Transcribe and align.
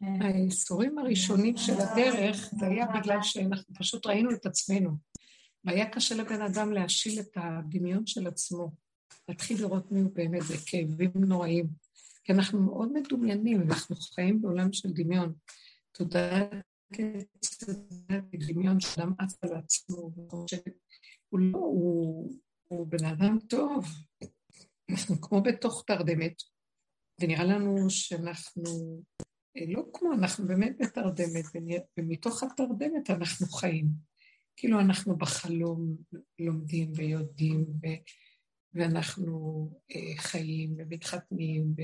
האיסורים 0.00 0.98
הראשונים 0.98 1.56
של 1.56 1.72
הדרך 1.72 2.50
זה 2.58 2.66
היה 2.66 2.86
בגלל 2.86 3.18
שאנחנו 3.22 3.74
פשוט 3.74 4.06
ראינו 4.06 4.30
את 4.30 4.46
עצמנו. 4.46 4.90
והיה 5.64 5.90
קשה 5.90 6.14
לבן 6.14 6.42
אדם 6.42 6.72
להשיל 6.72 7.20
את 7.20 7.36
הדמיון 7.36 8.06
של 8.06 8.26
עצמו, 8.26 8.70
להתחיל 9.28 9.60
לראות 9.60 9.92
מי 9.92 10.00
הוא 10.00 10.10
באמת, 10.14 10.42
זה 10.42 10.54
כאבים 10.66 11.10
נוראים. 11.14 11.66
כי 12.24 12.32
אנחנו 12.32 12.60
מאוד 12.60 12.92
מדומיינים, 12.92 13.62
אנחנו 13.62 13.96
חיים 13.96 14.42
בעולם 14.42 14.72
של 14.72 14.88
דמיון. 14.92 15.32
תודה 15.92 16.48
דמיון 18.32 18.80
שאדם 18.80 19.12
עף 19.18 19.44
על 19.44 19.56
עצמו, 19.56 20.10
הוא 21.28 21.40
לא, 21.40 21.58
הוא, 21.58 22.32
הוא 22.68 22.86
בן 22.86 23.04
אדם 23.04 23.38
טוב. 23.48 23.86
אנחנו 24.90 25.20
כמו 25.20 25.42
בתוך 25.42 25.84
תרדמת, 25.86 26.42
ונראה 27.20 27.44
לנו 27.44 27.90
שאנחנו, 27.90 29.02
אה, 29.56 29.62
לא 29.68 29.82
כמו, 29.92 30.12
אנחנו 30.12 30.46
באמת 30.46 30.76
בתרדמת, 30.78 31.44
ומתוך 31.98 32.42
התרדמת 32.42 33.10
אנחנו 33.10 33.46
חיים. 33.46 33.86
כאילו 34.56 34.80
אנחנו 34.80 35.16
בחלום 35.16 35.96
לומדים 36.38 36.92
ויודעים, 36.94 37.60
ו, 37.60 37.86
ואנחנו 38.74 39.68
אה, 39.90 40.22
חיים 40.22 40.74
ומתחתנים, 40.78 41.74
ו, 41.78 41.82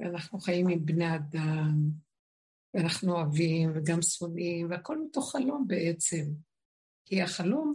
ואנחנו 0.00 0.38
חיים 0.38 0.68
עם 0.68 0.86
בני 0.86 1.16
אדם, 1.16 1.74
ואנחנו 2.74 3.12
אוהבים 3.12 3.72
וגם 3.74 4.02
שונאים, 4.02 4.70
והכל 4.70 4.98
מתוך 5.04 5.32
חלום 5.32 5.64
בעצם. 5.66 6.24
כי 7.04 7.22
החלום, 7.22 7.74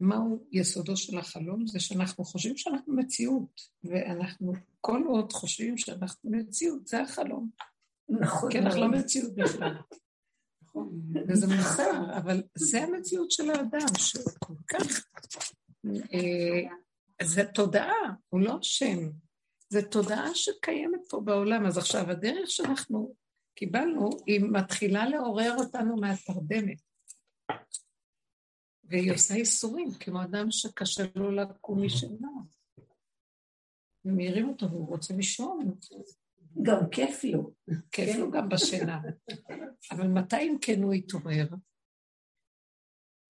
מהו 0.00 0.46
יסודו 0.52 0.96
של 0.96 1.18
החלום? 1.18 1.66
זה 1.66 1.80
שאנחנו 1.80 2.24
חושבים 2.24 2.56
שאנחנו 2.56 2.96
מציאות, 2.96 3.60
ואנחנו 3.84 4.52
כל 4.80 5.02
עוד 5.06 5.32
חושבים 5.32 5.78
שאנחנו 5.78 6.30
מציאות, 6.30 6.86
זה 6.86 7.02
החלום. 7.02 7.50
נכון. 8.08 8.50
כי 8.50 8.58
אנחנו 8.58 8.80
לא 8.80 8.88
מציאות 8.88 9.34
בכלל. 9.34 9.76
וזה 11.28 11.46
מוסר, 11.46 12.16
אבל 12.16 12.42
זה 12.54 12.82
המציאות 12.82 13.30
של 13.30 13.50
האדם, 13.50 13.86
שהוא 13.98 14.32
כל 14.38 14.54
כך... 14.68 15.06
אה, 15.86 16.74
זה 17.22 17.44
תודעה, 17.44 18.14
הוא 18.28 18.40
לא 18.40 18.58
שם. 18.62 19.10
זה 19.68 19.82
תודעה 19.82 20.34
שקיימת 20.34 21.00
פה 21.08 21.20
בעולם. 21.20 21.66
אז 21.66 21.78
עכשיו, 21.78 22.10
הדרך 22.10 22.50
שאנחנו 22.50 23.14
קיבלנו, 23.54 24.10
היא 24.26 24.40
מתחילה 24.40 25.08
לעורר 25.08 25.54
אותנו 25.58 25.96
מהתרדמת. 25.96 26.80
והיא 28.90 29.12
עושה 29.12 29.34
איסורים, 29.34 29.88
כמו 30.00 30.22
אדם 30.22 30.50
שקשה 30.50 31.02
לו 31.14 31.30
לקום 31.30 31.84
משינה. 31.84 32.28
ומעירים 34.04 34.48
אותו, 34.48 34.70
והוא 34.70 34.88
רוצה 34.88 35.14
לישון. 35.14 35.78
גם 36.62 36.90
כיף 36.90 37.24
לו. 37.24 37.52
כיף 37.92 38.16
לו 38.16 38.30
גם 38.30 38.48
בשינה. 38.48 39.00
אבל 39.90 40.06
מתי 40.08 40.36
אם 40.36 40.56
כן 40.60 40.82
הוא 40.82 40.94
יתעורר? 40.94 41.46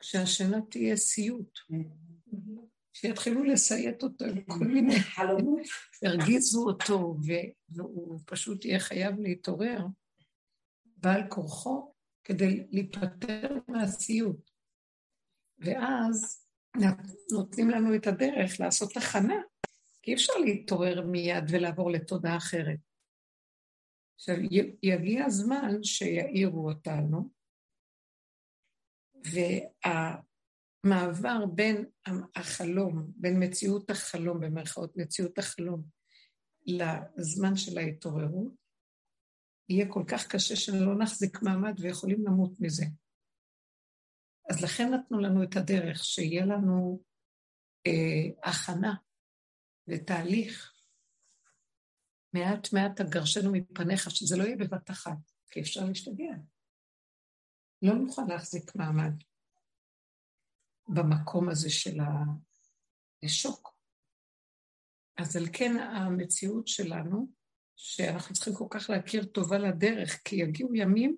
כשהשינה 0.00 0.61
תהיה 0.70 0.97
סיוט. 0.97 1.58
שיתחילו 2.92 3.44
לסיית 3.44 4.03
אותו 4.03 4.25
עם 4.25 4.42
כל 4.44 4.64
מיני 4.64 5.00
חלומות, 5.00 5.61
ירגיזו 6.03 6.66
אותו, 6.66 7.16
והוא 7.69 8.20
פשוט 8.27 8.64
יהיה 8.64 8.78
חייב 8.78 9.20
להתעורר 9.20 9.86
בעל 10.97 11.22
כורחו 11.28 11.92
כדי 12.25 12.66
להיפטר 12.70 13.58
מהסיוט. 13.69 14.50
ואז 15.61 16.47
נותנים 17.33 17.70
לנו 17.70 17.94
את 17.94 18.06
הדרך 18.06 18.61
לעשות 18.61 18.97
הכנה, 18.97 19.42
כי 20.03 20.11
אי 20.11 20.16
אפשר 20.16 20.33
להתעורר 20.44 21.06
מיד 21.06 21.44
ולעבור 21.48 21.91
לתודעה 21.91 22.36
אחרת. 22.36 22.78
עכשיו, 24.14 24.36
יגיע 24.83 25.25
הזמן 25.25 25.83
שיעירו 25.83 26.69
אותנו, 26.69 27.31
והמעבר 30.84 31.47
בין 31.54 31.84
החלום, 32.37 33.12
בין 33.16 33.43
מציאות 33.43 33.91
החלום, 33.91 34.41
במרכאות 34.41 34.97
מציאות 34.97 35.38
החלום, 35.38 35.82
לזמן 36.66 37.56
של 37.56 37.78
ההתעוררות, 37.78 38.53
יהיה 39.69 39.93
כל 39.93 40.04
כך 40.09 40.26
קשה 40.26 40.56
שלא 40.56 40.99
נחזיק 40.99 41.43
מעמד 41.43 41.75
ויכולים 41.81 42.25
למות 42.25 42.60
מזה. 42.60 42.84
אז 44.50 44.65
לכן 44.65 44.94
נתנו 44.94 45.19
לנו 45.19 45.43
את 45.43 45.56
הדרך, 45.56 46.05
שיהיה 46.05 46.47
לנו 46.47 47.03
אה, 47.87 48.50
הכנה 48.50 48.94
ותהליך. 49.88 50.72
מעט 52.33 52.72
מעט 52.72 53.00
תגרשנו 53.00 53.53
מפניך, 53.53 54.11
שזה 54.11 54.37
לא 54.37 54.43
יהיה 54.43 54.56
בבת 54.56 54.91
אחת, 54.91 55.19
כי 55.50 55.61
אפשר 55.61 55.84
להשתגע. 55.84 56.34
לא 57.83 57.94
נוכל 57.94 58.22
להחזיק 58.28 58.75
מעמד 58.75 59.12
במקום 60.88 61.49
הזה 61.49 61.71
של 61.71 61.99
השוק. 63.25 63.75
אז 65.17 65.37
על 65.37 65.44
כן 65.53 65.77
המציאות 65.78 66.69
שלנו, 66.69 67.27
שאנחנו 67.77 68.34
צריכים 68.34 68.55
כל 68.55 68.67
כך 68.71 68.91
להכיר 68.91 69.25
טובה 69.25 69.59
לדרך, 69.59 70.21
כי 70.25 70.37
יגיעו 70.37 70.75
ימים 70.75 71.17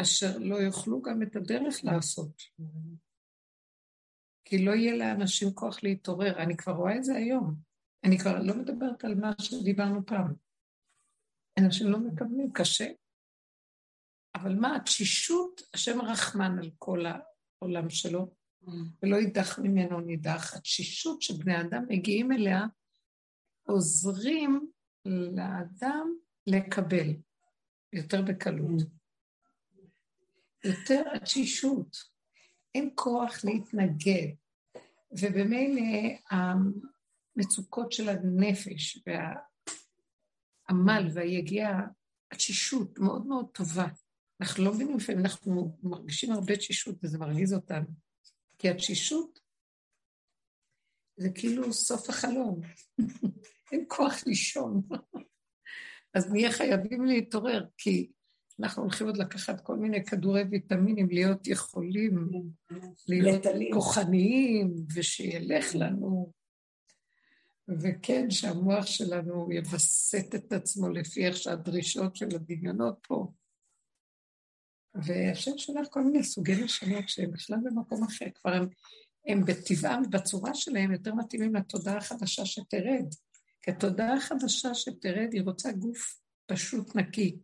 אשר 0.00 0.38
לא 0.38 0.56
יוכלו 0.56 1.02
גם 1.02 1.22
את 1.22 1.36
הדרך 1.36 1.84
לעשות. 1.84 2.42
כי 4.44 4.64
לא 4.64 4.70
יהיה 4.70 4.96
לאנשים 4.96 5.54
כוח 5.54 5.82
להתעורר. 5.82 6.42
אני 6.42 6.56
כבר 6.56 6.72
רואה 6.72 6.96
את 6.96 7.04
זה 7.04 7.14
היום. 7.14 7.54
אני 8.04 8.18
כבר 8.18 8.42
לא 8.42 8.54
מדברת 8.54 9.04
על 9.04 9.14
מה 9.14 9.32
שדיברנו 9.40 10.06
פעם. 10.06 10.34
אנשים 11.58 11.86
לא 11.86 11.98
מקבלים, 11.98 12.52
קשה. 12.52 12.86
אבל 14.34 14.54
מה, 14.54 14.76
התשישות, 14.76 15.62
השם 15.74 16.00
רחמן 16.00 16.58
על 16.58 16.70
כל 16.78 17.04
העולם 17.06 17.90
שלו, 17.90 18.34
ולא 19.02 19.16
יידח 19.16 19.58
ממנו 19.58 20.00
נידח. 20.00 20.54
התשישות 20.56 21.22
שבני 21.22 21.60
אדם 21.60 21.84
מגיעים 21.88 22.32
אליה, 22.32 22.66
עוזרים 23.62 24.70
לאדם 25.36 26.14
לקבל 26.46 27.08
יותר 27.92 28.22
בקלות. 28.22 28.82
יותר 30.64 31.02
התשישות, 31.14 31.96
אין 32.74 32.90
כוח 32.94 33.44
להתנגד, 33.44 34.28
ובמילא 35.12 35.82
המצוקות 36.30 37.92
של 37.92 38.08
הנפש 38.08 38.98
והעמל 40.68 41.08
והיגיעה, 41.14 41.80
התשישות 42.30 42.98
מאוד 42.98 43.26
מאוד 43.26 43.46
טובה. 43.52 43.86
אנחנו 44.40 44.64
לא 44.64 44.72
מבינים 44.72 44.96
לפעמים, 44.96 45.20
אנחנו 45.20 45.78
מרגישים 45.82 46.32
הרבה 46.32 46.56
תשישות 46.56 46.96
וזה 47.02 47.18
מרגיז 47.18 47.54
אותנו. 47.54 47.86
כי 48.58 48.68
התשישות 48.68 49.40
זה 51.16 51.28
כאילו 51.34 51.72
סוף 51.72 52.10
החלום. 52.10 52.60
אין 53.72 53.84
כוח 53.88 54.26
לישון. 54.26 54.82
אז 56.14 56.32
נהיה 56.32 56.52
חייבים 56.52 57.04
להתעורר, 57.04 57.66
כי 57.78 58.12
אנחנו 58.60 58.82
הולכים 58.82 59.06
עוד 59.06 59.16
לקחת 59.16 59.60
כל 59.60 59.76
מיני 59.76 60.04
כדורי 60.04 60.42
ויטמינים, 60.50 61.08
להיות 61.10 61.46
יכולים, 61.46 62.28
להיות 63.08 63.46
כוחניים, 63.72 64.74
ושילך 64.94 65.74
לנו. 65.74 66.32
וכן, 67.68 68.30
שהמוח 68.30 68.86
שלנו 68.86 69.52
יווסת 69.52 70.34
את 70.34 70.52
עצמו 70.52 70.88
לפי 70.88 71.26
איך 71.26 71.36
שהדרישות 71.36 72.16
של 72.16 72.28
הדמיונות 72.34 72.98
פה. 73.02 73.32
והשם 74.94 75.58
שולח 75.58 75.86
כל 75.90 76.04
מיני 76.04 76.24
סוגי 76.24 76.64
נשמות 76.64 77.08
שהם 77.08 77.30
בכלל 77.30 77.58
במקום 77.64 78.04
אחר, 78.04 78.26
כבר 78.34 78.52
הם, 78.52 78.68
הם 79.26 79.44
בטבעם, 79.44 80.02
בצורה 80.10 80.54
שלהם, 80.54 80.92
יותר 80.92 81.14
מתאימים 81.14 81.54
לתודעה 81.54 81.96
החדשה 81.96 82.46
שתרד. 82.46 83.06
כי 83.62 83.70
התודעה 83.70 84.14
החדשה 84.14 84.74
שתרד, 84.74 85.28
היא 85.32 85.42
רוצה 85.42 85.72
גוף 85.72 86.20
פשוט 86.46 86.96
נקי, 86.96 87.36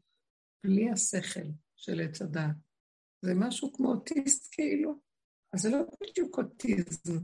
בלי 0.64 0.90
השכל 0.90 1.48
של 1.76 2.00
עץ 2.00 2.22
הדעת. 2.22 2.56
זה 3.22 3.32
משהו 3.34 3.72
כמו 3.72 3.92
אוטיסט 3.92 4.48
כאילו, 4.52 5.00
אז 5.52 5.60
זה 5.60 5.70
לא 5.70 5.78
בדיוק 6.02 6.38
אוטיזם. 6.38 7.18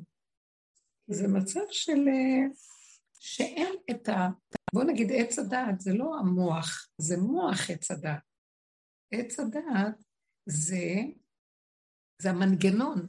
זה 1.06 1.28
מצב 1.28 1.60
של... 1.70 2.08
אה, 2.08 2.46
שאין 3.20 3.74
את 3.90 4.08
ה... 4.08 4.28
בוא 4.74 4.84
נגיד 4.84 5.08
עץ 5.12 5.38
הדעת 5.38 5.80
זה 5.80 5.92
לא 5.92 6.18
המוח, 6.20 6.88
זה 6.98 7.16
מוח 7.16 7.70
עץ 7.70 7.90
הדעת. 7.90 8.22
עץ 9.12 9.40
הדעת 9.40 10.04
זה, 10.46 10.94
זה 12.22 12.30
המנגנון, 12.30 13.06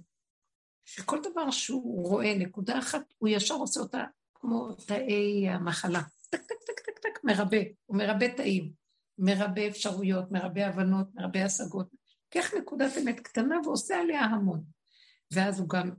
שכל 0.86 1.20
דבר 1.32 1.52
שהוא 1.52 2.08
רואה 2.08 2.38
נקודה 2.38 2.80
אחת, 2.80 3.14
הוא 3.18 3.30
ישר 3.30 3.54
עושה 3.54 3.80
אותה 3.80 4.04
כמו 4.34 4.74
תאי 4.88 5.50
המחלה. 5.50 6.02
טק, 6.30 6.42
טק, 6.42 6.64
טק, 6.68 6.80
טק, 6.80 7.00
טק, 7.00 7.24
מרבה, 7.24 7.58
הוא 7.86 7.98
מרבה 7.98 8.36
תאים, 8.38 8.74
מרבה 9.18 9.68
אפשרויות, 9.68 10.32
מרבה 10.32 10.68
הבנות, 10.68 11.08
מרבה 11.16 11.46
השגות. 11.46 11.94
לוקח 12.26 12.54
נקודת 12.54 12.92
אמת 13.02 13.20
קטנה 13.20 13.56
ועושה 13.64 14.00
עליה 14.00 14.22
המון. 14.22 14.64
ואז 15.34 15.60
הוא 15.60 15.70
גם, 15.70 15.90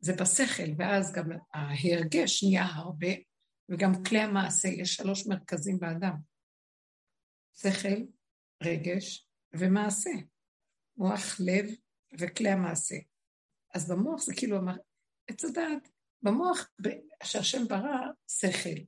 זה 0.00 0.12
בשכל, 0.12 0.72
ואז 0.78 1.12
גם 1.12 1.24
ההרגש 1.54 2.44
נהיה 2.44 2.64
הרבה, 2.64 3.08
וגם 3.68 4.04
כלי 4.04 4.20
המעשה, 4.20 4.68
יש 4.68 4.94
שלוש 4.94 5.26
מרכזים 5.26 5.78
באדם. 5.78 6.14
שכל, 7.54 8.02
רגש 8.62 9.28
ומעשה. 9.54 10.10
מוח, 10.96 11.40
לב 11.40 11.64
וכלי 12.20 12.50
המעשה. 12.50 12.96
אז 13.74 13.90
במוח 13.90 14.22
זה 14.22 14.34
כאילו 14.36 14.58
אמר, 14.58 14.76
עץ 15.26 15.44
הדעת, 15.44 15.88
במוח 16.22 16.68
שהשם 17.22 17.68
ברא, 17.68 17.98
שכל. 18.28 18.80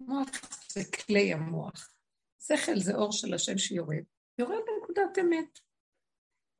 מוח 0.00 0.28
זה 0.72 0.80
כלי 0.84 1.32
המוח. 1.32 1.92
שכל 2.42 2.78
זה 2.78 2.94
אור 2.94 3.12
של 3.12 3.34
השם 3.34 3.58
שיורד, 3.58 4.04
יורד 4.38 4.58
בנקודת 4.66 5.18
אמת. 5.20 5.58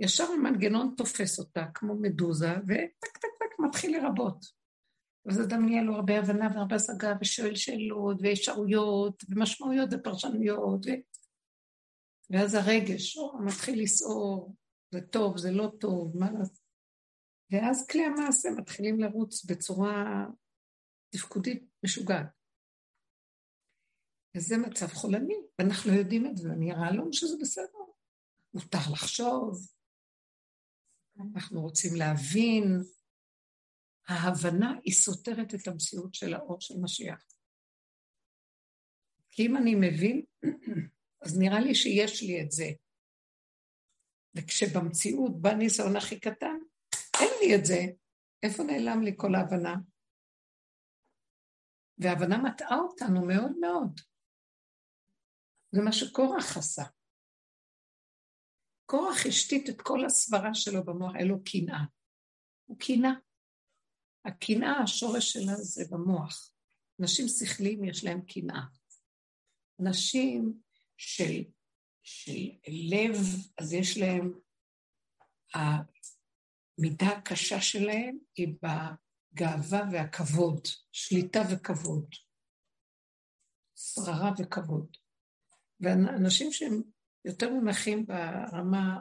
ישר 0.01 0.25
המנגנון 0.25 0.95
תופס 0.97 1.39
אותה 1.39 1.65
כמו 1.75 1.95
מדוזה, 1.95 2.53
וטק 2.53 3.17
טק 3.17 3.29
טק 3.39 3.59
מתחיל 3.59 3.97
לרבות. 3.97 4.61
וזה 5.27 5.57
נהיה 5.57 5.83
לו 5.83 5.95
הרבה 5.95 6.19
הבנה 6.19 6.49
והרבה 6.55 6.77
השגה, 6.77 7.15
ושואל 7.21 7.55
שאלות, 7.57 8.17
ואפשרויות, 8.23 9.25
ומשמעויות 9.29 9.89
ופרשנויות, 9.93 10.87
ו... 10.87 10.91
ואז 12.31 12.55
הרגש, 12.55 13.17
או, 13.17 13.39
מתחיל 13.43 13.83
לסעור, 13.83 14.57
זה 14.95 15.01
טוב, 15.01 15.37
זה 15.39 15.51
לא 15.51 15.73
טוב, 15.81 16.17
מה 16.17 16.31
לעשות? 16.31 16.59
ואז 17.53 17.87
כלי 17.87 18.05
המעשה 18.05 18.49
מתחילים 18.51 19.01
לרוץ 19.01 19.45
בצורה 19.45 20.25
תפקודית 21.11 21.65
משוגעת. 21.85 22.40
וזה 24.37 24.57
מצב 24.59 24.87
חולני, 24.87 25.35
ואנחנו 25.59 25.93
יודעים 25.93 26.27
את 26.27 26.37
זה, 26.37 26.49
ונראה 26.49 26.91
לנו 26.91 27.13
שזה 27.13 27.37
בסדר. 27.41 27.79
מותר 28.55 28.93
לחשוב, 28.93 29.69
אנחנו 31.35 31.61
רוצים 31.61 31.95
להבין. 31.97 32.65
ההבנה 34.09 34.75
היא 34.85 34.95
סותרת 34.95 35.55
את 35.55 35.69
המציאות 35.69 36.15
של 36.15 36.35
האור 36.35 36.61
של 36.61 36.75
משיח. 36.81 37.25
כי 39.31 39.47
אם 39.47 39.57
אני 39.57 39.75
מבין, 39.75 40.25
אז 41.25 41.39
נראה 41.39 41.61
לי 41.61 41.75
שיש 41.75 42.23
לי 42.23 42.43
את 42.43 42.51
זה. 42.51 42.71
וכשבמציאות 44.35 45.43
בא 45.43 45.55
ניסיון 45.55 45.97
הכי 45.97 46.21
קטן, 46.21 46.57
אין 47.21 47.31
לי 47.41 47.57
את 47.57 47.65
זה. 47.65 47.81
איפה 48.43 48.63
נעלם 48.63 49.03
לי 49.03 49.13
כל 49.17 49.35
ההבנה? 49.35 49.75
וההבנה 51.99 52.39
מטעה 52.39 52.79
אותנו 52.79 53.27
מאוד 53.27 53.53
מאוד. 53.61 54.01
זה 55.73 55.83
מה 55.83 55.93
שקורח 55.93 56.57
עשה. 56.57 56.83
קורח 58.87 59.27
השתית 59.27 59.69
את 59.69 59.81
כל 59.83 60.05
הסברה 60.05 60.55
שלו 60.55 60.85
במוח, 60.85 61.13
היה 61.15 61.25
לו 61.25 61.45
קנאה. 61.45 61.85
הוא 62.67 62.79
קנאה. 62.79 63.11
הקנאה, 64.25 64.79
השורש 64.83 65.33
שלה 65.33 65.55
זה 65.55 65.85
במוח. 65.91 66.53
נשים 66.99 67.29
שכליים 67.29 67.85
יש 67.85 68.05
להם 68.05 68.21
קנאה. 68.21 68.63
נשים 69.79 70.61
של, 70.97 71.45
של 72.03 72.49
לב, 72.91 73.17
אז 73.59 73.73
יש 73.73 73.99
להם, 73.99 74.33
המידה 75.55 77.07
הקשה 77.07 77.61
שלהם 77.61 78.19
היא 78.37 78.55
בגאווה 78.63 79.81
והכבוד, 79.93 80.61
שליטה 80.93 81.41
וכבוד, 81.53 82.15
שררה 83.77 84.31
וכבוד. 84.39 84.97
ואנשים 85.81 86.53
שהם 86.53 86.83
יותר 87.25 87.51
מונחים 87.51 88.07
ברמה, 88.07 89.01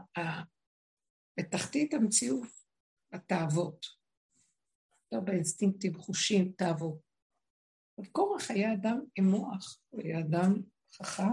בתחתית 1.39 1.93
המציאות, 1.93 2.47
התאוות, 3.13 3.85
לא 5.11 5.19
באינסטינקטים, 5.19 5.93
חושים, 5.93 6.51
תאוות. 6.51 6.99
קורח 8.11 8.51
היה 8.51 8.73
אדם 8.73 8.99
עם 9.15 9.25
מוח, 9.25 9.79
הוא 9.89 10.01
היה 10.01 10.19
אדם 10.19 10.53
חכם, 10.93 11.23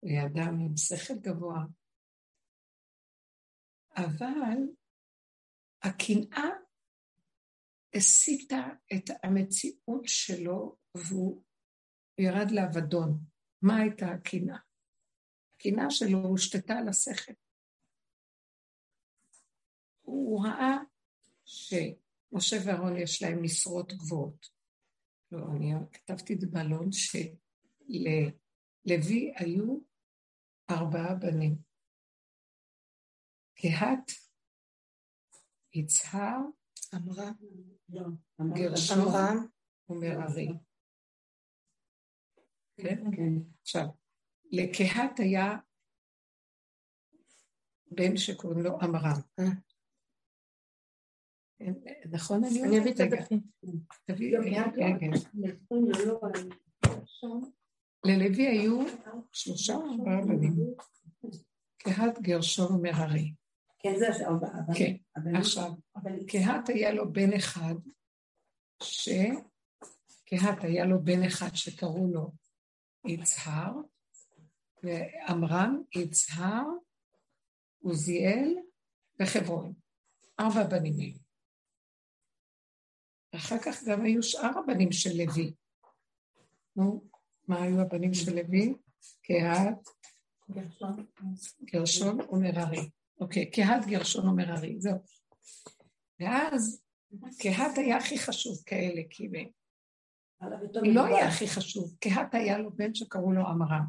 הוא 0.00 0.10
היה 0.10 0.26
אדם 0.26 0.60
עם 0.60 0.76
שכל 0.76 1.14
גבוה. 1.14 1.64
אבל 3.96 4.58
הקנאה 5.82 6.48
הסיטה 7.94 8.68
את 8.94 9.10
המציאות 9.22 10.02
שלו 10.04 10.76
והוא 10.96 11.42
ירד 12.18 12.50
לאבדון. 12.50 13.29
מה 13.62 13.76
הייתה 13.76 14.06
הקנאה? 14.06 14.58
הקנאה 15.54 15.90
שלו 15.90 16.18
הושתתה 16.18 16.74
על 16.74 16.88
השכל. 16.88 17.32
הוא 20.00 20.44
ראה 20.46 20.76
שמשה 21.44 22.56
ואהרון 22.66 22.96
יש 22.96 23.22
להם 23.22 23.42
משרות 23.42 23.92
גבוהות. 23.92 24.46
לא, 25.32 25.46
אני 25.56 25.72
כתבתי 25.92 26.34
את 26.34 26.40
זה 26.40 26.46
באלון 26.46 26.88
שללוי 28.92 29.32
היו 29.36 29.78
ארבעה 30.70 31.14
בנים. 31.14 31.56
קהת, 33.54 34.10
יצהר, 35.74 36.38
אמרה, 36.94 37.30
גרשום 38.54 39.12
ומררי. 39.88 40.48
כן? 42.82 43.04
כן. 43.16 43.32
עכשיו, 43.62 43.86
לקהת 44.50 45.20
היה 45.20 45.56
בן 47.90 48.16
שקוראים 48.16 48.58
לו 48.58 48.78
עמרם. 48.80 49.20
אה. 49.40 49.44
נכון 52.10 52.44
אני 52.44 52.58
אומרת? 52.58 52.72
אני 52.72 52.78
אביא 52.80 52.92
את 52.92 53.00
הדפים. 53.00 53.40
תביאי, 54.04 54.36
רגע. 54.76 55.06
ללוי 58.04 58.46
היו 58.46 58.80
שלושה 59.32 59.74
או 59.74 59.90
ארבעה 59.90 60.20
בנים. 60.20 60.54
קהת, 61.78 62.18
גרשון 62.20 62.72
ומררי. 62.72 63.34
כן, 63.78 63.94
זה 63.98 64.26
ארבעה. 64.26 64.60
כן, 64.74 64.94
עכשיו, 65.36 65.72
קהת 66.28 66.68
היה 66.68 66.92
לו 66.92 67.12
בן 67.12 67.32
אחד, 67.32 67.74
ש... 68.82 69.08
קהת 70.24 70.64
היה 70.64 70.84
לו 70.84 71.04
בן 71.04 71.22
אחד 71.22 71.54
שקראו 71.54 72.06
לו 72.12 72.32
יצהר, 73.06 73.72
ועמרם, 74.82 75.82
יצהר, 75.96 76.64
עוזיאל 77.82 78.56
וחברון. 79.20 79.72
ארבע 80.40 80.64
בנים 80.64 80.98
היו. 80.98 81.18
ואחר 83.32 83.58
כך 83.64 83.84
גם 83.84 84.04
היו 84.04 84.22
שאר 84.22 84.58
הבנים 84.58 84.92
של 84.92 85.10
לוי. 85.16 85.54
נו, 86.76 87.04
מה 87.48 87.62
היו 87.62 87.80
הבנים 87.80 88.14
של 88.14 88.34
לוי? 88.34 88.74
קהת, 89.22 89.88
גרשון 91.64 92.20
ומררי. 92.20 92.90
אוקיי, 93.20 93.50
קהת, 93.50 93.86
גרשון 93.86 94.28
ומררי, 94.28 94.80
זהו. 94.80 94.98
ואז 96.20 96.82
קהת 97.38 97.78
היה 97.78 97.96
הכי 97.96 98.18
חשוב 98.18 98.62
כאלה, 98.66 99.02
כי 99.10 99.28
לא 100.94 101.04
היה 101.04 101.28
הכי 101.28 101.46
חשוב, 101.48 101.96
קהת 102.00 102.34
היה 102.34 102.58
לו 102.58 102.70
בן 102.70 102.94
שקראו 102.94 103.32
לו 103.32 103.46
עמרם. 103.46 103.84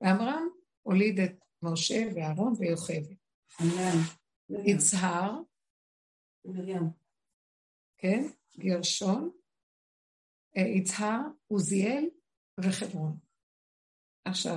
ועמרם 0.00 0.48
הוליד 0.82 1.20
את 1.20 1.44
משה 1.62 2.08
ואהרון 2.14 2.54
ויוכבד. 2.58 3.14
יצהר, 4.48 5.40
כן, 7.98 8.22
גרשון, 8.58 9.30
אה, 10.56 10.62
יצהר, 10.62 11.20
עוזיאל 11.46 12.10
וחברון. 12.60 13.18
עכשיו, 14.24 14.56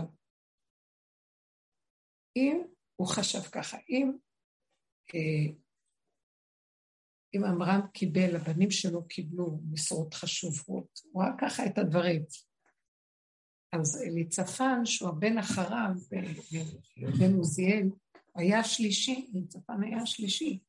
אם 2.36 2.62
הוא 2.96 3.08
חשב 3.08 3.40
ככה, 3.40 3.78
אם 3.90 4.18
אה, 5.16 5.54
אם 7.36 7.44
עמרם 7.44 7.82
קיבל, 7.94 8.36
הבנים 8.36 8.72
שלו 8.72 9.08
קיבלו 9.08 9.60
משרות 9.72 10.14
חשובות, 10.14 11.02
הוא 11.12 11.24
ראה 11.24 11.32
ככה 11.42 11.66
את 11.66 11.78
הדברים. 11.78 12.24
אז 13.74 14.04
אליצפן, 14.04 14.86
שהוא 14.86 15.10
הבן 15.10 15.38
אחריו, 15.38 15.90
בן 17.20 17.34
עוזיאל, 17.34 17.90
היה 18.36 18.64
שלישי, 18.64 19.30
אליצפן 19.36 19.84
היה 19.84 20.06
שלישי, 20.06 20.60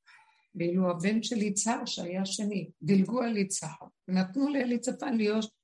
ואילו 0.54 0.90
הבן 0.90 1.22
של 1.22 1.42
יצהר 1.42 1.84
שהיה 1.86 2.26
שני, 2.26 2.70
דילגו 2.82 3.22
על 3.22 3.36
יצהר, 3.36 3.88
ונתנו 4.08 4.48
לאליצפן 4.48 5.16
להיות 5.16 5.54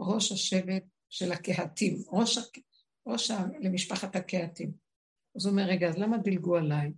ראש 0.00 0.32
השבט 0.32 0.84
של 1.10 1.32
הקהתים, 1.32 1.98
ראש, 2.08 2.38
ראש 3.06 3.30
למשפחת 3.60 4.16
הקהתים. 4.16 4.72
אז 5.36 5.46
הוא 5.46 5.52
אומר, 5.52 5.62
רגע, 5.62 5.88
אז 5.88 5.98
למה 5.98 6.18
דילגו 6.18 6.56
עליי? 6.56 6.92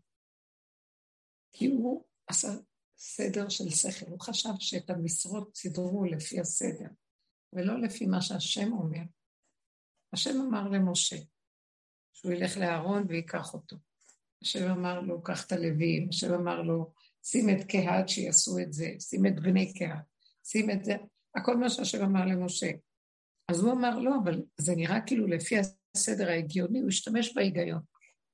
כי 1.52 1.66
הוא 1.66 2.04
עשה 2.26 2.48
סדר 2.98 3.48
של 3.48 3.70
שכל. 3.70 4.10
הוא 4.10 4.20
חשב 4.20 4.50
שאת 4.58 4.90
המשרות 4.90 5.56
סידרו 5.56 6.04
לפי 6.04 6.40
הסדר, 6.40 6.88
ולא 7.52 7.80
לפי 7.80 8.06
מה 8.06 8.22
שהשם 8.22 8.72
אומר. 8.72 9.02
השם 10.12 10.40
אמר 10.40 10.68
למשה 10.68 11.16
שהוא 12.12 12.32
ילך 12.32 12.56
לאהרון 12.56 13.04
ויקח 13.08 13.54
אותו. 13.54 13.76
השם 14.42 14.70
אמר 14.70 15.00
לו, 15.00 15.22
קח 15.22 15.46
את 15.46 15.52
הלווים, 15.52 16.08
השם 16.08 16.34
אמר 16.34 16.62
לו, 16.62 16.92
שים 17.24 17.50
את 17.50 17.64
קהת 17.64 18.08
שיעשו 18.08 18.58
את 18.58 18.72
זה, 18.72 18.90
שים 19.00 19.26
את 19.26 19.40
בני 19.40 19.74
קהת, 19.74 20.04
שים 20.44 20.70
את 20.70 20.84
זה, 20.84 20.96
הכל 21.36 21.56
מה 21.56 21.70
שהשם 21.70 22.04
אמר 22.04 22.24
למשה. 22.24 22.70
אז 23.48 23.60
הוא 23.60 23.72
אמר, 23.72 23.98
לא, 23.98 24.10
אבל 24.22 24.42
זה 24.60 24.76
נראה 24.76 25.00
כאילו 25.06 25.26
לפי 25.26 25.56
הסדר 25.96 26.28
ההגיוני, 26.28 26.80
הוא 26.80 26.88
השתמש 26.88 27.34
בהיגיון. 27.34 27.80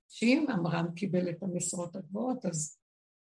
שאם 0.08 0.46
עמרם 0.52 0.86
קיבל 0.94 1.30
את 1.30 1.42
המשרות 1.42 1.96
הגבוהות, 1.96 2.46
אז 2.46 2.78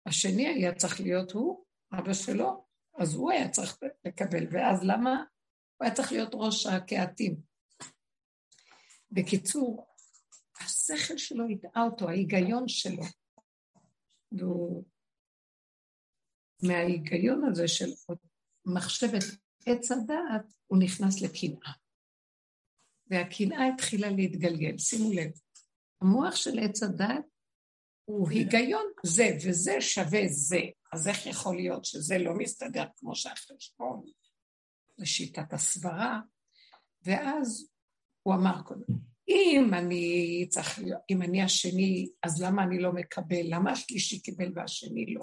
השני 0.05 0.47
היה 0.47 0.75
צריך 0.75 0.99
להיות 0.99 1.31
הוא, 1.31 1.65
אבא 1.93 2.13
שלו, 2.13 2.65
אז 2.97 3.13
הוא 3.13 3.31
היה 3.31 3.49
צריך 3.49 3.77
לקבל, 4.05 4.47
ואז 4.51 4.83
למה? 4.83 5.23
הוא 5.77 5.85
היה 5.85 5.95
צריך 5.95 6.11
להיות 6.11 6.29
ראש 6.33 6.65
הקהתים. 6.65 7.41
בקיצור, 9.11 9.87
השכל 10.59 11.17
שלו 11.17 11.49
ידעה 11.49 11.83
אותו, 11.83 12.09
ההיגיון 12.09 12.67
שלו. 12.67 13.03
והוא, 14.31 14.83
מההיגיון 16.63 17.43
הזה 17.51 17.67
של 17.67 17.89
מחשבת 18.65 19.23
עץ 19.65 19.91
הדעת, 19.91 20.53
הוא 20.67 20.79
נכנס 20.83 21.21
לקנאה. 21.21 21.73
והקנאה 23.07 23.67
התחילה 23.73 24.09
להתגלגל, 24.09 24.77
שימו 24.77 25.11
לב. 25.13 25.31
המוח 26.01 26.35
של 26.35 26.59
עץ 26.59 26.83
הדעת 26.83 27.25
הוא 28.11 28.29
היגיון, 28.29 28.85
זה 29.05 29.37
וזה 29.45 29.81
שווה 29.81 30.21
זה. 30.27 30.61
אז 30.93 31.07
איך 31.07 31.25
יכול 31.25 31.55
להיות 31.55 31.85
שזה 31.85 32.17
לא 32.17 32.33
מסתדר 32.37 32.85
כמו 32.97 33.15
שהחשבון, 33.15 34.03
לשיטת 34.97 35.53
הסברה? 35.53 36.19
ואז 37.05 37.69
הוא 38.23 38.33
אמר 38.33 38.61
קודם, 38.61 38.97
אם 39.27 39.73
אני 39.73 40.45
צריך 40.49 40.79
להיות, 40.79 41.01
אם 41.09 41.21
אני 41.21 41.41
השני, 41.41 42.09
אז 42.23 42.41
למה 42.41 42.63
אני 42.63 42.79
לא 42.79 42.93
מקבל? 42.93 43.41
למה 43.43 43.71
השלישי 43.71 44.21
קיבל 44.21 44.51
והשני 44.55 45.13
לא? 45.13 45.21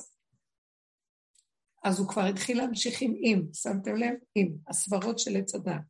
אז 1.84 1.98
הוא 1.98 2.08
כבר 2.08 2.22
התחיל 2.24 2.58
להמשיך 2.58 3.02
עם 3.02 3.14
אם, 3.24 3.42
שמתם 3.52 3.96
לב? 3.96 4.14
אם, 4.36 4.56
הסברות 4.68 5.18
של 5.18 5.36
עץ 5.36 5.54
הדת. 5.54 5.82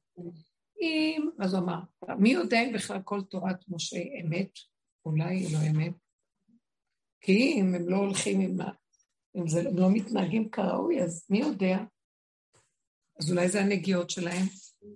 אם, 0.81 1.28
אז 1.40 1.55
הוא 1.55 1.62
אמר, 1.62 1.81
מי 2.19 2.31
יודע 2.31 2.62
אם 2.62 2.73
בכלל 2.75 3.02
כל 3.05 3.23
תורת 3.23 3.69
משה 3.69 4.02
אמת? 4.23 4.50
אולי 5.05 5.37
היא 5.37 5.52
לא 5.52 5.59
אמת. 5.71 5.93
כי 7.20 7.52
אם 7.56 7.75
הם 7.75 7.88
לא 7.88 7.96
הולכים 7.96 8.40
עם 8.40 8.60
ה... 8.60 8.70
אם 9.37 9.48
זה, 9.48 9.60
הם 9.60 9.78
לא 9.78 9.90
מתנהגים 9.90 10.50
כראוי, 10.50 11.02
אז 11.02 11.26
מי 11.30 11.38
יודע? 11.38 11.78
אז 13.20 13.30
אולי 13.30 13.48
זה 13.48 13.60
הנגיעות 13.60 14.10
שלהם. 14.10 14.46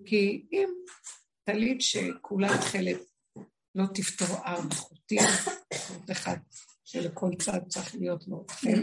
כי 0.07 0.47
אם 0.53 0.69
טלית 1.45 1.81
שכולה 1.81 2.49
תכלת 2.49 3.01
לא 3.75 3.85
תפתור 3.95 4.37
ארבע 4.47 4.75
חוטים, 4.75 5.23
חוט 5.75 6.11
אחד 6.11 6.37
שלכל 6.85 7.31
צד 7.39 7.61
צריך 7.69 7.95
להיות 7.95 8.29
לו 8.29 8.45
תכלת. 8.45 8.83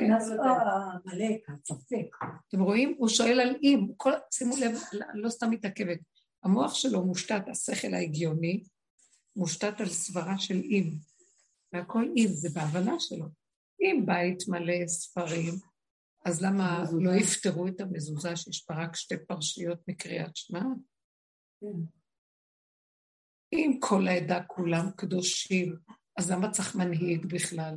אתם 2.48 2.62
רואים? 2.62 2.96
הוא 2.98 3.08
שואל 3.08 3.40
על 3.40 3.56
אם, 3.64 3.88
שימו 4.34 4.56
לב, 4.58 4.80
לא 5.14 5.30
סתם 5.30 5.50
מתעכבת. 5.50 6.00
המוח 6.44 6.74
שלו 6.74 7.06
מושתת, 7.06 7.42
השכל 7.52 7.94
ההגיוני, 7.94 8.64
מושתת 9.36 9.82
על 9.82 9.90
סברה 9.90 10.40
של 10.40 10.62
אם. 10.64 10.90
והכל 11.74 12.04
אם, 12.16 12.28
זה 12.28 12.50
בהבנה 12.54 13.00
שלו. 13.00 13.26
אם 13.82 14.04
בית 14.06 14.48
מלא 14.48 14.88
ספרים, 14.88 15.54
אז 16.26 16.42
למה 16.42 16.84
לא 17.02 17.12
יפתרו 17.12 17.68
את 17.68 17.82
המזוזה 17.82 18.36
שיש 18.36 18.66
בה 18.70 18.84
רק 18.84 18.96
שתי 18.96 19.16
פרשיות 19.28 19.80
מקריאת 19.88 20.36
שמע? 20.36 20.64
כן. 21.62 22.00
אם 23.54 23.78
כל 23.80 24.08
העדה 24.08 24.44
כולם 24.44 24.92
קדושים, 24.98 25.76
אז 26.18 26.32
למה 26.32 26.52
צריך 26.52 26.76
מנהיג 26.76 27.26
בכלל? 27.26 27.76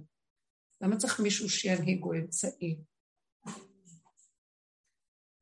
למה 0.80 0.96
צריך 0.96 1.20
מישהו 1.20 1.48
שינהיג 1.48 2.02
או 2.02 2.14
אמצעי? 2.14 2.78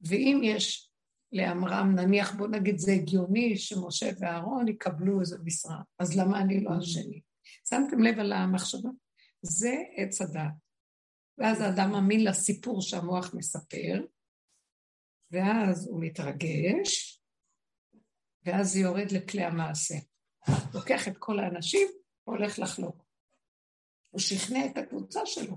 ואם 0.00 0.40
יש 0.44 0.90
לעמרם, 1.32 1.94
נניח, 1.94 2.34
בוא 2.34 2.48
נגיד 2.48 2.78
זה 2.78 2.92
הגיוני 2.92 3.56
שמשה 3.56 4.10
ואהרון 4.20 4.68
יקבלו 4.68 5.20
איזה 5.20 5.38
משרה, 5.44 5.82
אז 5.98 6.18
למה 6.18 6.40
אני 6.40 6.64
לא 6.64 6.70
השני? 6.78 7.20
שמתם 7.70 8.02
לב 8.02 8.18
על 8.18 8.32
המחשבה? 8.32 8.90
זה 9.42 9.74
עץ 9.96 10.20
הדעת. 10.20 10.52
ואז 11.38 11.60
האדם 11.60 11.90
מאמין 11.90 12.24
לסיפור 12.24 12.82
שהמוח 12.82 13.34
מספר, 13.34 14.04
ואז 15.30 15.88
הוא 15.88 16.04
מתרגש, 16.04 17.22
ואז 18.46 18.72
זה 18.72 18.78
יורד 18.80 19.12
לכלי 19.12 19.44
המעשה. 19.44 19.94
לוקח 20.74 21.08
את 21.08 21.18
כל 21.18 21.38
האנשים 21.38 21.88
והולך 22.26 22.58
לחלוק. 22.58 23.04
הוא 24.10 24.20
שכנע 24.20 24.66
את 24.66 24.76
הקבוצה 24.78 25.20
שלו. 25.24 25.56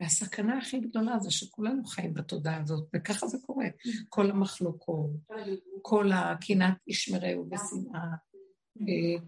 והסכנה 0.00 0.58
הכי 0.58 0.80
גדולה 0.80 1.18
זה 1.18 1.30
שכולנו 1.30 1.84
חיים 1.84 2.14
בתודעה 2.14 2.62
הזאת, 2.62 2.88
וככה 2.96 3.26
זה 3.26 3.38
קורה. 3.46 3.66
כל 4.08 4.30
המחלוקות, 4.30 5.10
כל 5.82 6.10
הקנאת 6.12 6.74
ישמרהו 6.86 7.46
ושנאה, 7.50 8.00
אה, 8.00 8.33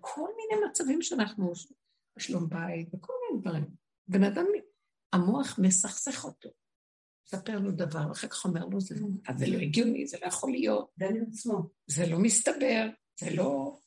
כל 0.00 0.29
מיני 0.37 0.67
מצבים 0.69 1.03
שאנחנו, 1.03 1.53
שלום 2.19 2.49
בית, 2.49 2.88
וכל 2.95 3.12
מיני 3.23 3.43
דברים. 3.43 3.65
בן 4.09 4.25
אדם, 4.25 4.47
המוח 5.12 5.59
מסכסך 5.62 6.25
אותו. 6.25 6.49
מספר 7.26 7.59
לו 7.59 7.73
דבר, 7.73 8.12
אחר 8.12 8.29
כך 8.29 8.45
אומר 8.45 8.65
לו, 8.67 8.81
זה 8.81 8.95
לא 9.47 9.59
הגיוני, 9.59 10.07
זה 10.07 10.19
לא 10.23 10.26
יכול 10.26 10.50
להיות. 10.50 10.91
זה 11.87 12.07
לא 12.11 12.19
מסתבר, 12.19 12.88
זה 13.21 13.26
לא... 13.37 13.79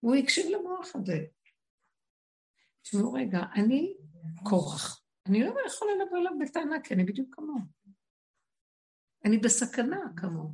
הוא 0.00 0.14
הקשיב 0.14 0.46
למוח 0.50 0.96
הזה. 0.96 1.24
תשמעו 2.82 3.12
רגע, 3.12 3.40
אני 3.54 3.94
כורח. 4.42 5.02
אני 5.26 5.42
לא 5.42 5.54
יכולה 5.66 5.90
לבוא 5.94 6.18
אליו 6.18 6.32
בטענה, 6.40 6.80
כי 6.84 6.94
אני 6.94 7.04
בדיוק 7.04 7.34
כמוהו. 7.34 7.58
אני 9.24 9.38
בסכנה 9.38 10.00
כמוהו. 10.16 10.52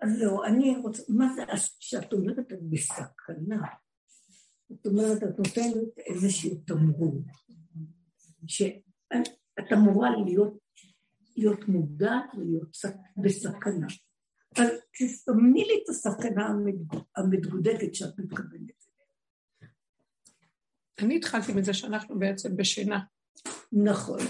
אז 0.00 0.22
לא, 0.22 0.46
אני 0.46 0.76
רוצה, 0.76 1.02
מה 1.08 1.32
זה, 1.34 1.42
כשאת 1.80 2.12
אומרת 2.12 2.52
את 2.52 2.62
בסכנה, 2.70 3.62
זאת 4.68 4.86
אומרת, 4.86 5.22
את 5.22 5.38
נותנת 5.38 5.98
איזשהו 5.98 6.62
תמרור, 6.66 7.22
שאת 8.46 9.72
אמורה 9.72 10.10
להיות, 10.24 10.58
להיות 11.36 11.68
מודעת 11.68 12.34
ולהיות 12.34 12.76
בסכנה. 13.22 13.86
אז 14.56 14.68
תסמני 14.98 15.64
לי 15.64 15.80
את 15.84 15.88
הסכנה 15.88 16.52
המתגודדת 17.16 17.94
שאת 17.94 18.18
מתכוונת. 18.18 18.84
אני 20.98 21.16
התחלתי 21.16 21.52
מזה 21.52 21.74
שאנחנו 21.74 22.18
בעצם 22.18 22.56
בשינה. 22.56 23.00
נכון. 23.72 24.20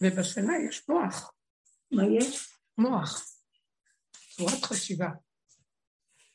ובשינה 0.00 0.52
יש 0.68 0.88
מוח. 0.88 1.35
מה 1.90 2.02
יש? 2.18 2.48
מוח. 2.78 3.24
צורת 4.30 4.64
חשיבה. 4.64 5.08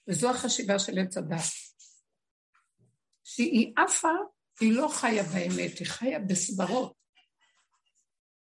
וזו 0.08 0.30
החשיבה 0.30 0.80
של 0.80 1.00
עץ 1.00 1.18
הדת. 1.18 1.44
שהיא 3.24 3.74
עפה, 3.78 4.12
היא 4.60 4.74
לא 4.74 4.88
חיה 4.94 5.24
באמת, 5.24 5.80
היא 5.80 5.88
חיה 5.88 6.20
בסברות. 6.20 6.94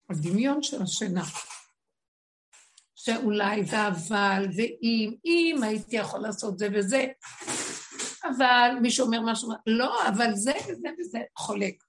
הדמיון 0.09 0.63
של 0.63 0.81
השינה. 0.81 1.23
שאולי 2.95 3.61
ואבל 3.71 4.45
ואם, 4.55 5.15
אם 5.25 5.63
הייתי 5.63 5.95
יכול 5.95 6.19
לעשות 6.19 6.59
זה 6.59 6.67
וזה, 6.73 7.05
אבל 8.23 8.71
מישהו 8.81 9.05
אומר 9.05 9.21
משהו, 9.21 9.51
לא, 9.67 10.07
אבל 10.07 10.35
זה 10.35 10.51
וזה 10.69 10.87
וזה, 10.99 11.19
חולק. 11.37 11.83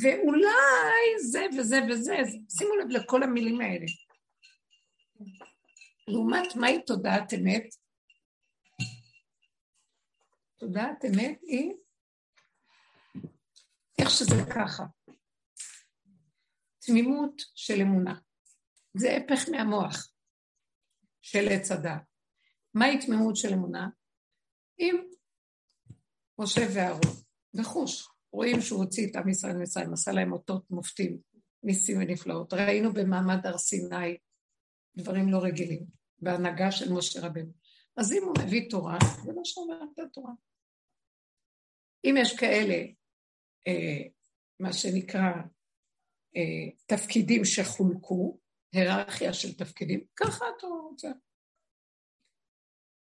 ואולי 0.00 1.20
זה 1.30 1.46
וזה 1.58 1.80
וזה, 1.90 2.16
שימו 2.58 2.76
לב 2.76 2.90
לכל 2.90 3.22
המילים 3.22 3.60
האלה. 3.60 3.86
לעומת 6.10 6.56
מהי 6.56 6.82
תודעת 6.82 7.34
אמת? 7.34 7.66
תודעת 10.56 11.04
אמת 11.04 11.38
היא 11.42 11.72
איך 13.98 14.10
שזה 14.10 14.34
ככה. 14.54 14.82
תמימות 16.78 17.42
של 17.54 17.80
אמונה. 17.80 18.18
זה 18.94 19.16
הפך 19.16 19.48
מהמוח 19.48 20.12
של 21.22 21.48
עץ 21.50 21.70
הדת. 21.70 22.02
מהי 22.74 23.06
תמימות 23.06 23.36
של 23.36 23.52
אמונה? 23.52 23.88
אם 24.78 24.96
משה 26.38 26.60
ואהרון, 26.74 27.16
וחוש, 27.54 28.08
רואים 28.32 28.60
שהוא 28.60 28.84
הוציא 28.84 29.10
את 29.10 29.16
עם 29.16 29.28
ישראל 29.28 29.56
ממצרים, 29.56 29.92
עשה 29.92 30.12
להם 30.12 30.32
אותות 30.32 30.70
מופתים, 30.70 31.18
ניסים 31.62 31.98
ונפלאות. 31.98 32.52
ראינו 32.52 32.92
במעמד 32.92 33.46
הר 33.46 33.58
סיני 33.58 34.16
דברים 34.96 35.28
לא 35.28 35.38
רגילים, 35.42 35.99
בהנהגה 36.20 36.72
של 36.72 36.92
משה 36.92 37.20
רבנו. 37.26 37.52
אז 37.96 38.12
אם 38.12 38.22
הוא 38.24 38.34
מביא 38.46 38.70
תורה, 38.70 38.98
זה 39.24 39.32
לא 39.32 39.40
שאומר 39.44 39.82
את 39.94 39.98
התורה. 39.98 40.32
אם 42.04 42.14
יש 42.18 42.36
כאלה, 42.36 42.74
אה, 43.66 44.08
מה 44.60 44.72
שנקרא, 44.72 45.32
אה, 46.36 46.70
תפקידים 46.86 47.44
שחולקו, 47.44 48.38
היררכיה 48.72 49.32
של 49.32 49.54
תפקידים, 49.54 50.04
ככה 50.16 50.44
אתה 50.58 50.66
רוצה. 50.66 51.08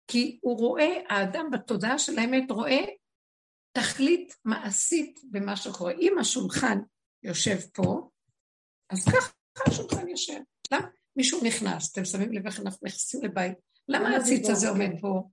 כי 0.06 0.38
הוא 0.42 0.58
רואה, 0.58 0.92
האדם 1.08 1.50
בתודעה 1.52 1.98
של 1.98 2.18
האמת 2.18 2.50
רואה 2.50 2.84
תכלית 3.72 4.34
מעשית 4.44 5.20
במה 5.30 5.56
שקורה. 5.56 5.92
אם 5.92 6.18
השולחן 6.20 6.78
יושב 7.22 7.56
פה, 7.74 8.10
אז 8.90 9.04
ככה 9.04 9.32
השולחן 9.66 10.08
יושב. 10.08 10.40
למה? 10.72 10.88
מישהו 11.16 11.40
נכנס, 11.44 11.92
אתם 11.92 12.04
שמים 12.04 12.32
לב 12.32 12.46
איך 12.46 12.60
אנחנו 12.60 12.86
נכנסים 12.86 13.22
לבית, 13.22 13.58
למה 13.88 14.16
הציץ 14.16 14.50
הזה 14.50 14.68
עומד 14.68 14.90
פה? 15.00 15.28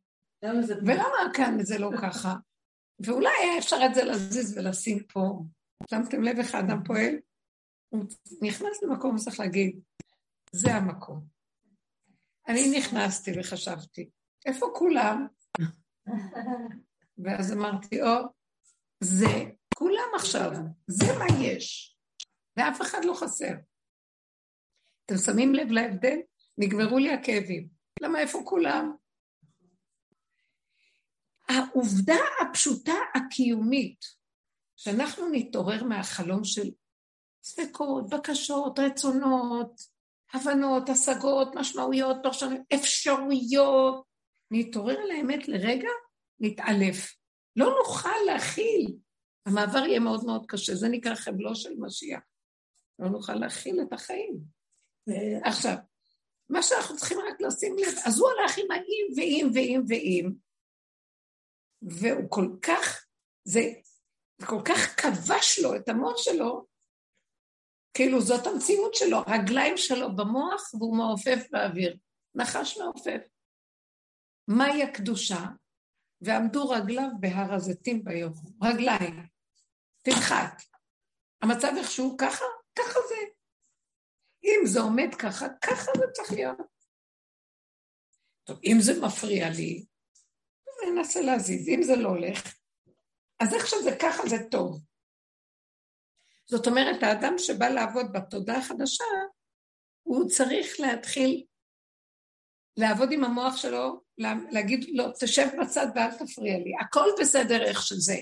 ולמה 0.86 1.34
כאן 1.34 1.58
זה 1.64 1.78
לא 1.78 1.90
ככה? 2.02 2.36
ואולי 3.06 3.30
היה 3.42 3.58
אפשר 3.58 3.78
את 3.86 3.96
זה 3.96 4.04
להזיז 4.04 4.58
ולשים 4.58 5.04
פה. 5.04 5.44
שמתם 5.90 6.24
לב 6.24 6.38
איך 6.38 6.56
האדם 6.56 6.84
פועל? 6.86 7.16
הוא 7.90 8.06
נכנס 8.42 8.84
למקום, 8.84 9.18
צריך 9.18 9.40
להגיד, 9.40 9.80
זה 10.52 10.74
המקום. 10.74 11.26
אני 12.48 12.78
נכנסתי 12.78 13.32
וחשבתי, 13.40 14.10
איפה 14.46 14.66
כולם? 14.76 15.28
ואז 17.24 17.54
אמרתי, 17.54 18.02
או, 18.02 18.08
זה 19.04 19.46
כולם 19.76 20.10
עכשיו, 20.16 20.52
זה 20.88 21.06
מה 21.20 21.26
יש, 21.44 21.98
ואף 22.58 22.82
אחד 22.82 23.06
לא 23.06 23.14
חסר. 23.14 23.54
אתם 25.10 25.18
שמים 25.18 25.56
לב 25.56 25.72
להבדל? 25.72 26.18
נגמרו 26.58 26.98
לי 26.98 27.14
הכאבים. 27.14 27.68
למה 28.02 28.20
איפה 28.20 28.42
כולם? 28.46 28.96
העובדה 31.50 32.18
הפשוטה 32.42 32.94
הקיומית, 33.16 34.06
שאנחנו 34.76 35.30
נתעורר 35.32 35.84
מהחלום 35.84 36.44
של 36.44 36.70
ספקות, 37.44 38.10
בקשות, 38.10 38.80
רצונות, 38.80 39.82
הבנות, 40.34 40.90
השגות, 40.90 41.56
משמעויות, 41.56 42.18
פרשנות, 42.24 42.60
אפשרויות, 42.76 44.04
נתעורר 44.52 44.98
על 45.00 45.12
האמת 45.12 45.48
לרגע, 45.48 45.90
נתעלף. 46.40 47.16
לא 47.56 47.76
נוכל 47.80 48.20
להכיל. 48.26 48.98
המעבר 49.46 49.86
יהיה 49.86 50.00
מאוד 50.00 50.26
מאוד 50.26 50.46
קשה, 50.48 50.76
זה 50.76 50.90
נקרא 50.90 51.16
חבלו 51.16 51.56
של 51.56 51.74
משיח. 51.80 52.22
לא 53.00 53.10
נוכל 53.10 53.36
להכיל 53.36 53.82
את 53.82 53.94
החיים. 53.94 54.59
עכשיו, 55.44 55.76
מה 56.50 56.64
שאנחנו 56.64 56.98
צריכים 56.98 57.18
רק 57.20 57.42
לשים 57.42 57.76
לב, 57.78 57.94
אז 58.06 58.20
הוא 58.20 58.30
הלך 58.30 58.58
עם 58.58 58.72
האם 58.72 59.08
ואם 59.18 59.50
ואם 59.54 59.82
ואם, 59.88 60.32
והוא 61.82 62.30
כל 62.30 62.48
כך, 62.62 63.06
זה 63.44 63.62
כל 64.46 64.62
כך 64.66 65.02
כבש 65.02 65.60
לו 65.64 65.76
את 65.76 65.90
המוח 65.90 66.18
שלו, 66.18 66.66
כאילו 67.94 68.22
זאת 68.22 68.48
המציאות 68.48 68.96
שלו, 68.96 69.18
הרגליים 69.18 69.78
שלו 69.78 70.16
במוח 70.16 70.74
והוא 70.74 70.98
מעופף 70.98 71.48
באוויר. 71.52 71.98
נחש 72.36 72.78
מעופף. 72.78 73.22
מהי 74.48 74.84
הקדושה? 74.84 75.46
ועמדו 76.22 76.70
רגליו 76.70 77.10
בהר 77.20 77.54
הזיתים 77.54 78.04
ביום. 78.04 78.34
רגליים. 78.64 79.28
תנחת. 80.02 80.62
המצב 81.42 81.72
איכשהו 81.78 82.18
ככה, 82.18 82.46
ככה 82.76 83.00
זה. 83.10 83.39
אם 84.44 84.62
זה 84.66 84.80
עומד 84.80 85.16
ככה, 85.20 85.46
ככה 85.62 85.92
זה 85.98 86.06
צריך 86.14 86.32
להיות. 86.32 86.58
טוב, 88.44 88.60
אם 88.66 88.78
זה 88.80 89.02
מפריע 89.02 89.50
לי, 89.50 89.86
אני 90.84 91.00
אנסה 91.00 91.22
להזיז. 91.22 91.70
אם 91.70 91.84
זה 91.84 91.96
לא 91.96 92.10
הולך, 92.10 92.56
אז 93.40 93.54
איך 93.54 93.68
שזה 93.68 93.98
ככה 94.02 94.24
זה 94.30 94.50
טוב. 94.52 94.82
זאת 96.46 96.68
אומרת, 96.68 97.04
האדם 97.04 97.34
שבא 97.38 97.68
לעבוד 97.68 98.06
בתודעה 98.14 98.58
החדשה, 98.58 99.04
הוא 100.04 100.30
צריך 100.30 100.80
להתחיל 100.80 101.46
לעבוד 102.78 103.12
עם 103.12 103.24
המוח 103.24 103.58
שלו, 103.58 104.02
להגיד 104.52 104.84
לו, 104.90 105.08
לא, 105.08 105.12
תשב 105.20 105.48
בצד 105.62 105.88
ואל 105.96 106.12
תפריע 106.12 106.58
לי, 106.58 106.72
הכל 106.82 107.10
בסדר 107.20 107.64
איך 107.64 107.82
שזה. 107.82 108.18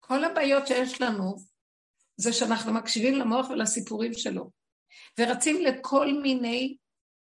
כל 0.00 0.24
הבעיות 0.24 0.66
שיש 0.66 1.00
לנו 1.00 1.36
זה 2.16 2.32
שאנחנו 2.32 2.72
מקשיבים 2.72 3.14
למוח 3.14 3.50
ולסיפורים 3.50 4.12
שלו, 4.12 4.50
ורצים 5.20 5.62
לכל 5.62 6.12
מיני 6.22 6.76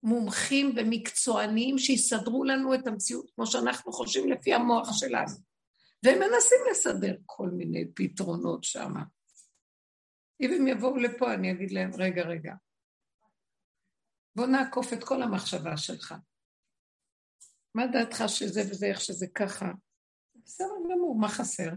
מומחים 0.02 0.72
ומקצוענים 0.76 1.78
שיסדרו 1.78 2.44
לנו 2.44 2.74
את 2.74 2.86
המציאות 2.86 3.30
כמו 3.34 3.46
שאנחנו 3.46 3.92
חושבים 3.92 4.32
לפי 4.32 4.54
המוח 4.54 4.88
שלנו. 4.92 5.36
והם 6.02 6.18
מנסים 6.18 6.58
לסדר 6.70 7.16
כל 7.26 7.48
מיני 7.48 7.84
פתרונות 7.94 8.64
שם. 8.64 8.92
אם 10.40 10.50
הם 10.52 10.66
יבואו 10.66 10.96
לפה, 10.96 11.34
אני 11.34 11.52
אגיד 11.52 11.70
להם, 11.70 11.90
רגע, 11.94 12.22
רגע, 12.22 12.54
בוא 14.36 14.46
נעקוף 14.46 14.92
את 14.92 15.04
כל 15.04 15.22
המחשבה 15.22 15.76
שלך. 15.76 16.14
מה 17.74 17.86
דעתך 17.86 18.24
שזה 18.26 18.60
וזה, 18.70 18.86
איך 18.86 19.00
שזה 19.00 19.26
ככה? 19.34 19.66
בסדר 20.34 20.74
גמור, 20.90 21.18
מה 21.20 21.28
חסר? 21.28 21.70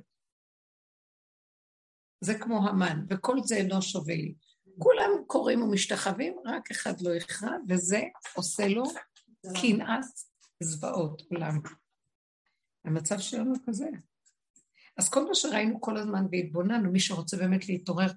זה 2.21 2.39
כמו 2.39 2.69
המן, 2.69 3.05
וכל 3.09 3.37
זה 3.43 3.55
אינו 3.55 3.81
שווה 3.81 4.15
לי. 4.15 4.33
כולם 4.79 5.09
קוראים 5.27 5.61
ומשתחווים, 5.61 6.35
רק 6.45 6.71
אחד 6.71 7.01
לא 7.01 7.15
יכרע, 7.15 7.51
וזה 7.69 8.01
עושה 8.35 8.67
לו 8.67 8.83
קנאת 9.61 10.05
זוועות 10.63 11.21
עולם. 11.31 11.59
המצב 12.85 13.19
שלנו 13.19 13.53
כזה. 13.67 13.89
אז 14.97 15.09
כל 15.09 15.27
מה 15.27 15.35
שראינו 15.35 15.81
כל 15.81 15.97
הזמן 15.97 16.25
והתבוננו, 16.31 16.91
מי 16.91 16.99
שרוצה 16.99 17.37
באמת 17.37 17.69
להתעורר, 17.69 18.07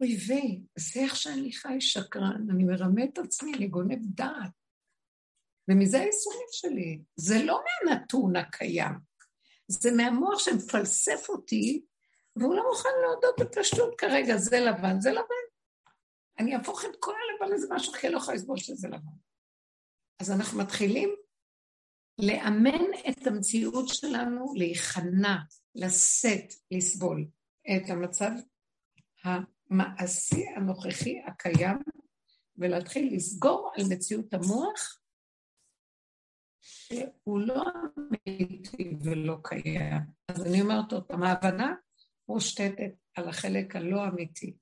אוי 0.00 0.16
ויי, 0.28 0.60
זה 0.78 1.00
איך 1.00 1.16
שאני 1.16 1.52
חי 1.52 1.80
שקרן, 1.80 2.46
אני 2.50 2.64
מרמה 2.64 3.04
את 3.04 3.18
עצמי, 3.18 3.54
אני 3.54 3.68
גונב 3.68 3.98
דעת. 4.14 4.50
ומזה 5.68 6.00
הייסורים 6.00 6.46
שלי. 6.52 7.00
זה 7.16 7.44
לא 7.44 7.60
מהנתון 7.84 8.36
הקיים, 8.36 8.94
זה 9.68 9.92
מהמוח 9.92 10.38
שמפלסף 10.38 11.28
אותי, 11.28 11.82
והוא 12.36 12.54
לא 12.54 12.62
מוכן 12.68 12.88
להודות 13.02 13.40
בפשטות 13.40 13.94
כרגע, 13.98 14.36
זה 14.36 14.60
לבן, 14.60 15.00
זה 15.00 15.10
לבן. 15.10 15.46
אני 16.38 16.56
אהפוך 16.56 16.84
את 16.84 16.96
כל 17.00 17.12
הלבן 17.12 17.54
לזה 17.54 17.66
משהו, 17.70 17.92
אני 18.04 18.12
לא 18.12 18.18
יכולה 18.18 18.36
לסבול 18.36 18.56
שזה 18.56 18.88
לבן. 18.88 19.16
אז 20.20 20.30
אנחנו 20.30 20.58
מתחילים 20.58 21.16
לאמן 22.18 22.84
את 23.08 23.26
המציאות 23.26 23.88
שלנו 23.88 24.54
להיכנע, 24.56 25.36
לשאת, 25.74 26.54
לסבול 26.70 27.26
את 27.76 27.90
המצב 27.90 28.30
המעשי 29.24 30.48
הנוכחי 30.56 31.22
הקיים, 31.26 31.78
ולהתחיל 32.58 33.14
לסגור 33.16 33.72
על 33.76 33.84
מציאות 33.90 34.34
המוח 34.34 35.00
שהוא 36.60 37.40
לא 37.40 37.62
אמיתי 37.98 38.96
ולא 39.02 39.36
קיים. 39.42 40.02
אז 40.28 40.46
אני 40.46 40.60
אומרת 40.60 40.92
עוד 40.92 41.04
פעם, 41.04 41.22
ההבנה 41.22 41.74
מושתתת 42.28 42.92
על 43.14 43.28
החלק 43.28 43.76
הלא 43.76 44.08
אמיתי. 44.08 44.56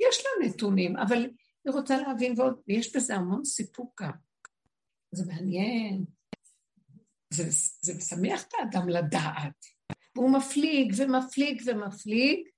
יש 0.00 0.24
לה 0.24 0.48
נתונים, 0.48 0.96
אבל 0.96 1.30
היא 1.64 1.72
רוצה 1.72 1.96
להבין 1.98 2.40
ועוד, 2.40 2.60
ויש 2.68 2.96
בזה 2.96 3.14
המון 3.14 3.44
סיפוק 3.44 4.02
גם. 4.02 4.12
זה 5.12 5.26
מעניין, 5.26 6.04
זה, 7.32 7.44
זה 7.80 7.94
משמח 7.94 8.42
את 8.42 8.54
האדם 8.58 8.88
לדעת. 8.88 9.66
והוא 10.16 10.30
מפליג 10.30 10.92
ומפליג 10.96 11.62
ומפליג, 11.66 12.48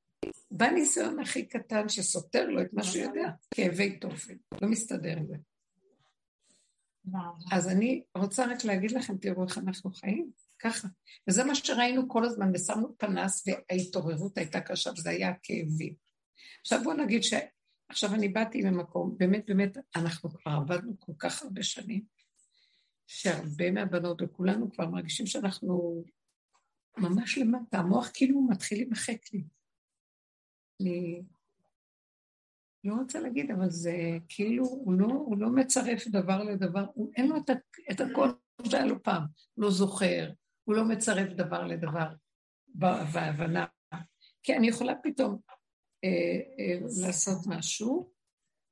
בניסיון 0.51 1.21
הכי 1.21 1.47
קטן 1.47 1.88
שסותר 1.88 2.47
לו 2.47 2.62
את 2.62 2.73
מה 2.73 2.83
שהוא 2.85 3.03
יודע, 3.03 3.29
כאבי 3.55 3.99
תופן, 3.99 4.35
לא 4.62 4.69
מסתדר 4.69 5.17
עם 5.17 5.27
זה. 5.27 5.37
אז 7.53 7.69
אני 7.69 8.03
רוצה 8.19 8.47
רק 8.47 8.64
להגיד 8.64 8.90
לכם, 8.90 9.19
תראו 9.19 9.45
איך 9.45 9.59
אנחנו 9.59 9.93
חיים, 9.93 10.31
ככה. 10.64 10.88
וזה 11.29 11.44
מה 11.44 11.55
שראינו 11.55 12.09
כל 12.09 12.24
הזמן, 12.24 12.50
ושמנו 12.55 12.98
פנס, 12.98 13.44
וההתעוררות 13.46 14.38
הייתה 14.38 14.61
קשה, 14.61 14.90
וזה 14.90 15.11
היה 15.11 15.33
כאבים. 15.42 15.94
עכשיו 16.61 16.81
בואו 16.85 16.96
נגיד 16.96 17.22
ש... 17.22 17.35
עכשיו 17.88 18.14
אני 18.14 18.29
באתי 18.29 18.62
ממקום, 18.62 19.14
באמת 19.18 19.44
באמת, 19.46 19.77
אנחנו 19.96 20.31
כבר 20.31 20.53
עבדנו 20.53 21.00
כל 21.00 21.12
כך 21.18 21.42
הרבה 21.42 21.62
שנים, 21.62 22.05
שהרבה 23.07 23.70
מהבנות 23.70 24.22
וכולנו 24.22 24.72
כבר 24.72 24.90
מרגישים 24.90 25.27
שאנחנו 25.27 26.05
ממש 26.98 27.38
למטה, 27.38 27.79
המוח 27.79 28.11
כאילו 28.14 28.42
מתחיל 28.42 28.79
להימחק 28.79 29.18
לי. 29.33 29.44
אני 30.81 31.22
לא 32.85 32.94
רוצה 32.94 33.20
להגיד, 33.20 33.50
אבל 33.50 33.70
זה 33.70 33.96
כאילו, 34.29 34.64
הוא 34.64 34.94
לא, 34.94 35.07
הוא 35.07 35.38
לא 35.38 35.50
מצרף 35.50 36.07
דבר 36.07 36.42
לדבר, 36.42 36.87
הוא, 36.94 37.12
אין 37.16 37.29
לו 37.29 37.37
את, 37.37 37.50
את 37.90 38.00
הכל 38.00 38.29
שהיה 38.64 38.87
לו 38.87 39.03
פעם, 39.03 39.22
לא 39.57 39.70
זוכר, 39.70 40.31
הוא 40.64 40.74
לא 40.74 40.85
מצרף 40.85 41.29
דבר 41.29 41.66
לדבר 41.66 42.09
בהבנה. 43.12 43.66
כי 44.42 44.57
אני 44.57 44.68
יכולה 44.68 44.92
פתאום 45.03 45.38
אה, 46.05 46.09
אה, 46.59 46.79
לעשות 47.07 47.38
משהו, 47.46 48.11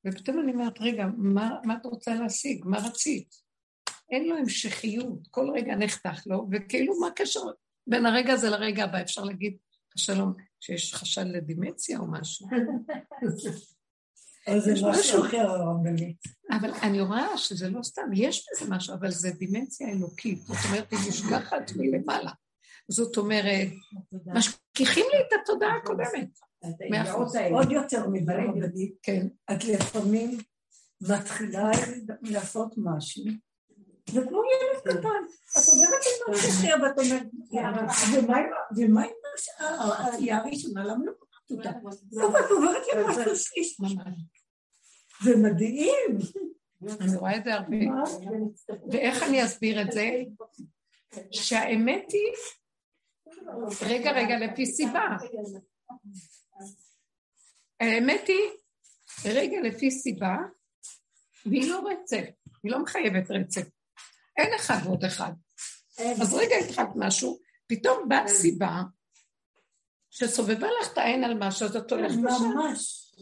ופתאום 0.06 0.40
אני 0.40 0.52
אומרת, 0.52 0.80
רגע, 0.80 1.06
מה, 1.16 1.50
מה 1.64 1.76
את 1.76 1.86
רוצה 1.86 2.14
להשיג? 2.14 2.64
מה 2.64 2.78
רצית? 2.86 3.34
אין 4.10 4.28
לו 4.28 4.36
המשכיות, 4.36 5.28
כל 5.30 5.50
רגע 5.54 5.76
נחתך 5.76 6.26
לו, 6.26 6.48
וכאילו 6.52 7.00
מה 7.00 7.06
הקשר 7.06 7.40
בין 7.86 8.06
הרגע 8.06 8.32
הזה 8.32 8.50
לרגע 8.50 8.84
הבא? 8.84 9.00
אפשר 9.00 9.24
להגיד, 9.24 9.56
שלום, 9.96 10.32
שיש 10.60 10.94
חשד 10.94 11.26
לדימנציה 11.26 11.98
או 11.98 12.06
משהו. 12.06 12.46
או 14.48 14.60
זה 14.60 14.72
משהו 14.82 15.26
אחר, 15.26 15.50
הרבנית. 15.50 16.16
אבל 16.50 16.70
אני 16.82 17.00
רואה 17.00 17.38
שזה 17.38 17.70
לא 17.70 17.82
סתם, 17.82 18.02
יש 18.14 18.46
בזה 18.50 18.70
משהו, 18.70 18.94
אבל 18.94 19.10
זה 19.10 19.30
דימנציה 19.30 19.88
אלוקית. 19.88 20.38
זאת 20.42 20.56
אומרת, 20.68 20.90
היא 20.90 20.98
נשגחת 21.08 21.70
מלמעלה. 21.76 22.30
זאת 22.88 23.16
אומרת, 23.16 23.68
משכיחים 24.26 25.04
לי 25.12 25.18
את 25.20 25.40
התודעה 25.42 25.76
הקודמת. 25.76 26.38
עוד 27.52 27.72
יותר 27.72 28.08
מבלבלית. 28.12 28.94
כן. 29.02 29.26
את 29.52 29.64
לפעמים 29.64 30.38
מתחילה 31.00 31.70
לעשות 32.22 32.74
משהו, 32.76 33.24
זה 34.10 34.20
כמו 34.28 34.42
ילד 34.44 34.98
קטן. 34.98 35.08
את 35.58 35.68
אומרת 35.72 36.02
את 36.02 36.28
ממשיכיה 36.28 36.76
ואת 36.82 36.98
אומרת, 36.98 37.26
ומה 38.76 39.02
עם 39.02 39.10
העשייה 39.58 40.38
הראשונה? 40.38 40.84
למה 40.84 41.04
לא 41.04 41.12
אותה? 41.50 41.70
טוב, 42.20 42.36
את 42.36 42.50
אומרת 42.50 42.82
לי 42.86 43.02
משהו 43.08 43.36
שליש. 43.36 43.76
זה 45.22 45.36
מדהים. 45.36 46.18
אני 47.00 47.16
רואה 47.16 47.36
את 47.36 47.44
זה 47.44 47.54
הרבה. 47.54 47.76
ואיך 48.92 49.22
אני 49.22 49.44
אסביר 49.44 49.82
את 49.82 49.92
זה? 49.92 50.10
שהאמת 51.30 52.12
היא, 52.12 52.32
רגע, 53.82 54.12
רגע, 54.12 54.38
לפי 54.38 54.66
סיבה. 54.66 55.16
האמת 57.80 58.28
היא, 58.28 58.50
רגע 59.24 59.60
לפי 59.60 59.90
סיבה, 59.90 60.36
והיא 61.46 61.70
לא 61.70 61.82
רצף, 61.90 62.24
היא 62.62 62.72
לא 62.72 62.82
מחייבת 62.82 63.30
רצף. 63.30 63.68
אין 64.36 64.54
אחד 64.54 64.76
ועוד 64.84 65.04
אחד. 65.04 65.32
אז 65.98 66.34
רגע 66.34 66.56
התחלת 66.56 66.88
משהו, 66.96 67.38
פתאום 67.66 68.08
באת 68.08 68.28
סיבה 68.28 68.82
שסובבה 70.12 70.66
לך 70.80 70.92
את 70.92 70.98
העין 70.98 71.24
על 71.24 71.38
משהו, 71.38 71.66
אז 71.66 71.76
את 71.76 71.92
הולכת 71.92 72.16
ממש. 72.16 73.14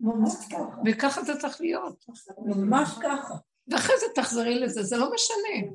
ממש 0.00 0.34
ככה. 0.50 0.76
וככה 0.86 1.22
זה 1.22 1.32
צריך 1.40 1.60
להיות. 1.60 2.04
ממש 2.38 2.88
ככה. 3.02 3.34
ואחרי 3.68 3.94
זה 4.00 4.06
תחזרי 4.14 4.60
לזה, 4.60 4.82
זה 4.82 4.96
לא 4.96 5.10
משנה. 5.14 5.72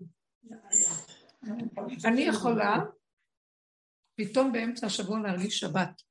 אני 2.06 2.22
יכולה 2.22 2.78
פתאום 4.16 4.52
באמצע 4.52 4.88
השבוע 4.88 5.20
להרגיש 5.20 5.60
שבת. 5.60 6.02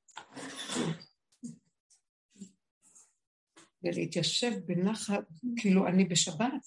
ולהתיישב 3.82 4.52
בנחת, 4.66 5.24
כאילו 5.56 5.86
אני 5.86 6.04
בשבת, 6.04 6.66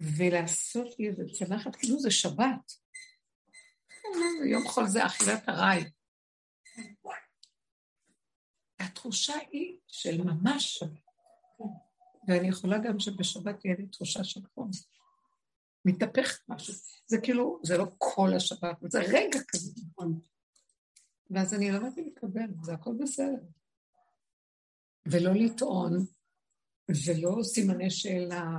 ולעשות 0.00 0.98
לי 0.98 1.08
איזה 1.08 1.22
צנחת, 1.38 1.76
כאילו 1.76 1.98
זה 1.98 2.10
שבת. 2.10 2.72
יום 4.44 4.68
חול 4.68 4.88
זה 4.88 5.06
אכילת 5.06 5.48
ארעי. 5.48 5.84
התחושה 8.80 9.34
היא 9.50 9.76
של 9.86 10.22
ממש. 10.22 10.82
ואני 12.28 12.48
יכולה 12.48 12.78
גם 12.78 12.98
שבשבת 12.98 13.60
תהיה 13.60 13.74
לי 13.78 13.86
תחושה 13.86 14.24
של 14.24 14.40
חום. 14.54 14.70
מתהפך 15.84 16.40
משהו. 16.48 16.74
זה 17.06 17.18
כאילו, 17.22 17.60
זה 17.62 17.78
לא 17.78 17.86
כל 17.98 18.30
השבת, 18.36 18.76
זה 18.88 19.00
רגע 19.00 19.38
כזה, 19.48 19.72
נכון. 19.88 20.20
ואז 21.30 21.54
אני 21.54 21.70
למדתי 21.70 22.04
לקבל, 22.04 22.50
זה 22.62 22.72
הכל 22.72 22.94
בסדר. 23.00 23.42
ולא 25.06 25.32
לטעון, 25.34 26.06
ולא 26.88 27.42
סימני 27.42 27.90
שאלה. 27.90 28.58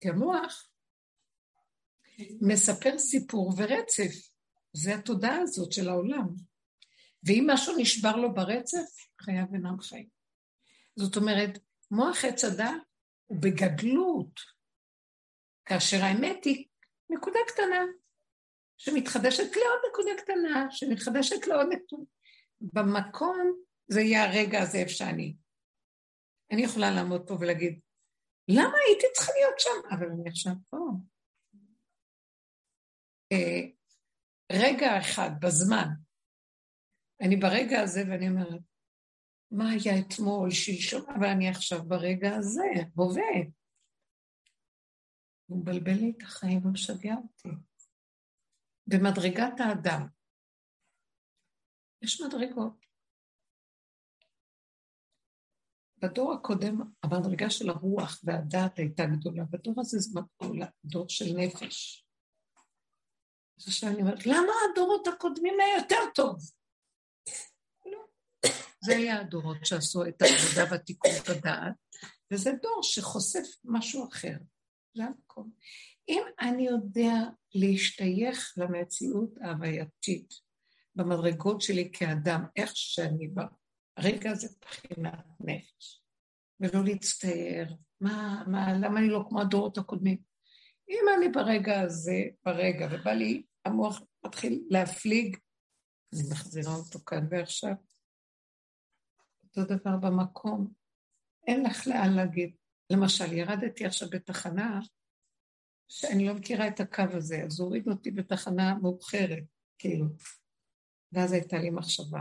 כי 0.00 0.08
המוח 0.08 0.69
מספר 2.40 2.98
סיפור 2.98 3.52
ורצף. 3.56 4.30
זה 4.72 4.94
התודעה 4.94 5.40
הזאת 5.40 5.72
של 5.72 5.88
העולם. 5.88 6.26
ואם 7.26 7.44
משהו 7.50 7.74
נשבר 7.78 8.16
לו 8.16 8.34
ברצף, 8.34 9.06
חייו 9.20 9.44
אינם 9.54 9.80
חיים. 9.80 10.08
זאת 10.96 11.16
אומרת, 11.16 11.58
מוח 11.90 12.24
עץ 12.24 12.44
הדת 12.44 12.82
הוא 13.26 13.42
בגדלות, 13.42 14.40
כאשר 15.64 15.96
האמת 16.02 16.44
היא 16.44 16.66
נקודה 17.10 17.38
קטנה, 17.48 17.84
שמתחדשת 18.78 19.56
לעוד 19.56 19.80
נקודה 19.90 20.10
קטנה, 20.22 20.66
שמתחדשת 20.70 21.46
לעוד 21.46 21.66
נקודה. 21.72 22.02
במקום 22.60 23.62
זה 23.88 24.00
יהיה 24.00 24.24
הרגע 24.24 24.62
הזה 24.62 24.78
איפה 24.78 24.92
שאני. 24.92 25.36
אני 26.52 26.62
יכולה 26.62 26.90
לעמוד 26.90 27.28
פה 27.28 27.34
ולהגיד, 27.40 27.80
למה 28.48 28.78
הייתי 28.86 29.06
צריכה 29.14 29.32
להיות 29.32 29.60
שם? 29.60 29.94
אבל 29.96 30.06
אני 30.06 30.28
עכשיו 30.28 30.52
פה. 30.70 30.78
אה, 33.32 33.60
רגע 34.52 35.00
אחד, 35.00 35.30
בזמן, 35.40 35.88
אני 37.20 37.36
ברגע 37.36 37.80
הזה 37.80 38.00
ואני 38.08 38.28
אומרת, 38.28 38.60
מה 39.50 39.70
היה 39.70 39.92
אתמול, 40.00 40.50
שלשום, 40.50 41.10
אבל 41.10 41.26
אני 41.26 41.48
עכשיו 41.48 41.84
ברגע 41.84 42.36
הזה, 42.36 42.68
הווה. 42.94 43.32
הוא 45.46 45.60
מבלבל 45.60 45.92
לי 45.92 46.12
את 46.16 46.22
החיים 46.22 46.66
ומשגע 46.66 47.14
אותי. 47.14 47.48
במדרגת 48.86 49.60
האדם. 49.60 50.06
יש 52.02 52.20
מדרגות. 52.20 52.86
בדור 56.02 56.32
הקודם 56.32 56.80
המדרגה 57.02 57.50
של 57.50 57.70
הרוח 57.70 58.20
והדעת 58.24 58.78
הייתה 58.78 59.02
גדולה, 59.16 59.44
בדור 59.44 59.74
הזה 59.78 59.98
זה 59.98 60.20
דור 60.84 61.08
של 61.08 61.24
נפש. 61.36 62.06
אז 63.60 63.68
עכשיו 63.68 63.90
אני 63.90 64.00
אומרת, 64.00 64.26
למה 64.26 64.52
הדורות 64.70 65.08
הקודמים 65.08 65.54
היה 65.60 65.76
יותר 65.76 66.10
טוב? 66.14 66.36
לא. 67.86 67.98
זה 68.84 68.96
היה 68.96 69.20
הדורות 69.20 69.66
שעשו 69.66 70.04
את 70.08 70.22
העבודה 70.22 70.72
והתיקון 70.72 71.10
בדעת, 71.28 71.74
וזה 72.32 72.50
דור 72.62 72.82
שחושף 72.82 73.46
משהו 73.64 74.08
אחר. 74.08 74.36
זה 74.96 75.04
המקום. 75.04 75.50
אם 76.08 76.22
אני 76.40 76.66
יודע 76.66 77.14
להשתייך 77.54 78.54
למציאות 78.56 79.30
ההווייתית 79.42 80.34
במדרגות 80.94 81.60
שלי 81.60 81.90
כאדם, 81.92 82.44
איך 82.56 82.70
שאני 82.74 83.28
ברגע 83.28 84.30
הזה 84.30 84.48
מבחינת 84.56 85.24
נפש, 85.40 86.02
ולא 86.60 86.84
להצטער, 86.84 87.64
מה, 88.00 88.44
מה, 88.46 88.72
למה 88.72 89.00
אני 89.00 89.08
לא 89.08 89.24
כמו 89.28 89.40
הדורות 89.40 89.78
הקודמים? 89.78 90.18
אם 90.88 91.04
אני 91.16 91.28
ברגע 91.28 91.80
הזה, 91.80 92.22
ברגע, 92.44 92.88
ובא 92.90 93.12
לי, 93.12 93.42
המוח 93.64 94.02
מתחיל 94.26 94.66
להפליג, 94.70 95.36
אני 96.14 96.22
מחזירה 96.30 96.74
אותו 96.74 96.98
כאן 97.04 97.26
ועכשיו. 97.30 97.74
אותו 99.44 99.74
דבר 99.74 99.96
במקום, 99.96 100.72
אין 101.46 101.62
לך 101.66 101.86
לאן 101.86 102.12
להגיד. 102.16 102.56
למשל, 102.92 103.32
ירדתי 103.32 103.86
עכשיו 103.86 104.08
בתחנה 104.10 104.80
שאני 105.88 106.26
לא 106.26 106.34
מכירה 106.34 106.68
את 106.68 106.80
הקו 106.80 107.02
הזה, 107.12 107.42
אז 107.46 107.60
הוריד 107.60 107.88
אותי 107.88 108.10
בתחנה 108.10 108.74
מאוחרת, 108.74 109.44
כאילו. 109.78 110.06
ואז 111.12 111.32
הייתה 111.32 111.58
לי 111.58 111.70
מחשבה. 111.70 112.20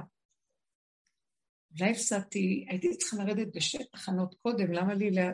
אולי 1.72 1.92
הפסדתי, 1.92 2.66
הייתי 2.70 2.98
צריכה 2.98 3.18
לרדת 3.18 3.56
בשש 3.56 3.82
תחנות 3.92 4.36
קודם, 4.42 4.72
למה 4.72 4.94
לי 4.94 5.12
לה... 5.12 5.32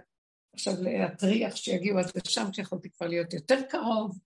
עכשיו 0.53 0.73
להטריח 0.81 1.55
שיגיעו 1.55 1.99
עד 1.99 2.05
לשם, 2.15 2.51
כשיכולתי 2.51 2.89
כבר 2.89 3.07
להיות 3.07 3.33
יותר 3.33 3.55
קרוב? 3.69 4.19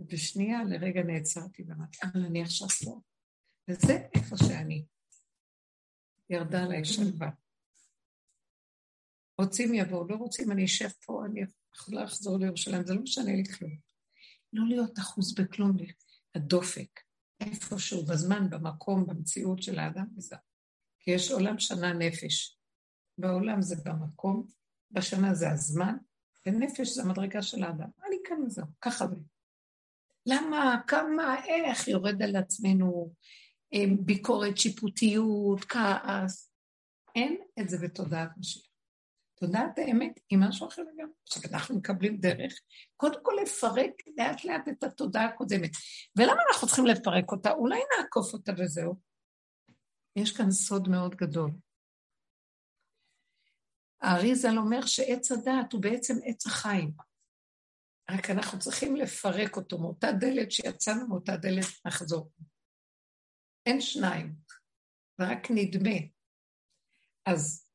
ובשנייה 0.00 0.64
לרגע 0.64 1.02
נעצרתי 1.02 1.62
ואמרתי, 1.62 1.98
אבל 2.02 2.24
אני 2.24 2.42
עכשיו 2.42 2.68
פה. 2.68 3.00
וזה 3.68 4.06
איפה 4.14 4.36
שאני. 4.36 4.84
ירדה 6.30 6.62
עליי 6.62 6.84
שלווה. 6.84 7.30
רוצים 9.40 9.74
יבואו, 9.74 10.08
לא 10.08 10.14
רוצים, 10.14 10.52
אני 10.52 10.64
אשב 10.64 10.88
פה, 10.88 11.24
אני 11.26 11.40
יכולה 11.74 12.04
לחזור 12.04 12.38
לירושלים, 12.38 12.86
זה 12.86 12.94
לא 12.94 13.02
משנה 13.02 13.32
לי 13.32 13.44
כלום. 13.44 13.76
לא 14.52 14.64
להיות 14.68 14.98
אחוז 14.98 15.34
בכלום, 15.34 15.76
הדופק, 16.34 17.00
איפשהו, 17.40 18.06
בזמן, 18.06 18.50
במקום, 18.50 19.06
במציאות 19.06 19.62
של 19.62 19.78
האדם 19.78 20.06
וזהו. 20.16 20.38
כי 20.98 21.10
יש 21.10 21.30
עולם 21.30 21.58
שנה 21.58 21.92
נפש. 21.92 22.58
בעולם 23.18 23.62
זה 23.62 23.76
במקום, 23.84 24.46
בשנה 24.90 25.34
זה 25.34 25.50
הזמן, 25.50 25.96
ונפש 26.46 26.88
זה 26.88 27.02
המדרגה 27.02 27.42
של 27.42 27.64
האדם. 27.64 27.88
אני 28.06 28.16
כאן 28.24 28.42
וזהו, 28.42 28.66
ככה 28.80 29.06
זה. 29.08 29.16
למה, 30.26 30.80
כמה, 30.86 31.44
איך 31.44 31.88
יורד 31.88 32.22
על 32.22 32.36
עצמנו 32.36 33.12
אה, 33.74 33.84
ביקורת, 34.00 34.58
שיפוטיות, 34.58 35.64
כעס? 35.64 36.52
אין 37.14 37.40
את 37.60 37.68
זה 37.68 37.78
בתודעת 37.78 38.30
משיח. 38.38 38.72
תודעת 39.34 39.78
האמת 39.78 40.20
היא 40.30 40.38
משהו 40.38 40.68
אחר 40.68 40.82
לגמרי. 40.82 41.12
עכשיו, 41.26 41.42
אנחנו 41.52 41.76
מקבלים 41.76 42.16
דרך, 42.16 42.54
קודם 42.96 43.20
כל 43.22 43.32
לפרק 43.42 43.90
לאט 44.16 44.44
לאט 44.44 44.68
את 44.68 44.84
התודעה 44.84 45.24
הקודמת. 45.24 45.70
ולמה 46.16 46.42
אנחנו 46.52 46.66
צריכים 46.66 46.86
לפרק 46.86 47.32
אותה? 47.32 47.50
אולי 47.50 47.80
נעקוף 47.98 48.32
אותה 48.32 48.52
וזהו. 48.58 48.94
יש 50.16 50.36
כאן 50.36 50.50
סוד 50.50 50.88
מאוד 50.88 51.14
גדול. 51.14 51.50
האריזל 54.00 54.58
אומר 54.58 54.86
שעץ 54.86 55.32
הדעת 55.32 55.72
הוא 55.72 55.82
בעצם 55.82 56.14
עץ 56.24 56.46
החיים. 56.46 56.92
רק 58.12 58.30
אנחנו 58.30 58.58
צריכים 58.58 58.96
לפרק 58.96 59.56
אותו 59.56 59.78
מאותה 59.78 60.06
דלת 60.20 60.52
שיצאנו, 60.52 61.08
מאותה 61.08 61.36
דלת 61.36 61.86
נחזור. 61.86 62.30
אין 63.66 63.80
שניים, 63.80 64.34
זה 65.18 65.24
רק 65.30 65.50
נדמה. 65.50 65.96
אז 67.26 67.68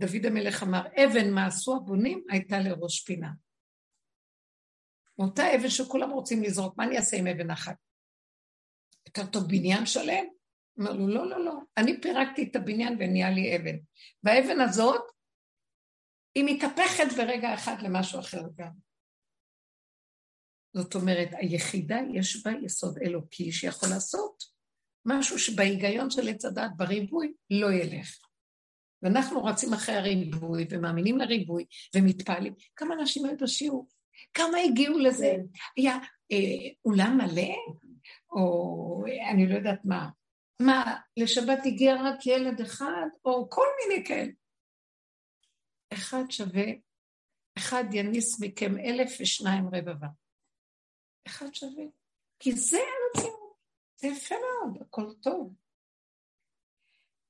דוד 0.00 0.26
המלך 0.26 0.62
אמר, 0.62 0.86
אבן 0.86 1.34
מה 1.34 1.46
עשו 1.46 1.76
הבונים 1.76 2.24
הייתה 2.30 2.56
לראש 2.58 3.04
פינה. 3.04 3.30
מאותה 5.18 5.42
אבן 5.56 5.68
שכולם 5.68 6.10
רוצים 6.10 6.42
לזרוק, 6.42 6.74
מה 6.76 6.84
אני 6.84 6.96
אעשה 6.96 7.16
עם 7.16 7.26
אבן 7.26 7.50
אחת? 7.50 7.76
יותר 9.06 9.30
טוב 9.32 9.42
בניין 9.48 9.86
שלם? 9.86 10.24
אמר 10.80 10.92
לו, 10.92 11.08
לא, 11.08 11.30
לא, 11.30 11.44
לא, 11.44 11.58
אני 11.76 12.00
פירקתי 12.00 12.48
את 12.50 12.56
הבניין 12.56 12.96
ונהיה 12.98 13.30
לי 13.30 13.56
אבן. 13.56 13.76
והאבן 14.22 14.60
הזאת, 14.60 15.02
היא 16.38 16.44
מתהפכת 16.46 17.16
ברגע 17.16 17.54
אחד 17.54 17.82
למשהו 17.82 18.20
אחר 18.20 18.42
גם. 18.56 18.70
זאת 20.76 20.94
אומרת, 20.94 21.28
היחידה 21.32 21.98
יש 22.14 22.46
בה 22.46 22.50
יסוד 22.62 22.98
אלוקי 22.98 23.52
שיכול 23.52 23.88
לעשות 23.88 24.44
משהו 25.06 25.38
שבהיגיון 25.38 26.10
של 26.10 26.28
עץ 26.28 26.44
הדת, 26.44 26.70
בריבוי, 26.76 27.32
לא 27.50 27.72
ילך. 27.72 28.18
ואנחנו 29.02 29.44
רצים 29.44 29.72
אחרי 29.72 29.94
הריבוי 29.94 30.66
ומאמינים 30.70 31.18
לריבוי 31.18 31.64
ומתפעלים. 31.94 32.54
כמה 32.76 32.94
אנשים 32.94 33.24
היו 33.24 33.36
בשיעור? 33.36 33.88
כמה 34.34 34.58
הגיעו 34.58 34.98
לזה? 34.98 35.36
היה 35.76 35.98
אה, 36.32 36.68
אולם 36.84 37.18
מלא? 37.18 37.54
או 38.30 39.04
אני 39.30 39.48
לא 39.48 39.54
יודעת 39.54 39.80
מה. 39.84 40.08
מה, 40.62 40.96
לשבת 41.16 41.58
הגיע 41.64 41.94
רק 42.02 42.26
ילד 42.26 42.60
אחד, 42.60 43.06
או 43.24 43.50
כל 43.50 43.66
מיני 43.80 44.06
כאלה. 44.06 44.30
אחד 45.92 46.30
שווה, 46.30 46.64
אחד 47.58 47.84
יניס 47.92 48.40
מכם 48.40 48.78
אלף 48.78 49.10
ושניים 49.20 49.68
רבבה. 49.72 50.08
אחד 51.26 51.54
שווה. 51.54 51.84
כי 52.38 52.52
זה 52.52 52.78
המציאות, 52.78 53.56
זה 53.96 54.06
יפה 54.06 54.34
מאוד, 54.34 54.82
הכל 54.82 55.14
טוב. 55.22 55.54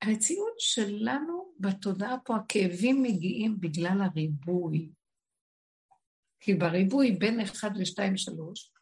המציאות 0.03 0.61
שלנו 0.61 1.55
בתודעה 1.61 2.17
פה, 2.25 2.37
הכאבים 2.37 3.03
מגיעים 3.03 3.61
בגלל 3.61 3.99
הריבוי. 4.01 4.93
כי 6.41 6.55
בריבוי 6.55 7.11
בין 7.11 7.41
אחד 7.41 7.71
לשתיים 7.77 8.17
שלוש, 8.17 8.73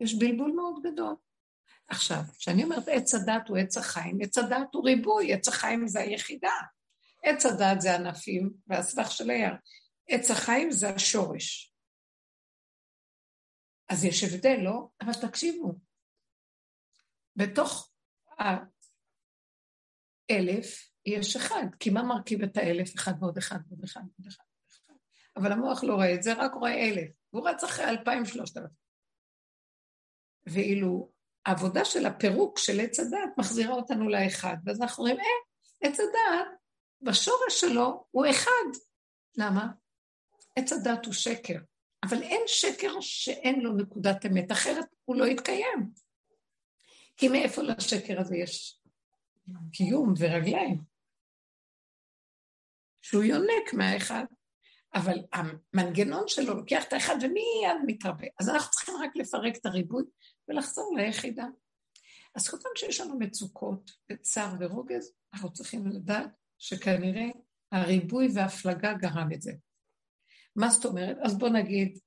יש 0.00 0.14
בלבול 0.18 0.52
מאוד 0.52 0.82
גדול. 0.82 1.14
עכשיו, 1.88 2.22
כשאני 2.38 2.64
אומרת 2.64 2.88
עץ 2.88 3.14
הדת 3.14 3.48
הוא 3.48 3.56
עץ 3.56 3.76
החיים, 3.76 4.18
עץ 4.22 4.38
הדת 4.38 4.74
הוא 4.74 4.84
ריבוי, 4.84 5.32
עץ 5.32 5.48
החיים 5.48 5.88
זה 5.88 6.00
היחידה. 6.00 6.54
עץ 7.26 7.46
הדת 7.46 7.80
זה 7.80 7.94
ענפים 7.94 8.52
והסבך 8.66 9.10
של 9.10 9.30
היער. 9.30 9.54
עץ 10.08 10.30
החיים 10.30 10.70
זה 10.70 10.88
השורש. 10.88 11.74
אז 13.88 14.04
יש 14.04 14.24
הבדל, 14.24 14.56
לא? 14.64 14.88
אבל 15.00 15.12
תקשיבו, 15.12 15.72
בתוך 17.36 17.92
האלף 20.30 20.90
יש 21.06 21.36
אחד, 21.36 21.66
כי 21.80 21.90
מה 21.90 22.02
מרכיב 22.02 22.42
את 22.42 22.56
האלף? 22.56 22.94
אחד 22.94 23.12
ועוד 23.20 23.38
אחד 23.38 23.58
ועוד 23.68 23.84
אחד 23.84 24.00
ועוד 24.00 24.26
אחד. 24.28 24.44
אבל 25.36 25.52
המוח 25.52 25.84
לא 25.84 25.94
רואה 25.94 26.14
את 26.14 26.22
זה, 26.22 26.32
רק 26.32 26.52
רואה 26.54 26.74
אלף. 26.74 27.10
והוא 27.32 27.48
רץ 27.48 27.64
אחרי 27.64 27.84
אלפיים 27.84 28.24
שלושת 28.24 28.56
אלפים. 28.56 28.76
ואילו 30.46 31.10
העבודה 31.46 31.84
של 31.84 32.06
הפירוק 32.06 32.58
של 32.58 32.80
עץ 32.80 33.00
הדת 33.00 33.38
מחזירה 33.38 33.74
אותנו 33.74 34.08
לאחד, 34.08 34.56
ואז 34.64 34.82
אנחנו 34.82 35.04
אומרים, 35.04 35.20
אה, 35.20 35.88
עץ 35.88 36.00
הדת, 36.00 36.48
בשורש 37.02 37.60
שלו 37.60 38.06
הוא 38.10 38.26
אחד. 38.30 38.80
למה? 39.36 39.72
עץ 40.56 40.72
הדת 40.72 41.04
הוא 41.06 41.14
שקר, 41.14 41.58
אבל 42.04 42.22
אין 42.22 42.42
שקר 42.46 43.00
שאין 43.00 43.60
לו 43.60 43.76
נקודת 43.76 44.26
אמת, 44.26 44.52
אחרת 44.52 44.86
הוא 45.04 45.16
לא 45.16 45.24
יתקיים. 45.24 45.90
כי 47.16 47.28
מאיפה 47.28 47.62
לשקר 47.62 48.20
הזה 48.20 48.36
יש 48.36 48.80
קיום 49.72 50.14
ורגליים? 50.18 50.82
שהוא 53.02 53.24
יונק 53.24 53.74
מהאחד. 53.74 54.24
אבל 54.94 55.18
המנגנון 55.32 56.28
שלו 56.28 56.54
לוקח 56.54 56.84
את 56.88 56.92
האחד 56.92 57.16
ומיד 57.20 57.76
מתרבה. 57.86 58.26
אז 58.40 58.48
אנחנו 58.48 58.70
צריכים 58.70 58.94
רק 59.02 59.16
לפרק 59.16 59.56
את 59.56 59.66
הריבוי 59.66 60.02
ולחזור 60.48 60.94
ליחידה. 60.96 61.46
אז 62.34 62.48
כל 62.48 62.56
פעם 62.62 62.72
שיש 62.76 63.00
לנו 63.00 63.18
מצוקות 63.18 63.90
וצער 64.12 64.54
ורוגז, 64.60 65.12
אנחנו 65.34 65.52
צריכים 65.52 65.86
לדעת 65.86 66.30
שכנראה 66.58 67.26
הריבוי 67.72 68.28
וההפלגה 68.34 68.92
גרם 68.94 69.28
את 69.34 69.42
זה. 69.42 69.52
מה 70.56 70.70
זאת 70.70 70.84
אומרת? 70.84 71.16
אז 71.22 71.38
בוא 71.38 71.48
נגיד, 71.48 71.98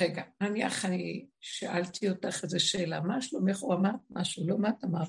רגע, 0.00 0.22
נניח 0.40 0.84
אני 0.84 1.26
שאלתי 1.40 2.10
אותך 2.10 2.44
איזו 2.44 2.60
שאלה, 2.60 3.00
מה 3.00 3.22
שלומך? 3.22 3.58
הוא 3.58 3.74
אמר 3.74 3.90
משהו, 4.10 4.48
לא 4.48 4.58
מה 4.58 4.68
את 4.68 4.84
אמרת? 4.84 5.08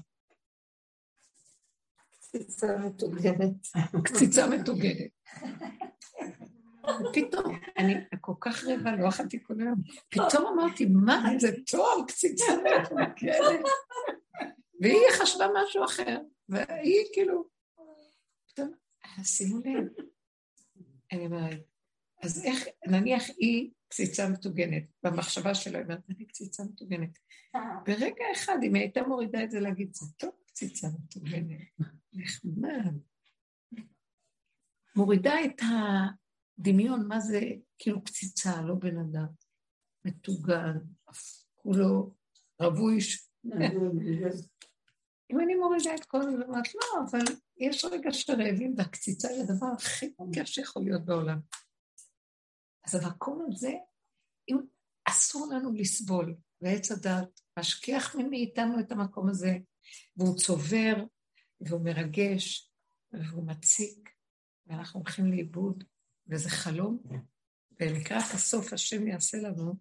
קציצה 2.11 2.77
מטוגנת. 2.77 3.67
קציצה 4.03 4.47
מטוגנת. 4.47 5.11
ופתאום, 6.83 7.59
אני 7.77 7.93
כל 8.21 8.33
כך 8.41 8.63
רעבה, 8.63 8.91
לא 8.95 9.09
אכלתי 9.09 9.43
כל 9.43 9.53
היום. 9.59 9.81
פתאום 10.09 10.47
אמרתי, 10.47 10.85
מה, 10.85 11.23
זה 11.37 11.47
טוב, 11.71 12.05
קציצה 12.07 12.45
מטוגנת. 12.81 13.63
והיא 14.81 15.09
חשבה 15.11 15.47
משהו 15.55 15.85
אחר, 15.85 16.17
והיא 16.49 17.05
כאילו, 17.13 17.33
פתאום, 17.33 17.58
שימו 19.23 19.57
לב, 19.57 19.87
אני 21.11 21.25
אומרת, 21.25 21.59
אז 22.23 22.43
איך, 22.45 22.63
נניח 22.87 23.23
היא 23.37 23.71
קציצה 23.87 24.29
מטוגנת, 24.29 24.83
במחשבה 25.03 25.55
שלה, 25.55 25.77
היא 25.77 25.85
אומרת, 25.85 26.09
אני 26.09 26.25
קציצה 26.25 26.63
מטוגנת. 26.63 27.19
ברגע 27.85 28.25
אחד, 28.33 28.57
אם 28.63 28.75
היא 28.75 28.83
הייתה 28.83 29.01
מורידה 29.03 29.43
את 29.43 29.51
זה 29.51 29.59
להגיד, 29.59 29.93
זה 29.93 30.05
טוב, 30.17 30.31
קציצה 30.47 30.87
מטוגנת, 31.03 31.61
נחמד. 32.13 32.93
מורידה 34.95 35.33
את 35.45 35.61
הדמיון, 36.59 37.07
מה 37.07 37.19
זה 37.19 37.41
כאילו 37.77 38.03
קציצה, 38.03 38.61
לא 38.61 38.75
בן 38.75 38.97
אדם. 38.97 39.27
מטוגן, 40.05 40.77
כולו 41.55 42.13
רווי. 42.61 42.97
אם 45.31 45.39
אני 45.39 45.55
מורידה 45.55 45.95
את 45.95 46.05
כל 46.05 46.21
זה, 46.21 46.29
אומרת, 46.29 46.75
לא, 46.75 47.03
אבל 47.09 47.23
יש 47.59 47.85
רגע 47.85 48.13
של 48.13 48.33
רעבים, 48.41 48.73
והקציצה 48.77 49.27
היא 49.27 49.41
הדבר 49.41 49.67
הכי 49.77 50.13
כיף 50.33 50.45
שיכול 50.45 50.83
להיות 50.83 51.05
בעולם. 51.05 51.39
אז 52.85 52.95
המקום 52.95 53.45
הזה, 53.47 53.71
אם 54.49 54.57
אסור 55.05 55.49
לנו 55.53 55.73
לסבול, 55.73 56.35
ועץ 56.61 56.91
הדת 56.91 57.41
משכיח 57.59 58.15
מאיתנו 58.15 58.79
את 58.79 58.91
המקום 58.91 59.29
הזה, 59.29 59.57
והוא 60.17 60.37
צובר, 60.37 60.95
והוא 61.61 61.85
מרגש, 61.85 62.71
והוא 63.11 63.47
מציק, 63.47 64.09
ואנחנו 64.67 64.99
הולכים 64.99 65.25
לאיבוד, 65.25 65.83
וזה 66.27 66.49
חלום, 66.49 67.03
ולקראת 67.79 68.33
הסוף 68.33 68.73
השם 68.73 69.07
יעשה 69.07 69.37
לנו 69.37 69.73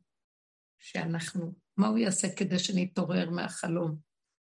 שאנחנו, 0.78 1.54
מה 1.76 1.88
הוא 1.88 1.98
יעשה 1.98 2.36
כדי 2.36 2.58
שנתעורר 2.58 3.30
מהחלום? 3.30 3.96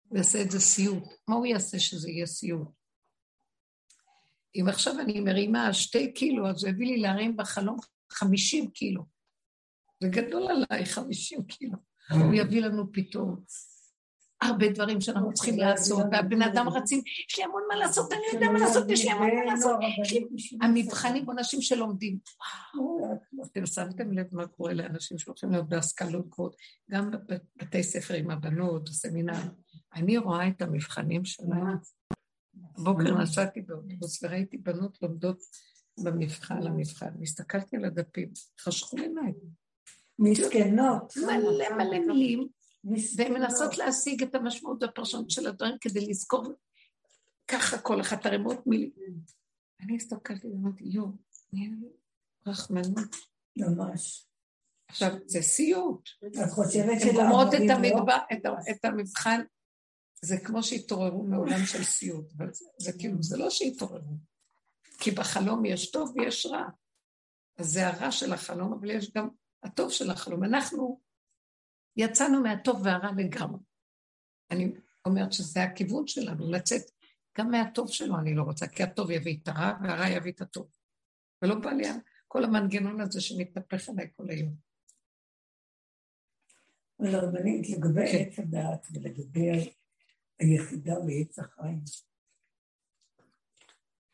הוא 0.08 0.18
יעשה 0.18 0.42
את 0.42 0.50
זה 0.50 0.60
סיוט. 0.60 1.04
מה 1.28 1.34
הוא 1.34 1.46
יעשה 1.46 1.78
שזה 1.78 2.10
יהיה 2.10 2.26
סיוט? 2.26 2.83
אם 4.54 4.68
עכשיו 4.68 5.00
אני 5.00 5.20
מרימה 5.20 5.72
שתי 5.72 6.12
קילו, 6.12 6.48
אז 6.48 6.64
הוא 6.64 6.70
הביא 6.70 6.86
לי 6.86 6.96
להרים 6.96 7.36
בחלום 7.36 7.78
חמישים 8.12 8.70
קילו. 8.70 9.02
זה 10.02 10.08
גדול 10.08 10.48
עליי, 10.50 10.86
חמישים 10.86 11.42
קילו. 11.42 11.76
הוא 12.10 12.34
יביא 12.34 12.62
לנו 12.62 12.92
פתאום 12.92 13.40
הרבה 14.42 14.68
דברים 14.68 15.00
שאנחנו 15.00 15.34
צריכים 15.34 15.58
לעשות, 15.58 16.04
והבן 16.12 16.42
אדם 16.42 16.68
רצים, 16.68 17.02
יש 17.28 17.38
לי 17.38 17.44
המון 17.44 17.62
מה 17.68 17.76
לעשות, 17.76 18.12
אני 18.12 18.20
יודע 18.32 18.46
מה 18.46 18.58
לעשות, 18.58 18.90
יש 18.90 19.04
לי 19.04 19.10
המון 19.10 19.30
מה 19.34 19.44
לעשות. 19.44 19.80
המבחנים 20.62 21.30
אנשים 21.30 21.62
שלומדים. 21.62 22.18
אתם 23.44 23.66
שמתם 23.66 24.12
לב 24.12 24.26
מה 24.32 24.46
קורה 24.46 24.72
לאנשים 24.72 25.18
שהולכים 25.18 25.50
להיות 25.50 25.68
בהשכלות 25.68 26.28
גבוהות, 26.28 26.56
גם 26.90 27.10
בבתי 27.10 27.82
ספר 27.82 28.14
עם 28.14 28.30
הבנות, 28.30 28.88
בסמינר. 28.88 29.40
אני 29.94 30.18
רואה 30.18 30.48
את 30.48 30.62
המבחנים 30.62 31.24
שלהם. 31.24 31.76
בבוקר 32.54 33.22
נסעתי 33.22 33.60
באוטובוס 33.60 34.22
וראיתי 34.22 34.58
בנות 34.58 35.02
לומדות 35.02 35.38
במבחן, 36.04 36.62
למבחן, 36.62 37.10
והסתכלתי 37.18 37.76
על 37.76 37.84
הדפים, 37.84 38.32
חשכו 38.60 38.96
עיניי. 38.96 39.32
מסכנות. 40.18 41.12
מלא 41.16 41.76
מלא 41.76 41.98
מילים, 42.06 42.48
והן 43.16 43.32
מנסות 43.32 43.78
להשיג 43.78 44.22
את 44.22 44.34
המשמעות 44.34 44.82
והפרשנות 44.82 45.30
של 45.30 45.46
הדברים 45.46 45.74
כדי 45.80 46.06
לזכור 46.06 46.52
ככה 47.48 47.78
כל 47.78 48.00
אחת 48.00 48.26
ערימות 48.26 48.66
מילים. 48.66 48.90
אני 49.80 49.96
הסתכלתי 49.96 50.46
ואמרתי, 50.46 50.84
יואו, 50.84 51.08
רחמנות. 52.46 53.16
ממש. 53.56 54.26
עכשיו, 54.88 55.10
זה 55.26 55.42
סיוט. 55.42 56.08
את 56.26 56.50
חושבת 56.50 57.02
הן 57.02 57.14
גומרות 57.14 57.48
את 58.70 58.84
המבחן, 58.84 59.40
זה 60.24 60.37
כמו 60.44 60.62
שהתעוררו 60.62 61.22
מעולם 61.22 61.66
של 61.66 61.84
סיוט, 61.84 62.32
אבל 62.37 62.50
זה 62.78 62.92
כאילו, 62.98 63.22
זה 63.22 63.37
לא 63.37 63.50
שהתעוררו. 63.50 64.16
כי 65.00 65.10
בחלום 65.10 65.64
יש 65.64 65.90
טוב 65.90 66.14
ויש 66.16 66.46
רע. 66.46 66.64
אז 67.58 67.66
זה 67.66 67.87
הרע 67.87 68.10
של 68.10 68.32
החלום, 68.32 68.72
אבל 68.72 68.90
יש 68.90 69.12
גם 69.12 69.28
הטוב 69.62 69.90
של 69.90 70.10
החלום. 70.10 70.44
אנחנו 70.44 71.00
יצאנו 71.96 72.42
מהטוב 72.42 72.82
והרע 72.84 73.10
לגמרי. 73.16 73.60
אני 74.50 74.72
אומרת 75.06 75.32
שזה 75.32 75.62
הכיוון 75.62 76.06
שלנו, 76.06 76.50
לצאת 76.50 76.82
גם 77.38 77.50
מהטוב 77.50 77.88
שלו 77.88 78.18
אני 78.18 78.34
לא 78.34 78.42
רוצה, 78.42 78.66
כי 78.66 78.82
הטוב 78.82 79.10
יביא 79.10 79.38
את 79.42 79.48
הרע 79.48 79.72
והרע 79.82 80.08
יביא 80.08 80.32
את 80.32 80.40
הטוב. 80.40 80.70
ולא 81.42 81.54
בא 81.54 81.70
לי 81.70 81.84
כל 82.28 82.44
המנגנון 82.44 83.00
הזה 83.00 83.20
שמתהפך 83.20 83.88
עליי 83.88 84.10
כל 84.16 84.30
היום. 84.30 84.54
לרבנית, 87.00 87.70
לגבי 87.70 88.12
כן. 88.12 88.18
עץ 88.18 88.38
הדעת 88.38 88.87
ולגבי 88.92 89.50
היחידה 90.38 90.94
בעץ 91.06 91.38
החיים. 91.38 91.80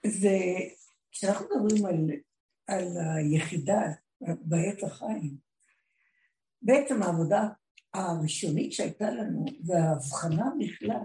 זה, 0.06 0.38
כשאנחנו 1.12 1.46
מדברים 1.46 1.86
על, 1.86 2.10
על 2.66 2.88
היחידה 3.16 3.80
בעץ 4.20 4.84
החיים, 4.84 5.36
בעצם 6.62 7.02
העבודה 7.02 7.48
הראשונית 7.94 8.72
שהייתה 8.72 9.10
לנו, 9.10 9.44
וההבחנה 9.66 10.50
בכלל, 10.60 11.04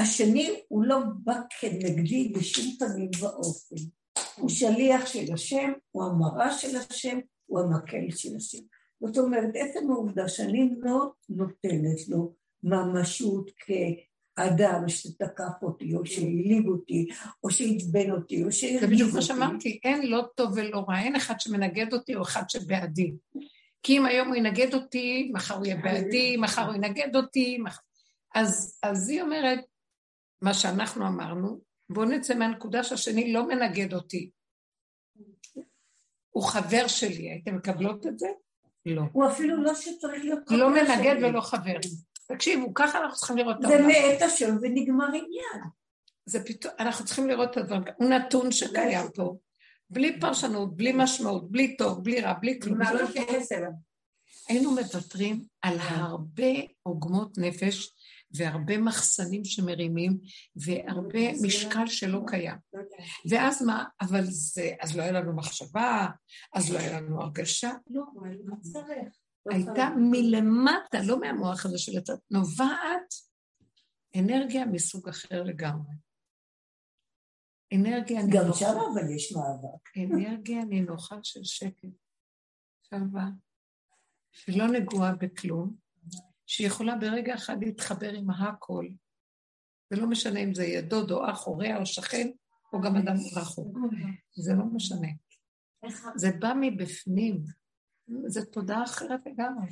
שהשני 0.00 0.60
הוא 0.68 0.84
לא 0.84 0.98
בא 1.24 1.34
כנגדי 1.60 2.32
בשום 2.34 2.76
פנים 2.78 3.10
ואופן. 3.20 3.76
הוא 4.36 4.48
שליח 4.48 5.06
של 5.06 5.32
השם, 5.34 5.72
הוא 5.90 6.04
המראה 6.04 6.58
של 6.58 6.76
השם, 6.76 7.18
הוא 7.46 7.60
המקל 7.60 8.10
של 8.10 8.36
השם. 8.36 8.62
זאת 9.00 9.18
אומרת, 9.18 9.50
עצם 9.54 9.90
העובדה 9.90 10.28
שאני 10.28 10.70
לא 10.80 11.12
נותנת 11.28 12.08
לו 12.08 12.34
ממשות 12.62 13.50
כאדם 13.56 14.88
שתקף 14.88 15.62
אותי, 15.62 15.94
או 15.94 16.06
שהעליב 16.06 16.66
אותי, 16.68 17.08
או 17.44 17.50
שעצבן 17.50 18.10
אותי, 18.10 18.44
או 18.44 18.52
שהרגיז 18.52 18.82
אותי. 18.82 18.86
זה 18.86 18.86
בדיוק 18.86 19.14
מה 19.14 19.22
שאמרתי, 19.22 19.80
אין 19.84 20.06
לא 20.06 20.22
טוב 20.34 20.52
ולא 20.56 20.84
רע, 20.88 20.98
אין 20.98 21.16
אחד 21.16 21.40
שמנגד 21.40 21.92
אותי 21.92 22.16
או 22.16 22.22
אחד 22.22 22.50
שבעדי. 22.50 23.12
כי 23.82 23.98
אם 23.98 24.06
היום 24.06 24.28
הוא 24.28 24.36
ינגד 24.36 24.74
אותי, 24.74 25.30
מחר 25.34 25.54
הוא 25.54 25.66
יהיה 25.66 25.76
בעדי, 25.76 26.36
מחר 26.36 26.66
הוא 26.66 26.74
ינגד 26.74 27.16
אותי, 27.16 27.58
מח... 27.58 27.82
אז, 28.34 28.78
אז 28.82 29.08
היא 29.08 29.22
אומרת, 29.22 29.60
מה 30.42 30.54
שאנחנו 30.54 31.06
אמרנו, 31.06 31.60
בואו 31.90 32.08
נצא 32.08 32.34
מהנקודה 32.34 32.84
שהשני 32.84 33.32
לא 33.32 33.48
מנגד 33.48 33.94
אותי. 33.94 34.30
הוא 36.30 36.44
חבר 36.44 36.86
שלי, 36.86 37.30
הייתם 37.30 37.56
מקבלות 37.56 38.06
את 38.06 38.18
זה? 38.18 38.28
לא. 38.94 39.02
הוא 39.12 39.26
אפילו 39.26 39.62
לא 39.62 39.74
שצריך 39.74 40.24
להיות 40.24 40.48
חבר 40.48 40.56
לא 40.56 40.70
שלי. 40.70 40.88
לא 40.88 40.96
מנגד 40.96 41.16
ולא 41.22 41.40
חבר. 41.40 41.76
תקשיבו, 42.28 42.74
ככה 42.74 42.98
אנחנו 42.98 43.16
צריכים 43.16 43.36
לראות 43.36 43.56
את 43.60 43.64
העולם. 43.64 43.82
זה 43.82 43.86
מאת 43.88 44.22
השם 44.22 44.56
ונגמר 44.62 45.06
עניין. 45.06 45.62
זה 46.26 46.44
פתאום, 46.44 46.74
אנחנו 46.78 47.04
צריכים 47.04 47.28
לראות 47.28 47.50
את 47.50 47.56
הדברים, 47.56 47.82
הוא 47.96 48.08
נתון 48.08 48.52
שקיים 48.52 49.06
פה, 49.14 49.36
בלי 49.90 50.20
פרשנות, 50.20 50.76
בלי 50.76 50.92
משמעות, 50.94 51.50
בלי 51.50 51.76
טוב, 51.76 52.04
בלי 52.04 52.20
רע, 52.20 52.32
בלי 52.32 52.60
כלום. 52.60 52.78
היינו 54.48 54.70
מוותרים 54.70 55.44
על 55.62 55.78
הרבה 55.80 56.52
עוגמות 56.82 57.38
נפש 57.38 57.92
והרבה 58.30 58.78
מחסנים 58.78 59.44
שמרימים, 59.44 60.18
והרבה 60.56 61.32
משקל 61.42 61.86
שלא 61.86 62.20
קיים. 62.26 62.56
ואז 63.30 63.62
מה? 63.62 63.84
אבל 64.00 64.24
זה, 64.24 64.74
אז 64.80 64.96
לא 64.96 65.02
היה 65.02 65.12
לנו 65.12 65.36
מחשבה, 65.36 66.06
אז 66.54 66.72
לא 66.72 66.78
היה 66.78 67.00
לנו 67.00 67.22
הרגשה. 67.22 67.72
לא, 67.90 68.02
לא 68.44 68.54
צריך. 68.60 69.08
הייתה 69.50 69.88
מלמטה, 69.96 71.02
לא 71.06 71.20
מהמוח 71.20 71.66
הזה 71.66 71.78
של 71.78 71.98
הצד, 71.98 72.14
נובעת 72.30 73.14
אנרגיה 74.16 74.66
מסוג 74.66 75.08
אחר 75.08 75.42
לגמרי. 75.42 75.94
אנרגיה 77.74 78.22
נינוחה. 78.22 78.44
גם 78.44 78.52
שם 78.52 78.78
אבל 78.92 79.14
יש 79.16 79.32
מאבק. 79.32 79.96
אנרגיה 79.96 80.64
נינוחה 80.64 81.16
של 81.22 81.44
שקט, 81.44 81.88
שלווה, 82.82 83.28
שלא 84.32 84.66
נגועה 84.66 85.14
בכלום, 85.14 85.87
שיכולה 86.48 86.96
ברגע 86.96 87.34
אחד 87.34 87.64
להתחבר 87.64 88.12
עם 88.12 88.30
הכל. 88.30 88.88
זה 89.90 90.00
לא 90.00 90.06
משנה 90.06 90.40
אם 90.40 90.54
זה 90.54 90.64
יהיה 90.64 90.82
דוד 90.82 91.10
או 91.10 91.30
אח 91.30 91.46
או 91.46 91.58
רע 91.58 91.76
או 91.76 91.86
שכן, 91.86 92.28
או 92.72 92.80
גם 92.80 92.96
אדם 92.96 93.14
רחוק. 93.36 93.78
זה 94.34 94.52
לא 94.54 94.64
משנה. 94.64 95.08
זה 96.16 96.30
בא 96.38 96.52
מבפנים. 96.60 97.44
זו 98.26 98.44
תודעה 98.44 98.84
אחרת 98.84 99.20
לגמרי. 99.26 99.66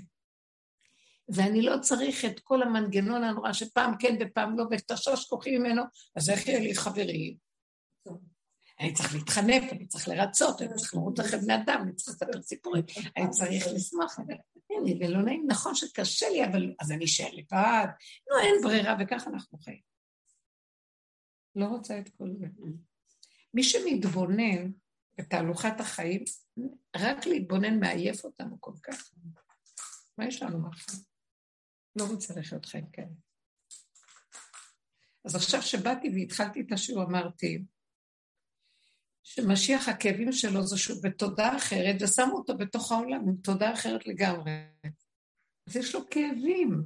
ואני 1.28 1.62
לא 1.62 1.78
צריך 1.80 2.24
את 2.24 2.40
כל 2.40 2.62
המנגנון 2.62 3.24
הנורא 3.24 3.52
שפעם 3.52 3.94
כן 3.98 4.16
ופעם 4.20 4.58
לא, 4.58 4.64
ותשש 4.70 5.24
כוחי 5.28 5.58
ממנו, 5.58 5.82
אז 6.16 6.30
איך 6.30 6.46
יהיה 6.46 6.60
לי 6.60 6.74
חברים? 6.74 7.45
אני 8.80 8.94
צריך 8.94 9.14
להתחנף, 9.14 9.72
אני 9.72 9.86
צריך 9.86 10.08
לרצות, 10.08 10.62
אני 10.62 10.74
צריך 10.76 10.94
לראות 10.94 11.18
לכם 11.18 11.40
בני 11.40 11.54
אדם, 11.54 11.80
אני 11.82 11.94
צריך 11.94 12.16
לספר 12.16 12.42
סיפורים, 12.42 12.84
אני 13.16 13.30
צריך 13.30 13.66
לשמוח. 13.74 14.18
אין 14.70 14.84
לי, 14.84 15.06
ולא 15.06 15.22
נעים, 15.22 15.44
נכון 15.46 15.74
שקשה 15.74 16.26
לי, 16.28 16.44
אבל 16.44 16.74
אז 16.80 16.92
אני 16.92 17.04
אשאר 17.04 17.30
לבד, 17.32 17.86
לא, 18.30 18.40
אין 18.40 18.54
ברירה, 18.62 18.96
וככה 19.00 19.30
אנחנו 19.30 19.58
חיים. 19.58 19.80
לא 21.56 21.66
רוצה 21.66 21.98
את 21.98 22.08
כל 22.08 22.28
זה. 22.38 22.46
מי 23.54 23.62
שמתבונן 23.62 24.70
בתהלוכת 25.18 25.80
החיים, 25.80 26.24
רק 26.96 27.26
להתבונן 27.26 27.80
מעייף 27.80 28.24
אותנו 28.24 28.60
כל 28.60 28.72
כך. 28.82 29.10
מה 30.18 30.26
יש 30.26 30.42
לנו 30.42 30.58
מחר? 30.58 30.92
לא 31.96 32.04
רוצה 32.04 32.40
לחיות 32.40 32.66
חיים 32.66 32.90
כאלה. 32.90 33.06
אז 35.24 35.34
עכשיו 35.34 35.62
שבאתי 35.62 36.08
והתחלתי 36.14 36.60
את 36.60 36.72
השיעור, 36.72 37.02
אמרתי, 37.02 37.64
שמשיח 39.28 39.88
הכאבים 39.88 40.32
שלו 40.32 40.66
זה 40.66 40.78
שהוא 40.78 41.02
בתודעה 41.02 41.56
אחרת, 41.56 41.96
ושמו 42.00 42.32
אותו 42.32 42.56
בתוך 42.56 42.92
העולם 42.92 43.28
עם 43.28 43.36
תודעה 43.42 43.72
אחרת 43.72 44.06
לגמרי. 44.06 44.52
אז 45.68 45.76
יש 45.76 45.94
לו 45.94 46.00
כאבים. 46.10 46.82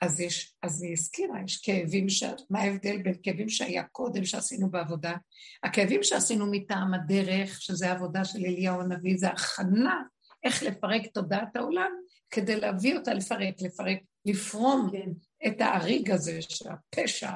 אז, 0.00 0.20
יש, 0.20 0.54
אז 0.62 0.82
היא 0.82 0.92
הזכירה, 0.92 1.42
יש 1.44 1.56
כאבים, 1.56 2.08
ש... 2.08 2.24
מה 2.50 2.60
ההבדל 2.60 3.02
בין 3.02 3.14
כאבים 3.22 3.48
שהיה 3.48 3.82
קודם 3.82 4.24
שעשינו 4.24 4.70
בעבודה? 4.70 5.14
הכאבים 5.62 6.02
שעשינו 6.02 6.46
מטעם 6.50 6.94
הדרך, 6.94 7.62
שזה 7.62 7.90
העבודה 7.90 8.24
של 8.24 8.38
אליהו 8.38 8.80
הנביא, 8.80 9.14
זה 9.16 9.28
הכנה 9.28 10.02
איך 10.44 10.62
לפרק 10.62 11.02
תודעת 11.14 11.56
העולם, 11.56 11.90
כדי 12.30 12.60
להביא 12.60 12.96
אותה 12.96 13.14
לפרק, 13.14 13.54
לפרק, 13.60 13.98
לפרום 14.24 14.90
כן. 14.92 15.10
את 15.46 15.60
האריג 15.60 16.10
הזה 16.10 16.42
של 16.42 16.64
הפשע, 16.68 17.32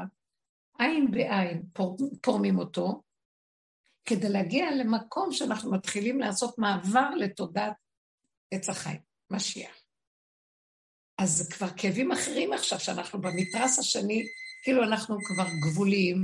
עין 0.78 1.10
בעין 1.10 1.62
פור, 1.72 1.96
פורמים 2.22 2.58
אותו, 2.58 3.02
כדי 4.06 4.28
להגיע 4.28 4.70
למקום 4.70 5.32
שאנחנו 5.32 5.72
מתחילים 5.72 6.20
לעשות 6.20 6.58
מעבר 6.58 7.10
לתודעת 7.10 7.72
עץ 8.50 8.68
החיים, 8.68 9.00
משיח. 9.30 9.76
אז 11.18 11.30
זה 11.30 11.54
כבר 11.54 11.68
כאבים 11.76 12.12
אחרים 12.12 12.52
עכשיו, 12.52 12.80
שאנחנו 12.80 13.20
במתרס 13.20 13.78
השני, 13.78 14.26
כאילו 14.62 14.84
אנחנו 14.84 15.18
כבר 15.24 15.46
גבוליים, 15.62 16.22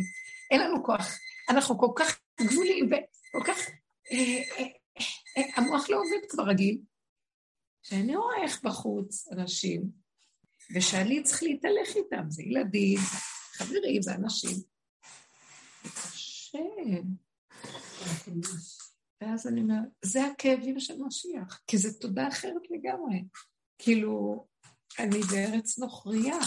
אין 0.50 0.60
לנו 0.60 0.84
כוח, 0.84 1.18
אנחנו 1.50 1.78
כל 1.78 1.92
כך 1.96 2.18
גבוליים 2.40 2.86
וכל 2.86 3.44
כך... 3.46 3.58
אה, 4.12 4.42
אה, 4.58 4.64
אה, 5.38 5.42
המוח 5.56 5.90
לא 5.90 5.96
עובד 5.96 6.28
כבר 6.28 6.44
רגיל. 6.44 6.78
שאני 7.82 8.16
רואה 8.16 8.42
איך 8.42 8.62
בחוץ 8.62 9.28
אנשים, 9.32 9.82
ושאני 10.74 11.22
צריך 11.22 11.42
להתהלך 11.42 11.96
איתם, 11.96 12.30
זה 12.30 12.42
ילדים, 12.42 12.98
חברים, 13.52 14.02
זה 14.02 14.14
אנשים. 14.14 14.56
קשה. 15.82 16.58
ואז 19.20 19.46
אני 19.46 19.60
אומרת, 19.60 19.88
זה 20.04 20.24
הכאבים 20.26 20.80
של 20.80 21.02
משיח, 21.02 21.62
כי 21.66 21.78
זו 21.78 21.88
תודה 22.00 22.28
אחרת 22.28 22.62
לגמרי. 22.70 23.24
כאילו, 23.78 24.46
אני 24.98 25.18
בארץ 25.30 25.78
נוכריה, 25.78 26.38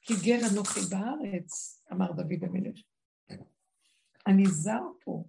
כי 0.00 0.14
גר 0.24 0.38
אנוכי 0.52 0.80
בארץ, 0.90 1.82
אמר 1.92 2.12
דוד 2.12 2.44
המלך. 2.44 2.80
אני 4.26 4.46
זר 4.46 4.82
פה. 5.04 5.24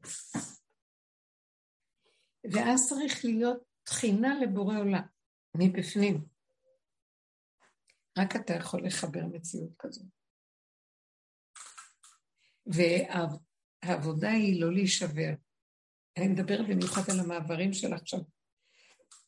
ואז 2.51 2.89
צריך 2.89 3.25
להיות 3.25 3.63
תחינה 3.83 4.39
לבורא 4.39 4.77
עולם, 4.77 5.07
מבפנים. 5.55 6.25
רק 8.17 8.35
אתה 8.35 8.53
יכול 8.53 8.85
לחבר 8.85 9.25
מציאות 9.25 9.71
כזו. 9.79 10.03
והעבודה 13.85 14.29
היא 14.29 14.61
לא 14.61 14.73
להישבר. 14.73 15.33
אני 16.17 16.27
מדברת 16.27 16.67
במיוחד 16.67 17.01
על 17.11 17.19
המעברים 17.19 17.73
של 17.73 17.93
עכשיו, 17.93 18.19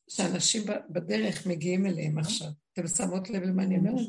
שאנשים 0.10 0.64
בדרך 0.90 1.48
מגיעים 1.48 1.86
אליהם 1.86 2.18
עכשיו. 2.18 2.48
אתם 2.74 2.88
שמות 2.88 3.30
לב 3.30 3.44
למה 3.44 3.64
אני 3.64 3.78
אומרת? 3.78 4.08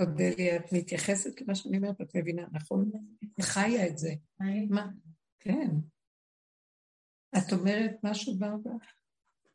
אודליה, 0.00 0.56
את 0.56 0.72
מתייחסת 0.72 1.40
למה 1.40 1.54
שאני 1.54 1.76
אומרת, 1.76 2.00
את 2.00 2.16
מבינה, 2.16 2.46
נכון? 2.52 2.90
חיה 3.40 3.86
את 3.86 3.98
זה. 3.98 4.14
מה? 4.68 4.88
כן. 5.40 5.70
את 7.38 7.52
אומרת 7.52 7.92
משהו 8.02 8.38
ברבה? 8.38 8.70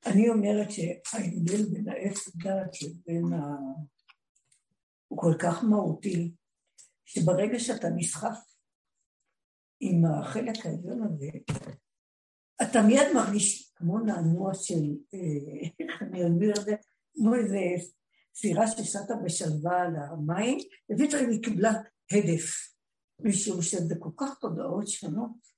אני 0.06 0.30
אומרת 0.30 0.68
שההבדל 0.72 1.66
בין 1.72 1.89
העץ 1.89 2.28
הדת 2.28 2.82
לבין 2.82 3.34
ה... 3.34 3.56
הוא 5.08 5.20
כל 5.22 5.34
כך 5.39 5.64
מהותי, 5.64 6.32
שברגע 7.06 7.60
שאתה 7.60 7.88
נסחף 7.95 8.53
עם 9.89 10.05
החלק 10.05 10.65
העליון 10.65 11.03
הזה, 11.03 11.29
אתה 12.61 12.81
מיד 12.81 13.07
מרגיש 13.15 13.73
כמו 13.75 13.99
נענוע 13.99 14.53
של, 14.53 14.84
אה, 15.13 15.69
איך 15.79 16.01
אני 16.01 16.27
אסביר 16.27 16.51
את 16.59 16.65
זה, 16.65 16.75
כמו 17.13 17.36
איזה 17.36 17.59
סירה 18.36 18.67
ששטה 18.67 19.13
בשלווה 19.25 19.81
על 19.81 19.95
המים, 19.95 20.57
ופתאום 20.91 21.29
היא 21.29 21.43
קיבלה 21.43 21.71
הדף, 22.11 22.73
משום 23.19 23.61
שזה 23.61 23.95
כל 23.99 24.09
כך 24.17 24.38
תודעות 24.39 24.88
שונות. 24.88 25.53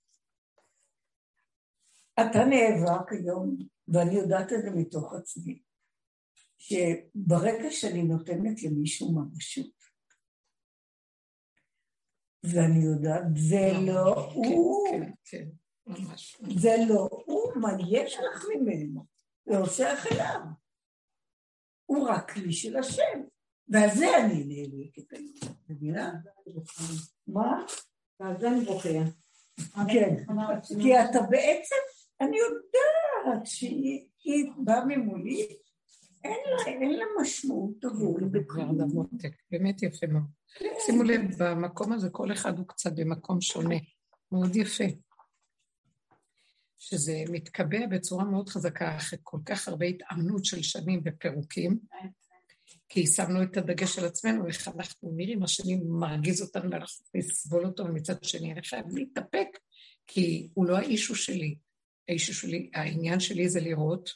אתה 2.13 2.39
נאבק 2.45 3.11
היום, 3.11 3.57
ואני 3.87 4.15
יודעת 4.15 4.53
את 4.53 4.61
זה 4.61 4.69
מתוך 4.71 5.13
עצמי, 5.13 5.61
שברגע 6.57 7.71
שאני 7.71 8.03
נותנת 8.03 8.63
למישהו 8.63 9.11
ממשות, 9.11 9.74
ואני 12.53 12.83
יודעת, 12.83 13.23
זה 13.35 13.71
לא, 13.73 13.93
לא 13.93 14.29
כן, 14.33 14.39
הוא, 14.39 14.87
כן, 14.91 15.11
כן, 15.25 15.45
ממש. 15.87 16.37
זה 16.57 16.75
לא 16.89 17.07
הוא, 17.11 17.51
מה 17.55 17.69
יש 17.89 18.17
לך 18.17 18.45
ממנו? 18.55 19.05
זה 19.45 19.57
עושה 19.57 19.93
אליו. 20.11 20.39
הוא 21.85 22.07
רק 22.09 22.31
כלי 22.31 22.53
של 22.53 22.77
השם, 22.77 23.21
ועל 23.67 23.89
זה 23.95 24.17
אני 24.17 24.43
נאבקת 24.43 25.13
היום, 25.13 25.55
מבינה? 25.69 26.13
מה? 27.27 27.65
ועל 28.19 28.39
זה 28.39 28.47
אני 28.47 28.65
בוחר. 28.65 28.99
כן, 29.93 30.15
כי 30.81 30.99
אתה 30.99 31.21
בעצם, 31.29 31.75
אני 32.21 32.37
יודעת 32.37 33.45
שהיא 33.45 34.51
באה 34.57 34.85
ממולי, 34.85 35.57
אין 36.67 36.93
לה 36.93 37.05
משמעות 37.21 37.85
עבור 37.85 38.19
בכלום. 38.31 38.77
באמת 39.51 39.83
יפה 39.83 40.07
מאוד. 40.07 40.23
שימו 40.85 41.03
לב, 41.03 41.21
במקום 41.39 41.93
הזה 41.93 42.09
כל 42.09 42.31
אחד 42.31 42.57
הוא 42.57 42.67
קצת 42.67 42.93
במקום 42.95 43.41
שונה, 43.41 43.75
מאוד 44.31 44.55
יפה. 44.55 44.83
שזה 46.77 47.23
מתקבע 47.31 47.87
בצורה 47.87 48.25
מאוד 48.25 48.49
חזקה 48.49 48.97
אחרי 48.97 49.19
כל 49.23 49.37
כך 49.45 49.67
הרבה 49.67 49.85
התאמנות 49.85 50.45
של 50.45 50.61
שנים 50.61 51.01
ופירוקים, 51.05 51.79
כי 52.89 53.07
שמנו 53.07 53.43
את 53.43 53.57
הדגש 53.57 53.99
על 53.99 54.05
עצמנו, 54.05 54.47
איך 54.47 54.67
אנחנו 54.67 55.11
נראים, 55.15 55.43
השני 55.43 55.79
מרגיז 55.85 56.41
אותנו 56.41 56.71
ואנחנו 56.71 57.05
נסבול 57.15 57.65
אותו, 57.65 57.85
ומצד 57.85 58.23
שני 58.23 58.51
אני 58.51 58.63
חייב 58.63 58.85
להתאפק, 58.95 59.47
כי 60.07 60.49
הוא 60.53 60.65
לא 60.65 60.77
האישו 60.77 61.15
שלי. 61.15 61.57
האישו 62.09 62.33
שלי, 62.33 62.69
העניין 62.73 63.19
שלי 63.19 63.49
זה 63.49 63.59
לראות 63.59 64.09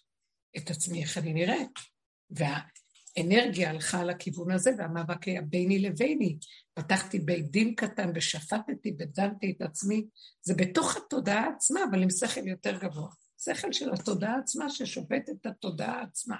את 0.58 0.70
עצמי, 0.70 1.04
איך 1.04 1.18
אני 1.18 1.34
נראית. 1.34 1.99
והאנרגיה 2.30 3.70
הלכה 3.70 4.04
לכיוון 4.04 4.52
הזה, 4.52 4.72
והמאבק 4.78 5.24
היה 5.24 5.42
ביני 5.42 5.80
לביני. 5.80 6.38
פתחתי 6.74 7.20
בית 7.20 7.52
דין 7.52 7.76
קטן 7.76 8.12
ושפטתי 8.16 8.96
ודנתי 9.00 9.54
את 9.58 9.62
עצמי. 9.62 10.08
זה 10.42 10.54
בתוך 10.54 10.98
התודעה 10.98 11.50
עצמה, 11.56 11.80
אבל 11.92 12.04
עם 12.04 12.10
שכל 12.10 12.48
יותר 12.48 12.78
גבוה. 12.78 13.10
שכל 13.44 13.74
של 13.74 13.94
התודעה 13.94 14.40
עצמה 14.40 14.70
ששופט 14.70 15.30
את 15.30 15.46
התודעה 15.46 16.02
עצמה. 16.02 16.38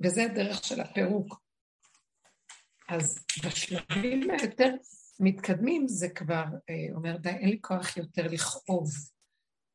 וזה 0.00 0.24
הדרך 0.24 0.64
של 0.64 0.80
הפירוק. 0.80 1.42
אז 2.88 3.18
בשלבים 3.44 4.30
היותר 4.30 4.74
מתקדמים 5.20 5.88
זה 5.88 6.08
כבר 6.08 6.44
אה, 6.70 6.94
אומר, 6.94 7.16
די, 7.16 7.28
אין 7.28 7.48
לי 7.48 7.58
כוח 7.60 7.96
יותר 7.96 8.26
לכאוב. 8.26 8.90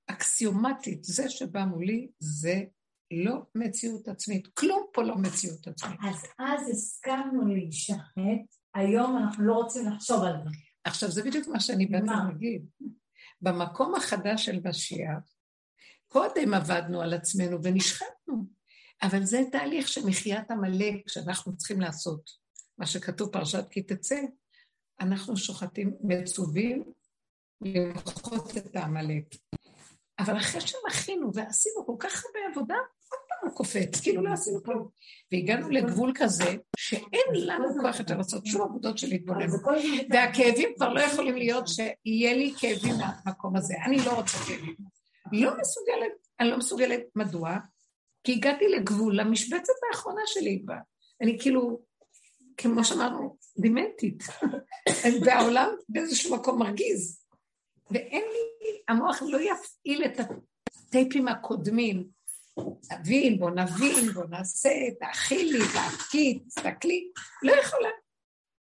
אקסיומטית, 0.07 1.03
זה 1.03 1.29
שבא 1.29 1.65
מולי 1.65 2.07
זה 2.19 2.63
לא 3.11 3.41
מציאות 3.55 4.07
עצמית. 4.07 4.47
כלום 4.47 4.85
פה 4.93 5.03
לא 5.03 5.15
מציאות 5.17 5.67
עצמית. 5.67 5.99
אז 6.03 6.15
אז 6.39 6.69
הסכמנו 6.69 7.45
להישחט, 7.45 8.55
היום 8.73 9.17
אנחנו 9.17 9.43
לא 9.43 9.53
רוצים 9.53 9.87
לחשוב 9.87 10.23
על 10.23 10.33
זה. 10.43 10.49
עכשיו, 10.83 11.11
זה 11.11 11.23
בדיוק 11.23 11.47
מה 11.47 11.59
שאני 11.59 11.85
בעצם 11.85 12.13
אגיד. 12.35 12.65
במקום 13.41 13.95
החדש 13.95 14.45
של 14.45 14.59
משיח, 14.63 15.37
קודם 16.07 16.53
עבדנו 16.53 17.01
על 17.01 17.13
עצמנו 17.13 17.63
ונשחטנו, 17.63 18.45
אבל 19.03 19.23
זה 19.23 19.41
תהליך 19.51 19.87
של 19.87 20.05
מחיית 20.05 20.51
עמלק 20.51 21.09
שאנחנו 21.09 21.57
צריכים 21.57 21.81
לעשות. 21.81 22.29
מה 22.77 22.85
שכתוב 22.85 23.31
פרשת 23.31 23.65
כי 23.71 23.81
תצא, 23.81 24.21
אנחנו 24.99 25.37
שוחטים, 25.37 25.93
מצווים 26.01 26.83
למחות 27.61 28.57
את 28.57 28.75
העמלק. 28.75 29.23
אבל 30.19 30.37
אחרי 30.37 30.61
שמחינו 30.61 31.31
ועשינו 31.33 31.85
כל 31.85 31.95
כך 31.99 32.23
הרבה 32.25 32.39
עבודה, 32.51 32.75
עוד 33.09 33.19
פעם 33.29 33.49
הוא 33.49 33.57
קופץ, 33.57 34.01
כאילו 34.01 34.23
לא 34.23 34.33
עשינו 34.33 34.63
כלום. 34.63 34.87
והגענו 35.31 35.69
לגבול 35.69 36.11
כזה, 36.15 36.55
שאין 36.77 37.25
לנו 37.33 37.81
כוח 37.81 37.99
יותר 37.99 38.17
לעשות 38.17 38.45
שום 38.45 38.61
עבודות 38.61 38.97
של 38.97 39.11
התבוננות. 39.11 39.61
והכאבים 40.09 40.69
כבר 40.75 40.93
לא 40.93 41.01
יכולים 41.01 41.35
להיות 41.35 41.67
שיהיה 41.67 42.33
לי 42.33 42.53
כאבים 42.57 42.95
מהמקום 42.97 43.55
הזה. 43.55 43.73
אני 43.85 43.97
לא 44.05 44.11
רוצה 44.15 44.37
כאבים. 44.37 44.75
לא 45.31 45.51
מסוגלת, 45.59 46.11
אני 46.39 46.49
לא 46.49 46.57
מסוגלת, 46.57 47.01
מדוע? 47.15 47.57
כי 48.23 48.33
הגעתי 48.33 48.65
לגבול, 48.67 49.19
למשבצת 49.19 49.73
האחרונה 49.91 50.21
שלי 50.25 50.61
כבר. 50.65 50.75
אני 51.21 51.39
כאילו, 51.39 51.79
כמו 52.57 52.83
שאמרנו, 52.83 53.37
דימנטית. 53.59 54.23
והעולם 55.25 55.69
באיזשהו 55.89 56.35
מקום 56.35 56.59
מרגיז. 56.59 57.26
ואין 57.91 58.23
לי, 58.23 58.81
המוח 58.87 59.21
לא 59.21 59.37
יפעיל 59.41 60.05
את 60.05 60.19
הטייפים 60.19 61.27
הקודמים. 61.27 62.07
נבין, 62.91 63.39
בוא 63.39 63.49
נבין, 63.49 64.11
בוא 64.13 64.25
נעשה, 64.25 64.69
תאכילי, 64.99 65.59
תאכי, 65.73 66.39
תסתכלי, 66.39 67.11
לא 67.43 67.51
יכולה. 67.51 67.89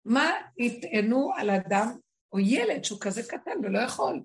מה 0.04 0.30
יטענו 0.58 1.32
על 1.36 1.50
אדם 1.50 1.98
או 2.32 2.38
ילד 2.38 2.84
שהוא 2.84 3.00
כזה 3.00 3.22
קטן 3.22 3.64
ולא 3.64 3.78
יכול? 3.78 4.22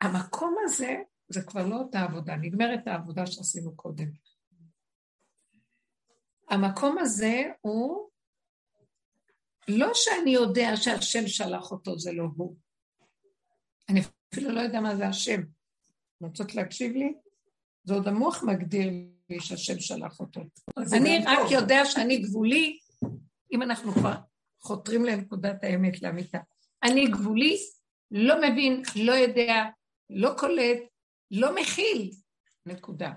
המקום 0.00 0.56
הזה, 0.64 0.96
זה 1.28 1.42
כבר 1.42 1.66
לא 1.66 1.76
אותה 1.76 2.00
עבודה, 2.00 2.36
נגמרת 2.36 2.86
העבודה 2.86 3.26
שעשינו 3.26 3.76
קודם. 3.76 4.10
המקום 6.50 6.98
הזה 6.98 7.42
הוא 7.60 8.10
לא 9.68 9.90
שאני 9.94 10.30
יודע 10.30 10.76
שהשם 10.76 11.26
שלח 11.26 11.70
אותו, 11.70 11.98
זה 11.98 12.12
לא 12.12 12.24
הוא. 12.36 12.56
אני 13.88 14.00
אפילו 14.34 14.50
לא 14.50 14.60
יודע 14.60 14.80
מה 14.80 14.96
זה 14.96 15.06
השם. 15.06 15.40
רוצות 16.20 16.54
להקשיב 16.54 16.92
לי? 16.92 17.14
זה 17.84 17.94
עוד 17.94 18.08
המוח 18.08 18.42
מגדיר 18.42 18.90
לי 19.30 19.40
שהשם 19.40 19.80
שלח 19.80 20.20
אותו. 20.20 20.40
אני 20.92 21.24
רק 21.26 21.50
יודע 21.50 21.84
שאני 21.84 22.18
גבולי, 22.18 22.78
אם 23.52 23.62
אנחנו 23.62 23.92
כבר 23.92 24.14
חותרים 24.60 25.04
לנקודת 25.04 25.64
האמת 25.64 26.02
לאמיתה. 26.02 26.38
אני 26.82 27.06
גבולי, 27.06 27.56
לא 28.10 28.34
מבין, 28.36 28.82
לא 28.96 29.12
יודע, 29.12 29.64
לא 30.10 30.34
קולט, 30.38 30.78
לא 31.30 31.54
מכיל, 31.54 32.10
נקודה. 32.66 33.12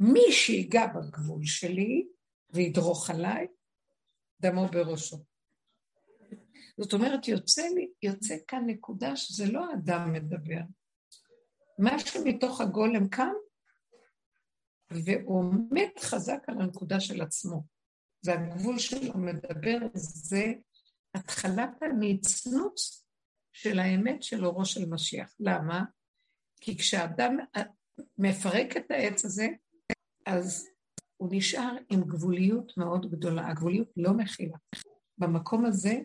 מי 0.00 0.32
שיגע 0.32 0.86
בגבול 0.86 1.44
שלי 1.44 2.06
וידרוך 2.50 3.10
עליי, 3.10 3.46
דמו 4.40 4.68
בראשו. 4.68 5.16
זאת 6.80 6.92
אומרת, 6.92 7.28
יוצא, 7.28 7.62
לי, 7.62 7.90
יוצא 8.02 8.36
כאן 8.48 8.62
נקודה 8.66 9.16
שזה 9.16 9.52
לא 9.52 9.70
האדם 9.70 10.12
מדבר. 10.12 10.60
משהו 11.78 12.24
מתוך 12.24 12.60
הגולם 12.60 13.08
קם, 13.08 13.32
והוא 14.90 15.38
עומד 15.38 15.88
חזק 16.00 16.44
על 16.46 16.60
הנקודה 16.60 17.00
של 17.00 17.22
עצמו. 17.22 17.64
זה 18.20 18.32
הגבול 18.32 18.78
שלו 18.78 19.18
מדבר, 19.18 19.78
זה 19.94 20.52
התחלת 21.14 21.82
הנצנוץ 21.82 23.06
של 23.52 23.78
האמת 23.78 24.22
של 24.22 24.46
אורו 24.46 24.64
של 24.64 24.88
משיח. 24.88 25.34
למה? 25.40 25.84
כי 26.60 26.78
כשאדם 26.78 27.36
מפרק 28.18 28.76
את 28.76 28.90
העץ 28.90 29.24
הזה, 29.24 29.48
אז 30.26 30.68
הוא 31.16 31.28
נשאר 31.32 31.76
עם 31.90 32.00
גבוליות 32.04 32.76
מאוד 32.76 33.10
גדולה. 33.10 33.48
הגבוליות 33.48 33.88
לא 33.96 34.12
מכילה. 34.12 34.56
במקום 35.18 35.66
הזה 35.66 36.00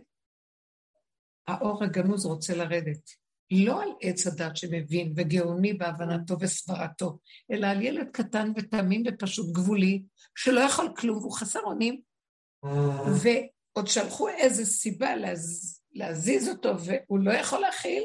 האור 1.50 1.84
הגנוז 1.84 2.26
רוצה 2.26 2.56
לרדת. 2.56 3.10
לא 3.52 3.82
על 3.84 3.90
עץ 4.02 4.28
הדת 4.28 4.58
שמבין 4.58 5.14
וגאוני 5.16 5.74
בהבנתו 5.74 6.36
וסברתו, 6.40 7.20
אלא 7.52 7.68
על 7.68 7.82
ילד 7.82 8.08
קטן 8.12 8.52
ותמים 8.56 9.04
ופשוט 9.08 9.56
גבולי, 9.56 10.04
שלא 10.36 10.60
יכול 10.60 10.94
כלום 10.98 11.18
והוא 11.18 11.34
חסר 11.34 11.60
אונים, 11.60 12.02
ועוד 13.22 13.88
שלחו 13.88 14.30
איזה 14.30 14.66
סיבה 14.66 15.16
להז... 15.16 15.76
להזיז 15.92 16.50
אותו 16.50 16.70
והוא 16.86 17.20
לא 17.20 17.32
יכול 17.32 17.60
להכיל, 17.60 18.04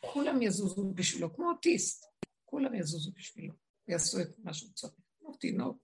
כולם 0.00 0.42
יזוזו 0.42 0.92
בשבילו, 0.94 1.34
כמו 1.34 1.50
אוטיסט, 1.50 2.06
כולם 2.44 2.74
יזוזו 2.74 3.12
בשבילו, 3.16 3.54
יעשו 3.88 4.20
את 4.20 4.38
מה 4.38 4.54
שהוא 4.54 4.72
צריך, 4.72 4.92
כמו 5.18 5.34
תינוק. 5.34 5.78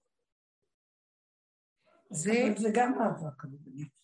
זה... 2.10 2.32
אבל 2.46 2.58
זה 2.58 2.68
גם 2.74 2.98
מאבק, 2.98 3.44
אני. 3.44 3.56
אה, 3.82 3.99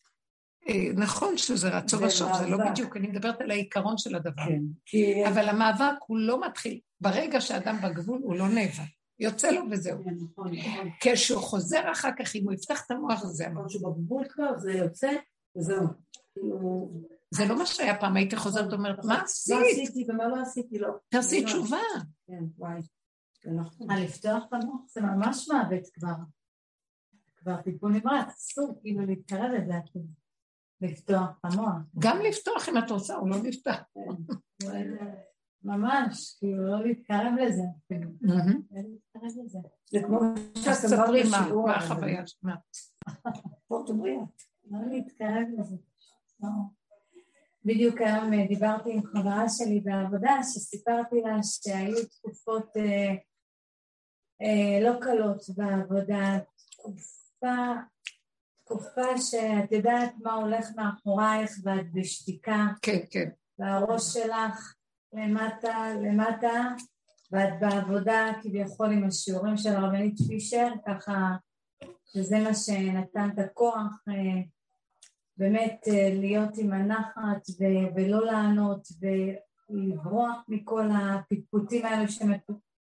נכון 0.96 1.38
שזה 1.38 1.68
רצון 1.68 2.04
ושוב, 2.04 2.28
זה 2.38 2.46
לא 2.46 2.58
בדיוק, 2.70 2.96
אני 2.96 3.08
מדברת 3.08 3.40
על 3.40 3.50
העיקרון 3.50 3.98
של 3.98 4.14
הדבר. 4.14 4.42
כן, 4.86 5.24
אבל 5.28 5.48
המאבק 5.48 5.96
הוא 6.06 6.18
לא 6.18 6.46
מתחיל, 6.46 6.80
ברגע 7.00 7.40
שאדם 7.40 7.76
בגבול 7.82 8.20
הוא 8.22 8.36
לא 8.36 8.48
נאבק, 8.48 8.90
יוצא 9.18 9.50
לו 9.50 9.62
וזהו. 9.70 10.04
כן, 10.04 10.10
נכון, 10.10 10.54
נכון. 10.54 10.88
כשהוא 11.00 11.40
חוזר 11.40 11.92
אחר 11.92 12.10
כך, 12.18 12.36
אם 12.36 12.44
הוא 12.44 12.52
יפתח 12.52 12.82
את 12.86 12.90
המוח 12.90 13.22
הזה, 13.22 13.46
אבל 13.46 13.68
שבגבול 13.68 14.24
כבר 14.28 14.58
זה 14.58 14.72
יוצא 14.72 15.10
וזהו. 15.56 15.86
כאילו, 16.34 16.90
זה 17.30 17.44
לא 17.44 17.58
מה 17.58 17.66
שהיה 17.66 18.00
פעם, 18.00 18.16
היית 18.16 18.34
חוזרת 18.34 18.72
ואומרת, 18.72 19.04
מה 19.04 19.22
עשית? 19.22 19.56
לא 19.56 19.66
עשיתי 19.72 20.06
ומה 20.08 20.28
לא 20.28 20.42
עשיתי, 20.42 20.78
לא. 20.78 20.88
תעשי 21.08 21.42
לא. 21.42 21.46
תשובה. 21.46 21.80
כן, 22.26 22.44
וואי. 22.58 22.80
נכון. 23.46 23.90
לפתוח 23.90 24.44
את 24.48 24.52
המוח 24.52 24.80
זה 24.88 25.00
ממש 25.00 25.48
מוות 25.48 25.88
כבר. 25.94 26.14
כבר 27.36 27.56
טיפול 27.62 27.92
נמרץ, 27.92 28.26
אסור 28.28 28.78
כאילו 28.82 29.06
להתקרב 29.06 29.50
לזה. 29.52 29.74
לפתוח 30.80 31.40
המוח. 31.44 31.76
גם 31.98 32.18
לפתוח 32.20 32.68
אם 32.68 32.78
את 32.78 32.90
רוצה, 32.90 33.14
הוא 33.14 33.28
לא 33.28 33.36
נפתח. 33.42 33.82
ממש, 35.62 36.36
כאילו 36.38 36.66
לא 36.66 36.84
להתקרב 36.84 37.32
לזה. 37.42 37.62
לא. 38.20 38.34
זה 39.90 39.98
כמו 40.06 40.20
שאת 40.54 40.92
אמרת 40.92 41.26
בשיעור. 41.26 41.66
מה 41.66 41.76
החוויה 41.76 42.26
שלך? 42.26 42.50
פורטובריאט. 43.68 44.42
לא 44.70 44.78
להתקרב 44.90 45.46
לזה. 45.58 45.76
בדיוק 47.64 48.00
היום 48.00 48.32
אה, 48.32 48.46
דיברתי 48.48 48.92
עם 48.92 49.02
חברה 49.06 49.48
שלי 49.48 49.80
בעבודה, 49.80 50.38
שסיפרתי 50.42 51.20
לה 51.20 51.42
שהיו 51.42 52.06
תקופות 52.06 52.76
אה, 52.76 53.14
אה, 54.42 54.80
לא 54.80 55.00
קלות 55.00 55.42
בעבודה, 55.56 56.38
תקופה, 56.70 57.74
תקופה 58.66 59.18
שאת 59.18 59.72
יודעת 59.72 60.14
מה 60.22 60.32
הולך 60.32 60.66
מאחורייך 60.76 61.50
ואת 61.62 61.92
בשתיקה. 61.92 62.66
כן, 62.82 62.98
כן. 63.10 63.28
והראש 63.58 64.02
שלך 64.02 64.74
למטה, 65.12 65.94
למטה, 66.02 66.74
ואת 67.32 67.60
בעבודה 67.60 68.32
כביכול 68.42 68.92
עם 68.92 69.04
השיעורים 69.04 69.56
של 69.56 69.76
הרבנית 69.76 70.18
פישר, 70.28 70.68
ככה 70.86 71.36
שזה 72.04 72.38
מה 72.38 72.54
שנתן 72.54 73.28
את 73.34 73.38
הכוח 73.38 74.02
אה, 74.08 74.42
באמת 75.36 75.84
אה, 75.88 76.10
להיות 76.12 76.58
עם 76.58 76.72
הנחת 76.72 77.42
ו- 77.60 77.94
ולא 77.96 78.26
לענות 78.26 78.88
ולברוח 79.70 80.44
מכל 80.48 80.88
הפטפוטים 80.94 81.86
האלה 81.86 82.04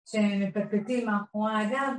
שמפטפטים 0.04 1.06
מאחורי 1.06 1.52
הגב 1.54 1.92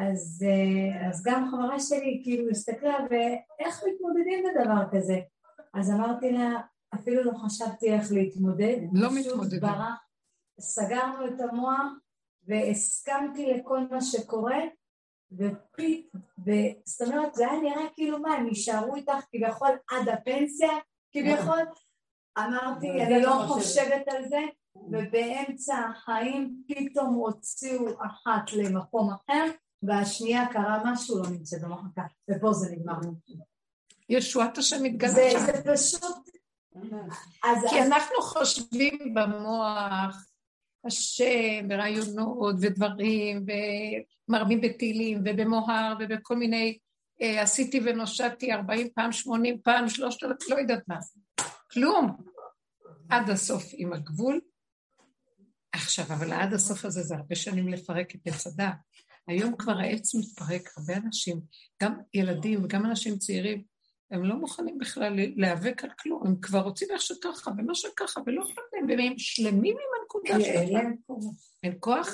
אז, 0.00 0.44
אה, 0.48 1.08
אז 1.08 1.22
גם 1.26 1.48
חברה 1.50 1.80
שלי 1.80 2.20
כאילו 2.24 2.50
הסתכלה 2.50 2.96
ואיך 3.10 3.82
מתמודדים 3.88 4.44
בדבר 4.44 4.82
כזה? 4.92 5.20
אז 5.74 5.90
אמרתי 5.90 6.32
לה 6.32 6.60
אפילו 6.94 7.24
לא 7.24 7.32
חשבתי 7.32 7.92
איך 7.92 8.12
להתמודד 8.12 8.76
לא 8.92 9.08
מתמודדים. 9.14 9.60
סגרנו 10.60 11.26
את 11.26 11.40
המוח 11.40 11.92
והסכמתי 12.46 13.46
לכל 13.46 13.80
מה 13.90 14.00
שקורה 14.00 14.58
ופית, 15.32 16.10
זאת 16.84 17.08
אומרת, 17.08 17.34
זה 17.34 17.50
היה 17.50 17.60
נראה 17.60 17.84
כאילו 17.94 18.18
מה, 18.18 18.34
הם 18.34 18.48
יישארו 18.48 18.94
איתך 18.94 19.12
כביכול 19.32 19.68
עד 19.90 20.08
הפנסיה, 20.08 20.70
כביכול. 21.12 21.58
אמרתי, 22.38 23.02
אני 23.02 23.22
לא 23.22 23.44
חושבת 23.48 24.08
על 24.08 24.28
זה, 24.28 24.40
ובאמצע 24.76 25.78
החיים 25.78 26.62
פתאום 26.68 27.14
הוציאו 27.14 27.86
אחת 28.06 28.52
למקום 28.52 29.10
אחר, 29.10 29.50
והשנייה 29.86 30.46
קרה 30.52 30.82
משהו, 30.84 31.22
לא 31.22 31.30
נמצא 31.30 31.56
במחלקה, 31.58 32.02
ופה 32.30 32.52
זה 32.52 32.70
נגמר. 32.70 32.94
ישועת 34.08 34.58
השם 34.58 34.82
מתגלה 34.82 35.30
שם. 35.30 35.38
זה 35.46 35.74
פשוט... 35.74 36.30
כי 37.70 37.82
אנחנו 37.82 38.22
חושבים 38.22 39.14
במוח 39.14 40.26
השם 40.84 41.66
ורעיונות 41.70 42.56
ודברים 42.60 43.46
ומרבים 44.28 44.60
בתהילים 44.60 45.18
ובמוהר 45.24 45.96
ובכל 46.00 46.36
מיני 46.36 46.78
אה, 47.22 47.42
עשיתי 47.42 47.80
ונושעתי 47.84 48.52
ארבעים 48.52 48.88
פעם, 48.94 49.12
שמונים 49.12 49.60
פעם, 49.64 49.88
שלושת 49.88 50.22
אלפים, 50.22 50.56
לא 50.56 50.60
יודעת 50.60 50.88
מה. 50.88 50.98
כלום. 51.72 52.16
עד 53.08 53.30
הסוף 53.30 53.64
עם 53.72 53.92
הגבול. 53.92 54.40
עכשיו, 55.72 56.04
אבל 56.04 56.32
עד 56.32 56.52
הסוף 56.52 56.84
הזה 56.84 57.02
זה 57.02 57.14
הרבה 57.16 57.34
שנים 57.34 57.68
לפרק 57.68 58.14
את 58.14 58.20
עץ 58.24 58.46
הדת. 58.46 58.74
היום 59.28 59.56
כבר 59.56 59.78
העץ 59.78 60.14
מתפרק, 60.14 60.70
הרבה 60.76 60.96
אנשים, 60.96 61.40
גם 61.82 61.94
ילדים 62.14 62.64
וגם 62.64 62.86
אנשים 62.86 63.18
צעירים, 63.18 63.62
הם 64.10 64.24
לא 64.24 64.36
מוכנים 64.36 64.78
בכלל 64.78 65.16
להיאבק 65.36 65.84
על 65.84 65.90
כלום, 65.98 66.26
הם 66.26 66.36
כבר 66.40 66.60
רוצים 66.60 66.88
איך 66.90 67.02
שככה 67.02 67.50
ומה 67.58 67.74
שככה, 67.74 68.20
ולא 68.26 68.42
אכפת 68.42 68.62
להם, 68.72 68.86
והם 68.88 69.18
שלמים 69.18 69.76
עם 69.76 70.00
הנקודה 70.00 70.44
שלהם. 70.44 70.94
אין 71.62 71.76
כוח, 71.80 72.08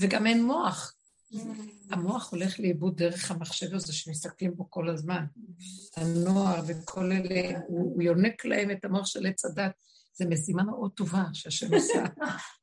וגם 0.00 0.26
אין 0.26 0.44
מוח. 0.44 0.94
המוח 1.90 2.32
הולך 2.32 2.60
לאיבוד 2.60 2.96
דרך 2.96 3.30
המחשב 3.30 3.74
הזה 3.74 3.92
שמסתכלים 3.92 4.56
בו 4.56 4.70
כל 4.70 4.88
הזמן. 4.88 5.24
הנוער 5.96 6.62
וכל 6.66 7.12
אלה, 7.12 7.58
הוא 7.68 8.02
יונק 8.02 8.44
להם 8.44 8.70
את 8.70 8.84
המוח 8.84 9.06
של 9.06 9.26
עץ 9.26 9.44
הדת. 9.44 9.72
זו 10.14 10.24
משימה 10.28 10.62
מאוד 10.62 10.90
טובה 10.92 11.24
שהשם 11.32 11.74
עושה. 11.74 12.04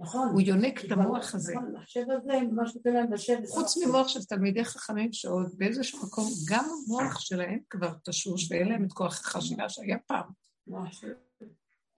נכון. 0.00 0.28
הוא 0.28 0.40
יונק 0.40 0.84
את 0.84 0.92
המוח 0.92 1.34
הזה. 1.34 1.54
נכון, 1.54 1.74
לחשב 1.74 2.04
על 2.10 2.20
זה, 2.24 2.32
מה 2.52 2.68
שאתם 2.68 2.92
להם 2.92 3.12
לשבת. 3.12 3.48
חוץ 3.48 3.76
ממוח 3.76 4.08
של 4.08 4.24
תלמידי 4.24 4.64
חכמים 4.64 5.12
שעוד 5.12 5.54
באיזשהו 5.58 6.06
מקום, 6.06 6.30
גם 6.48 6.64
המוח 6.64 7.20
שלהם 7.20 7.58
כבר 7.70 7.92
תשוש 8.04 8.50
ואין 8.50 8.68
להם 8.68 8.84
את 8.84 8.92
כוח 8.92 9.20
החשיבה 9.20 9.68
שהיה 9.68 9.98
פעם. 10.06 10.30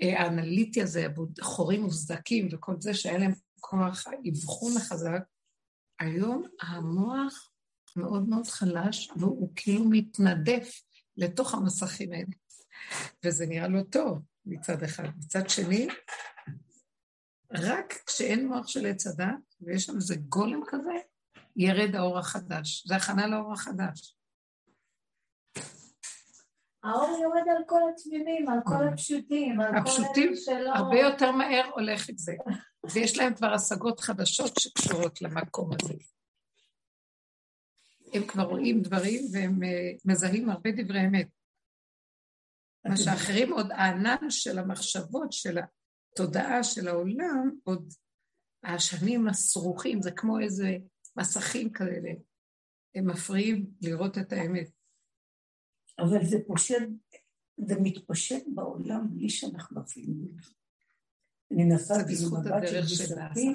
אה, 0.02 0.20
האנליטי 0.20 0.82
הזה, 0.82 1.06
חורים 1.40 1.82
מוסדקים 1.82 2.48
וכל 2.52 2.74
זה 2.78 2.94
שהיה 2.94 3.18
להם 3.18 3.32
כוח 3.60 4.04
האבחון 4.06 4.76
החזק, 4.76 5.22
היום 6.00 6.42
המוח 6.60 7.48
מאוד 7.96 8.28
מאוד 8.28 8.46
חלש 8.46 9.10
והוא 9.16 9.52
כאילו 9.56 9.84
מתנדף 9.84 10.82
לתוך 11.16 11.54
המסכים 11.54 12.12
האלה. 12.12 12.24
וזה 13.24 13.46
נראה 13.46 13.68
לא 13.68 13.82
טוב 13.82 14.18
מצד 14.46 14.82
אחד. 14.82 15.08
מצד 15.18 15.48
שני, 15.48 15.88
רק 17.54 17.94
כשאין 18.06 18.48
מוח 18.48 18.66
של 18.66 18.86
עץ 18.86 19.06
הדת, 19.06 19.54
ויש 19.60 19.84
שם 19.84 19.96
איזה 19.96 20.16
גולם 20.16 20.60
כזה, 20.66 20.92
ירד 21.56 21.94
האור 21.94 22.18
החדש. 22.18 22.86
זה 22.86 22.96
הכנה 22.96 23.26
לאור 23.26 23.52
החדש. 23.52 24.16
האור 26.82 27.18
יורד 27.22 27.48
על 27.56 27.62
כל 27.66 27.80
התמימים, 27.94 28.48
על 28.48 28.58
כל 28.64 28.88
הפשוטים, 28.88 29.60
על 29.60 29.76
הפשוטים 29.76 30.32
כל 30.44 30.50
אלה 30.52 30.60
שלא... 30.64 30.74
הרבה 30.74 30.98
יותר 30.98 31.32
מהר 31.32 31.70
הולך 31.74 32.10
את 32.10 32.18
זה. 32.18 32.32
ויש 32.94 33.18
להם 33.18 33.34
כבר 33.34 33.54
השגות 33.54 34.00
חדשות 34.00 34.52
שקשורות 34.58 35.22
למקום 35.22 35.70
הזה. 35.72 35.94
הם 38.12 38.26
כבר 38.26 38.42
רואים 38.42 38.82
דברים 38.82 39.24
והם 39.32 39.62
אה, 39.62 39.92
מזהים 40.04 40.50
הרבה 40.50 40.70
דברי 40.76 41.00
אמת. 41.06 41.28
מה 42.84 42.96
שאחרים 42.96 43.52
עוד 43.52 43.70
הענן 43.70 44.30
של 44.30 44.58
המחשבות, 44.58 45.32
של 45.32 45.58
התודעה 46.12 46.64
של 46.64 46.88
העולם, 46.88 47.50
עוד 47.64 47.92
השנים 48.64 49.28
הסרוכים, 49.28 50.02
זה 50.02 50.10
כמו 50.10 50.40
איזה 50.40 50.76
מסכים 51.16 51.72
כאלה, 51.72 52.10
הם 52.94 53.10
מפריעים 53.10 53.70
לראות 53.80 54.18
את 54.18 54.32
האמת. 54.32 54.70
אבל 55.98 56.24
זה 56.24 56.36
פושט, 56.46 56.88
זה 57.66 57.74
מתפשט 57.80 58.44
בעולם 58.54 59.06
בלי 59.10 59.30
שאנחנו 59.30 59.80
אפילו 59.80 60.14
אני 61.52 61.64
נסעתי 61.64 62.12
עם 62.26 62.36
הבת 62.36 62.68
של 62.68 62.80
גיסתי. 62.80 63.48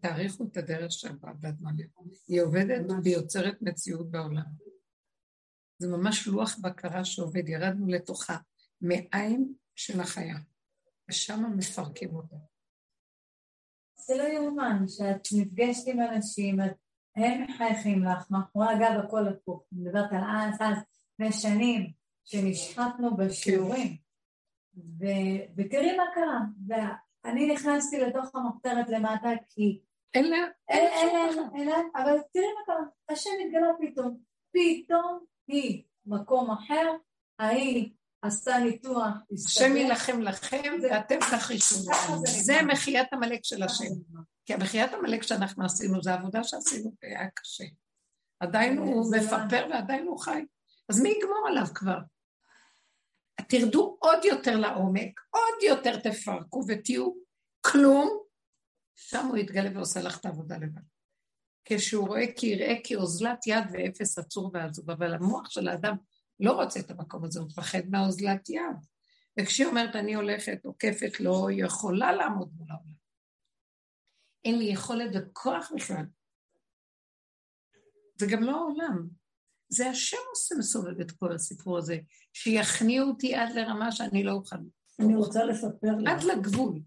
תעריכו 0.00 0.44
את 0.44 0.56
הדרך 0.56 0.92
של 0.92 1.08
ועדת 1.20 1.60
מלא. 1.60 1.84
היא 2.28 2.42
עובדת 2.42 2.90
והיא 3.04 3.14
יוצרת 3.14 3.62
מציאות 3.62 4.10
בעולם. 4.10 4.44
זה 5.78 5.88
ממש 5.88 6.26
לוח 6.26 6.58
בקרה 6.58 7.04
שעובד, 7.04 7.48
ירדנו 7.48 7.86
לתוכה, 7.86 8.36
מעין 8.80 9.54
של 9.74 10.00
החיה. 10.00 10.36
ושם 11.08 11.56
מפרקים 11.56 12.16
אותה. 12.16 12.36
זה 13.96 14.16
לא 14.16 14.22
יאומן 14.22 14.88
שאת 14.88 15.28
נפגשת 15.36 15.86
עם 15.86 16.00
אנשים, 16.00 16.60
הם 17.16 17.42
מחייכים 17.42 18.04
לך, 18.04 18.30
מאחורי 18.30 18.66
הגב 18.68 19.04
הכל 19.04 19.28
הפוך. 19.28 19.64
אני 19.72 19.80
מדברת 19.80 20.12
על 20.12 20.24
אז, 20.30 20.54
אז, 20.60 20.78
לפני 21.12 21.32
שנים, 21.32 21.92
שנשחטנו 22.24 23.16
בשיעורים, 23.16 23.96
ו- 24.76 25.44
ותראי 25.56 25.96
מה 25.96 26.04
קרה. 26.14 26.40
ואני 26.68 27.54
נכנסתי 27.54 27.98
לתוך 28.00 28.34
המחתרת 28.34 28.88
למטה 28.88 29.28
כי... 29.48 29.80
אין 30.14 30.30
לה... 30.30 30.36
אין 30.68 30.84
לה, 31.14 31.42
אין 31.54 31.68
לה, 31.68 31.76
אבל 31.94 32.18
תראי 32.32 32.46
מה 32.58 32.64
קרה. 32.66 32.84
השם 33.08 33.30
התגלה 33.46 33.68
פתאום. 33.80 34.20
פתאום 34.50 35.24
היא 35.46 35.84
מקום 36.06 36.50
אחר, 36.50 36.96
ההיא 37.38 37.90
עשתה 38.26 38.58
ניתוח, 38.58 39.14
השם 39.32 39.76
יילחם 39.76 40.20
לכם 40.20 40.72
ואתם 40.82 41.18
תחישו. 41.30 41.76
זה 42.26 42.62
מחיית 42.62 43.12
עמלק 43.12 43.40
של 43.42 43.62
השם. 43.62 43.94
כי 44.46 44.54
המחיית 44.54 44.92
עמלק 44.92 45.22
שאנחנו 45.22 45.64
עשינו, 45.64 46.02
זו 46.02 46.10
עבודה 46.10 46.44
שעשינו 46.44 46.92
והיה 47.02 47.28
קשה. 47.34 47.64
עדיין 48.40 48.78
הוא 48.78 49.12
לא- 49.12 49.18
מפרפר 49.18 49.66
ועדיין 49.70 50.06
הוא 50.06 50.18
חי. 50.18 50.44
אז 50.88 51.00
מי 51.00 51.08
יגמור 51.08 51.48
עליו 51.48 51.66
כבר? 51.74 51.98
תרדו 53.48 53.96
עוד 54.00 54.24
יותר 54.24 54.56
לעומק, 54.56 55.20
עוד 55.30 55.62
יותר 55.62 56.00
תפרקו 56.00 56.64
ותהיו 56.68 57.10
כלום, 57.60 58.18
שם 58.96 59.26
הוא 59.26 59.36
יתגלה 59.36 59.70
ועושה 59.74 60.02
לך 60.02 60.20
את 60.20 60.26
העבודה 60.26 60.56
לבד. 60.56 60.82
כשהוא 61.64 62.08
רואה 62.08 62.24
כי 62.36 62.46
יראה 62.46 62.74
כאוזלת 62.84 63.46
יד 63.46 63.64
ואפס 63.72 64.18
עצור 64.18 64.50
ועזוב, 64.54 64.90
אבל 64.90 65.14
המוח 65.14 65.50
של 65.50 65.68
האדם 65.68 65.96
לא 66.40 66.52
רוצה 66.52 66.80
את 66.80 66.90
המקום 66.90 67.24
הזה, 67.24 67.40
הוא 67.40 67.48
מפחד 67.48 67.82
מהאוזלת 67.90 68.48
יד. 68.48 68.86
וכשהיא 69.40 69.66
אומרת, 69.66 69.96
אני 69.96 70.14
הולכת, 70.14 70.64
עוקפת, 70.64 71.20
לא 71.20 71.48
יכולה 71.52 72.12
לעמוד 72.12 72.52
מול 72.56 72.70
העולם. 72.70 72.94
אין 74.44 74.58
לי 74.58 74.64
יכולת 74.64 75.10
וכוח 75.14 75.72
בכלל. 75.76 76.04
זה 78.18 78.26
גם 78.30 78.42
לא 78.42 78.56
העולם. 78.56 79.08
זה 79.68 79.90
השם 79.90 80.16
עושה 80.30 80.54
מסובב 80.58 81.00
את 81.00 81.10
כל 81.10 81.32
הסיפור 81.32 81.78
הזה, 81.78 81.98
שיכניעו 82.32 83.08
אותי 83.08 83.34
עד 83.34 83.48
לרמה 83.54 83.92
שאני 83.92 84.24
לא 84.24 84.32
אוכל 84.32 84.56
אני 85.00 85.16
רוצה 85.16 85.44
לספר 85.44 85.96
לך. 85.98 86.10
עד 86.10 86.22
לגבול. 86.22 86.80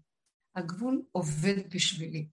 הגבול 0.54 1.02
עובד 1.12 1.74
בשבילי. 1.74 2.28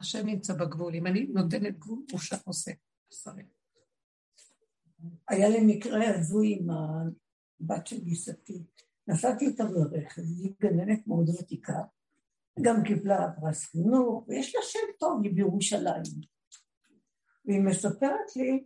השם 0.00 0.26
נמצא 0.26 0.54
בגבול. 0.54 0.94
אם 0.94 1.06
אני 1.06 1.26
נותנת 1.26 1.78
גבול, 1.78 2.04
הוא 2.12 2.20
שם 2.20 2.36
עושה. 2.44 2.72
היה 5.28 5.48
לי 5.48 5.58
מקרה 5.66 6.08
הזוי 6.14 6.58
עם 6.58 6.70
הבת 6.70 7.86
של 7.86 8.04
גיסתי. 8.04 8.64
נסעתי 9.08 9.46
איתה 9.46 9.64
ברכב, 9.64 10.22
היא 10.22 10.54
גננת 10.60 11.06
מאוד 11.06 11.28
ותיקה, 11.28 11.82
גם 12.62 12.82
קיבלה 12.84 13.32
פרס 13.40 13.64
חינוך, 13.64 14.24
ויש 14.28 14.54
לה 14.54 14.60
שם 14.62 14.86
טוב, 14.98 15.20
היא 15.22 15.34
בירושלים. 15.34 16.02
והיא 17.44 17.60
מספרת 17.60 18.36
לי 18.36 18.64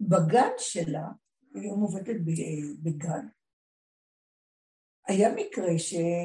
שבגן 0.00 0.52
שלה, 0.58 1.08
היום 1.54 1.80
עובדת 1.80 2.16
בגן, 2.82 3.26
היה 5.06 5.34
מקרה 5.34 5.78
שאימא, 5.78 6.18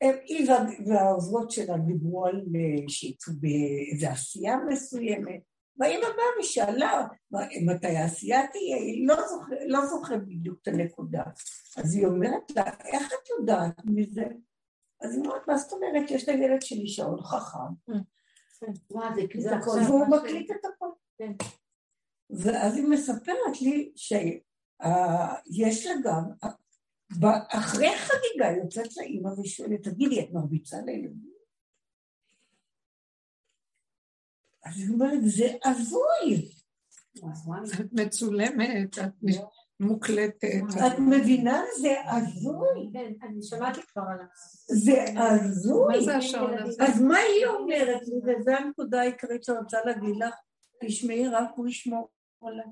היא 0.00 0.50
והעוזרות 0.86 1.50
שלה 1.50 1.78
דיברו 1.78 2.26
על 2.26 2.42
שיצאו 2.88 3.32
באיזו 3.40 4.06
עשייה 4.06 4.56
מסוימת, 4.68 5.40
והאימא 5.76 6.06
באה 6.06 6.40
ושאלה 6.40 7.06
מתי 7.66 7.86
העשייה 7.86 8.46
תהיה, 8.52 8.76
היא 8.76 9.08
לא 9.08 9.14
זוכרת 9.28 9.58
לא 9.66 9.86
זוכר 9.86 10.16
בדיוק 10.16 10.58
את 10.62 10.68
הנקודה. 10.68 11.22
אז 11.76 11.94
היא 11.94 12.06
אומרת 12.06 12.50
לה, 12.56 12.64
איך 12.84 13.12
את 13.12 13.28
יודעת 13.38 13.80
מזה? 13.84 14.24
אז 15.02 15.14
היא 15.14 15.24
אומרת, 15.24 15.48
מה 15.48 15.56
זאת 15.56 15.72
אומרת, 15.72 16.10
יש 16.10 16.28
לילד 16.28 16.62
שלי 16.62 16.88
שעון 16.88 17.22
חכם. 17.22 17.92
והוא 19.86 20.06
מקליט 20.06 20.50
את 20.50 20.64
הכל. 20.64 20.90
כן. 21.18 21.32
ואז 22.30 22.76
היא 22.76 22.84
מספרת 22.88 23.60
לי 23.62 23.92
שיש 23.96 25.86
לה 25.86 25.92
גם, 26.04 26.24
אחרי 27.48 27.88
חגיגה 27.96 28.50
יוצאת 28.62 28.96
לאימא 28.96 29.28
ושואלת, 29.28 29.82
תגידי, 29.82 30.20
את 30.20 30.32
מרביצה 30.32 30.76
לילדים? 30.86 31.30
אז 34.64 34.78
היא 34.78 34.88
אומרת, 34.88 35.18
זה 35.22 35.48
הזוי. 35.64 36.50
את 37.80 37.92
מצולמת, 37.92 38.98
את 38.98 39.04
מוקלטת. 39.80 40.48
את 40.86 40.98
מבינה? 40.98 41.62
זה 41.80 41.94
הזוי. 42.10 42.90
כן, 42.92 43.12
אני 43.22 43.42
שמעתי 43.42 43.80
כבר 43.86 44.02
על 44.02 44.26
זה 44.66 45.04
הזוי. 45.16 45.96
מה 45.96 46.04
זה 46.04 46.16
השעון 46.16 46.58
הזה? 46.58 46.84
אז 46.84 47.00
מה 47.02 47.16
היא 47.16 47.46
אומרת 47.46 48.02
לי, 48.08 48.16
וזו 48.16 48.50
הנקודה 48.50 49.00
העיקרית 49.00 49.44
שרוצה 49.44 49.78
להגיד 49.84 50.16
לך, 50.16 50.34
תשמעי, 50.80 51.28
רק 51.28 51.50
הוא 51.56 51.68
ישמור 51.68 52.08
עליי. 52.42 52.66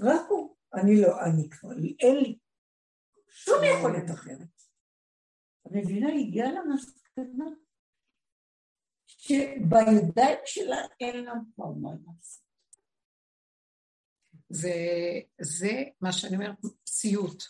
רק 0.00 0.26
הוא. 0.28 0.56
אני 0.74 1.00
לא, 1.00 1.24
אני 1.24 1.50
כבר, 1.50 1.70
אין 2.00 2.16
לי 2.16 2.38
שום 3.44 3.58
יכולת 3.64 4.10
אחרת. 4.10 4.48
המבינה 5.64 6.08
הגיעה 6.08 6.52
למסקנה 6.52 7.44
שבידיים 9.06 10.38
שלה 10.44 10.76
אין 11.00 11.24
לה 11.24 11.32
כבר 11.54 11.66
מה 11.66 11.90
לעשות. 11.90 12.46
זה, 14.48 14.74
זה 15.40 15.82
מה 16.00 16.12
שאני 16.12 16.36
אומרת, 16.36 16.56
סיוט. 16.86 17.42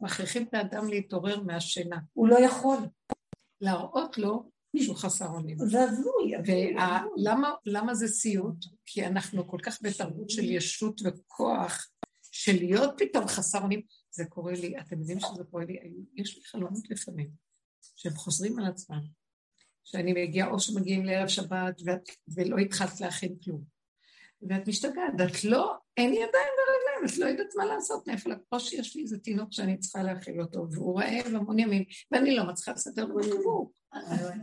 מכריחים 0.00 0.42
את 0.42 0.54
האדם 0.54 0.88
להתעורר 0.88 1.42
מהשינה. 1.42 1.98
הוא 2.12 2.28
לא 2.28 2.38
יכול. 2.40 2.78
להראות 3.60 4.18
לו 4.18 4.50
שהוא 4.76 4.96
חסר 4.96 5.26
אונים. 5.26 5.56
זה 5.58 5.80
הזוי. 5.82 6.32
ולמה 7.66 7.94
זה 7.94 8.08
סיוט? 8.08 8.64
כי 8.84 9.06
אנחנו 9.06 9.48
כל 9.48 9.58
כך 9.62 9.78
בתרבות 9.82 10.30
של 10.30 10.44
ישות 10.44 11.00
וכוח, 11.04 11.90
של 12.32 12.52
להיות 12.52 12.94
פתאום 12.98 13.26
חסר 13.26 13.62
אונים. 13.62 13.82
זה 14.10 14.24
קורה 14.24 14.52
לי, 14.52 14.80
אתם 14.80 15.00
יודעים 15.00 15.20
שזה 15.20 15.44
קורה 15.50 15.64
לי, 15.64 15.78
יש 16.14 16.36
לי 16.36 16.44
חלומות 16.44 16.90
לפעמים, 16.90 17.30
שהם 17.96 18.12
חוזרים 18.12 18.58
על 18.58 18.66
עצמם. 18.66 19.20
שאני 19.84 20.12
מגיעה, 20.12 20.50
או 20.50 20.60
שמגיעים 20.60 21.04
לערב 21.04 21.28
שבת 21.28 21.80
ואת, 21.84 22.08
ולא 22.34 22.56
התחלת 22.56 23.00
להכין 23.00 23.36
כלום. 23.44 23.64
ואת 24.42 24.68
משתגעת, 24.68 25.12
ואת 25.18 25.44
לא, 25.44 25.74
אין 25.96 26.12
ידיים 26.12 26.28
ורגליים, 26.30 27.06
את 27.06 27.18
לא 27.18 27.26
יודעת 27.26 27.54
מה 27.56 27.64
לעשות, 27.64 28.08
מאיפה 28.08 28.30
או 28.52 28.60
שיש 28.60 28.96
לי 28.96 29.02
איזה 29.02 29.18
תינוק 29.18 29.52
שאני 29.52 29.78
צריכה 29.78 30.02
להכיל 30.02 30.40
אותו, 30.40 30.66
והוא 30.70 31.00
רעב 31.00 31.34
המון 31.34 31.58
ימים, 31.58 31.84
ואני 32.10 32.36
לא 32.36 32.44
מצליחה 32.44 32.72
לסדר 32.72 33.04
לו 33.04 33.16
בקבור. 33.16 33.72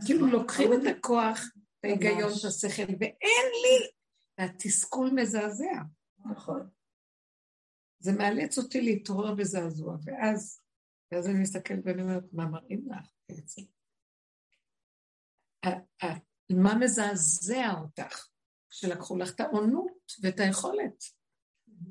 כאילו 0.06 0.26
לוקחים 0.26 0.72
את 0.72 0.96
הכוח, 0.96 1.40
את 1.80 1.84
ההיגיון, 1.84 2.32
את 2.40 2.44
השכל, 2.44 2.82
ואין 2.82 3.46
לי, 3.62 3.88
והתסכול 4.38 5.10
מזעזע. 5.14 5.82
נכון. 6.30 6.68
זה 7.98 8.12
מאלץ 8.12 8.58
אותי 8.58 8.80
להתעורר 8.80 9.34
בזעזוע, 9.34 9.96
ואז, 10.04 10.62
ואז 11.12 11.28
אני 11.28 11.40
מסתכלת 11.40 11.78
ואני 11.84 12.02
אומרת, 12.02 12.24
מה 12.32 12.46
מראים 12.46 12.88
לך 12.90 13.10
בעצם? 13.28 13.62
מה 16.50 16.74
מזעזע 16.74 17.72
אותך? 17.80 18.26
שלקחו 18.70 19.16
לך 19.16 19.34
את 19.34 19.40
העונות 19.40 20.12
ואת 20.22 20.40
היכולת. 20.40 21.04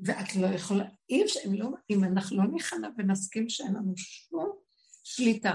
ואת 0.04 0.36
לא 0.36 0.46
יכולה, 0.46 0.84
אי 1.10 1.24
אפשר, 1.24 1.40
אם, 1.46 1.54
לא, 1.54 1.68
אם 1.90 2.04
אנחנו 2.04 2.36
לא 2.36 2.44
נכנע 2.54 2.88
ונסכים 2.98 3.48
שאין 3.48 3.74
לנו 3.74 3.96
שום 3.96 4.58
שליטה, 5.04 5.54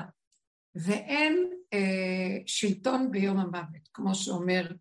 ואין 0.75 1.49
אה, 1.73 2.37
שלטון 2.45 3.11
ביום 3.11 3.39
המוות, 3.39 3.89
כמו 3.93 4.15
שאומר 4.15 4.71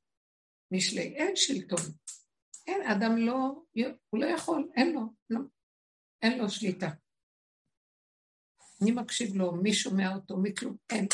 משלי, 0.70 1.00
אין 1.00 1.36
שלטון. 1.36 1.80
אין, 2.66 2.82
אדם 2.82 3.16
לא, 3.16 3.62
הוא 4.10 4.20
לא 4.20 4.26
יכול, 4.26 4.70
אין 4.76 4.92
לו, 4.92 5.00
לא, 5.30 5.40
אין 6.22 6.38
לו 6.38 6.50
שליטה. 6.50 6.90
מי 8.80 8.92
מקשיב 8.92 9.36
לו, 9.36 9.52
מי 9.52 9.74
שומע 9.74 10.14
אותו, 10.14 10.36
מי 10.36 10.54
כלום, 10.54 10.76
אין. 10.90 11.06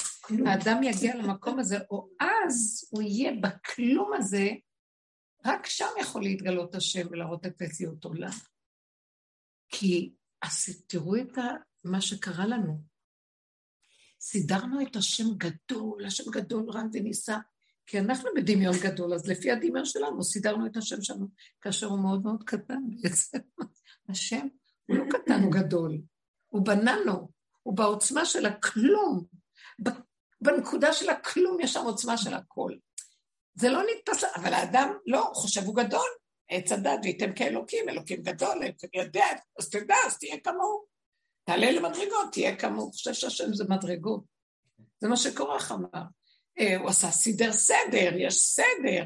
האדם 0.46 0.82
יגיע 0.82 1.16
למקום 1.16 1.58
הזה, 1.58 1.78
או 1.90 2.08
אז 2.20 2.88
הוא 2.90 3.02
יהיה 3.02 3.32
בכלום 3.42 4.12
הזה, 4.14 4.48
רק 5.46 5.66
שם 5.66 5.86
יכול 6.00 6.22
להתגלות 6.22 6.74
השם 6.74 7.06
ולהראות 7.10 7.46
את 7.46 7.62
מציאות 7.62 8.04
עולם. 8.04 8.30
כי 9.68 10.12
אז 10.42 10.82
תראו 10.86 11.16
את 11.16 11.38
מה 11.84 12.00
שקרה 12.00 12.46
לנו. 12.46 12.82
סידרנו 14.20 14.82
את 14.82 14.96
השם 14.96 15.24
גדול, 15.36 16.06
השם 16.06 16.30
גדול 16.30 16.70
רם 16.70 16.88
ונישא, 16.92 17.36
כי 17.86 17.98
אנחנו 17.98 18.30
בדמיון 18.36 18.74
גדול, 18.82 19.14
אז 19.14 19.26
לפי 19.26 19.50
הדמיון 19.50 19.84
שלנו 19.84 20.24
סידרנו 20.24 20.66
את 20.66 20.76
השם 20.76 21.02
שלנו, 21.02 21.28
כאשר 21.60 21.86
הוא 21.86 22.02
מאוד 22.02 22.22
מאוד 22.22 22.42
קטן 22.46 22.82
בעצם. 22.90 23.38
השם 24.08 24.46
הוא 24.88 24.96
לא 24.96 25.04
קטן, 25.10 25.42
הוא 25.42 25.52
גדול. 25.52 25.98
הוא 26.48 26.64
בננו, 26.64 27.28
הוא 27.62 27.76
בעוצמה 27.76 28.24
של 28.24 28.46
הכלום. 28.46 29.24
בנקודה 30.40 30.92
של 30.92 31.08
הכלום 31.08 31.60
יש 31.60 31.72
שם 31.72 31.84
עוצמה 31.84 32.16
של 32.16 32.34
הכל. 32.34 32.72
זה 33.54 33.68
לא 33.68 33.82
נתפס, 33.82 34.24
אבל 34.36 34.54
האדם 34.54 34.92
לא, 35.06 35.26
הוא 35.26 35.34
חושב 35.34 35.64
הוא 35.64 35.76
גדול. 35.76 36.08
עץ 36.50 36.72
הדת 36.72 37.00
וייתם 37.02 37.32
כאלוקים, 37.34 37.88
אלוקים 37.88 38.22
גדול, 38.22 38.58
יודע, 38.94 39.24
אז 39.58 39.70
תדע, 39.70 39.94
אז 40.06 40.18
תהיה 40.18 40.40
כמוהו. 40.40 40.84
תעלה 41.44 41.70
למדרגות, 41.70 42.32
תהיה 42.32 42.56
כמוהו. 42.56 42.84
הוא 42.84 42.92
חושב 42.92 43.12
שהשם 43.12 43.54
זה 43.54 43.64
מדרגות. 43.68 44.24
זה 45.00 45.08
מה 45.08 45.16
שקורח 45.16 45.72
אמר. 45.72 46.02
אה, 46.58 46.76
הוא 46.76 46.88
עשה 46.88 47.10
סידר 47.10 47.52
סדר, 47.52 48.16
יש 48.16 48.38
סדר. 48.38 49.04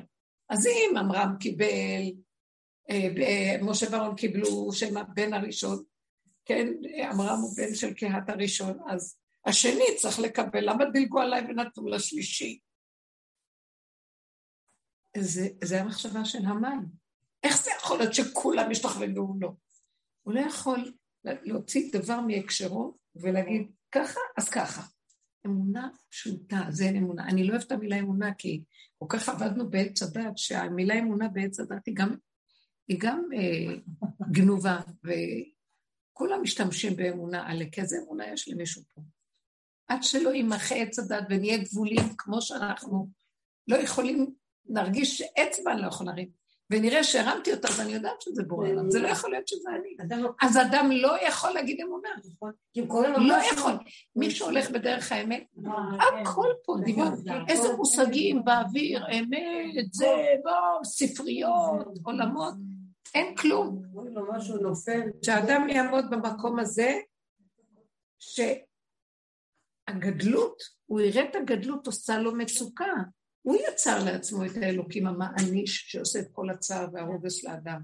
אז 0.48 0.66
אם 0.66 0.96
עמרם 0.96 1.36
קיבל, 1.40 1.66
משה 3.62 3.86
ואהרון 3.90 4.16
קיבלו 4.16 4.72
שם 4.72 4.96
הבן 4.96 5.34
הראשון, 5.34 5.82
כן, 6.44 6.68
עמרם 7.10 7.38
הוא 7.38 7.56
בן 7.56 7.74
של 7.74 7.94
קהת 7.94 8.28
הראשון, 8.28 8.78
אז 8.88 9.16
השני 9.46 9.84
צריך 9.96 10.18
לקבל, 10.18 10.70
למה 10.70 10.84
דילגו 10.84 11.20
עליי 11.20 11.44
ונתנו 11.48 11.88
לשלישי? 11.88 12.58
זה, 15.16 15.48
זה 15.64 15.80
המחשבה 15.80 16.24
של 16.24 16.44
המן. 16.46 16.84
איך 17.42 17.62
זה 17.62 17.70
יכול 17.78 17.98
להיות 17.98 18.14
שכולם 18.14 18.70
ישתחווים 18.70 19.14
והוא 19.14 19.36
לא? 19.40 19.52
הוא 20.22 20.34
לא 20.34 20.40
יכול 20.40 20.92
להוציא 21.24 21.92
דבר 21.92 22.20
מהקשרו 22.20 22.98
ולהגיד 23.16 23.70
ככה, 23.92 24.20
אז 24.38 24.48
ככה. 24.48 24.82
אמונה 25.46 25.88
פשוטה, 26.10 26.60
זה 26.70 26.84
אין 26.84 26.96
אמונה. 26.96 27.24
אני 27.24 27.44
לא 27.44 27.52
אוהבת 27.52 27.66
את 27.66 27.72
המילה 27.72 27.98
אמונה 27.98 28.34
כי 28.34 28.62
כל 28.98 29.06
כך 29.08 29.28
עבדנו 29.28 29.70
בעץ 29.70 30.02
הדת, 30.02 30.38
שהמילה 30.38 30.98
אמונה 30.98 31.28
בעץ 31.28 31.60
הדת 31.60 31.86
היא 31.86 31.94
גם, 31.94 32.14
היא 32.88 32.96
גם 33.00 33.28
אה, 33.34 33.74
גנובה, 34.30 34.80
וכולם 35.04 36.42
משתמשים 36.42 36.96
באמונה 36.96 37.48
כי 37.72 37.80
איזה 37.80 37.96
אמונה 38.06 38.32
יש 38.32 38.48
למישהו 38.48 38.82
פה? 38.94 39.00
עד 39.88 40.02
שלא 40.02 40.30
יימחה 40.30 40.74
עץ 40.74 40.98
הדת 40.98 41.24
ונהיה 41.30 41.58
גבולים 41.58 42.02
כמו 42.18 42.42
שאנחנו 42.42 43.08
לא 43.68 43.76
יכולים 43.76 44.34
נרגיש 44.66 45.18
שאצבע 45.18 45.72
אני 45.72 45.82
לא 45.82 45.86
יכול 45.86 46.06
להרים, 46.06 46.28
ונראה 46.70 47.04
שהרמתי 47.04 47.52
אותה, 47.52 47.68
ואני 47.78 47.92
יודעת 47.92 48.20
שזה 48.20 48.42
בורא 48.42 48.68
עולם, 48.68 48.90
זה 48.90 49.00
לא 49.00 49.08
יכול 49.08 49.30
להיות 49.30 49.48
שזה 49.48 49.68
אני. 49.70 50.22
לא- 50.22 50.30
אז 50.42 50.58
אדם 50.58 50.90
לא 50.92 51.26
יכול 51.26 51.50
להגיד 51.50 51.80
אמונה. 51.80 52.08
נכון. 52.34 52.52
לא 53.28 53.34
יכול. 53.52 53.72
מי 54.16 54.30
שהולך 54.30 54.70
בדרך 54.70 55.12
האמת, 55.12 55.46
נכון, 55.56 55.98
הכל 56.22 56.48
פה 56.64 56.76
נכון, 56.88 57.14
דמיון. 57.24 57.44
איזה 57.48 57.76
מושגים 57.76 58.44
באוויר, 58.44 59.06
אמת, 59.06 59.92
זה, 59.92 60.06
בוא, 60.44 60.84
ספריות, 60.84 61.86
עולמות. 62.04 62.54
אין 63.14 63.36
כלום. 63.36 63.82
שאדם 65.22 65.68
יעמוד 65.68 66.04
במקום 66.10 66.58
הזה, 66.58 66.98
שהגדלות, 69.88 70.62
הוא 70.86 71.00
יראה 71.00 71.24
את 71.30 71.36
הגדלות 71.36 71.86
עושה 71.86 72.18
לו 72.18 72.34
מצוקה. 72.34 72.92
הוא 73.42 73.56
יצר 73.68 74.04
לעצמו 74.04 74.44
את 74.44 74.50
האלוקים 74.62 75.06
המעניש 75.06 75.84
שעושה 75.88 76.18
את 76.18 76.28
כל 76.32 76.50
הצער 76.50 76.86
והרוגס 76.92 77.44
לאדם. 77.44 77.80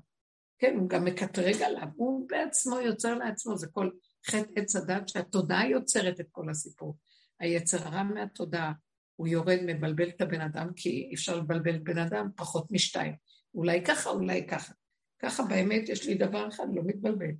כן, 0.58 0.76
הוא 0.78 0.88
גם 0.88 1.04
מקטרג 1.04 1.62
עליו, 1.62 1.88
הוא 1.96 2.28
בעצמו 2.28 2.80
יוצר 2.80 3.14
לעצמו, 3.14 3.56
זה 3.56 3.66
כל 3.72 3.90
חטא 4.26 4.50
עץ 4.56 4.76
הדת 4.76 5.08
שהתודעה 5.08 5.68
יוצרת 5.68 6.20
את 6.20 6.26
כל 6.30 6.50
הסיפור. 6.50 6.96
היצר 7.40 7.78
הרע 7.88 8.02
מהתודעה, 8.02 8.72
הוא 9.16 9.28
יורד, 9.28 9.58
מבלבל 9.66 10.08
את 10.08 10.20
הבן 10.20 10.40
אדם, 10.40 10.68
כי 10.76 11.10
אפשר 11.14 11.36
לבלבל 11.36 11.78
בן 11.78 11.98
אדם 11.98 12.28
פחות 12.36 12.72
משתיים. 12.72 13.14
אולי 13.54 13.84
ככה, 13.84 14.10
אולי 14.10 14.46
ככה. 14.46 14.72
ככה 15.18 15.42
באמת 15.42 15.88
יש 15.88 16.06
לי 16.06 16.14
דבר 16.14 16.48
אחד, 16.48 16.66
לא 16.74 16.82
מתבלבל. 16.86 17.30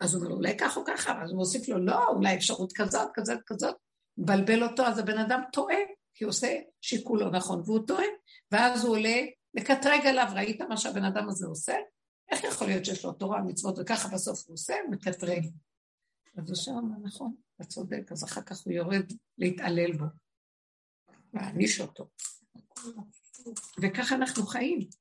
אז 0.00 0.14
הוא 0.14 0.24
אומר, 0.24 0.34
אולי 0.34 0.58
ככה 0.58 0.80
או 0.80 0.84
ככה, 0.86 1.22
אז 1.22 1.30
הוא 1.30 1.38
מוסיף 1.38 1.68
לו, 1.68 1.84
לא, 1.84 2.08
אולי 2.08 2.36
אפשרות 2.36 2.72
כזאת, 2.72 3.08
כזאת, 3.14 3.38
כזאת, 3.46 3.74
מבלבל 4.18 4.62
אותו, 4.62 4.86
אז 4.86 4.98
הבן 4.98 5.18
אדם 5.18 5.40
טועה, 5.52 5.76
כי 6.14 6.24
הוא 6.24 6.28
עושה 6.28 6.58
שיקול 6.80 7.20
לא 7.20 7.30
נכון, 7.30 7.62
והוא 7.64 7.86
טועה, 7.86 8.04
ואז 8.52 8.84
הוא 8.84 8.96
עולה 8.96 9.16
לקטרג 9.54 10.06
עליו, 10.06 10.26
ראית 10.34 10.60
מה 10.60 10.76
שהבן 10.76 11.04
אדם 11.04 11.28
הזה 11.28 11.46
עושה? 11.46 11.74
איך 12.30 12.44
יכול 12.44 12.66
להיות 12.66 12.84
שיש 12.84 13.04
לו 13.04 13.12
תורה, 13.12 13.42
מצוות, 13.42 13.78
וככה 13.78 14.08
בסוף 14.08 14.46
הוא 14.46 14.54
עושה, 14.54 14.74
מקטרג. 14.90 15.44
אז 16.36 16.48
הוא 16.48 16.56
שם, 16.56 17.02
נכון, 17.02 17.34
אתה 17.56 17.64
צודק, 17.64 18.12
אז 18.12 18.24
אחר 18.24 18.42
כך 18.42 18.60
הוא 18.64 18.72
יורד 18.72 19.12
להתעלל 19.38 19.92
בו, 19.92 20.04
להעניש 21.34 21.80
אותו. 21.80 22.08
וככה 23.82 24.14
אנחנו 24.14 24.46
חיים. 24.46 24.99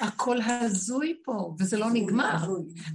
הכל 0.00 0.38
הזוי 0.42 1.20
פה, 1.24 1.54
וזה 1.58 1.78
לא 1.78 1.86
נגמר. 1.92 2.36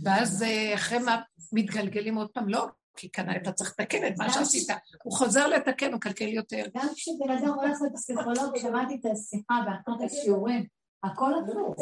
ואז 0.04 0.44
אה, 0.44 0.76
אחרי 0.76 1.00
מה 1.00 1.22
מתגלגלים 1.54 2.16
עוד 2.16 2.30
פעם, 2.30 2.50
לא, 2.50 2.68
כי 2.98 3.12
כאן 3.12 3.36
אתה 3.42 3.52
צריך 3.52 3.70
לתקן 3.80 4.08
את 4.08 4.14
מה 4.18 4.30
שעשית. 4.30 4.70
הוא 5.04 5.14
חוזר 5.14 5.48
לתקן, 5.48 5.94
הוא 5.94 6.02
קלקל 6.02 6.28
יותר. 6.28 6.64
גם 6.78 6.88
כשבן 6.96 7.32
אדם 7.38 7.54
הולך 7.54 7.78
לפסיכולוג, 7.92 8.58
שמעתי 8.58 8.96
את 9.02 9.06
השיחה 9.12 9.56
באחת 9.66 10.02
השיעורים, 10.06 10.66
הכל 11.04 11.32
הפוך. 11.34 11.76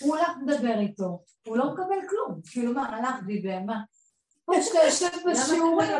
הוא 0.00 0.16
הולך 0.16 0.30
לדבר 0.46 0.78
איתו, 0.78 1.22
הוא 1.46 1.56
לא 1.56 1.72
מקבל 1.72 2.08
כלום. 2.08 2.40
כאילו 2.50 2.72
מה, 2.72 2.96
הלך 2.96 3.24
דיבר, 3.26 3.58
מה? 3.66 3.80
פה 4.44 4.62
שאתה 4.62 4.78
יושב 4.84 5.16
בשיעורים, 5.30 5.90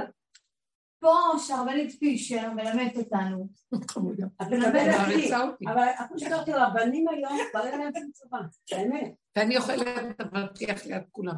פה 1.01 1.15
שהרבנית 1.47 1.93
פישר 1.99 2.53
מלמדת 2.53 2.97
אותנו. 2.97 3.49
את 4.43 4.47
מלמדת 4.51 4.95
אותי, 5.01 5.65
אבל 5.67 5.83
את 5.83 6.13
משדרת 6.15 6.49
לרבנים 6.49 7.09
היום, 7.09 7.39
ברגע 7.55 7.77
להם 7.77 7.93
צבא, 8.13 8.39
באמת. 8.73 9.13
ואני 9.37 9.57
אוכלת 9.57 10.21
אבטיח 10.21 10.87
ליד 10.87 11.03
כולם. 11.13 11.37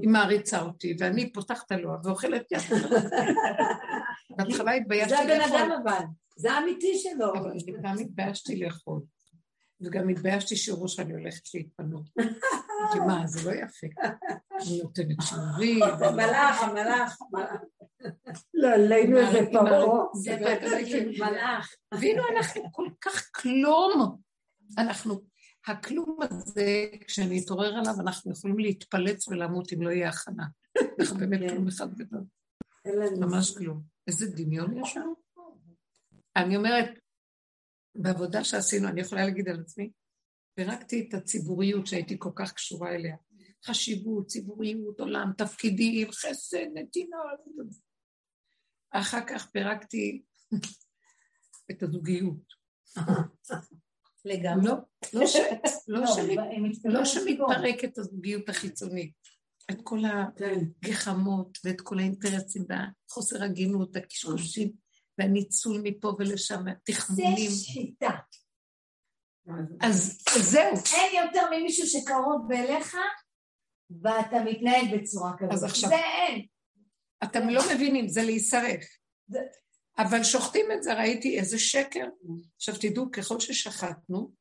היא 0.00 0.10
מעריצה 0.10 0.62
אותי, 0.62 0.96
ואני 0.98 1.32
פותחת 1.32 1.72
לו 1.72 1.90
ואוכלת 2.04 2.52
יד. 2.52 2.60
בהתחלה 4.36 4.72
התביישתי 4.72 5.14
לאכול. 5.14 5.26
זה 5.26 5.44
הבן 5.44 5.54
אדם 5.54 5.70
אבל, 5.82 6.04
זה 6.36 6.52
האמיתי 6.52 6.98
שלו. 6.98 7.34
אבל 7.34 7.50
אני 7.50 7.82
פעם 7.82 7.98
התביישתי 7.98 8.56
לאכול. 8.56 9.00
וגם 9.80 10.08
התביישתי 10.08 10.56
שיראו 10.56 10.88
שאני 10.88 11.12
הולכת 11.12 11.54
להתפנות. 11.54 12.08
כי 12.92 12.98
מה, 12.98 13.26
זה 13.26 13.50
לא 13.50 13.54
יפה. 13.54 13.86
אני 14.60 14.82
נותנת 14.82 15.16
שיעורים. 15.22 15.82
המלאך, 16.08 16.62
המלאך, 16.62 17.18
המלאך. 17.22 17.60
לא, 18.54 18.68
עלינו 18.68 19.18
איזה 19.18 19.38
פרעה. 19.52 20.04
זה 20.14 20.36
מלאך. 21.18 21.74
ואילו 22.00 22.22
אנחנו 22.36 22.72
כל 22.72 22.88
כך 23.00 23.30
כלום. 23.34 24.18
אנחנו, 24.78 25.22
הכלום 25.66 26.18
הזה, 26.22 26.86
כשאני 27.06 27.42
אתעורר 27.44 27.74
עליו, 27.74 27.94
אנחנו 28.00 28.32
יכולים 28.32 28.58
להתפלץ 28.58 29.28
ולמות 29.28 29.72
אם 29.72 29.82
לא 29.82 29.90
יהיה 29.90 30.08
הכנה. 30.08 30.44
אנחנו 31.00 31.18
באמת 31.18 31.40
כן. 31.40 31.48
כלום 31.48 31.68
אחד 31.68 31.94
גדול. 31.94 32.24
ממש 33.20 33.56
כלום. 33.58 33.82
איזה 34.06 34.26
דמיון 34.36 34.78
יש 34.78 34.96
לנו? 34.96 35.14
אני 36.36 36.56
אומרת, 36.56 36.90
בעבודה 37.98 38.44
שעשינו, 38.44 38.88
אני 38.88 39.00
יכולה 39.00 39.24
להגיד 39.24 39.48
על 39.48 39.60
עצמי, 39.60 39.90
פירקתי 40.54 41.06
את 41.08 41.14
הציבוריות 41.14 41.86
שהייתי 41.86 42.16
כל 42.18 42.30
כך 42.34 42.52
קשורה 42.52 42.94
אליה. 42.94 43.16
חשיבות, 43.64 44.26
ציבוריות, 44.26 45.00
עולם, 45.00 45.32
תפקידים, 45.38 46.12
חסד, 46.12 46.66
נתינה. 46.74 47.16
אחר 48.90 49.20
כך 49.26 49.50
פירקתי 49.50 50.22
את 51.70 51.82
הזוגיות. 51.82 52.54
לגמרי. 54.24 54.66
לא, 54.66 54.74
לא, 55.14 55.20
לא, 55.88 56.00
לא, 56.84 56.92
לא 56.92 57.04
שמתפרקת 57.04 57.98
הזוגיות 57.98 58.48
החיצונית. 58.48 59.12
את 59.70 59.78
כל 59.82 60.00
כן. 60.36 60.58
הגחמות 60.82 61.58
ואת 61.64 61.80
כל 61.80 61.98
האינטרסים 61.98 62.64
והחוסר 62.68 63.42
הגינות, 63.42 63.96
הקשקושים 63.96 64.72
והניצול 65.18 65.80
מפה 65.84 66.16
ולשם, 66.18 66.68
התכמונים. 66.68 67.50
זה 67.50 67.64
שיטה. 67.64 68.10
אז 69.80 70.18
זהו. 70.38 70.74
אין 70.94 71.24
יותר 71.24 71.42
ממישהו 71.50 71.86
שקרוב 71.86 72.52
אליך 72.52 72.96
ואתה 74.02 74.36
מתנהג 74.44 74.94
בצורה 74.94 75.32
כזאת. 75.38 75.88
זה 75.88 75.96
אין. 75.96 76.46
אתם 77.24 77.48
לא 77.48 77.62
מבינים, 77.74 78.08
זה 78.08 78.22
להישרף. 78.22 78.84
אבל 79.98 80.24
שוחטים 80.24 80.66
את 80.72 80.82
זה, 80.82 80.94
ראיתי 80.94 81.38
איזה 81.38 81.58
שקר. 81.58 82.04
עכשיו 82.56 82.74
תדעו, 82.80 83.10
ככל 83.10 83.40
ששחטנו, 83.40 84.32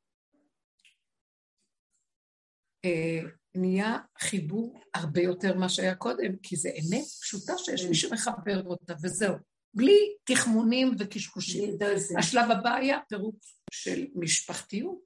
אה, 2.85 3.19
נהיה 3.55 3.97
חיבור 4.19 4.79
הרבה 4.93 5.21
יותר 5.21 5.55
ממה 5.55 5.69
שהיה 5.69 5.95
קודם, 5.95 6.37
כי 6.43 6.55
זה 6.55 6.69
אמת 6.69 7.05
פשוטה 7.21 7.53
שיש 7.57 7.85
מי 7.85 7.95
שמחבר 7.95 8.63
אותה, 8.65 8.93
וזהו. 9.03 9.35
בלי 9.75 10.15
תחמונים 10.23 10.95
וקשקושים. 10.99 11.77
השלב 12.17 12.51
הבא 12.51 12.73
היה 12.73 12.99
פירוק 13.09 13.35
של 13.71 14.07
משפחתיות. 14.15 15.05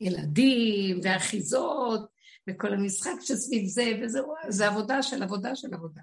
ילדים 0.00 1.00
ואחיזות 1.02 2.10
וכל 2.50 2.72
המשחק 2.72 3.12
שסביב 3.20 3.66
זה, 3.66 4.00
וזהו, 4.02 4.34
זה 4.48 4.68
עבודה 4.68 5.02
של 5.02 5.22
עבודה 5.22 5.56
של 5.56 5.74
עבודה. 5.74 6.00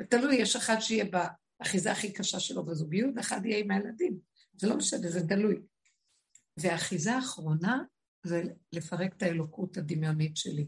ותלוי, 0.00 0.36
יש 0.36 0.56
אחד 0.56 0.76
שיהיה 0.80 1.04
באחיזה 1.60 1.92
הכי 1.92 2.12
קשה 2.12 2.40
שלו 2.40 2.64
בזוגיות, 2.64 3.10
ואחד 3.16 3.46
יהיה 3.46 3.58
עם 3.58 3.70
הילדים. 3.70 4.18
זה 4.56 4.68
לא 4.68 4.76
משנה, 4.76 5.08
זה 5.08 5.28
תלוי. 5.28 5.62
והאחיזה 6.56 7.12
האחרונה 7.12 7.82
זה 8.22 8.42
לפרק 8.72 9.16
את 9.16 9.22
האלוקות 9.22 9.76
הדמיונית 9.76 10.36
שלי. 10.36 10.66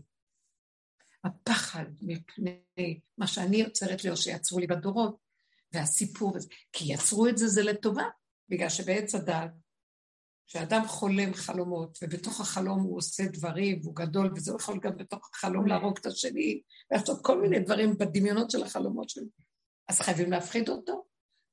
הפחד 1.25 1.85
מפני 2.03 3.01
מה 3.19 3.27
שאני 3.27 3.57
יוצרת 3.57 4.05
לי, 4.05 4.11
או 4.11 4.17
שיצרו 4.17 4.59
לי 4.59 4.67
בדורות, 4.67 5.28
והסיפור 5.73 6.37
הזה, 6.37 6.49
כי 6.73 6.93
יצרו 6.93 7.29
את 7.29 7.39
זה, 7.39 7.49
זה 7.49 7.63
לטובה, 7.63 8.05
בגלל 8.49 8.69
שבעץ 8.69 9.15
הדעת, 9.15 9.51
כשאדם 10.47 10.85
חולם 10.87 11.35
חלומות, 11.35 11.99
ובתוך 12.03 12.41
החלום 12.41 12.81
הוא 12.81 12.97
עושה 12.97 13.23
דברים, 13.27 13.81
והוא 13.83 13.97
גדול, 13.97 14.33
וזה 14.37 14.53
יכול 14.59 14.81
גם 14.83 14.97
בתוך 14.97 15.31
החלום 15.35 15.67
להרוג 15.67 15.99
את 15.99 16.07
השני, 16.07 16.63
לעשות 16.91 17.25
כל 17.25 17.41
מיני 17.41 17.61
דברים 17.61 17.99
בדמיונות 17.99 18.51
של 18.51 18.63
החלומות 18.63 19.09
שלו. 19.09 19.27
אז 19.89 20.01
חייבים 20.01 20.31
להפחיד 20.31 20.69
אותו, 20.69 21.05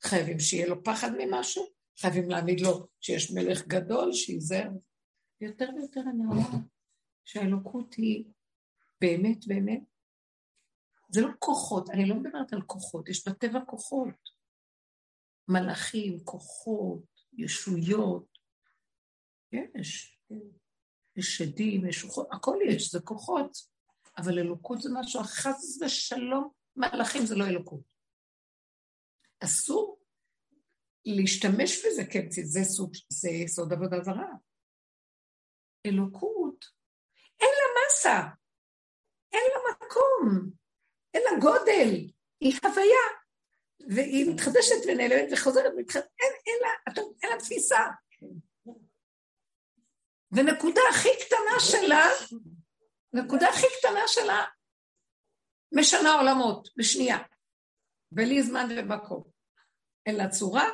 חייבים 0.04 0.40
שיהיה 0.40 0.68
לו 0.68 0.84
פחד 0.84 1.12
ממשהו, 1.18 1.66
חייבים 2.00 2.30
להעמיד 2.30 2.60
לו 2.60 2.88
שיש 3.02 3.32
מלך 3.32 3.68
גדול, 3.68 4.14
שייזהר. 4.14 4.70
יותר 5.42 5.70
ויותר 5.76 6.02
אני 6.02 6.26
אומרת 6.26 6.62
שהאלוקות 7.26 7.94
היא 7.94 8.26
באמת 9.02 9.48
באמת, 9.48 9.84
זה 11.16 11.22
לא 11.22 11.30
כוחות, 11.40 11.90
אני 11.90 12.10
לא 12.10 12.16
מדברת 12.16 12.54
על 12.54 12.62
כוחות, 12.62 13.10
יש 13.10 13.28
בטבע 13.28 13.60
כוחות. 13.66 14.36
מלאכים, 15.48 16.20
כוחות, 16.24 17.04
ישויות, 17.34 18.38
יש. 19.52 20.20
יש 21.16 21.38
שדים, 21.38 21.88
יש 21.90 22.04
רוחות, 22.04 22.28
הכל 22.32 22.58
יש, 22.68 22.92
זה 22.92 23.00
כוחות. 23.00 23.58
אבל 24.18 24.40
אלוקות 24.40 24.82
זה 24.82 24.90
משהו, 24.94 25.22
חס 25.24 25.82
ושלום, 25.82 26.50
מלאכים 26.76 27.26
זה 27.26 27.36
לא 27.36 27.46
אלוקות. 27.48 27.84
אסור 29.40 30.00
להשתמש 31.06 31.86
בזה 31.86 32.04
כן, 32.12 32.28
זה 32.30 32.64
סוג, 32.64 32.94
זה 33.10 33.30
יסוד 33.30 33.74
עבודה 33.74 34.02
זרה. 34.04 34.34
אלוקות, 35.86 36.66
אין 37.40 37.50
לה 37.50 37.82
מסה, 37.88 38.22
אין 39.32 39.44
לה 39.54 39.86
מקום, 39.86 40.52
אין 41.16 41.24
לה 41.24 41.40
גודל, 41.40 41.90
היא 42.40 42.60
הוויה, 42.64 43.06
והיא 43.90 44.32
מתחדשת 44.34 44.76
ונעלמת 44.88 45.30
וחוזרת, 45.32 45.74
ומתחדשת, 45.74 46.08
אין, 46.20 46.32
אין 46.48 46.56
לה, 46.62 47.04
אין 47.24 47.32
לה 47.32 47.40
תפיסה. 47.40 47.80
ונקודה 50.32 50.82
הכי 50.90 51.10
קטנה 51.26 51.60
שלה, 51.60 52.06
נקודה 53.14 53.50
הכי 53.50 53.68
קטנה 53.80 54.08
שלה, 54.08 54.46
משנה 55.72 56.14
עולמות 56.14 56.70
בשנייה, 56.78 57.18
בלי 58.12 58.44
זמן 58.44 58.68
ומקום. 58.78 59.24
אין 60.06 60.16
לה 60.16 60.30
צורה, 60.30 60.70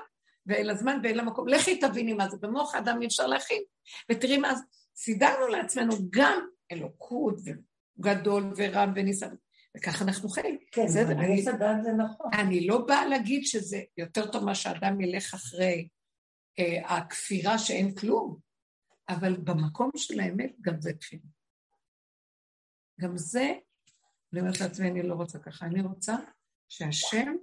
ואין 0.45 0.67
לה 0.67 0.75
זמן 0.75 0.99
ואין 1.03 1.17
לה 1.17 1.23
מקום. 1.23 1.47
לכי 1.47 1.79
תביני 1.79 2.13
מה 2.13 2.29
זה. 2.29 2.37
במוח 2.37 2.75
האדם 2.75 3.01
אי 3.01 3.07
אפשר 3.07 3.27
להכין, 3.27 3.63
ותראי 4.11 4.37
מה. 4.37 4.53
סידרנו 4.95 5.47
לעצמנו 5.47 5.93
גם 6.09 6.47
אלוקות 6.71 7.35
וגדול 7.45 8.53
ורם 8.57 8.93
וניסן, 8.95 9.35
וככה 9.77 10.05
אנחנו 10.05 10.29
חיים. 10.29 10.57
כן, 10.71 10.85
בסדר, 10.85 11.11
אני, 11.11 11.41
זה 11.41 11.93
נכון. 11.97 12.31
אני 12.33 12.67
לא 12.67 12.85
באה 12.85 13.05
להגיד 13.05 13.45
שזה 13.45 13.81
יותר 13.97 14.31
טוב 14.31 14.45
מה 14.45 14.55
שאדם 14.55 15.01
ילך 15.01 15.33
אחרי 15.33 15.87
אה, 16.59 16.97
הכפירה 16.97 17.57
שאין 17.57 17.95
כלום, 17.95 18.37
אבל 19.09 19.37
במקום 19.37 19.91
של 19.95 20.19
האמת 20.19 20.55
גם 20.61 20.81
זה 20.81 20.93
כפירה. 20.93 21.23
גם 22.99 23.17
זה, 23.17 23.53
אני 24.33 24.41
אומרת 24.41 24.59
לעצמי, 24.61 24.87
אני 24.87 25.03
לא 25.03 25.13
רוצה 25.13 25.39
ככה, 25.39 25.65
אני 25.65 25.81
רוצה 25.81 26.15
שהשם, 26.69 27.35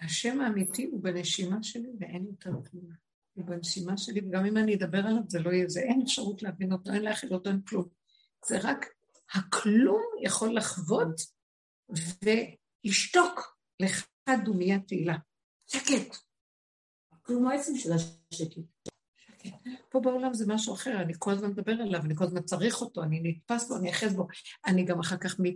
השם 0.00 0.40
האמיתי 0.40 0.84
הוא 0.84 1.02
בנשימה 1.02 1.62
שלי 1.62 1.92
ואין 2.00 2.26
יותר 2.26 2.50
כלום. 2.70 2.90
הוא 3.34 3.44
בנשימה 3.44 3.96
שלי, 3.96 4.20
וגם 4.20 4.46
אם 4.46 4.56
אני 4.56 4.74
אדבר 4.74 4.98
עליו 4.98 5.22
זה 5.28 5.38
לא 5.38 5.50
יהיה, 5.50 5.68
זה 5.68 5.80
אין 5.80 6.02
אפשרות 6.02 6.42
להבין 6.42 6.72
אותו, 6.72 6.92
אין 6.92 7.02
להכיל 7.02 7.34
אותו, 7.34 7.50
אין 7.50 7.60
כלום. 7.60 7.88
זה 8.46 8.58
רק 8.62 8.86
הכלום 9.32 10.02
יכול 10.22 10.56
לחוות 10.56 11.20
ולשתוק 11.88 13.58
לך 13.82 14.06
דומיה 14.44 14.78
תהילה. 14.78 15.16
שקט. 15.66 16.16
כלום 17.22 17.48
העצם 17.48 17.76
של 17.76 17.92
השקט. 17.92 18.56
פה 19.88 20.00
בעולם 20.00 20.34
זה 20.34 20.44
משהו 20.48 20.74
אחר, 20.74 21.02
אני 21.02 21.12
כל 21.18 21.30
הזמן 21.30 21.50
מדבר 21.50 21.72
עליו, 21.72 22.00
אני 22.00 22.16
כל 22.16 22.24
הזמן 22.24 22.42
צריך 22.42 22.80
אותו, 22.80 23.02
אני 23.02 23.20
נתפס 23.22 23.68
בו, 23.68 23.76
אני 23.76 23.90
אחז 23.90 24.16
בו, 24.16 24.26
אני 24.66 24.84
גם 24.84 25.00
אחר 25.00 25.16
כך 25.16 25.40
מת, 25.40 25.54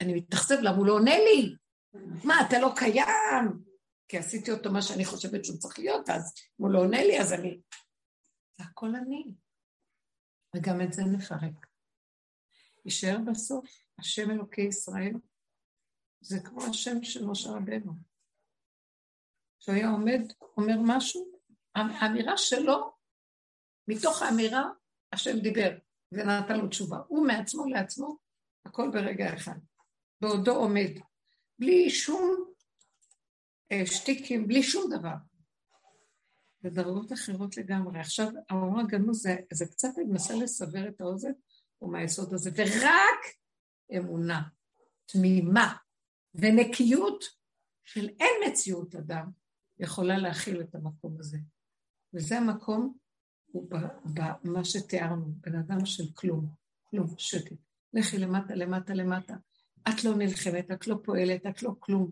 אני 0.00 0.14
מתאכזב 0.14 0.56
למה 0.60 0.76
הוא 0.76 0.86
לא 0.86 0.92
עונה 0.92 1.14
לי. 1.18 1.56
מה, 2.24 2.34
אתה 2.48 2.58
לא 2.58 2.72
קיים? 2.76 3.64
כי 4.08 4.18
עשיתי 4.18 4.52
אותו 4.52 4.72
מה 4.72 4.82
שאני 4.82 5.04
חושבת 5.04 5.44
שהוא 5.44 5.58
צריך 5.58 5.78
להיות, 5.78 6.10
אז 6.10 6.34
הוא 6.56 6.70
לא 6.70 6.78
עונה 6.78 7.04
לי, 7.04 7.20
אז 7.20 7.32
אני... 7.32 7.60
זה 8.58 8.64
הכל 8.64 8.96
אני. 8.96 9.24
וגם 10.56 10.80
את 10.80 10.92
זה 10.92 11.02
נפרק. 11.04 11.73
יישאר 12.84 13.18
בסוף, 13.26 13.66
השם 13.98 14.30
אלוקי 14.30 14.62
ישראל, 14.62 15.12
זה 16.20 16.40
כמו 16.40 16.64
השם 16.64 17.04
של 17.04 17.26
משה 17.26 17.50
רבנו. 17.50 17.92
כשהוא 19.60 19.74
היה 19.74 19.90
עומד, 19.90 20.20
אומר 20.56 20.76
משהו, 20.84 21.38
האמירה 21.74 22.36
שלו, 22.36 22.92
מתוך 23.88 24.22
האמירה, 24.22 24.64
השם 25.12 25.38
דיבר 25.38 25.78
ונתן 26.12 26.58
לו 26.58 26.68
תשובה. 26.68 26.98
הוא 27.08 27.26
מעצמו 27.26 27.66
לעצמו, 27.66 28.16
הכל 28.64 28.90
ברגע 28.92 29.34
אחד. 29.34 29.58
בעודו 30.20 30.56
עומד, 30.56 30.90
בלי 31.58 31.90
שום 31.90 32.44
אה, 33.72 33.86
שטיקים, 33.86 34.48
בלי 34.48 34.62
שום 34.62 34.90
דבר. 34.98 35.14
בדרגות 36.62 37.12
אחרות 37.12 37.56
לגמרי. 37.56 38.00
עכשיו, 38.00 38.28
האור 38.50 38.80
הגנוז 38.80 39.22
זה, 39.22 39.36
זה 39.52 39.66
קצת, 39.66 39.88
מנסה 40.08 40.34
לסבר 40.34 40.88
את 40.88 41.00
האוזן, 41.00 41.32
הוא 41.84 41.92
מהיסוד 41.92 42.34
הזה, 42.34 42.50
ורק 42.56 43.20
אמונה 43.96 44.42
תמימה 45.06 45.76
ונקיות 46.34 47.24
של 47.84 48.08
אין 48.20 48.32
מציאות 48.46 48.94
אדם 48.94 49.30
יכולה 49.78 50.18
להכיל 50.18 50.60
את 50.60 50.74
המקום 50.74 51.16
הזה. 51.18 51.38
וזה 52.14 52.38
המקום, 52.38 52.96
הוא 53.46 53.70
במה 54.04 54.64
שתיארנו, 54.64 55.26
בן 55.36 55.54
אדם 55.58 55.86
של 55.86 56.04
כלום, 56.14 56.46
כלום, 56.84 57.06
שקט. 57.18 57.56
לכי 57.94 58.18
למטה, 58.18 58.54
למטה, 58.54 58.94
למטה. 58.94 59.34
את 59.88 60.04
לא 60.04 60.14
נלחמת, 60.14 60.70
את 60.70 60.86
לא 60.86 60.96
פועלת, 61.04 61.46
את 61.46 61.62
לא 61.62 61.70
כלום. 61.78 62.10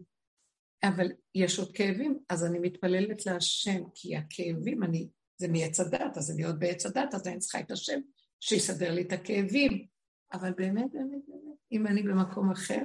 אבל 0.82 1.06
יש 1.34 1.58
עוד 1.58 1.72
כאבים, 1.74 2.18
אז 2.28 2.44
אני 2.44 2.58
מתפללת 2.58 3.26
להשם, 3.26 3.82
כי 3.94 4.16
הכאבים, 4.16 4.82
אני, 4.82 5.08
זה 5.36 5.48
מעץ 5.48 5.80
הדת, 5.80 6.16
אז 6.16 6.30
אני 6.30 6.44
עוד 6.44 6.58
בעץ 6.58 6.86
הדת, 6.86 7.14
אז 7.14 7.26
אני 7.26 7.38
צריכה 7.38 7.60
את 7.60 7.70
השם 7.70 8.00
שיסדר 8.42 8.94
לי 8.94 9.02
את 9.02 9.12
הכאבים. 9.12 9.86
אבל 10.32 10.52
באמת, 10.52 10.92
באמת, 10.92 11.22
באמת, 11.28 11.56
אם 11.72 11.86
אני 11.86 12.02
במקום 12.02 12.50
אחר, 12.50 12.82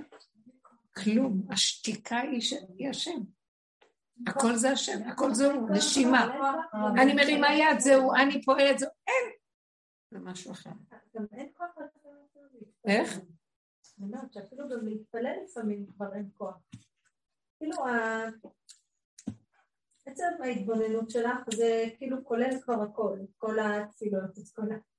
כלום. 1.04 1.48
השתיקה 1.52 2.20
היא, 2.20 2.42
ש... 2.42 2.54
היא 2.78 2.90
השם. 2.90 3.22
הכל 4.28 4.56
זה 4.56 4.72
השם, 4.72 5.08
הכל 5.08 5.34
זהו, 5.34 5.68
נשימה. 5.70 6.38
אני 7.02 7.14
מרימה 7.14 7.48
יד, 7.54 7.80
זהו, 7.80 8.16
אני 8.16 8.42
פועלת, 8.42 8.80
זהו, 8.80 8.90
אין. 9.08 9.32
זה 10.12 10.20
משהו 10.20 10.52
אחר. 10.52 10.70
איך? 12.88 13.14
אני 13.18 14.06
אומרת 14.06 14.34
שאפילו 14.34 14.70
גם 14.70 14.86
להתפלל 14.86 15.36
לפעמים 15.44 15.86
כבר 15.96 16.14
אין 16.16 16.30
כוח. 16.34 16.58
כאילו, 17.58 17.78
עצם 20.06 20.44
ההתבוננות 20.44 21.10
שלך 21.10 21.38
זה 21.54 21.86
כאילו 21.98 22.26
כולל 22.26 22.62
כבר 22.62 22.82
הכל, 22.82 23.20
כל 23.38 23.60
התפילות, 23.60 24.38
את 24.38 24.50
כל 24.56 24.72
ה... 24.72 24.97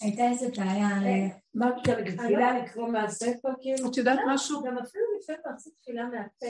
הייתה 0.00 0.22
איזה 0.30 0.48
בעיה... 0.56 0.88
אה, 0.88 1.28
מה 1.54 1.70
גם 1.86 1.94
תפילה 2.04 2.58
לקרוא 2.58 2.88
מהספר 2.88 3.48
כאילו? 3.60 3.90
את 3.90 3.96
יודעת 3.96 4.18
משהו? 4.26 4.62
גם 4.62 4.78
אפילו 4.78 5.04
לפעמים 5.18 5.40
להחזיק 5.46 5.74
תפילה 5.80 6.04
מהפה. 6.04 6.46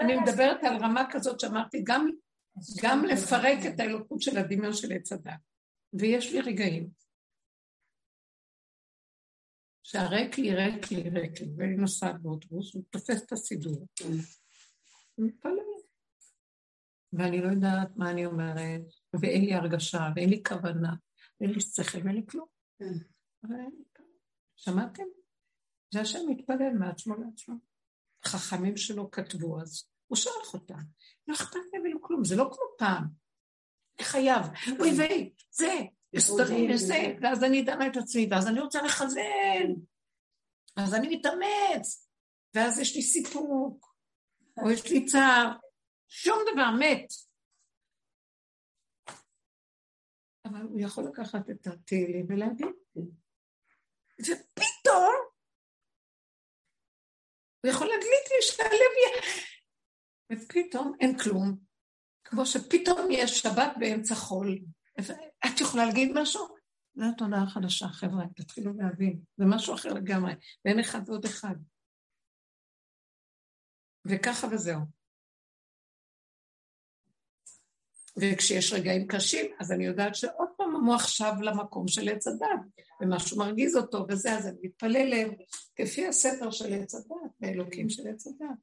אני 0.00 0.16
מדברת 0.16 0.64
על 0.64 0.76
רמה 0.76 1.04
כזאת 1.10 1.40
שאמרתי, 1.40 1.84
גם 2.82 3.04
לפרק 3.04 3.58
את 3.66 3.80
האלוקות 3.80 4.22
של 4.22 4.38
הדמיון 4.38 4.72
של 4.72 4.92
עץ 4.92 5.12
הדת. 5.12 5.32
ויש 5.92 6.32
לי 6.32 6.40
רגעים 6.40 6.88
שהריק 9.82 10.38
לי, 10.38 10.54
ריק 10.54 10.90
לי, 10.90 11.10
ריק 11.10 11.40
לי, 11.40 11.46
ואני 11.56 11.76
נוסעת 11.76 12.20
באוטובוס, 12.22 12.74
הוא 12.74 12.82
תופס 12.90 13.22
את 13.22 13.32
הסידור. 13.32 13.86
מתפלל. 15.18 15.52
ואני 17.12 17.40
לא 17.40 17.46
יודעת 17.48 17.96
מה 17.96 18.10
אני 18.10 18.26
אומרת, 18.26 18.80
ואין 19.20 19.44
לי 19.44 19.54
הרגשה, 19.54 20.08
ואין 20.16 20.30
לי 20.30 20.42
כוונה. 20.48 20.94
אין 21.40 21.50
לי 21.50 21.60
שכל 21.60 21.98
ואין 22.04 22.16
לי 22.16 22.26
כלום. 22.26 22.46
כן. 22.78 22.94
שמעתם? 24.56 25.02
זה 25.94 26.00
השם 26.00 26.18
מתפלל 26.28 26.72
מעצמו 26.78 27.14
לעצמו. 27.14 27.54
חכמים 28.24 28.76
שלו 28.76 29.10
כתבו 29.10 29.60
אז, 29.60 29.88
הוא 30.06 30.16
שולח 30.16 30.54
אותם. 30.54 30.78
לא 31.28 31.34
אכפת 31.34 31.56
להם 31.72 31.82
ולא 31.82 31.98
כלום, 32.00 32.24
זה 32.24 32.36
לא 32.36 32.44
כמו 32.44 32.64
פעם. 32.78 33.04
אני 33.98 34.04
חייב, 34.04 34.46
אוי 34.80 34.90
ויי, 34.98 35.32
זה, 35.50 35.78
הסדרים, 36.14 36.70
וזה, 36.74 37.16
ואז 37.22 37.44
אני 37.44 37.62
אדמה 37.62 37.86
את 37.86 37.96
עצמי, 37.96 38.28
ואז 38.30 38.48
אני 38.48 38.60
רוצה 38.60 38.82
לכוון, 38.82 39.76
אז 40.76 40.94
אני 40.94 41.16
מתאמץ, 41.16 42.08
ואז 42.54 42.78
יש 42.78 42.96
לי 42.96 43.02
סיפוק, 43.02 43.96
או 44.62 44.70
יש 44.70 44.90
לי 44.90 45.04
צער, 45.04 45.52
שום 46.08 46.38
דבר 46.52 46.70
מת. 46.80 47.06
אבל 50.44 50.62
הוא 50.62 50.80
יכול 50.80 51.04
לקחת 51.04 51.50
את 51.50 51.66
התהילים 51.66 52.26
ולהגיד, 52.28 52.66
ופתאום 54.20 55.14
הוא 57.64 57.70
יכול 57.70 57.86
להדליק 57.86 58.30
לי 58.30 58.42
שהלב 58.42 58.92
יהיה... 59.00 59.22
ופתאום 60.32 60.92
אין 61.00 61.18
כלום. 61.18 61.58
כמו 62.24 62.46
שפתאום 62.46 63.10
יש 63.10 63.30
שבת 63.38 63.72
באמצע 63.78 64.14
חול. 64.14 64.58
את 65.46 65.60
יכולה 65.60 65.86
להגיד 65.86 66.12
משהו? 66.14 66.48
זו 66.94 67.04
התודעה 67.14 67.42
החדשה, 67.42 67.86
חבר'ה, 67.88 68.24
תתחילו 68.36 68.72
להבין. 68.72 69.20
זה 69.36 69.44
משהו 69.48 69.74
אחר 69.74 69.88
לגמרי, 69.88 70.32
ואין 70.64 70.80
אחד 70.80 71.00
ועוד 71.06 71.24
אחד. 71.24 71.54
וככה 74.06 74.46
וזהו. 74.46 74.80
וכשיש 78.16 78.72
רגעים 78.72 79.06
קשים, 79.06 79.46
אז 79.60 79.72
אני 79.72 79.86
יודעת 79.86 80.14
שעוד 80.14 80.48
פעם 80.56 80.76
המוח 80.76 81.08
שב 81.08 81.32
למקום 81.40 81.88
של 81.88 82.08
עץ 82.08 82.26
הדת, 82.26 82.60
ומשהו 83.00 83.38
מרגיז 83.38 83.76
אותו 83.76 84.06
וזה, 84.08 84.32
אז 84.32 84.46
אני 84.46 84.56
מתפלל 84.62 85.08
להם 85.08 85.34
כפי 85.76 86.06
הספר 86.06 86.50
של 86.50 86.74
עץ 86.74 86.94
הדת, 86.94 87.30
האלוקים 87.42 87.88
של 87.88 88.08
עץ 88.08 88.26
הדת. 88.26 88.58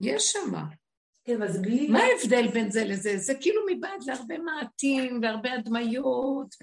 יש 0.00 0.32
שמה. 0.32 0.64
כן, 1.24 1.42
אז 1.42 1.62
בלי... 1.62 1.88
מה 1.88 1.98
ההבדל 1.98 2.48
בין 2.52 2.70
זה 2.70 2.84
לזה? 2.84 3.16
זה 3.16 3.34
כאילו 3.40 3.62
מבעד 3.70 4.02
להרבה 4.06 4.38
מעטים 4.38 5.20
והרבה 5.22 5.52
הדמיות. 5.52 6.54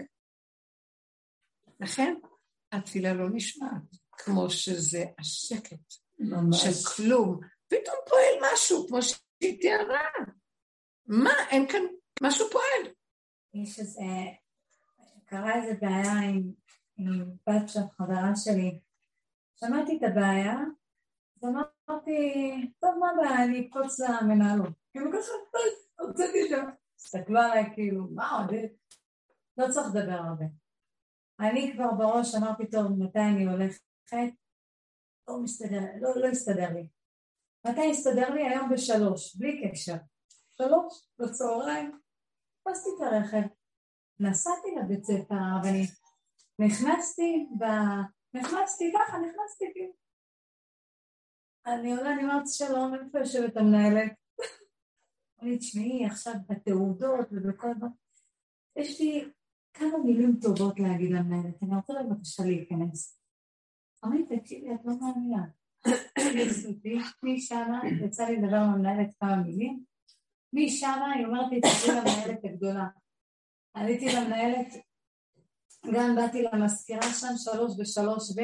לכן 1.79 2.15
התפילה 2.71 3.13
לא 3.13 3.29
נשמעת, 3.33 3.81
כמו 4.11 4.49
שזה 4.49 5.05
השקט 5.19 5.93
ממש. 6.19 6.63
של 6.63 6.89
כלום. 6.95 7.39
פתאום 7.67 7.95
פועל 8.09 8.53
משהו, 8.53 8.87
כמו 8.87 9.01
שהיא 9.01 9.61
תיארה. 9.61 10.09
מה, 11.07 11.31
אין 11.49 11.67
כאן, 11.67 11.81
משהו 12.23 12.47
פועל. 12.51 12.93
יש 13.53 13.79
איזה, 13.79 14.01
קרה 15.25 15.55
איזה 15.55 15.73
בעיה 15.81 16.19
עם, 16.29 16.51
עם 16.97 17.31
בת 17.47 17.69
של 17.69 17.79
חברה 17.97 18.35
שלי. 18.35 18.79
שמעתי 19.55 19.97
את 19.97 20.03
הבעיה, 20.03 20.55
אז 21.37 21.49
אמרתי, 21.49 22.71
טוב, 22.79 22.95
מה 22.99 23.09
הבעיה, 23.09 23.43
אני 23.43 23.67
אקפוץ 23.67 23.99
למנהלות. 23.99 24.73
כאילו 24.91 25.11
ככה, 25.11 25.59
הוצאתי 25.99 26.49
שם. 26.49 26.65
הסתכלו 26.99 27.39
עליי 27.39 27.71
כאילו, 27.73 28.07
מה 28.11 28.31
עוד? 28.31 28.51
לא 29.57 29.65
צריך 29.71 29.87
לדבר 29.95 30.13
הרבה. 30.13 30.45
אני 31.39 31.73
כבר 31.73 31.91
בראש 31.91 32.35
אמרתי, 32.35 32.69
טוב, 32.71 32.91
מתי 32.99 33.19
אני 33.19 33.45
הולכת? 33.45 33.81
לא 35.27 35.39
מסתדר, 35.43 35.81
לא, 36.01 36.09
לא 36.15 36.27
הסתדר 36.27 36.69
לי. 36.73 36.87
מתי 37.67 37.89
הסתדר 37.91 38.29
לי? 38.29 38.47
היום 38.47 38.69
בשלוש, 38.69 39.35
בלי 39.35 39.71
קשר. 39.71 39.95
שלוש 40.57 41.07
בצהריים, 41.19 41.99
חיפשתי 42.57 42.89
את 42.97 43.01
הרכב, 43.01 43.47
נסעתי 44.19 44.67
לבית 44.79 45.03
ספר 45.03 45.35
הרבני, 45.35 45.87
נכנסתי 46.59 47.47
ב... 47.59 47.63
נכנסתי 48.33 48.93
ככה, 48.93 49.17
נכנסתי 49.17 49.65
כאילו. 49.73 49.93
אני 51.65 51.95
עולה, 51.95 52.13
אני 52.13 52.23
אומרת 52.23 52.43
שלום, 52.47 52.93
איפה 52.95 53.19
יושבת 53.19 53.57
המנהלת? 53.57 54.11
אמרתי, 55.43 55.57
תשמעי, 55.57 56.05
עכשיו 56.05 56.33
בתעודות 56.49 57.27
ובכל 57.31 57.67
דבר, 57.77 57.87
יש 58.75 59.01
לי 59.01 59.31
כמה 59.73 59.97
מילים 60.05 60.39
טובות 60.41 60.79
להגיד 60.79 61.11
למנהלת, 61.11 61.63
אני 61.63 61.75
רוצה 61.75 61.93
בבקשה 61.93 62.43
להיכנס. 62.43 63.19
אמרתי, 64.05 64.39
תקשיבי, 64.39 64.73
את 64.75 64.79
לא 64.85 64.93
מאמינה. 65.01 65.45
משמה, 67.23 67.81
יצא 68.05 68.25
לי 68.25 68.35
לדבר 68.35 68.55
עם 68.55 68.69
המנהלת 68.69 69.09
כמה 69.19 69.35
מילים, 69.35 69.94
משמה 70.55 71.11
היא 71.11 71.25
אומרת 71.25 71.51
לי, 71.51 71.61
תקשיבי 71.61 71.97
למנהלת 71.97 72.39
הגדולה. 72.43 72.87
עליתי 73.73 74.05
למנהלת, 74.15 74.67
גם 75.93 76.15
באתי 76.15 76.43
למזכירה 76.43 77.13
שם, 77.13 77.37
שלוש 77.37 77.73
ושלוש 77.79 78.31
ו... 78.37 78.39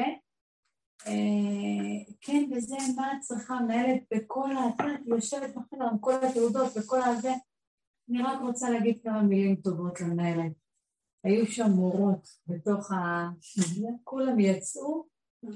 אה, 1.06 2.14
כן, 2.20 2.50
וזה, 2.56 2.76
מה 2.96 3.12
את 3.12 3.20
צריכה, 3.20 3.60
מנהלת 3.60 4.02
בכל 4.14 4.56
ה... 4.56 4.68
את 4.68 5.06
יושבת 5.06 5.54
בחדר 5.54 5.84
עם 5.84 5.98
כל 5.98 6.14
התעודות 6.24 6.72
וכל 6.76 7.02
הזה. 7.02 7.32
אני 8.10 8.22
רק 8.22 8.40
רוצה 8.40 8.70
להגיד 8.70 8.98
כמה 9.02 9.22
מילים 9.22 9.56
טובות 9.56 10.00
למנהלת. 10.00 10.52
היו 11.24 11.46
שם 11.46 11.70
מורות 11.70 12.28
בתוך 12.46 12.92
ה... 12.92 13.28
כולם 14.04 14.40
יצאו 14.40 15.06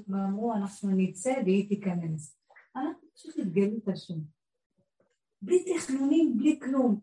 ואמרו, 0.07 0.53
אנחנו 0.53 0.89
נצא 0.89 1.33
והיא 1.45 1.69
תיכנס. 1.69 2.37
אנחנו 2.75 3.07
פשוט 3.15 3.37
התגלו 3.39 3.77
את 3.77 3.87
השם. 3.87 4.36
בלי 5.41 5.75
תכנונים, 5.75 6.37
בלי 6.37 6.59
כלום. 6.59 6.99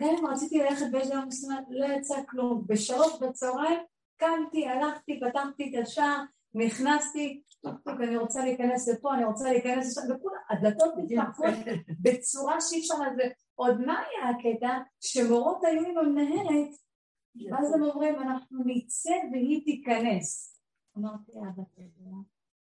גם 0.00 0.08
אם 0.08 0.26
רציתי 0.26 0.58
ללכת 0.58 0.86
באיזה 0.92 1.14
יום 1.14 1.26
מסוים, 1.26 1.64
לא 1.70 1.86
יצא 1.86 2.22
כלום. 2.28 2.64
בשלוש 2.66 3.18
בצהריים 3.20 3.80
קמתי, 4.16 4.68
הלכתי, 4.68 5.20
פתחתי 5.20 5.70
את 5.70 5.82
השער, 5.82 6.22
נכנסתי, 6.54 7.42
אני 7.86 8.16
רוצה 8.16 8.44
להיכנס 8.44 8.88
לפה, 8.88 9.14
אני 9.14 9.24
רוצה 9.24 9.52
להיכנס 9.52 9.98
לשם, 9.98 10.14
וכולם, 10.14 10.38
הדלתות 10.50 10.94
מתפרקות 10.96 11.54
בצורה 12.00 12.60
שאי 12.60 12.80
אפשר 12.80 12.94
לזה. 12.94 13.22
עוד 13.54 13.80
מה 13.80 13.98
היה 13.98 14.30
הקטע? 14.30 14.78
שמורות 15.00 15.64
היו 15.64 15.88
עם 15.88 15.98
המנהלת, 15.98 16.68
ואז 17.50 17.74
הם 17.74 17.82
אומרים, 17.82 18.14
אנחנו 18.14 18.58
נצא 18.66 19.14
והיא 19.32 19.64
תיכנס. 19.64 20.58
אמרתי, 20.98 21.32
אבא, 21.32 21.62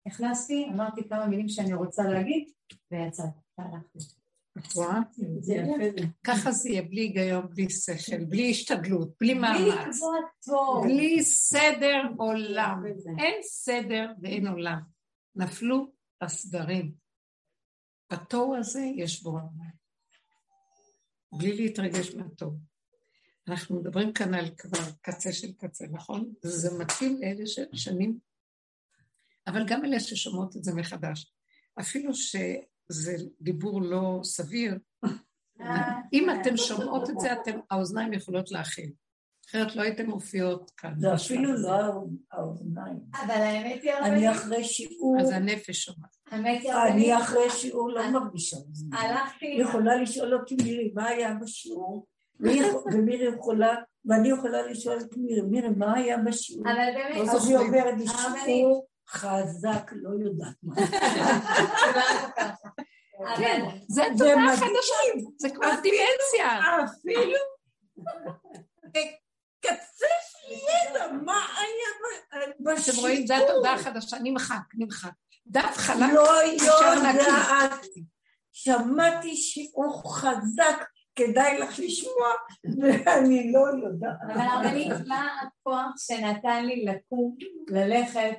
נכנסתי, 0.07 0.69
אמרתי 0.73 1.09
כמה 1.09 1.25
מילים 1.25 1.49
שאני 1.49 1.73
רוצה 1.73 2.03
להגיד, 2.03 2.51
ויצאתי, 2.91 3.39
והלכתי. 5.47 6.01
ככה 6.24 6.51
זה 6.51 6.70
יהיה 6.70 6.82
בלי 6.82 7.01
היגיון, 7.01 7.47
בלי 7.49 7.70
שכל, 7.70 8.24
בלי 8.26 8.51
השתדלות, 8.51 9.10
בלי 9.22 9.34
מאמץ. 9.34 9.99
בלי 10.84 11.24
סדר 11.24 12.01
עולם. 12.18 12.84
אין 13.20 13.41
סדר 13.43 14.12
ואין 14.22 14.47
עולם. 14.47 14.80
נפלו 15.36 15.91
הסדרים. 16.22 16.91
התוהו 18.10 18.55
הזה 18.55 18.82
יש 18.95 19.24
בו 19.24 19.30
עולם. 19.30 19.47
בלי 21.32 21.58
להתרגש 21.58 22.16
מהתוהו. 22.16 22.58
אנחנו 23.47 23.80
מדברים 23.80 24.14
כאן 24.14 24.34
על 24.34 24.49
כבר 24.58 24.91
קצה 25.01 25.32
של 25.34 25.53
קצה, 25.53 25.86
נכון? 25.91 26.34
זה 26.41 26.70
מתאים 26.80 27.22
לאלה 27.22 27.43
ששנים, 27.45 28.20
אבל 29.47 29.66
גם 29.68 29.86
אלה 29.86 29.99
ששומעות 29.99 30.58
את 30.58 30.64
זה 30.64 30.74
מחדש. 30.74 31.34
אפילו 31.80 32.14
ש... 32.14 32.36
זה 32.89 33.15
דיבור 33.41 33.81
לא 33.81 34.19
סביר. 34.23 34.77
אם 36.13 36.29
אתם 36.29 36.57
שומעות 36.57 37.09
את 37.09 37.19
זה, 37.19 37.33
אתם, 37.33 37.59
האוזניים 37.71 38.13
יכולות 38.13 38.51
להכיל. 38.51 38.91
אחרת 39.49 39.75
לא 39.75 39.81
הייתם 39.81 40.05
מופיעות 40.05 40.71
כאן. 40.77 40.93
זה 40.97 41.13
אפילו 41.13 41.53
לא 41.53 42.03
האוזניים. 42.31 42.99
אבל 43.13 43.31
האמת 43.31 43.83
היא... 43.83 43.93
אני 43.93 44.31
אחרי 44.31 44.63
שיעור... 44.63 45.17
אז 45.21 45.31
הנפש 45.31 45.85
שומעת. 45.85 46.17
אני 46.31 47.17
אחרי 47.17 47.49
שיעור 47.49 47.89
לא 47.89 48.11
מרגישה 48.11 48.57
אוזניים. 48.57 48.93
הלכתי... 48.93 49.45
היא 49.45 49.63
יכולה 49.63 50.01
לשאול 50.01 50.33
אותי 50.33 50.55
מירי, 50.63 50.91
מה 50.95 51.07
היה 51.07 51.33
בשיעור? 51.33 52.07
ומירי 52.93 53.25
יכולה, 53.35 53.75
ואני 54.05 54.29
יכולה 54.29 54.61
לשאול 54.61 54.97
את 54.97 55.17
מירי, 55.17 55.41
מירי, 55.41 55.69
מה 55.69 55.95
היה 55.95 56.17
בשיעור? 56.17 56.65
אבל 56.71 56.75
באמת... 56.95 57.29
אז 57.29 57.47
היא 57.47 57.57
אומרת 57.57 57.93
לי, 57.97 58.05
שיעור 58.45 58.86
חזק, 59.10 59.91
לא 59.91 60.10
יודעת 60.26 60.55
מה. 60.64 60.76
כן, 63.38 63.66
זה 63.88 64.03
תודה 64.18 64.55
חדשה, 64.55 64.95
זה 65.38 65.49
כבר 65.49 65.72
דימנציה. 65.82 66.60
אפילו 66.86 67.38
קצה 69.60 70.05
של 70.30 70.51
ידע, 70.51 71.12
מה 71.26 71.45
היה 71.58 71.89
בשיעור? 72.60 72.93
אתם 72.93 73.01
רואים, 73.01 73.28
זה 73.28 73.38
התודה 73.38 73.74
החדשה, 73.74 74.18
נמחק, 74.24 74.62
נמחק. 74.78 75.12
דף 75.47 75.74
חלק, 75.78 76.14
לא 76.14 76.43
יודעת. 76.43 77.86
שמעתי 78.51 79.36
שיעור 79.36 80.16
חזק, 80.16 80.86
כדאי 81.16 81.60
לך 81.60 81.80
לשמוע, 81.80 82.28
ואני 82.82 83.51
לא 83.51 83.86
יודעת. 83.86 84.18
אבל 84.34 84.41
הרבנית, 84.41 85.08
מה 85.08 85.28
הכוח 85.41 85.91
שנתן 85.97 86.66
לי 86.66 86.86
לקום, 86.86 87.36
ללכת, 87.70 88.34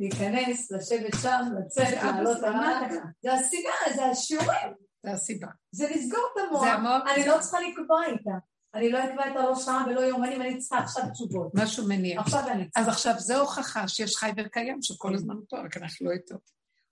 להיכנס, 0.00 0.72
לשבת 0.72 1.14
שם, 1.22 1.40
לצאת, 1.58 2.02
לעלות 2.02 2.38
למטה. 2.42 2.94
זה 3.22 3.32
הסיבה, 3.32 3.70
זה 3.94 4.04
השיעורים. 4.04 4.72
זה 5.02 5.10
הסיבה. 5.10 5.46
זה 5.72 5.90
לסגור 5.90 6.24
את 6.32 6.40
המוח. 6.48 7.02
אני 7.14 7.26
לא 7.26 7.36
צריכה 7.40 7.58
לקבוע 7.60 8.06
איתה. 8.06 8.30
אני 8.74 8.92
לא 8.92 8.98
אקבע 9.04 9.30
את 9.30 9.36
הראש 9.36 9.64
שעה 9.64 9.84
ולא 9.86 10.00
יומנים, 10.00 10.42
אני 10.42 10.58
צריכה 10.58 10.78
עכשיו 10.78 11.04
תשובות. 11.12 11.52
משהו 11.54 11.88
מניע. 11.88 12.20
עכשיו 12.20 12.48
אני 12.48 12.70
צריכה. 12.70 12.80
אז 12.80 12.88
עכשיו 12.88 13.14
זו 13.18 13.40
הוכחה 13.40 13.88
שיש 13.88 14.16
חי 14.16 14.30
וקיים, 14.36 14.82
שכל 14.82 15.14
הזמן 15.14 15.34
הוא 15.34 15.44
פה, 15.48 15.60
רק 15.60 15.76
אנחנו 15.76 16.06
לא 16.06 16.12
איתו. 16.12 16.34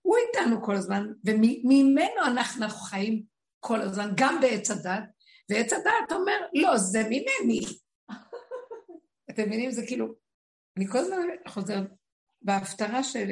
הוא 0.02 0.16
איתנו 0.16 0.62
כל 0.62 0.76
הזמן, 0.76 1.06
וממנו 1.24 2.24
אנחנו 2.26 2.68
חיים 2.68 3.22
כל 3.60 3.80
הזמן, 3.80 4.12
גם 4.16 4.40
בעץ 4.40 4.70
הדת, 4.70 5.02
ועץ 5.50 5.72
הדת 5.72 6.12
אומר, 6.12 6.40
לא, 6.54 6.76
זה 6.76 7.02
ממני. 7.02 7.60
אתם 9.30 9.42
מבינים? 9.42 9.70
זה 9.70 9.86
כאילו, 9.86 10.14
אני 10.76 10.86
כל 10.86 10.98
הזמן 10.98 11.16
חוזרת, 11.48 11.90
בהפטרה 12.42 13.04
של 13.04 13.28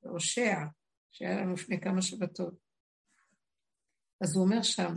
הושע, 0.00 0.54
שהיה 1.10 1.40
לנו 1.40 1.52
לפני 1.52 1.80
כמה 1.80 2.02
שבתות, 2.02 2.54
אז 4.20 4.36
הוא 4.36 4.44
אומר 4.44 4.62
שם, 4.62 4.94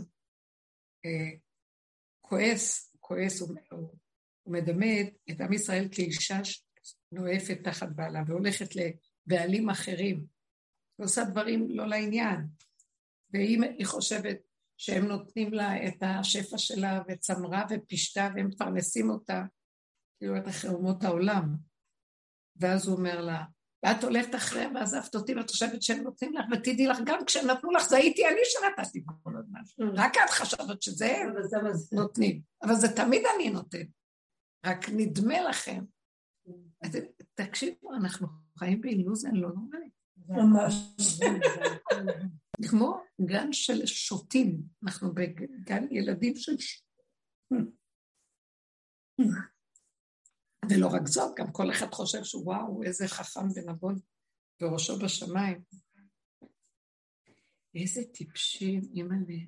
אה, 1.05 1.37
כועס, 2.21 2.95
כועס, 2.99 3.41
הוא, 3.41 3.55
הוא 4.43 4.53
מדמה 4.53 5.01
את 5.31 5.41
עם 5.41 5.53
ישראל 5.53 5.87
כאישה 5.91 6.39
נואפת 7.11 7.57
תחת 7.63 7.87
בעלה 7.95 8.19
והולכת 8.27 8.69
לבעלים 8.75 9.69
אחרים, 9.69 10.25
ועושה 10.99 11.23
דברים 11.23 11.67
לא 11.69 11.87
לעניין. 11.87 12.47
ואם 13.33 13.63
היא 13.77 13.85
חושבת 13.85 14.37
שהם 14.77 15.05
נותנים 15.05 15.53
לה 15.53 15.87
את 15.87 15.97
השפע 16.01 16.57
שלה 16.57 17.01
וצמרה 17.07 17.65
ופשטה 17.69 18.29
והם 18.35 18.47
מפרנסים 18.47 19.09
אותה, 19.09 19.43
כאילו 20.17 20.37
את 20.37 20.47
אחרי 20.47 20.71
העולם. 21.01 21.55
ואז 22.55 22.87
הוא 22.87 22.97
אומר 22.97 23.21
לה, 23.21 23.43
ואת 23.85 24.03
הולכת 24.03 24.35
אחריהם 24.35 24.75
ועזבת 24.75 25.15
אותי 25.15 25.35
ואת 25.35 25.49
חושבת 25.49 25.81
שהם 25.81 26.03
נותנים 26.03 26.33
לך, 26.33 26.45
ותדעי 26.51 26.87
לך, 26.87 26.97
גם 27.05 27.25
כשהם 27.25 27.47
נתנו 27.47 27.71
לך, 27.71 27.83
זה 27.83 27.97
הייתי 27.97 28.27
אני 28.27 28.39
שנתתי 28.43 29.03
כל 29.23 29.31
הזמן. 29.37 29.59
Mm. 29.59 29.83
רק 29.95 30.13
את 30.25 30.29
חשבת 30.29 30.81
שזה 30.81 31.17
הם 31.17 31.33
נותנים, 31.91 32.41
אבל 32.63 32.75
זה 32.75 32.95
תמיד 32.95 33.21
אני 33.35 33.49
נותן. 33.49 33.83
רק 34.65 34.89
נדמה 34.89 35.41
לכם. 35.41 35.83
תקשיבו, 37.33 37.93
אנחנו 37.93 38.27
חיים 38.59 38.81
באילוזיה 38.81 39.31
לא 39.33 39.49
נורמלית. 39.49 39.93
ממש. 40.29 40.73
כמו 42.69 43.01
גן 43.21 43.53
של 43.53 43.85
שוטים, 43.85 44.61
אנחנו 44.83 45.13
בגן 45.13 45.83
ילדים 45.91 46.35
של 46.35 46.57
שוטים. 46.57 47.71
ולא 50.69 50.87
רק 50.87 51.07
זאת, 51.07 51.31
גם 51.37 51.51
כל 51.51 51.71
אחד 51.71 51.93
חושב 51.93 52.23
שוואו, 52.23 52.83
איזה 52.83 53.07
חכם 53.07 53.47
ונבון 53.55 53.99
וראשו 54.61 54.99
בשמיים. 54.99 55.61
איזה 57.75 58.01
טיפשים, 58.13 58.81
אימא'לה. 58.93 59.43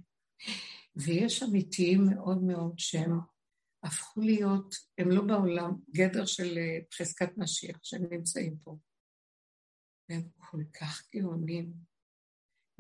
ויש 0.95 1.43
אמיתיים 1.43 2.05
מאוד 2.05 2.43
מאוד 2.43 2.79
שהם 2.79 3.19
הפכו 3.83 4.21
להיות, 4.21 4.75
הם 4.97 5.11
לא 5.11 5.21
בעולם, 5.21 5.71
גדר 5.91 6.25
של 6.25 6.57
אה, 6.57 6.79
חזקת 6.93 7.37
משיח, 7.37 7.79
שהם 7.83 8.03
נמצאים 8.11 8.57
פה. 8.63 8.77
והם 10.09 10.29
כל 10.37 10.63
כך 10.79 11.09
גאונים, 11.15 11.73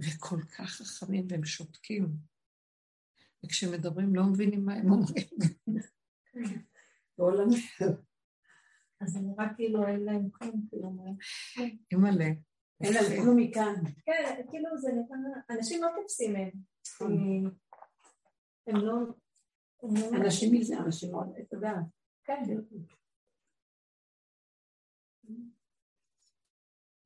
וכל 0.01 0.41
כך 0.57 0.69
חכמים, 0.69 1.27
והם 1.29 1.45
שותקים. 1.45 2.17
וכשמדברים 3.45 4.15
לא 4.15 4.23
מבינים 4.23 4.65
מה 4.65 4.73
הם 4.73 4.91
אומרים. 4.91 5.27
אז 9.05 9.11
זה 9.11 9.19
נראה 9.19 9.53
כאילו 9.55 9.87
אין 9.87 10.03
להם 10.03 10.29
כלום, 10.29 10.65
כאילו... 10.69 10.89
אימא'לה. 11.91 12.25
אין 12.83 12.93
להם 12.93 13.21
כלום 13.23 13.37
מכאן. 13.37 13.73
כן, 14.05 14.41
כאילו 14.49 14.77
זה 14.77 14.91
נראה... 14.91 15.57
אנשים 15.57 15.83
לא 15.83 15.89
תופסים 16.01 16.33
מהם. 16.33 16.51
הם 18.67 18.75
לא... 18.75 18.95
אנשים 20.21 20.53
מזה, 20.53 20.77
אנשים 20.77 21.11
מאוד, 21.11 21.27
אתה 21.41 21.55
יודע. 21.55 21.73
כן. 22.23 22.43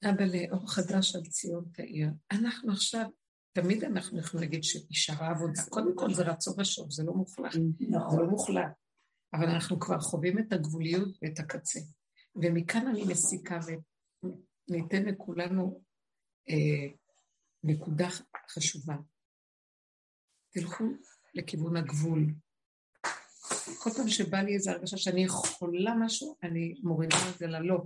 אבא 0.10 0.24
לאור 0.24 0.72
חדש 0.72 1.16
על 1.16 1.22
ציון 1.22 1.66
תאיר. 1.74 2.10
אנחנו 2.32 2.72
עכשיו, 2.72 3.10
תמיד 3.52 3.84
אנחנו 3.84 4.20
יכולים 4.20 4.44
להגיד 4.44 4.64
שנשארה 4.64 5.30
עבודה. 5.30 5.62
קודם 5.70 5.96
כל 5.96 6.14
זה 6.14 6.24
רצון 6.24 6.54
ושוב, 6.58 6.92
זה 6.92 7.04
לא 7.04 7.14
מוחלט. 7.14 7.56
נכון. 7.80 8.12
זה 8.12 8.18
לא 8.22 8.28
מוחלט. 8.28 8.72
אבל 9.34 9.50
אנחנו 9.50 9.80
כבר 9.80 10.00
חווים 10.00 10.40
את 10.40 10.54
הגבוליות 10.54 11.18
ואת 11.22 11.40
הקצה. 11.40 11.80
ומכאן 12.36 12.88
אני 12.88 13.04
מסיקה 13.12 13.60
וניתן 14.70 15.06
לכולנו 15.06 15.84
אה, 16.50 16.94
נקודה 17.64 18.08
חשובה. 18.50 18.96
תלכו 20.54 20.84
לכיוון 21.34 21.78
הגבול. 21.78 22.26
כל 23.84 23.90
פעם 23.90 24.08
שבא 24.08 24.38
לי 24.38 24.54
איזו 24.54 24.72
הרגשה 24.72 24.98
שאני 24.98 25.24
יכולה 25.24 25.92
משהו, 26.00 26.38
אני 26.44 26.74
מורידה 26.84 27.16
את 27.34 27.38
זה 27.38 27.48
ללא. 27.48 27.84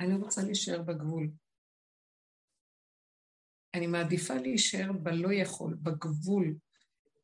אני 0.00 0.14
רוצה 0.14 0.42
להישאר 0.42 0.82
בגבול. 0.82 1.30
אני 3.74 3.86
מעדיפה 3.86 4.34
להישאר 4.34 4.92
בלא 4.92 5.32
יכול, 5.32 5.74
בגבול. 5.74 6.54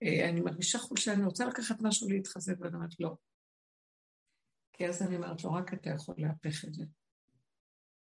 אה, 0.04 0.28
אני 0.28 0.40
מרגישה 0.40 0.78
חולשה, 0.78 1.12
אני 1.12 1.24
רוצה 1.24 1.46
לקחת 1.46 1.76
משהו 1.82 2.08
להתחזק, 2.08 2.54
ואני 2.60 2.74
אומרת 2.74 3.00
לא. 3.00 3.16
כי 4.72 4.88
אז 4.88 5.02
אני 5.02 5.16
אומרת 5.16 5.44
לו, 5.44 5.52
רק 5.52 5.74
אתה 5.74 5.90
יכול 5.90 6.14
להפך 6.18 6.64
את 6.64 6.74
זה. 6.74 6.84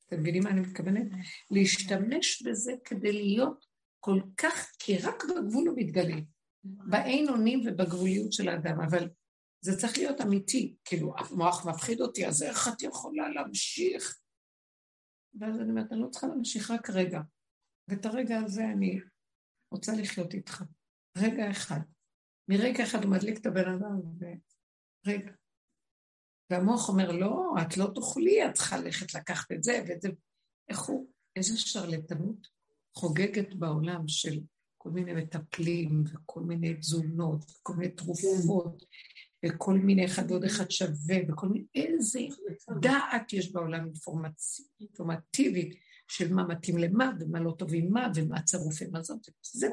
אתם 0.06 0.20
מבינים 0.20 0.42
מה 0.44 0.50
אני 0.50 0.60
מתכוונת? 0.60 1.06
להשתמש 1.50 2.42
בזה 2.42 2.72
כדי 2.84 3.12
להיות 3.12 3.66
כל 4.00 4.20
כך, 4.36 4.72
כי 4.78 4.98
רק 4.98 5.24
בגבול 5.24 5.68
הוא 5.68 5.76
מתגלה. 5.76 6.20
באין 6.64 7.28
אונים 7.28 7.60
ובגבוליות 7.66 8.32
של 8.32 8.48
האדם, 8.48 8.80
אבל 8.80 9.08
זה 9.60 9.76
צריך 9.78 9.98
להיות 9.98 10.20
אמיתי. 10.20 10.76
כאילו, 10.84 11.14
המוח 11.18 11.66
מפחיד 11.66 12.00
אותי, 12.00 12.26
אז 12.26 12.42
איך 12.42 12.68
את 12.68 12.82
יכולה 12.82 13.28
להמשיך? 13.28 14.20
ואז 15.40 15.60
אני 15.60 15.70
אומרת, 15.70 15.92
אני 15.92 16.00
לא 16.00 16.08
צריכה 16.08 16.26
להמשיך 16.26 16.70
רק 16.70 16.90
רגע. 16.90 17.20
ואת 17.88 18.06
הרגע 18.06 18.38
הזה 18.38 18.64
אני 18.64 19.00
רוצה 19.72 19.92
לחיות 19.92 20.34
איתך. 20.34 20.62
רגע 21.18 21.50
אחד. 21.50 21.80
מרגע 22.48 22.84
אחד 22.84 23.04
הוא 23.04 23.10
מדליק 23.10 23.38
את 23.38 23.46
הבן 23.46 23.68
אדם, 23.68 24.00
ורגע. 25.06 25.32
והמוח 26.50 26.88
אומר, 26.88 27.12
לא, 27.12 27.54
את 27.62 27.76
לא 27.76 27.86
תוכלי, 27.94 28.46
את 28.46 28.54
צריכה 28.54 28.78
ללכת 28.78 29.14
לקחת 29.14 29.52
את 29.52 29.64
זה 29.64 29.84
ואת 29.88 30.02
זה. 30.02 30.08
איך 30.68 30.80
הוא, 30.80 31.10
איזה 31.36 31.58
שרלטנות 31.58 32.48
חוגגת 32.94 33.54
בעולם 33.54 34.08
של 34.08 34.40
כל 34.78 34.90
מיני 34.90 35.12
מטפלים 35.12 36.04
וכל 36.06 36.40
מיני 36.40 36.74
תזונות 36.74 37.44
וכל 37.50 37.74
מיני 37.74 37.92
תרופות 37.92 38.84
וכל 39.46 39.74
מיני 39.74 40.06
אחד 40.06 40.30
ועוד 40.30 40.44
אחד 40.44 40.70
שווה 40.70 41.16
וכל 41.28 41.48
מיני, 41.48 41.64
איזה 41.74 42.20
דעת 42.80 43.32
יש 43.32 43.52
בעולם 43.52 43.90
אינפורמטיבית 44.80 45.74
של 46.08 46.34
מה 46.34 46.44
מתאים 46.44 46.78
למה 46.78 47.12
ומה 47.20 47.40
לא 47.40 47.54
טוב 47.58 47.70
עם 47.74 47.92
מה 47.92 48.08
ומה 48.14 48.42
צרוף 48.42 48.82
עם 48.82 48.96
הזאת. 48.96 49.28
זה... 49.42 49.68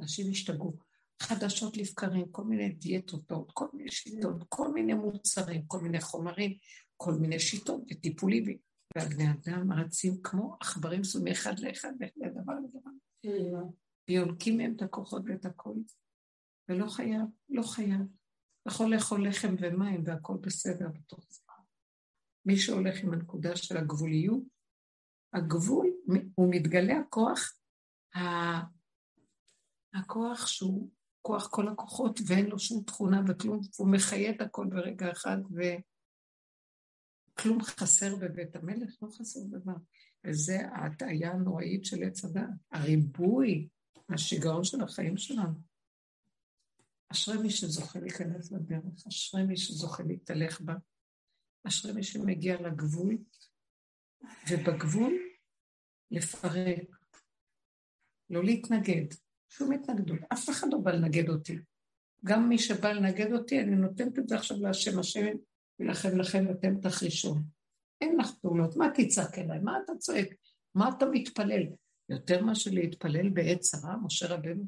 אנשים 0.00 0.30
השתגעו. 0.30 0.76
חדשות 1.22 1.76
לבקרים, 1.76 2.32
כל 2.32 2.44
מיני 2.44 2.68
דיאטות, 2.68 3.32
כל 3.52 3.66
מיני 3.72 3.90
שיטות, 3.90 4.44
כל 4.48 4.72
מיני 4.72 4.94
מוצרים, 4.94 5.66
כל 5.66 5.80
מיני 5.80 6.00
חומרים, 6.00 6.56
כל 6.96 7.12
מיני 7.12 7.38
שיטות 7.38 7.80
וטיפולים. 7.90 8.58
והבני 8.96 9.24
אדם 9.30 9.72
רצים 9.72 10.22
כמו 10.22 10.56
עכברים 10.60 11.04
סומי 11.04 11.32
אחד 11.32 11.58
לאחד, 11.58 11.92
לדבר 12.16 12.52
לדבר. 12.64 12.90
ויונקים 14.08 14.56
מהם 14.56 14.74
את 14.76 14.82
הכוחות 14.82 15.22
ואת 15.26 15.44
הכל. 15.44 15.74
ולא 16.68 16.88
חייב, 16.88 17.26
לא 17.48 17.62
חייב. 17.62 18.00
יכול 18.68 18.94
לאכול 18.94 19.28
לחם 19.28 19.54
ומים 19.60 20.02
והכל 20.06 20.36
בסדר 20.40 20.88
בתוך 20.88 21.26
זה. 21.28 21.40
מי 22.46 22.56
שהולך 22.56 23.04
עם 23.04 23.12
הנקודה 23.12 23.56
של 23.56 23.76
הגבוליות, 23.76 24.42
הגבול, 25.32 25.90
הוא 26.34 26.48
מתגלה 26.50 26.98
הכוח, 26.98 27.54
הכוח 29.94 30.46
שהוא 30.46 30.90
כוח 31.22 31.48
כל 31.50 31.68
הכוחות 31.68 32.20
ואין 32.26 32.46
לו 32.46 32.58
שום 32.58 32.84
תכונה 32.84 33.20
וכלום, 33.28 33.60
הוא 33.76 33.92
מחיה 33.92 34.30
את 34.30 34.40
הכל 34.40 34.66
ברגע 34.70 35.12
אחד 35.12 35.36
וכלום 37.36 37.62
חסר 37.62 38.16
בבית 38.16 38.56
המלך, 38.56 38.96
לא 39.02 39.08
חסר 39.08 39.40
דבר. 39.50 39.76
וזה 40.24 40.58
ההטעיה 40.72 41.32
הנוראית 41.32 41.84
של 41.84 42.02
עץ 42.02 42.24
הדת, 42.24 42.44
הריבוי, 42.72 43.68
השיגעון 44.08 44.64
של 44.64 44.82
החיים 44.82 45.16
שלנו. 45.16 45.60
אשרי 47.12 47.38
מי 47.42 47.50
שזוכה 47.50 48.00
להיכנס 48.00 48.52
לדרך, 48.52 49.06
אשרי 49.08 49.42
מי 49.42 49.56
שזוכה 49.56 50.02
להתהלך 50.02 50.60
בה, 50.60 50.74
אשרי 51.68 51.92
מי 51.92 52.02
שמגיע 52.02 52.60
לגבול, 52.60 53.18
ובגבול 54.50 55.18
לפרק, 56.10 56.96
לא 58.30 58.44
להתנגד, 58.44 59.06
שום 59.50 59.72
התנגדות. 59.72 60.18
אף 60.32 60.50
אחד 60.50 60.66
לא 60.72 60.78
בא 60.78 60.90
לנגד 60.90 61.28
אותי. 61.28 61.58
גם 62.24 62.48
מי 62.48 62.58
שבא 62.58 62.92
לנגד 62.92 63.32
אותי, 63.32 63.60
אני 63.60 63.76
נותנת 63.76 64.18
את 64.18 64.28
זה 64.28 64.36
עכשיו 64.36 64.56
להשם, 64.60 64.98
השם 64.98 65.26
ילחם 65.80 66.18
לכם 66.18 66.44
ואתם 66.48 66.80
תחרישו. 66.80 67.34
אין 68.00 68.16
לך 68.16 68.30
פעולות, 68.40 68.76
מה 68.76 68.86
תצעק 68.94 69.38
אליי? 69.38 69.58
מה 69.58 69.78
אתה 69.84 69.92
צועק? 69.98 70.28
מה 70.74 70.88
אתה 70.88 71.06
מתפלל? 71.06 71.62
יותר 72.08 72.44
מאשר 72.44 72.70
להתפלל 72.70 73.28
בעת 73.28 73.60
צרה, 73.60 73.96
משה 73.96 74.26
רבנו. 74.34 74.64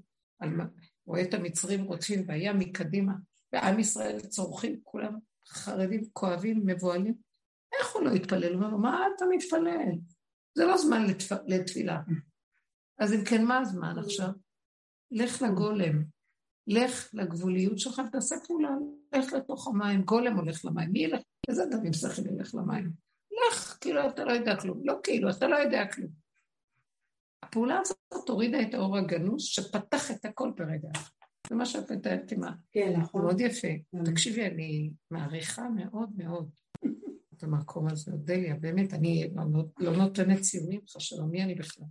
רואה 1.07 1.22
את 1.22 1.35
המצרים 1.35 1.85
רודפים 1.85 2.24
והיה 2.28 2.53
מקדימה, 2.53 3.12
ועם 3.53 3.78
ישראל 3.78 4.20
צורכים, 4.20 4.80
כולם 4.83 5.18
חרדים, 5.49 6.05
כואבים, 6.12 6.62
מבוהלים. 6.66 7.14
איך 7.78 7.95
הוא 7.95 8.03
לא 8.03 8.11
יתפלל? 8.11 8.55
הוא 8.55 8.62
אומר, 8.62 8.76
מה 8.76 9.07
אתה 9.16 9.24
מתפלל? 9.30 9.99
זה 10.55 10.64
לא 10.64 10.76
זמן 10.76 11.07
לתפ... 11.07 11.33
לתפילה. 11.47 12.01
אז 12.99 13.12
אם 13.12 13.24
כן, 13.24 13.45
מה 13.45 13.59
הזמן 13.59 13.99
עכשיו? 13.99 14.28
לך 15.13 15.43
לגולם, 15.43 16.05
לך 16.67 17.11
לגבוליות 17.15 17.79
שלך 17.79 18.03
ותעשה 18.09 18.37
פעולה, 18.47 18.71
לך 19.15 19.33
לתוך 19.33 19.69
המים, 19.69 20.03
גולם 20.03 20.37
הולך 20.37 20.65
למים, 20.65 20.91
מי 20.93 20.99
ילך? 20.99 21.23
איזה 21.49 21.63
אדם 21.63 21.87
עם 21.87 21.93
שכל 21.93 22.27
ילך 22.27 22.55
למים? 22.55 22.91
לך, 23.49 23.79
כאילו 23.81 24.09
אתה 24.09 24.25
לא 24.25 24.33
יודע 24.33 24.61
כלום, 24.61 24.81
לא 24.85 24.95
כאילו, 25.03 25.31
אתה 25.31 25.47
לא 25.47 25.57
יודע 25.57 25.87
כלום. 25.93 26.11
הפעולה 27.43 27.79
הזאת 27.81 28.29
הורידה 28.29 28.63
את 28.63 28.75
האור 28.75 28.99
הגנוז 28.99 29.43
שפתח 29.43 30.11
את 30.11 30.25
הכל 30.25 30.53
ברגע. 30.57 30.89
זה 31.49 31.55
מה 31.55 31.67
שאת 31.67 31.93
מתארת 31.93 32.33
עם 32.33 32.45
ה... 32.45 32.53
כן, 32.73 32.93
נכון. 33.01 33.23
מאוד 33.23 33.41
יפה. 33.41 33.69
כן. 33.93 34.05
תקשיבי, 34.05 34.47
אני 34.47 34.91
מעריכה 35.11 35.69
מאוד 35.69 36.11
מאוד 36.17 36.51
את 37.37 37.43
המקום 37.43 37.89
הזה, 37.89 38.13
אודליה, 38.13 38.55
באמת, 38.55 38.95
אני 38.95 39.31
לא, 39.36 39.65
לא 39.78 39.97
נותנת 39.97 40.41
ציונים, 40.41 40.81
חשבה 40.89 41.24
מי 41.24 41.43
אני 41.43 41.55
בכלל. 41.55 41.86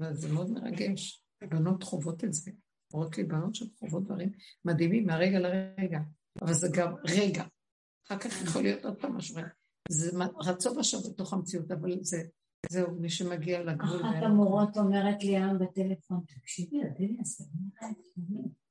אבל 0.00 0.14
זה 0.14 0.32
מאוד 0.32 0.50
מרגש. 0.50 1.23
בנות 1.42 1.82
חוות 1.82 2.24
את 2.24 2.32
זה. 2.32 2.50
אומרות 2.94 3.18
לי 3.18 3.24
בנות 3.24 3.54
שחוות 3.54 4.04
דברים 4.04 4.30
מדהימים 4.64 5.06
מהרגע 5.06 5.38
לרגע, 5.38 6.00
אבל 6.42 6.54
זה 6.54 6.68
גם 6.76 6.94
רגע. 7.08 7.44
אחר 8.06 8.18
כך 8.18 8.42
יכול 8.42 8.62
להיות 8.62 8.84
עוד 8.84 9.00
פעם 9.00 9.16
משהו. 9.16 9.36
זה 9.88 10.18
רצון 10.40 10.78
עכשיו 10.78 11.00
בתוך 11.10 11.32
המציאות, 11.32 11.70
אבל 11.70 11.98
זה, 12.02 12.22
זהו, 12.70 12.94
מי 13.00 13.10
שמגיע 13.10 13.62
לגבול. 13.62 14.00
אחת 14.00 14.22
המורות 14.22 14.76
אומרת 14.76 15.24
לי 15.24 15.36
היום 15.36 15.58
בטלפון, 15.58 16.20
תקשיבי, 16.26 16.82
עדיני, 16.82 17.16
אז 17.20 17.50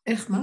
איך, 0.05 0.31
מה? 0.31 0.41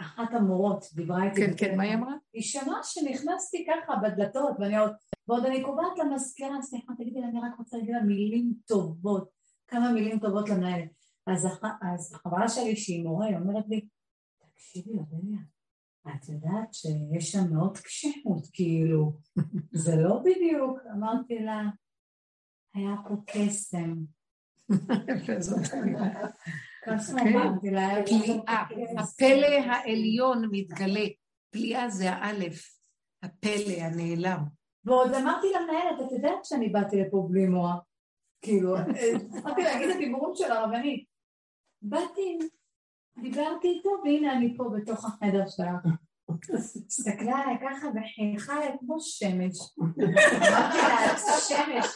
אחת 0.00 0.28
המורות 0.32 0.84
דיברה 0.94 1.24
איתי. 1.24 1.40
כן, 1.40 1.52
כן, 1.56 1.76
מה 1.76 1.82
היא 1.82 1.94
אמרה? 1.94 2.14
היא 2.32 2.42
שמעה 2.42 2.80
שנכנסתי 2.82 3.66
ככה 3.68 3.92
בדלתות, 4.02 4.56
ואני 4.58 4.78
עוד, 4.78 4.92
ועוד 5.28 5.44
אני 5.44 5.62
קובעת 5.62 5.98
למזכירה, 5.98 6.62
סליחה, 6.62 6.92
תגידי, 6.98 7.18
אני 7.24 7.40
רק 7.40 7.58
רוצה 7.58 7.76
להגיד 7.76 7.94
לה 7.94 8.02
מילים 8.02 8.54
טובות, 8.66 9.28
כמה 9.68 9.92
מילים 9.92 10.18
טובות 10.18 10.48
למנהלת. 10.48 10.99
אז, 11.32 11.48
אז 11.82 12.14
החברה 12.14 12.48
שלי 12.48 12.76
שהיא 12.76 13.02
מורה, 13.04 13.26
היא 13.26 13.36
אומרת 13.36 13.64
לי, 13.68 13.88
תקשיבי, 14.38 14.90
אודליה, 14.98 15.40
את 16.08 16.28
יודעת 16.28 16.74
שיש 16.74 17.32
שם 17.32 17.52
מאוד 17.52 17.78
קשיחות, 17.78 18.46
כאילו, 18.52 19.12
זה 19.84 19.96
לא 19.96 20.20
בדיוק, 20.24 20.78
אמרתי 20.92 21.38
לה, 21.38 21.62
היה 22.74 22.94
פה 23.08 23.14
קסם. 23.26 23.94
לה, 27.72 27.88
פליאה, 28.06 28.64
הפלא 28.98 29.46
העליון 29.66 30.48
מתגלה, 30.50 31.06
פליאה 31.50 31.90
זה 31.90 32.10
האלף, 32.10 32.80
הפלא 33.22 33.80
הנעלם. 33.80 34.44
ועוד 34.84 35.14
אמרתי 35.14 35.46
למנהלת, 35.46 36.06
את 36.06 36.12
יודעת 36.12 36.44
שאני 36.44 36.68
באתי 36.68 36.96
לפה 37.00 37.26
בלי 37.30 37.46
מוח, 37.46 37.78
כאילו, 38.42 38.76
אמרתי 39.42 39.62
להגיד 39.62 39.88
את 39.90 39.96
הדיבורים 39.96 40.34
של 40.34 40.52
הרבנית, 40.52 41.09
באתי, 41.82 42.38
דיברתי 43.22 43.68
איתו, 43.68 43.90
והנה 44.04 44.32
אני 44.32 44.56
פה 44.56 44.70
בתוך 44.76 45.04
החדר 45.04 45.48
שלך. 45.48 45.94
הסתכלה 46.54 47.38
עליי 47.38 47.56
ככה 47.60 47.86
וחייכה 47.88 48.52
עליי 48.52 48.76
כמו 48.80 48.96
שמש. 49.00 49.56
אמרתי 49.78 50.00
לה, 50.02 51.16
שמש. 51.40 51.86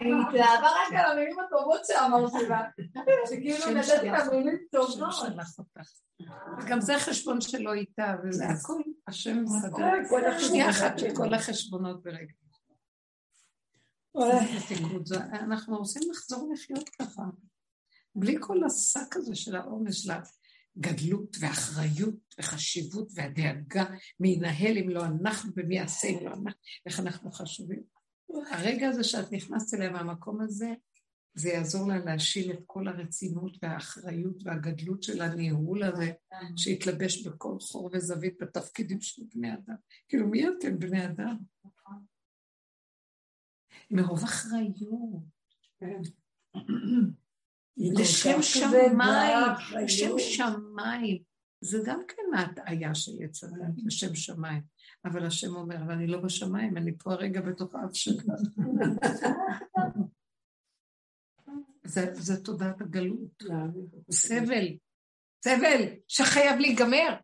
היא 0.00 0.14
התלהבה 0.28 0.68
רק 0.68 0.92
על 0.92 1.12
המילים 1.12 1.36
הטובות 1.38 1.80
שאמרתי 1.84 2.48
לה, 2.48 2.60
שכאילו 3.26 3.78
נתת 3.78 4.02
לה 4.02 4.30
מילים 4.30 4.58
טובות. 4.70 5.14
גם 6.68 6.80
זה 6.80 6.98
חשבון 6.98 7.40
שלו 7.40 7.72
איתה, 7.72 8.14
וזה 8.24 8.44
הכל, 8.44 8.82
השם 9.08 9.42
מסדר. 9.42 10.38
שנייה 10.38 10.70
אחת 10.70 10.98
של 10.98 11.16
כל 11.16 11.34
החשבונות 11.34 12.02
ברגע. 12.02 12.32
אנחנו 15.32 15.76
רוצים 15.78 16.02
לחזור 16.10 16.52
לחיות 16.52 16.88
ככה, 16.88 17.22
בלי 18.14 18.36
כל 18.40 18.64
השק 18.64 19.16
הזה 19.16 19.34
של 19.34 19.56
העומס 19.56 19.94
של 19.94 20.12
הגדלות 20.76 21.36
ואחריות 21.40 22.34
וחשיבות 22.38 23.08
והדאגה 23.14 23.84
מי 24.20 24.28
ינהל 24.28 24.78
אם 24.78 24.88
לא 24.88 25.04
אנחנו 25.04 25.52
ומי 25.56 25.76
יעשה 25.76 26.08
אם 26.08 26.26
לא 26.26 26.30
אנחנו, 26.30 26.60
איך 26.86 27.00
אנחנו 27.00 27.32
חשובים. 27.32 27.82
הרגע 28.50 28.88
הזה 28.88 29.04
שאת 29.04 29.32
נכנסת 29.32 29.74
אליה 29.74 29.90
מהמקום 29.90 30.40
הזה, 30.40 30.74
זה 31.34 31.48
יעזור 31.48 31.88
לה 31.88 31.98
להשיל 31.98 32.52
את 32.52 32.58
כל 32.66 32.88
הרצינות 32.88 33.56
והאחריות 33.62 34.42
והגדלות 34.44 35.02
של 35.02 35.22
הניהול 35.22 35.82
הזה, 35.82 36.12
שהתלבש 36.56 37.26
בכל 37.26 37.56
חור 37.60 37.90
וזווית 37.92 38.34
בתפקידים 38.40 39.00
של 39.00 39.22
בני 39.34 39.54
אדם. 39.54 39.74
כאילו, 40.08 40.28
מי 40.28 40.48
אתם 40.48 40.78
בני 40.78 41.06
אדם? 41.06 41.36
מרוב 43.90 44.22
אחריות. 44.22 44.74
לשם 47.76 48.42
שמיים, 48.42 49.46
לשם 49.84 50.18
שמיים. 50.18 51.22
זה 51.60 51.78
גם 51.84 52.00
כן 52.08 52.38
ההטעיה 52.38 52.94
של 52.94 53.22
יצר 53.22 53.46
לשם 53.86 54.14
שמיים. 54.14 54.62
אבל 55.04 55.26
השם 55.26 55.56
אומר, 55.56 55.76
ואני 55.88 56.06
לא 56.06 56.20
בשמיים, 56.20 56.76
אני 56.76 56.98
פה 56.98 57.12
הרגע 57.12 57.40
בתוך 57.40 57.74
האף 57.74 57.94
שלך. 57.94 58.24
זה, 61.84 62.42
תודעת 62.44 62.80
הגלות. 62.80 63.42
סבל, 64.10 64.76
סבל 65.44 65.82
שחייב 66.08 66.58
להיגמר. 66.58 67.16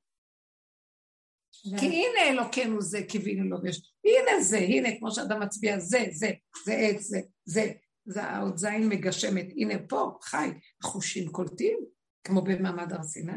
כי 1.52 1.86
הנה 1.86 2.28
אלוקינו 2.28 2.82
זה 2.82 3.02
קיווינו 3.08 3.44
לו 3.44 3.62
ויש, 3.62 3.92
הנה 4.04 4.42
זה, 4.42 4.58
הנה 4.58 4.88
כמו 4.98 5.10
שאדם 5.10 5.42
מצביע, 5.42 5.78
זה, 5.78 6.04
זה, 6.10 6.30
זה 6.64 6.72
עץ, 6.72 7.00
זה, 7.00 7.20
זה, 7.44 7.72
זה 8.10 8.24
העוד 8.24 8.56
זין 8.56 8.88
מגשמת, 8.88 9.46
הנה 9.56 9.74
פה, 9.88 10.18
חי, 10.22 10.50
החושים 10.82 11.32
קולטים, 11.32 11.78
כמו 12.24 12.42
במעמד 12.42 12.92
הר 12.92 13.02
סיני. 13.02 13.32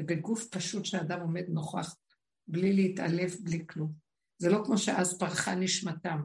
ובגוף 0.00 0.48
פשוט 0.48 0.84
שאדם 0.84 1.20
עומד 1.20 1.44
נוכח, 1.48 1.96
בלי 2.48 2.72
להתעלף, 2.72 3.40
בלי 3.40 3.66
כלום. 3.66 3.92
זה 4.38 4.50
לא 4.50 4.62
כמו 4.64 4.78
שאז 4.78 5.18
פרחה 5.18 5.54
נשמתם. 5.54 6.20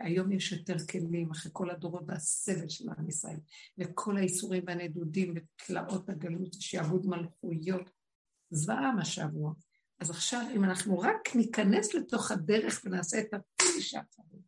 היום 0.00 0.32
יש 0.32 0.52
יותר 0.52 0.76
כלים, 0.90 1.30
אחרי 1.30 1.50
כל 1.54 1.70
הדורות 1.70 2.02
והסבל 2.06 2.68
של 2.68 2.84
עם 2.98 3.08
ישראל, 3.08 3.36
וכל 3.78 4.16
הייסורים 4.16 4.62
והנדודים 4.66 5.34
ותלאות 5.36 6.08
הגלות, 6.08 6.52
שעבוד 6.52 7.06
מלכויות. 7.06 7.90
זוועה 8.50 8.92
מה 8.92 9.04
שעברו. 9.04 9.52
אז 10.00 10.10
עכשיו, 10.10 10.46
אם 10.56 10.64
אנחנו 10.64 10.98
רק 10.98 11.36
ניכנס 11.36 11.94
לתוך 11.94 12.30
הדרך 12.30 12.82
ונעשה 12.84 13.20
אותה 13.20 13.34
כפי 13.34 13.80
שצריך, 13.80 14.40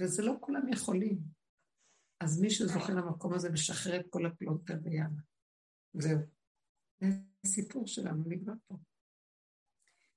וזה 0.00 0.22
לא 0.22 0.32
כולם 0.40 0.68
יכולים, 0.72 1.18
אז 2.20 2.40
מי 2.40 2.50
שזוכה 2.50 2.92
למקום 2.92 3.34
הזה 3.34 3.50
משחרר 3.50 4.00
את 4.00 4.06
כל 4.10 4.26
הפלונטר 4.26 4.74
ויאללה. 4.82 5.20
זהו. 5.94 6.18
זה 7.00 7.08
הסיפור 7.44 7.86
שלנו, 7.86 8.24
נגמר 8.26 8.54
פה. 8.66 8.76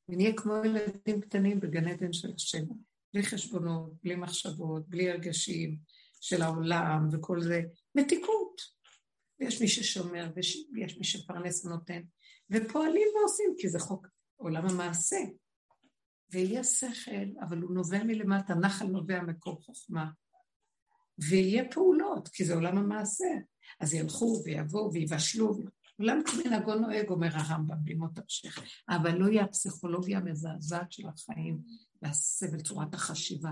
ונהיה 0.10 0.34
כמו 0.38 0.54
ילדים 0.66 1.22
קטנים 1.22 1.60
בגן 1.60 1.88
עדן 1.88 2.14
של 2.14 2.34
השם, 2.36 2.66
בלי 3.14 3.24
חשבונות, 3.24 3.94
בלי 4.04 4.16
מחשבות, 4.16 4.90
בלי 4.90 5.10
הרגשים 5.12 5.80
של 6.22 6.42
העולם 6.42 7.08
וכל 7.12 7.42
זה, 7.42 7.62
מתיקות. 7.96 8.62
ויש 9.40 9.62
מי 9.62 9.68
ששומר, 9.68 10.32
ויש 10.36 10.98
מי 10.98 11.04
שפרנס 11.04 11.66
ונותן, 11.66 12.02
ופועלים 12.50 13.08
ועושים, 13.16 13.56
כי 13.58 13.70
זה 13.70 13.80
חוק 13.80 14.08
עולם 14.36 14.66
המעשה. 14.70 15.18
ויהיה 16.32 16.64
שכל, 16.64 17.42
אבל 17.42 17.58
הוא 17.58 17.74
נובע 17.74 18.04
מלמטה, 18.04 18.56
נחל 18.56 18.86
נובע 18.86 19.22
מקור 19.22 19.62
חוכמה. 19.62 20.12
ויהיה 21.30 21.64
פעולות, 21.72 22.28
כי 22.28 22.46
זה 22.46 22.54
עולם 22.54 22.78
המעשה. 22.78 23.26
אז 23.80 23.94
ילכו 23.94 24.42
ויבואו 24.46 24.94
ויבשלו. 24.94 25.58
עולם 26.00 26.20
כמנהגו 26.26 26.76
נוהג, 26.76 27.10
אומר 27.10 27.30
הרמב"ם, 27.34 27.84
בימות 27.84 28.18
המשך. 28.18 28.60
אבל 28.90 29.18
לא 29.18 29.28
יהיה 29.28 29.44
הפסיכולוגיה 29.44 30.18
המזעזעת 30.18 30.92
של 30.92 31.08
החיים, 31.08 31.62
והסבל, 32.02 32.62
צורת 32.62 32.94
החשיבה, 32.94 33.52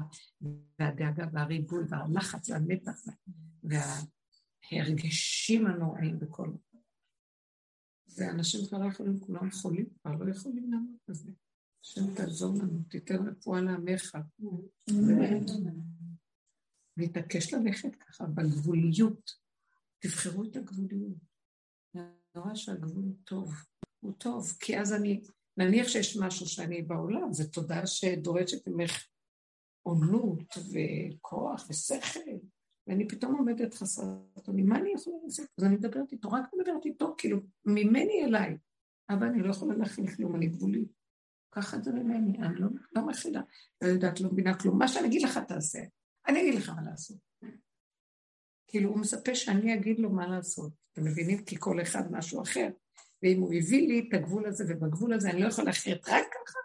והדאגה 0.80 1.26
והריבוי, 1.34 1.84
והלחץ 1.90 2.50
והמתח, 2.50 3.00
וההרגשים 4.72 5.68
הנוראים 5.68 6.20
בכל 6.20 6.48
מקום. 6.48 6.82
ואנשים 8.18 8.60
כבר 8.68 8.78
לא 8.78 8.88
יכולים, 8.88 9.20
כולם 9.20 9.52
חולים, 9.52 9.86
כבר 10.02 10.12
לא 10.12 10.32
יכולים 10.32 10.72
לעמוד 10.72 10.96
בזה. 11.08 11.32
השם 11.86 12.16
תעזור 12.16 12.54
לנו, 12.54 12.80
תיתן 12.90 13.28
רפואה 13.28 13.62
לעמך. 13.62 14.18
להתעקש 16.98 17.54
ללכת 17.54 17.96
ככה 17.96 18.26
בגבוליות. 18.26 19.32
תבחרו 20.00 20.44
את 20.44 20.56
הגבוליות. 20.56 21.18
אני 21.96 22.04
רואה 22.36 22.56
שהגבול 22.56 23.04
הוא 23.04 23.16
טוב. 23.24 23.54
הוא 24.00 24.14
טוב, 24.18 24.58
כי 24.60 24.80
אז 24.80 24.94
אני, 24.94 25.22
נניח 25.58 25.88
שיש 25.88 26.18
משהו 26.18 26.48
שאני 26.48 26.82
בעולם, 26.82 27.34
זו 27.34 27.44
תודה 27.50 27.88
שדורשת 27.88 28.68
ממך 28.68 29.08
עונות 29.84 30.44
וכוח 30.58 31.68
ושכל, 31.70 32.20
ואני 32.88 33.08
פתאום 33.08 33.36
עומדת 33.36 33.74
חסרת 33.74 34.48
אונים, 34.48 34.66
מה 34.66 34.78
אני 34.78 34.94
יכולה 34.94 35.18
לעשות? 35.24 35.46
אז 35.58 35.64
אני 35.64 35.76
מדברת 35.76 36.12
איתו, 36.12 36.30
רק 36.30 36.50
מדברת 36.54 36.86
איתו, 36.86 37.16
כאילו, 37.18 37.40
ממני 37.66 38.26
אליי. 38.26 38.58
אבל 39.10 39.28
אני 39.28 39.42
לא 39.42 39.52
יכולה 39.52 39.76
להכין 39.76 40.08
כלום, 40.08 40.36
אני 40.36 40.48
גבולית. 40.48 40.95
ככה 41.56 41.78
זה 41.82 41.92
ממני, 41.92 42.38
אני 42.38 42.60
לא, 42.60 42.68
לא 42.96 43.08
מכילה, 43.08 43.42
לא 43.82 43.88
יודעת, 43.88 44.22
לא 44.22 44.30
מבינה 44.32 44.60
כלום. 44.60 44.80
מה 44.80 44.88
שאני 44.88 45.08
אגיד 45.08 45.22
לך 45.22 45.40
תעשה, 45.48 45.80
אני 46.28 46.42
אגיד 46.42 46.56
לך 46.56 46.70
מה 46.70 46.82
לעשות. 46.82 47.18
כאילו, 48.68 48.90
הוא 48.90 49.00
מצפה 49.00 49.36
שאני 49.36 49.74
אגיד 49.74 50.00
לו 50.00 50.10
מה 50.10 50.28
לעשות. 50.28 50.72
אתם 50.92 51.04
מבינים? 51.04 51.44
כי 51.46 51.56
כל 51.60 51.82
אחד 51.82 52.12
משהו 52.12 52.42
אחר. 52.42 52.70
ואם 53.24 53.40
הוא 53.40 53.54
הביא 53.54 53.88
לי 53.88 54.08
את 54.10 54.14
הגבול 54.14 54.48
הזה, 54.48 54.64
ובגבול 54.68 55.14
הזה 55.14 55.30
אני 55.30 55.42
לא 55.42 55.48
יכולה 55.48 55.70
לחיות 55.70 56.10
רק 56.10 56.26
ככה, 56.26 56.60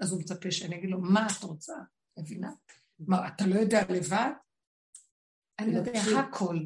אז 0.00 0.12
הוא 0.12 0.20
מצפה 0.20 0.50
שאני 0.50 0.78
אגיד 0.78 0.90
לו, 0.90 1.00
מה 1.00 1.26
את 1.26 1.42
רוצה? 1.42 1.74
מבינה? 2.18 2.50
מה, 2.98 3.28
אתה 3.28 3.46
לא 3.46 3.54
יודע 3.54 3.82
לבד? 3.88 4.30
אני 5.58 5.76
יודע 5.76 6.00
הכל. 6.18 6.58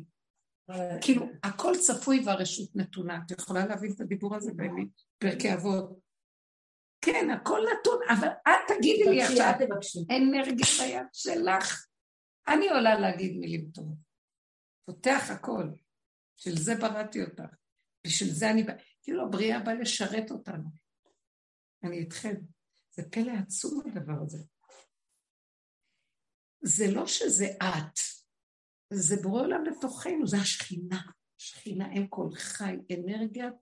כאילו, 1.00 1.26
הכל 1.42 1.72
צפוי 1.80 2.22
והרשות 2.26 2.76
נתונה. 2.76 3.20
את 3.26 3.30
יכולה 3.30 3.66
להבין 3.66 3.92
את 3.92 4.00
הדיבור 4.00 4.36
הזה 4.36 4.52
בפרקי 4.52 5.54
אבות. 5.54 6.05
כן, 7.06 7.30
הכל 7.30 7.60
נתון, 7.72 7.98
אבל 8.10 8.28
את 8.28 8.60
תגידי 8.68 9.10
לי 9.10 9.22
עכשיו, 9.22 9.52
אנרגיה 10.16 10.66
ביד 10.78 11.06
שלך. 11.12 11.86
אני 12.48 12.68
עולה 12.68 13.00
להגיד 13.00 13.36
מילים 13.36 13.70
טובות. 13.74 13.98
פותח 14.86 15.30
הכל. 15.30 15.64
של 16.36 16.56
זה 16.56 16.74
בראתי 16.74 17.24
אותך. 17.24 17.54
בשביל 18.06 18.30
זה 18.30 18.50
אני... 18.50 18.62
כאילו 19.02 19.26
הבריאה 19.26 19.60
באה 19.60 19.74
לשרת 19.74 20.30
אותנו. 20.30 20.70
אני 21.84 21.98
איתכם. 21.98 22.34
זה 22.90 23.02
פלא 23.10 23.32
עצום 23.42 23.82
הדבר 23.86 24.22
הזה. 24.22 24.38
זה 26.64 26.84
לא 26.94 27.06
שזה 27.06 27.46
את, 27.62 27.98
זה 28.92 29.16
בורא 29.22 29.42
עולם 29.42 29.64
לתוכנו, 29.64 30.26
זה 30.26 30.36
השכינה. 30.36 31.00
שכינה, 31.38 31.92
אם 31.92 32.06
כל 32.08 32.28
חי, 32.34 32.76
אנרגיית 32.94 33.54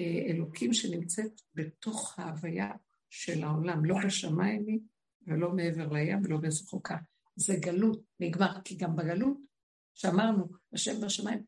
אלוקים 0.00 0.72
שנמצאת 0.72 1.40
בתוך 1.54 2.18
ההוויה 2.18 2.70
של 3.10 3.44
העולם, 3.44 3.84
לא 3.84 3.96
בשמיים 4.06 4.64
היא 4.66 4.78
ולא 5.26 5.50
מעבר 5.50 5.88
לים 5.92 6.20
ולא 6.24 6.36
בזחוקה. 6.36 6.96
זה 7.36 7.56
גלות, 7.56 8.02
נגמר, 8.20 8.60
כי 8.64 8.76
גם 8.76 8.96
בגלות, 8.96 9.36
שאמרנו, 9.94 10.48
השם 10.72 11.00
בשמיים, 11.00 11.42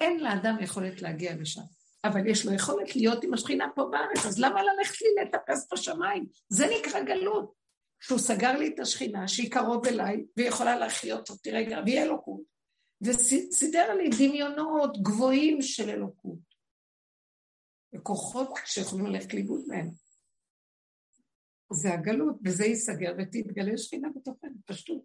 אין 0.00 0.20
לאדם 0.20 0.56
יכולת 0.60 1.02
להגיע 1.02 1.36
לשם, 1.36 1.62
אבל 2.04 2.26
יש 2.26 2.46
לו 2.46 2.52
יכולת 2.52 2.96
להיות 2.96 3.24
עם 3.24 3.34
השכינה 3.34 3.66
פה 3.74 3.88
בארץ, 3.90 4.26
אז 4.26 4.38
למה 4.38 4.60
ללכת 4.62 5.00
לי 5.00 5.08
לטפס 5.22 5.68
בשמיים? 5.72 6.26
זה 6.48 6.66
נקרא 6.78 7.02
גלות. 7.02 7.52
שהוא 8.00 8.18
סגר 8.18 8.58
לי 8.58 8.68
את 8.74 8.80
השכינה, 8.80 9.28
שהיא 9.28 9.50
קרוב 9.50 9.86
אליי, 9.86 10.24
ויכולה 10.36 10.78
להחיות 10.78 11.30
אותי 11.30 11.50
רגע, 11.50 11.80
והיא 11.84 12.02
אלוקות. 12.02 12.40
וסידר 13.02 13.94
לי 13.94 14.10
דמיונות 14.18 15.02
גבוהים 15.02 15.62
של 15.62 15.90
אלוקות. 15.90 16.51
וכוחות 17.94 18.48
שיכולים 18.66 19.06
ללכת 19.06 19.34
לאיבוד 19.34 19.64
מהם. 19.68 19.90
זה 21.72 21.94
הגלות, 21.94 22.36
וזה 22.44 22.64
ייסגר 22.64 23.14
ותתגלה 23.18 23.78
שכינה 23.78 24.08
בתוכנו, 24.16 24.50
פשוט. 24.66 25.04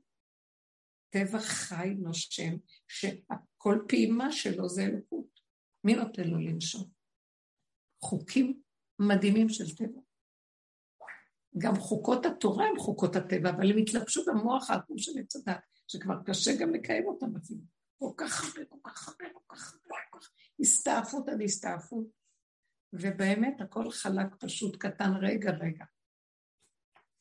טבע 1.09 1.39
חי 1.39 1.93
נושם, 1.99 2.53
שכל 2.87 3.85
פעימה 3.87 4.31
שלו 4.31 4.69
זה 4.69 4.81
אלוקות. 4.81 5.39
מי 5.83 5.95
נותן 5.95 6.27
לו 6.27 6.37
לנשום? 6.37 6.89
חוקים 8.03 8.61
מדהימים 8.99 9.49
של 9.49 9.75
טבע. 9.75 10.01
גם 11.57 11.75
חוקות 11.75 12.25
התורה 12.25 12.65
הם 12.65 12.79
חוקות 12.79 13.15
הטבע, 13.15 13.49
אבל 13.49 13.71
הם 13.71 13.77
התלבשו 13.77 14.25
במוח 14.25 14.69
העקום 14.69 14.97
של 14.97 15.11
עץ 15.19 15.35
הדת, 15.35 15.59
שכבר 15.87 16.15
קשה 16.25 16.51
גם 16.59 16.73
לקיים 16.73 17.05
אותם 17.07 17.35
אפילו. 17.35 17.61
כל 17.99 18.11
כך 18.17 18.43
הרבה, 18.43 18.65
כל 18.69 18.77
כך 18.83 19.07
הרבה, 19.07 19.25
כל 19.33 19.55
כך 19.55 19.73
הרבה, 19.73 19.95
כל 20.09 20.19
כך... 20.19 20.29
הסתעפות 20.59 21.29
עד 21.29 21.41
הסתעפות. 21.41 22.07
ובאמת 22.93 23.61
הכל 23.61 23.91
חלק 23.91 24.35
פשוט, 24.39 24.75
קטן, 24.75 25.11
רגע, 25.21 25.51
רגע. 25.51 25.85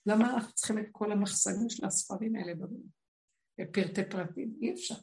למה 0.07 0.35
אנחנו 0.35 0.53
צריכים 0.53 0.79
את 0.79 0.89
כל 0.93 1.13
המחסנים 1.13 1.69
של 1.69 1.87
הספרים 1.87 2.37
האלה 2.37 2.53
בפרטי 3.61 4.05
פרטים? 4.11 4.55
אי 4.63 4.73
אפשר. 4.73 4.95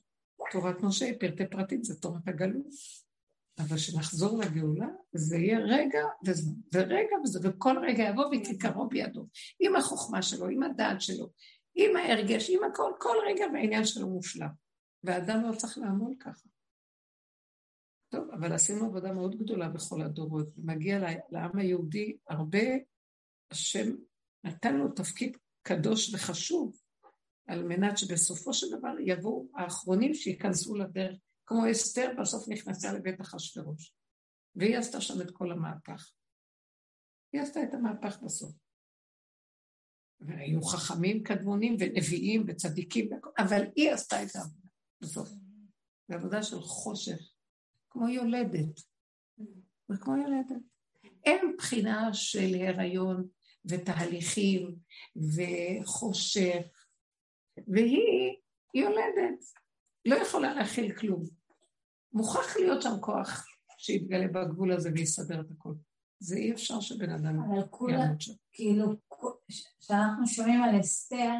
תורת 0.51 0.81
משה 0.81 1.05
היא 1.05 1.19
פרטי 1.19 1.43
פרטים, 1.47 1.83
זה 1.83 2.01
תורת 2.01 2.27
הגלות. 2.27 2.67
אבל 3.59 3.77
כשנחזור 3.77 4.39
לגאולה, 4.39 4.87
זה 5.13 5.37
יהיה 5.37 5.59
רגע 5.59 6.03
וזמן, 6.25 6.53
ורגע 6.73 7.15
וזה, 7.23 7.39
וכל 7.43 7.75
רגע 7.87 8.03
יבוא 8.03 8.25
וכיכרו 8.25 8.87
בידו, 8.87 9.27
עם 9.59 9.75
החוכמה 9.75 10.21
שלו, 10.21 10.47
עם 10.47 10.63
הדעת 10.63 11.01
שלו, 11.01 11.29
עם 11.75 11.95
ההרגש, 11.95 12.49
עם 12.49 12.63
הכל, 12.63 12.91
כל 12.99 13.15
רגע 13.27 13.45
והעניין 13.53 13.85
שלו 13.85 14.09
מושלם. 14.09 14.49
ואדם 15.03 15.43
לא 15.43 15.55
צריך 15.55 15.77
לעמול 15.77 16.15
ככה. 16.19 16.49
טוב, 18.13 18.31
אבל 18.31 18.53
עשינו 18.53 18.85
עבודה 18.85 19.13
מאוד 19.13 19.35
גדולה 19.35 19.69
בכל 19.69 20.01
הדורות, 20.01 20.47
ומגיע 20.57 20.99
לעם 21.29 21.57
היהודי 21.57 22.17
הרבה, 22.29 22.59
השם 23.51 23.95
נתן 24.43 24.75
לו 24.75 24.91
תפקיד 24.91 25.37
קדוש 25.61 26.13
וחשוב, 26.13 26.81
על 27.47 27.63
מנת 27.63 27.97
שבסופו 27.97 28.53
של 28.53 28.67
דבר 28.77 28.93
יבואו 28.99 29.47
האחרונים 29.55 30.13
שייכנסו 30.13 30.75
לדרך, 30.75 31.17
כמו 31.45 31.71
אסתר 31.71 32.11
בסוף 32.21 32.49
נכנסה 32.49 32.93
לבית 32.93 33.21
אחשורוש, 33.21 33.93
והיא 34.55 34.77
עשתה 34.77 35.01
שם 35.01 35.21
את 35.21 35.31
כל 35.31 35.51
המהפך. 35.51 36.11
היא 37.33 37.41
עשתה 37.41 37.63
את 37.63 37.73
המהפך 37.73 38.19
בסוף. 38.23 38.55
והיו 40.19 40.61
חכמים 40.61 41.23
קדמונים 41.23 41.75
ונביאים 41.79 42.45
וצדיקים, 42.47 43.09
אבל 43.37 43.61
היא 43.75 43.91
עשתה 43.91 44.23
את 44.23 44.35
העבודה 44.35 44.67
בסוף. 45.01 45.29
זו 46.07 46.15
עבודה 46.15 46.43
של 46.43 46.59
חושך, 46.61 47.32
כמו 47.93 48.09
יולדת. 48.09 48.79
זה 49.87 49.97
כמו 50.01 50.17
יולדת. 50.17 50.63
אין 51.25 51.55
בחינה 51.57 52.13
של 52.13 52.55
הריון 52.67 53.27
ותהליכים 53.65 54.75
וחושך, 55.15 56.85
והיא 57.67 58.35
יולדת, 58.73 59.45
לא 60.05 60.15
יכולה 60.15 60.53
להכיל 60.53 60.95
כלום. 60.95 61.23
מוכרח 62.13 62.57
להיות 62.57 62.81
שם 62.81 62.99
כוח 63.01 63.45
שיתגלה 63.77 64.27
בגבול 64.27 64.71
הזה 64.71 64.89
ויסדר 64.93 65.41
את 65.41 65.51
הכל. 65.51 65.73
זה 66.19 66.35
אי 66.35 66.51
אפשר 66.51 66.79
שבן 66.79 67.09
אדם 67.09 67.35
יעמוד 67.89 68.21
שם. 68.21 68.33
כאילו, 68.51 68.85
כשאנחנו 69.79 70.27
שומעים 70.27 70.63
על 70.63 70.79
אסתר, 70.79 71.33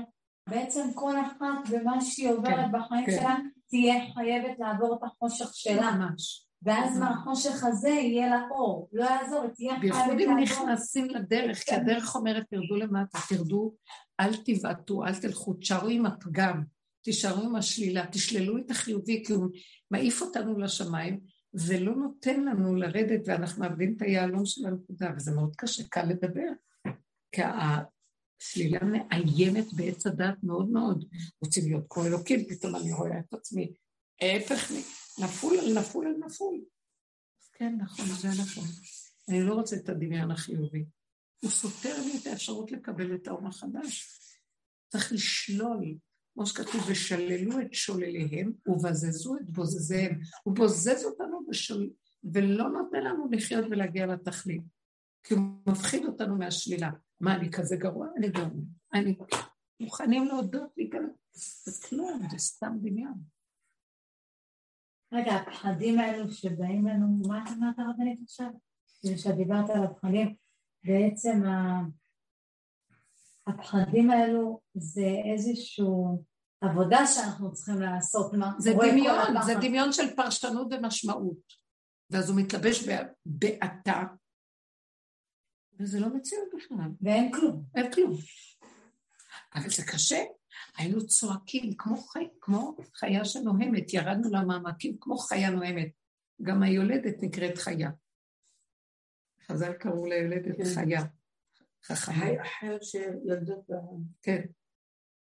בעצם 0.50 0.88
כל 0.96 1.16
אחת 1.22 1.70
במה 1.72 2.02
שהיא 2.02 2.30
עוברת 2.30 2.72
כן, 2.72 2.80
בחיים 2.80 3.06
כן. 3.06 3.12
שלה, 3.12 3.36
תהיה 3.70 3.94
חייבת 4.14 4.60
לעבור 4.60 4.96
את 4.96 5.04
החושך 5.04 5.50
שלה. 5.54 5.92
ממש. 5.92 6.48
ואז 6.66 7.00
מהחושך 7.00 7.64
הזה 7.64 7.90
יהיה 7.90 8.30
לה 8.30 8.42
אור, 8.52 8.90
לא 8.94 9.04
יעזור, 9.04 9.48
תהיה 9.48 9.80
חייבת 9.80 9.96
לעבור. 9.96 10.16
בייחוד 10.16 10.30
אם 10.30 10.44
נכנסים 10.44 11.10
לדרך, 11.10 11.58
כי 11.58 11.76
הדרך 11.76 12.16
אומרת, 12.16 12.46
תרדו 12.50 12.76
למטה, 12.76 13.20
תרדו, 13.30 13.74
אל 14.20 14.36
תבעטו, 14.46 15.06
אל 15.06 15.16
תלכו, 15.16 15.54
תשארו 15.54 15.88
עם 15.88 16.06
הפגם, 16.06 16.64
תישארו 17.02 17.42
עם 17.44 17.56
השלילה, 17.56 18.06
תשללו 18.12 18.58
את 18.58 18.72
החיובי, 18.72 19.24
כי 19.26 19.34
הוא 19.34 19.50
מעיף 19.92 20.22
אותנו 20.22 20.60
לשמיים, 20.60 21.20
ולא 21.54 21.96
נותן 21.96 22.44
לנו 22.44 22.76
לרדת, 22.76 23.22
ואנחנו 23.26 23.62
מאבדים 23.62 23.94
את 23.98 24.02
היהלום 24.02 24.46
של 24.46 24.68
הנקודה, 24.68 25.12
וזה 25.16 25.32
מאוד 25.32 25.56
קשה, 25.56 25.84
קל 25.90 26.06
לדבר. 26.06 26.50
כי 27.32 27.42
השלילה 28.44 28.80
מאיימת 28.84 29.74
בעץ 29.74 30.08
הדת 30.08 30.44
מאוד 30.44 30.70
מאוד. 30.70 31.06
רוצים 31.42 31.66
להיות 31.66 31.86
כמו 31.90 32.06
אלוקים, 32.06 32.46
פתאום 32.50 32.76
אני 32.76 32.94
רואה 32.94 33.20
את 33.20 33.34
עצמי. 33.34 33.74
ההפך, 34.22 34.72
נפול 35.24 35.60
על 35.60 35.80
נפול 35.80 36.08
על 36.08 36.16
נפול. 36.26 36.62
כן, 37.54 37.76
נכון, 37.82 38.06
זה 38.06 38.28
נכון. 38.28 38.64
אני 39.30 39.44
לא 39.44 39.54
רוצה 39.54 39.76
את 39.76 39.90
הדמיון 39.90 40.32
החיובי. 40.32 40.86
הוא 41.44 41.52
סותר 41.52 42.02
לי 42.06 42.18
את 42.22 42.28
האפשרות 42.28 42.72
לקבל 42.72 43.16
את 43.16 43.28
האור 43.28 43.48
החדש. 43.48 44.20
צריך 44.92 45.12
לשלול, 45.12 45.96
כמו 46.34 46.46
שכתוב, 46.46 46.82
ושללו 46.88 47.62
את 47.62 47.74
שולליהם 47.74 48.54
ובזזו 48.66 49.36
את 49.36 49.50
בוזזיהם. 49.50 50.20
הוא 50.44 50.56
בוזז 50.56 51.06
אותנו 51.06 51.40
ושול... 51.50 51.90
ולא 52.34 52.70
נותן 52.70 53.04
לנו 53.04 53.28
לחיות 53.32 53.66
ולהגיע 53.72 54.06
לתכלית. 54.06 54.62
כי 55.24 55.34
הוא 55.34 55.42
מפחיד 55.68 56.06
אותנו 56.06 56.38
מהשלילה. 56.38 56.90
מה, 57.24 57.36
אני 57.36 57.52
כזה 57.52 57.76
גרוע? 57.76 58.08
אני 58.18 58.30
גרוע. 58.30 58.50
אני 58.94 59.16
מוכנים 59.80 60.28
להודות 60.28 60.72
לי 60.78 60.90
כאן. 60.92 61.08
זה 61.34 61.88
כלום, 61.88 62.22
זה 62.32 62.38
סתם 62.38 62.78
דמיון. 62.82 63.22
רגע, 65.14 65.32
הפחדים 65.32 66.00
האלו 66.00 66.32
שבאים 66.32 66.88
לנו, 66.88 67.08
מה 67.28 67.44
את 67.44 67.50
אמרת 67.58 67.76
רבנית 67.80 68.20
עכשיו? 68.24 68.48
כשאת 69.16 69.36
דיברת 69.36 69.70
על 69.70 69.84
הפחדים, 69.84 70.36
בעצם 70.84 71.42
הפחדים 73.48 74.12
האלו 74.12 74.62
זה 74.74 75.10
איזושהי 75.34 75.86
עבודה 76.62 77.06
שאנחנו 77.06 77.54
צריכים 77.54 77.82
לעשות. 77.82 78.32
זה 78.58 78.74
דמיון, 78.74 79.42
זה 79.46 79.54
דמיון 79.62 79.92
של 79.92 80.16
פרשנות 80.16 80.68
ומשמעות. 80.72 81.64
ואז 82.10 82.30
הוא 82.30 82.40
מתלבש 82.40 82.88
בעתה, 83.26 84.04
וזה 85.80 86.00
לא 86.00 86.16
מציאות 86.16 86.48
בכלל. 86.56 86.90
ואין 87.02 87.32
כלום. 87.32 87.64
אין 87.76 87.92
כלום. 87.92 88.14
אבל 89.56 89.70
זה 89.70 89.84
קשה. 89.92 90.24
היינו 90.78 91.08
צועקים 91.08 91.74
כמו, 91.78 91.98
חי, 91.98 92.28
כמו 92.42 92.78
חיה 92.94 93.26
שנוהמת, 93.26 93.94
ירדנו 93.94 94.30
למעמקים 94.32 94.98
כמו 95.00 95.18
חיה 95.18 95.50
נוהמת. 95.50 95.92
גם 96.42 96.64
היולדת 96.64 97.24
נקראת 97.24 97.58
חיה. 97.58 97.92
חז"ל 99.48 99.74
קראו 99.74 100.06
ליולדת 100.06 100.58
כן. 100.58 100.64
חיה. 100.76 101.02
חכמה. 101.84 102.16
חי 102.16 102.42
אחר 102.42 102.78
שיולדות 102.82 103.70
ב... 103.70 103.74
כן. 104.22 104.42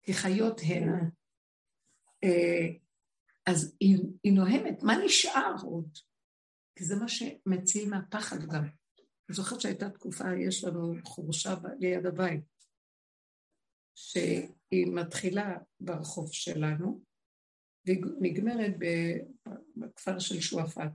כי 0.03 0.13
חיות 0.13 0.61
הן. 0.63 0.83
כן. 0.83 1.05
אה, 2.23 2.67
אז 3.45 3.75
היא, 3.79 3.97
היא 4.23 4.33
נוהמת, 4.33 4.83
מה 4.83 4.93
נשאר 5.05 5.55
עוד? 5.63 5.89
כי 6.75 6.83
זה 6.83 6.95
מה 6.95 7.07
שמציל 7.07 7.89
מהפחד 7.89 8.45
גם. 8.45 8.67
אני 9.29 9.35
זוכרת 9.35 9.61
שהייתה 9.61 9.89
תקופה, 9.89 10.23
יש 10.47 10.63
לנו 10.63 10.93
חורשה 11.05 11.55
ליד 11.79 12.05
הבית, 12.05 12.43
שהיא 13.95 14.87
מתחילה 14.95 15.57
ברחוב 15.79 16.31
שלנו, 16.31 17.01
והיא 17.85 18.03
נגמרת 18.21 18.73
בכפר 19.75 20.19
של 20.19 20.39
שועפאט. 20.39 20.91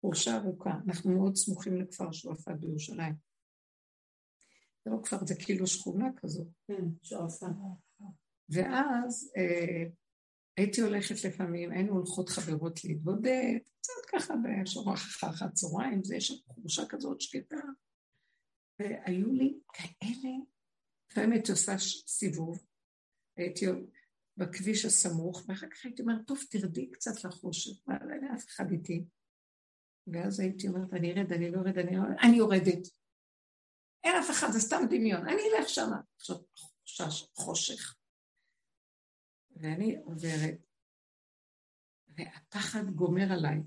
חורשה 0.00 0.36
ארוכה, 0.36 0.70
אנחנו 0.86 1.10
מאוד 1.10 1.36
סמוכים 1.36 1.80
לכפר 1.80 2.12
שועפאט 2.12 2.56
בירושלים. 2.60 3.14
זה 4.84 4.90
לא 4.90 4.98
כפר, 5.04 5.16
זה 5.26 5.34
כאילו 5.44 5.66
שכונה 5.66 6.08
כזו. 6.16 6.44
כן, 6.68 6.84
שועפאט. 7.02 7.50
ואז 8.48 9.32
אה, 9.36 9.84
הייתי 10.56 10.80
הולכת 10.80 11.24
לפעמים, 11.24 11.72
היינו 11.72 11.92
הולכות 11.92 12.28
חברות 12.28 12.84
להתבודד, 12.84 13.58
קצת 13.86 14.10
ככה 14.12 14.34
בשורה 14.44 14.94
אחת 14.94 15.52
צהריים, 15.52 16.04
זה 16.04 16.16
יש 16.16 16.42
חורשה 16.46 16.82
כזאת 16.88 17.20
שקטה. 17.20 17.56
והיו 18.78 19.32
לי 19.32 19.58
כאלה, 19.72 21.32
הייתי 21.32 21.52
עושה 21.52 21.78
סיבוב, 22.06 22.66
הייתי 23.36 23.66
בכביש 24.36 24.84
הסמוך, 24.84 25.44
ואחר 25.48 25.66
כך 25.70 25.84
הייתי 25.84 26.02
אומרת, 26.02 26.26
טוב, 26.26 26.38
תרדי 26.50 26.90
קצת 26.90 27.24
לחושך, 27.24 27.72
אין 27.88 28.24
אף 28.34 28.46
אחד 28.46 28.64
איתי. 28.70 29.04
ואז 30.06 30.40
הייתי 30.40 30.68
אומרת, 30.68 30.92
אני 30.92 31.12
ארד, 31.12 31.32
אני 31.32 31.50
לא 31.50 31.58
ארד, 31.58 31.78
אני 31.78 31.96
לא 31.96 32.02
אני 32.22 32.36
יורדת. 32.36 32.88
אין 34.04 34.14
אף 34.20 34.30
אחד, 34.30 34.48
זה 34.50 34.60
סתם 34.60 34.82
דמיון, 34.90 35.28
אני 35.28 35.42
אלך 35.56 35.68
שמה. 35.68 36.00
עכשיו, 36.82 37.08
חושך. 37.34 37.96
ואני 39.50 39.96
עוברת, 40.04 40.58
והפחד 42.08 42.90
גומר 42.94 43.32
עליי, 43.32 43.62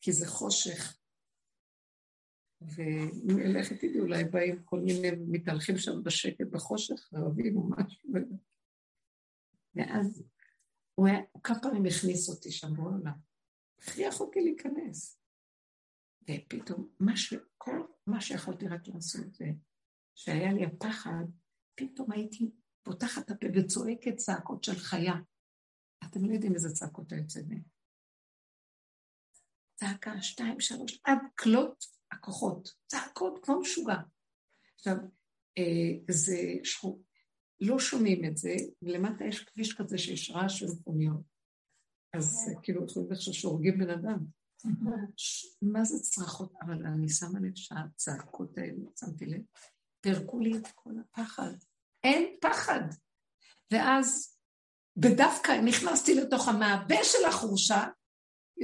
כי 0.00 0.12
זה 0.12 0.26
חושך. 0.26 0.98
ולכת 3.26 3.76
תדעי, 3.76 4.00
אולי 4.00 4.24
באים 4.24 4.62
כל 4.64 4.80
מיני, 4.80 5.08
מתהלכים 5.28 5.78
שם 5.78 6.02
בשקט 6.02 6.46
בחושך, 6.50 7.12
ערבים 7.12 7.56
או 7.56 7.68
משהו. 7.68 8.12
ואז 9.74 10.22
הוא 10.94 11.08
היה, 11.08 11.18
כמה 11.42 11.62
פעמים 11.62 11.86
הכניס 11.86 12.28
אותי 12.28 12.50
שם 12.52 12.74
בעולם. 12.76 13.18
הכריח 13.78 14.20
אותי 14.20 14.40
להיכנס. 14.40 15.18
ופתאום, 16.22 16.88
מה 17.00 17.16
ש... 17.16 17.34
כל 17.58 17.86
מה 18.06 18.20
שיכולתי 18.20 18.68
רק 18.68 18.88
לעשות 18.88 19.26
שהיה 20.14 20.52
לי 20.52 20.64
הפחד, 20.64 21.24
פתאום 21.74 22.12
הייתי 22.12 22.50
פותחת 22.82 23.24
את 23.24 23.30
הפה 23.30 23.46
וצועקת 23.54 24.16
צעקות 24.16 24.64
של 24.64 24.74
חיה. 24.74 25.14
אתם 26.04 26.24
לא 26.24 26.32
יודעים 26.32 26.54
איזה 26.54 26.72
צעקות 26.72 27.12
היוצא. 27.12 27.40
צעקה, 29.74 30.22
שתיים, 30.22 30.60
שלוש, 30.60 31.00
עד 31.04 31.18
כלות 31.38 31.84
הכוחות. 32.12 32.72
צעקות 32.86 33.44
כמו 33.44 33.60
משוגע. 33.60 33.96
עכשיו, 34.74 34.96
אה, 35.58 35.92
זה 36.10 36.38
שחור, 36.64 37.02
לא 37.60 37.78
שומעים 37.78 38.24
את 38.24 38.36
זה, 38.36 38.54
ולמטה 38.82 39.24
יש 39.24 39.44
כביש 39.44 39.74
כזה 39.74 39.98
שיש 39.98 40.30
רעש 40.30 40.58
של 40.58 40.66
מכוניות. 40.66 41.20
אז 42.14 42.44
כן. 42.46 42.60
כאילו 42.62 42.84
יכולים 42.84 43.12
לחשוב 43.12 43.34
שהורגים 43.34 43.78
בן 43.78 43.90
אדם. 43.90 44.18
מה 45.72 45.84
זה 45.84 45.98
צרחות? 45.98 46.52
אבל 46.62 46.86
אני 46.86 47.08
שמה 47.08 47.40
לב 47.40 47.54
שהצעקות 47.54 48.58
האלה, 48.58 48.82
שמתי 49.00 49.26
לב, 49.26 49.42
פירקו 50.00 50.38
לי 50.40 50.56
את 50.58 50.68
כל 50.74 50.90
הפחד. 51.00 51.52
אין 52.04 52.36
פחד. 52.40 52.80
ואז 53.70 54.36
בדווקא 54.96 55.52
נכנסתי 55.64 56.14
לתוך 56.14 56.48
המעבה 56.48 56.96
של 57.02 57.24
החורשה, 57.28 57.84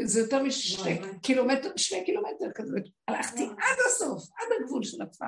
זה 0.05 0.21
יותר 0.21 0.43
משני 0.43 1.01
קילומטר, 1.23 1.77
שני 1.77 2.05
קילומטר 2.05 2.53
כזה, 2.55 2.77
הלכתי 3.09 3.43
עד 3.43 3.79
הסוף, 3.87 4.31
עד 4.37 4.49
הגבול 4.61 4.83
של 4.85 5.03
הכפר. 5.03 5.27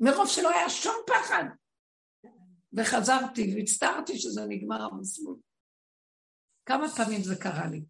מרוב 0.00 0.28
שלא 0.28 0.50
היה 0.50 0.70
שום 0.70 0.94
פחד. 1.06 1.44
וחזרתי 2.72 3.54
והצטערתי 3.54 4.18
שזה 4.18 4.46
נגמר 4.48 4.82
המסלול. 4.82 5.36
כמה 6.66 6.88
פעמים 6.88 7.22
זה 7.22 7.36
קרה 7.36 7.66
לי. 7.66 7.84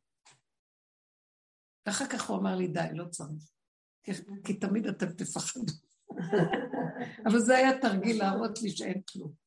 ואחר 1.86 2.06
כך 2.06 2.30
הוא 2.30 2.38
אמר 2.38 2.56
לי, 2.56 2.68
די, 2.68 2.88
לא 2.92 3.04
צריך. 3.08 3.50
כי 4.44 4.54
תמיד 4.54 4.86
אתם 4.86 5.12
תפחדו. 5.12 5.72
אבל 7.26 7.38
זה 7.38 7.56
היה 7.56 7.80
תרגיל 7.80 8.18
להראות 8.18 8.62
לי 8.62 8.70
שאין 8.70 9.02
כלום. 9.12 9.45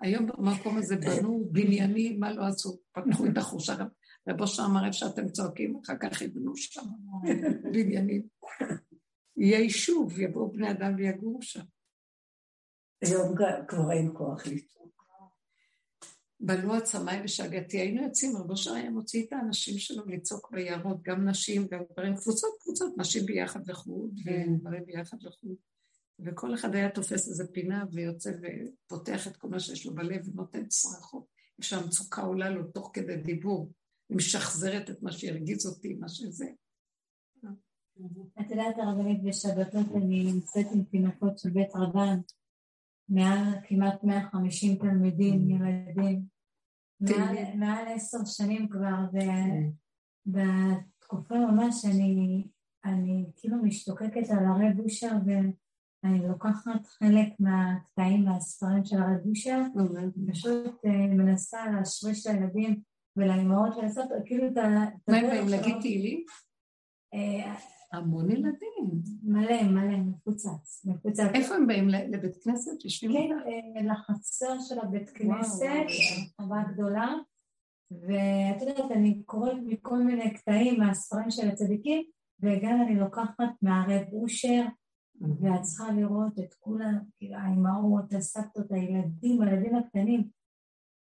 היום 0.00 0.26
במקום 0.26 0.78
הזה 0.78 0.96
בנו 0.96 1.48
בניינים, 1.52 2.20
מה 2.20 2.32
לא 2.32 2.46
עשו? 2.46 2.78
פתחו 2.92 3.26
את 3.26 3.36
החושה. 3.36 3.74
רב 4.28 4.40
אושר 4.40 4.62
אמר, 4.64 4.86
איפה 4.86 4.92
שאתם 4.92 5.28
צועקים, 5.28 5.80
אחר 5.84 5.94
כך 6.00 6.22
יבנו 6.22 6.56
שם 6.56 6.86
בניינים. 7.72 8.22
יהיה 9.36 9.58
יישוב, 9.58 10.20
יבואו 10.20 10.52
בני 10.52 10.70
אדם 10.70 10.94
ויגורו 10.96 11.42
שם. 11.42 11.60
היום 13.02 13.34
כבר 13.68 13.92
אין 13.92 14.10
כוח 14.14 14.46
לצעוק. 14.46 14.76
בנו 16.40 16.74
עצמיי 16.74 17.24
ושאגתי, 17.24 17.80
היינו 17.80 18.02
יוצאים, 18.02 18.36
רבו 18.36 18.56
שר 18.56 18.72
היה 18.72 18.90
מוציא 18.90 19.26
את 19.26 19.32
האנשים 19.32 19.78
שלו 19.78 20.06
לצעוק 20.06 20.50
ביערות, 20.52 21.02
גם 21.02 21.28
נשים, 21.28 21.66
גם 21.70 21.80
גברים, 21.92 22.16
קבוצות 22.16 22.50
קבוצות, 22.60 22.98
נשים 22.98 23.26
ביחד 23.26 23.70
לחוד, 23.70 24.20
וגברים 24.24 24.86
ביחד 24.86 25.16
לחוד. 25.22 25.56
וכל 26.18 26.54
אחד 26.54 26.74
היה 26.74 26.90
תופס 26.90 27.28
איזה 27.28 27.52
פינה 27.52 27.84
ויוצא 27.92 28.30
ופותח 28.30 29.26
את 29.26 29.36
כל 29.36 29.48
מה 29.48 29.60
שיש 29.60 29.86
לו 29.86 29.94
בלב 29.94 30.28
ונותן 30.28 30.66
צרחות. 30.66 31.36
כשהמצוקה 31.60 32.22
עולה 32.22 32.50
לו 32.50 32.64
תוך 32.64 32.90
כדי 32.92 33.16
דיבור, 33.16 33.72
ומשחזרת 34.10 34.90
את 34.90 35.02
מה 35.02 35.12
שהרגיז 35.12 35.66
אותי, 35.66 35.94
מה 35.94 36.08
שזה. 36.08 36.46
את 38.40 38.50
יודעת, 38.50 38.78
הרבנית, 38.78 39.22
בשבתות 39.22 39.86
אני 39.96 40.32
נמצאת 40.32 40.66
עם 40.74 40.84
תינוקות 40.84 41.38
של 41.38 41.50
בית 41.50 41.70
רבן, 41.74 42.18
מעל 43.08 43.54
כמעט 43.68 44.04
150 44.04 44.76
תלמידים, 44.76 45.50
ילדים, 45.50 46.22
מעל 47.54 47.88
עשר 47.88 48.18
שנים 48.24 48.68
כבר, 48.68 48.96
ובתקופה 50.26 51.34
ממש 51.34 51.84
אני, 51.84 52.44
אני 52.84 53.26
כאילו 53.36 53.56
משתוקקת 53.62 54.30
על 54.30 54.44
הרי 54.46 54.74
בושה 54.76 55.12
ואני 56.06 56.28
לוקחת 56.28 56.86
חלק 56.86 57.28
מהקטעים 57.38 58.24
מהספרים 58.24 58.84
של 58.84 59.02
הרי 59.02 59.14
בושה, 59.24 59.62
פשוט 60.30 60.84
אה, 60.84 61.06
מנסה 61.06 61.70
להשריש 61.70 62.26
לילדים 62.26 62.80
ולאימהות 63.16 63.76
ולעשות 63.76 64.08
כאילו 64.24 64.46
את 64.46 64.56
ה... 64.56 64.68
מה 65.08 65.16
הם 65.16 65.26
באים 65.26 65.48
להגיד 65.48 65.76
תהילים? 65.80 66.24
המון 67.92 68.30
ילדים. 68.30 69.02
מלא, 69.22 69.62
מלא, 69.62 69.96
מפוצץ. 69.96 70.84
מפוצץ. 70.84 71.20
איפה 71.34 71.54
הם 71.54 71.66
באים? 71.66 71.88
לבית 71.88 72.36
כנסת? 72.44 72.84
יושבים 72.84 73.12
כן, 73.12 73.38
אה, 73.48 73.92
לחצר 73.92 74.60
של 74.60 74.78
הבית 74.78 75.10
כנסת, 75.10 75.66
חווה 76.40 76.62
גדולה. 76.72 77.14
ואת 77.90 78.62
יודעת, 78.62 78.90
אני 78.90 79.22
קוראת 79.24 79.58
מכל 79.66 79.98
מיני 79.98 80.34
קטעים 80.34 80.80
מהספרים 80.80 81.30
של 81.30 81.48
הצדיקים, 81.48 82.02
וגם 82.40 82.82
אני 82.82 82.94
לוקחת 82.94 83.50
מהרב 83.62 84.02
אושר, 84.12 84.62
ואת 85.20 85.62
צריכה 85.62 85.92
לראות 85.92 86.38
את 86.38 86.54
כולם, 86.54 86.98
כאילו 87.18 87.36
האימהות, 87.36 88.12
הסבתות, 88.12 88.72
הילדים, 88.72 89.42
הילדים 89.42 89.76
הקטנים, 89.76 90.28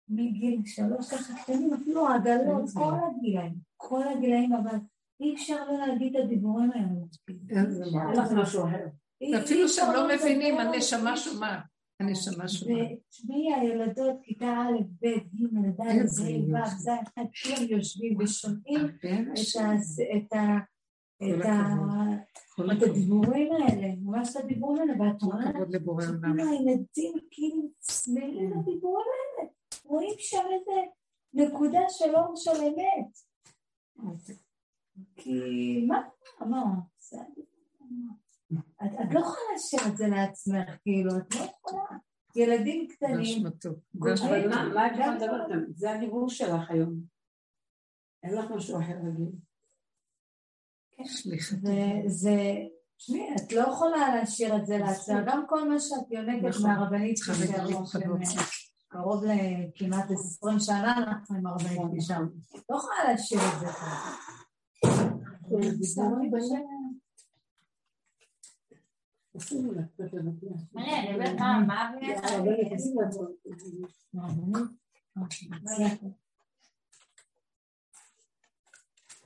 מגיל 0.09 0.61
שלוש 0.65 1.13
ככה 1.13 1.33
קטנים, 1.43 1.73
אפילו 1.73 2.07
עגלות, 2.07 2.69
כל 2.73 2.93
הגילאים, 2.93 3.53
כל 3.77 4.07
הגילאים, 4.07 4.53
אבל 4.53 4.77
אי 5.19 5.35
אפשר 5.35 5.71
לא 5.71 5.87
להגיד 5.87 6.15
את 6.15 6.23
הדיבורים 6.23 6.71
האלה. 6.71 6.85
אין 7.49 8.19
לך 8.19 8.31
משהו 8.31 8.63
אחר. 8.63 8.87
אפילו 9.43 9.69
שהם 9.69 9.93
לא 9.93 10.07
מבינים, 10.15 10.57
הנשמה 10.57 11.17
שומעת. 11.17 11.63
הנשמה 11.99 12.47
שומעת. 12.47 12.77
ותשמעי, 13.07 13.53
הילדות, 13.53 14.15
כיתה 14.23 14.45
א', 14.45 14.83
ב', 15.01 15.05
ג', 15.05 15.81
ד', 15.81 16.05
ז', 16.05 16.21
ו', 16.21 16.65
ז', 16.77 16.89
כולם 17.17 17.67
יושבים 17.69 18.17
ושומעים 18.19 18.85
את 20.17 20.33
הדיבורים 22.81 23.53
האלה, 23.53 23.87
ממש 24.01 24.29
את 24.31 24.43
הדיבורים 24.43 24.89
האלה, 24.89 24.93
ואת 25.01 25.21
רואה, 25.21 25.51
כאילו 26.21 26.51
הילדים 26.51 27.13
כאילו 27.31 27.61
צמאים 27.79 28.51
לדיבורים 28.51 29.05
האלה, 29.37 29.49
רואים 29.85 30.15
שם 30.17 30.43
איזה 30.53 30.81
נקודה 31.33 31.79
של 31.89 32.15
אור 32.15 32.33
של 32.35 32.61
אמת. 32.61 33.17
כי 35.15 35.85
מה, 35.87 36.01
מה, 36.39 36.63
את 38.83 39.13
לא 39.13 39.19
יכולה 39.19 39.41
להשאיר 39.53 39.93
את 39.93 39.97
זה 39.97 40.07
לעצמך, 40.07 40.77
כאילו, 40.83 41.17
את 41.17 41.35
לא 41.35 41.39
יכולה. 41.39 41.97
ילדים 42.35 42.87
קטנים. 42.87 43.43
מה 43.93 44.87
את 44.87 44.91
יכולה 44.91 45.15
לדבר 45.15 45.47
כאן? 45.49 45.63
זה 45.69 45.91
הדיבור 45.91 46.29
שלך 46.29 46.71
היום. 46.71 47.01
אין 48.23 48.35
לך 48.35 48.51
משהו 48.51 48.79
אחר 48.79 48.95
להגיד. 49.03 49.39
סליחה. 51.03 51.55
זה, 52.07 52.53
תשמעי, 52.97 53.35
את 53.35 53.51
לא 53.53 53.61
יכולה 53.61 54.15
להשאיר 54.15 54.55
את 54.55 54.65
זה 54.65 54.77
לעצמך. 54.77 55.17
גם 55.27 55.43
כל 55.47 55.69
מה 55.69 55.79
שאת 55.79 56.11
יונקת 56.11 56.45
נכון. 56.45 56.71
מהרבנית 56.71 57.17
קרוב 58.87 59.23
לכמעט 59.23 60.11
עשרים 60.11 60.59
שנה 60.59 60.97
אנחנו 60.97 61.37
עם 61.37 61.47
הרבנית 61.47 62.01
שם. 62.01 62.27
לא 62.69 62.77
יכולה 62.77 63.11
להשאיר 63.11 63.41
את 63.55 63.59
זה 63.59 63.65
ככה. 63.65 64.15
אז 69.35 69.41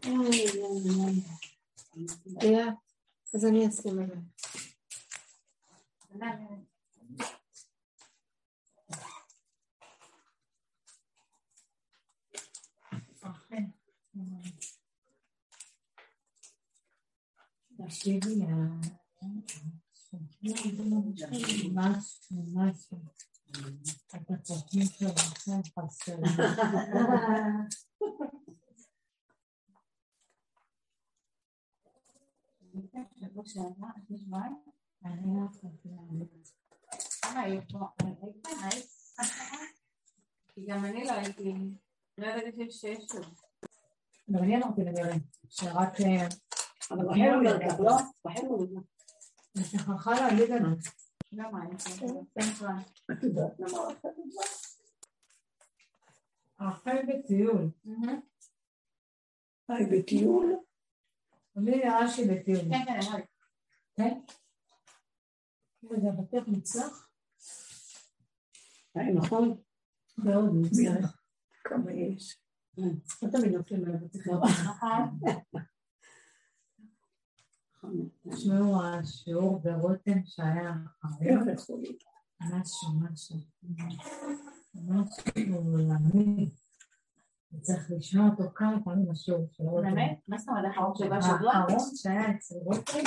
אני 0.04 0.46
אסכים 0.52 1.49
תקשיבי, 17.78 18.36
ממש 21.64 22.20
ממש 22.32 22.90
את 24.16 24.32
הצרכים 24.32 24.86
שלכם 24.86 25.62
חסרים. 25.80 26.24
כי 40.54 40.66
גם 40.68 40.86
אני 40.86 41.04
לא 41.04 41.12
הייתי, 41.12 41.54
לא 42.18 42.28
ידעתי 42.28 42.72
שיש 42.72 43.12
עוד. 43.14 43.26
גם 44.32 44.44
אני 44.44 44.58
אמרתי 44.58 44.82
למירי, 44.82 45.20
שרק 45.50 45.94
אבל 46.92 47.08
בחיר 47.08 47.34
הוא 47.34 47.44
נלקח, 47.44 47.80
לא? 47.80 47.92
בחיר 48.26 48.50
הוא 48.50 48.68
נלקח. 48.68 48.88
אני 49.56 49.64
שכחה 49.64 50.12
להגיד 50.12 50.50
לנו. 50.50 50.76
למה? 51.32 51.60
את 51.66 51.72
את 53.12 53.24
החי 56.60 56.98
בטיול. 57.08 57.70
חי 59.68 59.84
בטיול? 59.92 60.69
לי 61.64 61.78
נראה 61.78 62.08
שהיא 62.10 62.32
בטיול. 62.32 62.60
כן, 62.60 62.86
כן, 62.86 63.00
אמרתי. 63.08 63.28
כן? 63.96 64.20
בטח 65.84 66.48
מוצלח? 66.48 67.10
היי, 68.96 69.14
נכון. 69.14 69.58
מאוד 70.18 70.54
מוצלח. 70.54 71.22
כמה 71.64 71.92
יש. 71.92 72.38
לא 72.78 73.30
תמיד 73.32 73.54
נופלים 73.54 73.86
עליו, 73.86 74.10
צריך 74.10 74.28
לראות. 74.28 74.50
תשמעו, 78.30 78.84
השיעור 78.84 79.60
ברותם 79.60 80.26
שהיה 80.26 80.74
אחרי, 81.06 81.36
משהו, 82.42 83.00
משהו, 83.00 83.38
משהו 84.74 85.56
עולמי. 85.56 86.50
צריך 87.62 87.92
לשמוע 87.98 88.30
אותו 88.30 88.44
כמה 88.56 88.84
פעמים 88.84 89.10
רותם. 89.60 89.90
באמת? 89.90 90.20
מה 90.28 90.38
זאת 90.38 90.50
אומרת, 90.50 90.66
האחרון 90.66 90.96
של 90.96 91.14
השבוע? 91.14 91.54
האחרון 91.54 91.96
שהיה 91.96 92.32
אצל 92.32 92.56
רותם, 92.56 93.00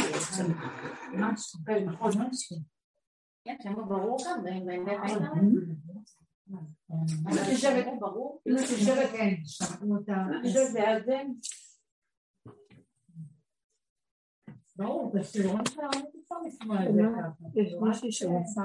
משהו, 1.15 1.61
משהו. 2.07 2.57
כן, 3.45 3.57
שם 3.63 3.75
ברור 3.89 4.17
גם, 4.27 4.45
באמת. 4.45 4.79
אם 7.01 7.39
את 7.43 7.49
יושבת, 7.51 7.87
ברור. 8.01 8.41
אם 8.49 8.57
את 8.57 8.71
יושבת, 8.71 9.11
כן, 9.13 9.35
שמעו 9.45 9.97
אותה. 9.97 10.27
זה 10.53 10.65
זה. 11.05 11.23
ברור, 14.77 15.13
בשיעורים 15.15 15.67
שלנו 15.67 15.91
אפשר 15.91 16.35
לשמוע 16.47 16.89
את 16.89 16.95
זה 16.95 17.03
ככה. 17.19 17.47
יש 17.55 17.75
מישהי 17.81 18.13
שרוצה. 18.13 18.63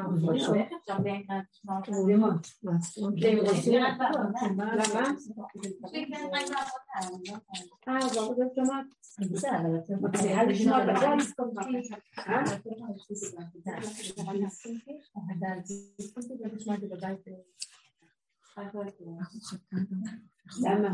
למה? 20.59 20.89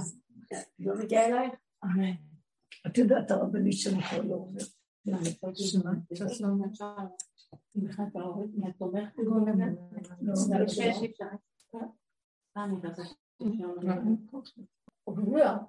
לא 0.80 0.96
מגיע 1.04 1.26
אלייך? 1.26 1.54
את 2.88 2.98
יודעת, 2.98 3.32
הרבנית 3.32 3.78
שלך 3.78 4.14
לא 4.14 4.36
עובר. 4.36 4.64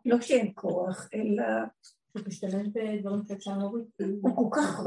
לא 0.04 0.20
שאין 0.20 0.52
כוח, 0.54 1.08
אלא 1.14 1.44
הוא 2.12 2.22
משתמש 2.28 2.68
בדברים 2.72 3.24
שאפשר 3.24 3.58
להוריד. 3.58 3.86
הוא 4.22 4.34
כל 4.34 4.56
כך 4.56 4.80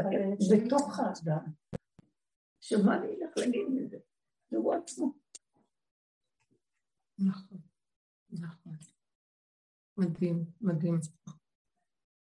בתוך 0.51 0.99
האדם. 0.99 1.45
שמה 2.61 2.97
אני 2.97 3.07
אלך 3.07 3.37
להגיד 3.37 3.67
מזה? 3.69 3.97
והוא 4.51 4.73
עצמו. 4.73 5.13
נכון, 7.19 7.57
נכון. 8.31 8.73
מדהים, 9.97 10.45
מדהים. 10.61 10.99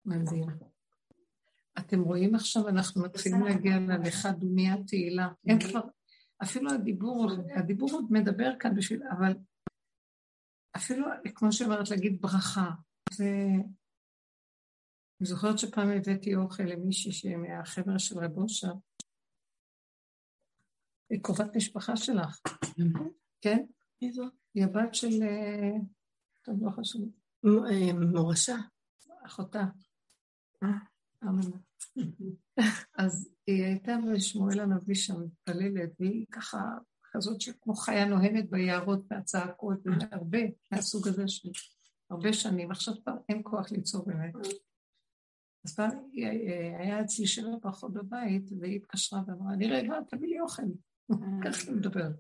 מדהים. 0.06 0.75
אתם 1.86 2.02
רואים 2.02 2.36
עכשיו, 2.36 2.68
אנחנו 2.68 3.02
מתחילים 3.04 3.44
להגיע 3.44 3.80
ללכה 3.80 4.32
דומיה 4.32 4.76
תהילה. 4.88 5.28
אין 5.48 5.60
כבר, 5.60 5.82
אפילו 6.44 6.72
הדיבור, 6.72 7.32
הדיבור 7.56 7.92
עוד 7.92 8.06
מדבר 8.10 8.52
כאן 8.60 8.76
בשביל, 8.76 9.04
אבל 9.18 9.34
אפילו, 10.76 11.06
כמו 11.36 11.52
שאומרת, 11.52 11.90
להגיד 11.90 12.22
ברכה. 12.22 12.72
זה... 13.12 13.30
אני 15.22 15.28
זוכרת 15.30 15.60
שפעם 15.60 15.90
הבאתי 15.90 16.36
אוכל 16.36 16.64
למישהי 16.64 17.36
מהחבר'ה 17.36 18.00
של 18.00 18.20
רב 18.20 18.38
אושר, 18.38 18.74
קרובת 21.22 21.56
משפחה 21.56 21.98
שלך, 21.98 22.42
כן? 23.42 23.66
היא 24.02 24.64
הבת 24.64 24.96
של... 24.96 25.10
טוב, 26.42 26.56
לא 26.62 26.72
חשוב. 26.72 27.10
מורשה. 28.14 28.56
אחותה. 29.26 29.64
אמנה. 31.24 31.58
אז 32.98 33.30
היא 33.48 33.64
הייתה 33.64 33.96
בשמואל 34.14 34.60
הנביא 34.60 34.96
שם 34.96 35.22
מתפללת, 35.24 35.90
והיא 36.00 36.26
ככה, 36.32 36.78
כזאת 37.12 37.42
שכמו 37.42 37.74
חיה 37.74 38.06
נוהמת 38.06 38.50
ביערות 38.50 39.06
והצעקות, 39.12 39.80
והרבה 39.86 40.40
מהסוג 40.72 41.08
הזה 41.08 41.28
של 41.28 41.50
הרבה 42.10 42.34
שנים. 42.34 42.72
עכשיו 42.72 42.94
כבר 43.04 43.14
אין 43.30 43.42
כוח 43.44 43.72
ליצור 43.72 44.06
באמת. 44.06 44.34
אז 45.66 45.76
פעם 45.76 45.92
היה 46.80 47.02
אצלי 47.02 47.28
שבע 47.28 47.58
פחות 47.62 47.94
בבית, 47.94 48.50
והיא 48.60 48.76
התקשרה 48.76 49.22
ואמרה, 49.28 49.54
אני 49.54 49.68
רעבה, 49.68 49.98
תביא 50.10 50.30
לי 50.30 50.40
אוכל. 50.40 50.64
ככה 51.44 51.68
היא 51.68 51.76
מדברת. 51.78 52.16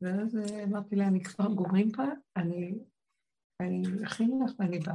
ואז 0.00 0.38
אמרתי 0.64 0.96
לה, 0.96 1.08
אני 1.08 1.24
כבר 1.24 1.54
גומרים 1.54 1.92
פה, 1.92 2.02
אני 2.36 2.74
אכין 4.04 4.30
לך 4.44 4.52
ואני 4.58 4.78
באה. 4.78 4.94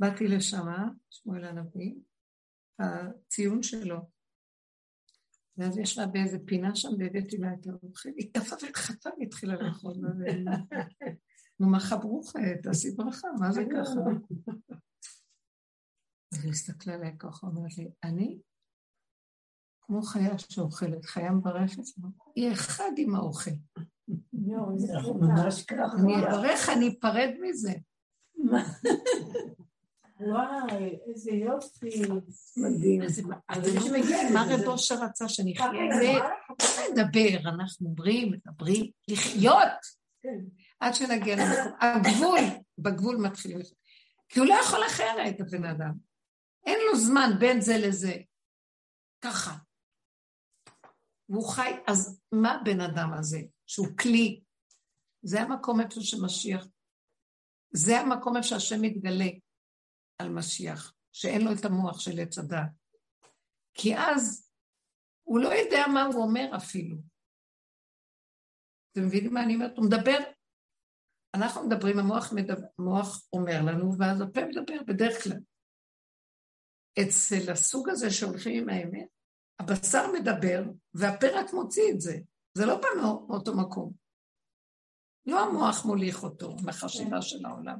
באתי 0.00 0.28
לשם, 0.28 0.66
שמואל 1.10 1.44
הנביא, 1.44 1.94
הציון 2.78 3.62
שלו. 3.62 3.96
ואז 5.56 5.78
ישבה 5.78 6.06
באיזה 6.06 6.38
פינה 6.46 6.76
שם 6.76 6.88
והבאתי 6.98 7.36
לה 7.36 7.48
את 7.60 7.66
האוכל, 7.66 8.08
היא 8.16 8.32
טפה 8.32 8.56
וחטפה 8.56 9.10
והתחילה 9.20 9.54
לאכול. 9.54 9.94
נו, 11.60 11.70
מה 11.70 11.80
חברוך, 11.80 12.32
תעשי 12.62 12.90
ברכה, 12.90 13.28
מה 13.40 13.52
זה 13.52 13.64
ככה? 13.72 14.00
אז 16.32 16.44
היא 16.44 16.50
הסתכלה 16.50 16.94
עליה 16.94 17.16
ככה, 17.18 17.46
אומרת 17.46 17.78
לי, 17.78 17.88
אני 18.04 18.38
כמו 19.80 20.02
חיה 20.02 20.38
שאוכלת, 20.38 21.04
חיה 21.04 21.30
מברכת, 21.30 21.82
היא 22.36 22.52
אחד 22.52 22.90
עם 22.96 23.14
האוכל. 23.14 23.50
ממש 24.32 25.64
ככה. 25.64 25.96
אני 25.98 26.16
אברך, 26.16 26.68
אני 26.76 26.98
אפרד 26.98 27.30
מזה. 27.40 27.72
וואי, 30.20 30.98
איזה 31.06 31.30
יופי. 31.30 32.02
מדהים. 32.56 33.02
מה 34.34 34.44
רב 34.50 34.60
אושר 34.66 34.94
רצה 34.94 35.28
שנחיה? 35.28 35.70
זה 36.00 36.12
לדבר, 36.90 37.48
אנחנו 37.48 37.88
אומרים, 37.88 38.32
מדברים, 38.32 38.90
לחיות. 39.08 39.96
עד 40.80 40.94
שנגיע 40.94 41.36
למקום. 41.36 41.72
הגבול, 41.80 42.40
בגבול 42.78 43.16
מתחילים. 43.16 43.58
כי 44.28 44.40
הוא 44.40 44.48
לא 44.48 44.54
יכול 44.54 44.86
אחרת, 44.86 45.40
הבן 45.40 45.64
אדם. 45.64 45.92
אין 46.66 46.78
לו 46.90 46.98
זמן 46.98 47.30
בין 47.38 47.60
זה 47.60 47.78
לזה. 47.78 48.14
ככה. 49.20 49.56
והוא 51.28 51.48
חי, 51.48 51.72
אז 51.86 52.20
מה 52.32 52.52
הבן 52.52 52.80
אדם 52.80 53.12
הזה, 53.12 53.40
שהוא 53.66 53.88
כלי? 53.98 54.40
זה 55.22 55.40
המקום 55.40 55.80
איפה 55.80 56.00
שמשיח, 56.00 56.66
זה 57.70 58.00
המקום 58.00 58.36
איפה 58.36 58.48
שהשם 58.48 58.82
מתגלה 58.82 59.28
על 60.18 60.28
משיח, 60.28 60.94
שאין 61.12 61.44
לו 61.44 61.50
את 61.52 61.64
המוח 61.64 62.00
של 62.00 62.20
עץ 62.20 62.38
הדת. 62.38 62.70
כי 63.74 63.96
אז 63.96 64.50
הוא 65.22 65.40
לא 65.40 65.48
יודע 65.48 65.84
מה 65.94 66.02
הוא 66.02 66.22
אומר 66.22 66.50
אפילו. 66.56 66.96
אתם 68.92 69.06
מבינים 69.06 69.34
מה 69.34 69.42
אני 69.42 69.54
אומרת? 69.54 69.76
הוא 69.76 69.86
מדבר, 69.86 70.18
אנחנו 71.34 71.68
מדברים, 71.68 71.98
המוח, 71.98 72.32
מדבר, 72.32 72.66
המוח 72.78 73.26
אומר 73.32 73.60
לנו, 73.66 73.98
ואז 73.98 74.20
הפה 74.20 74.40
מדבר 74.44 74.82
בדרך 74.86 75.24
כלל. 75.24 75.40
אצל 77.02 77.52
הסוג 77.52 77.88
הזה 77.88 78.10
שהולכים 78.10 78.62
עם 78.62 78.68
האמת, 78.68 79.08
הבשר 79.58 80.12
מדבר, 80.12 80.62
והפה 80.94 81.26
רק 81.34 81.52
מוציא 81.52 81.92
את 81.94 82.00
זה. 82.00 82.18
זה 82.54 82.66
לא 82.66 82.80
בא 82.80 82.88
מאותו 83.00 83.56
מקום. 83.56 83.92
לא 85.26 85.40
המוח 85.40 85.84
מוליך 85.84 86.22
אותו 86.22 86.56
מהחשיבה 86.64 87.22
של 87.22 87.46
העולם. 87.46 87.78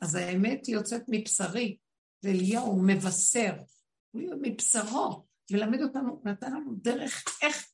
אז 0.00 0.14
האמת 0.14 0.68
יוצאת 0.68 1.02
מבשרי, 1.08 1.76
ואליהו 2.22 2.82
מבשר, 2.82 3.54
הוא 4.10 4.22
מבשרו, 4.42 5.26
ולמד 5.50 5.82
אותנו, 5.82 6.22
נתן 6.24 6.52
לנו 6.52 6.74
דרך 6.74 7.24
איך 7.42 7.66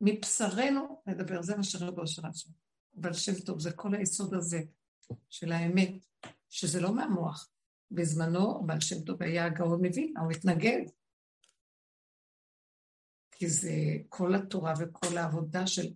מבשרנו 0.00 1.02
לדבר, 1.06 1.42
זה 1.42 1.56
מה 1.56 1.62
שרבו 1.62 2.06
שלנו. 2.06 2.32
אבל 3.00 3.12
שם 3.12 3.40
טוב, 3.46 3.60
זה 3.60 3.72
כל 3.72 3.94
היסוד 3.94 4.34
הזה 4.34 4.60
של 5.30 5.52
האמת, 5.52 5.90
שזה 6.50 6.80
לא 6.80 6.94
מהמוח. 6.94 7.50
בזמנו, 7.90 8.66
בעל 8.66 8.80
שם 8.80 9.00
טוב 9.00 9.22
היה 9.22 9.44
הגאון 9.44 9.86
מווילנה, 9.86 10.20
הוא 10.20 10.32
התנגד. 10.32 10.80
כי 13.30 13.48
זה 13.48 13.72
כל 14.08 14.34
התורה 14.34 14.74
וכל 14.78 15.18
העבודה 15.18 15.66
של 15.66 15.92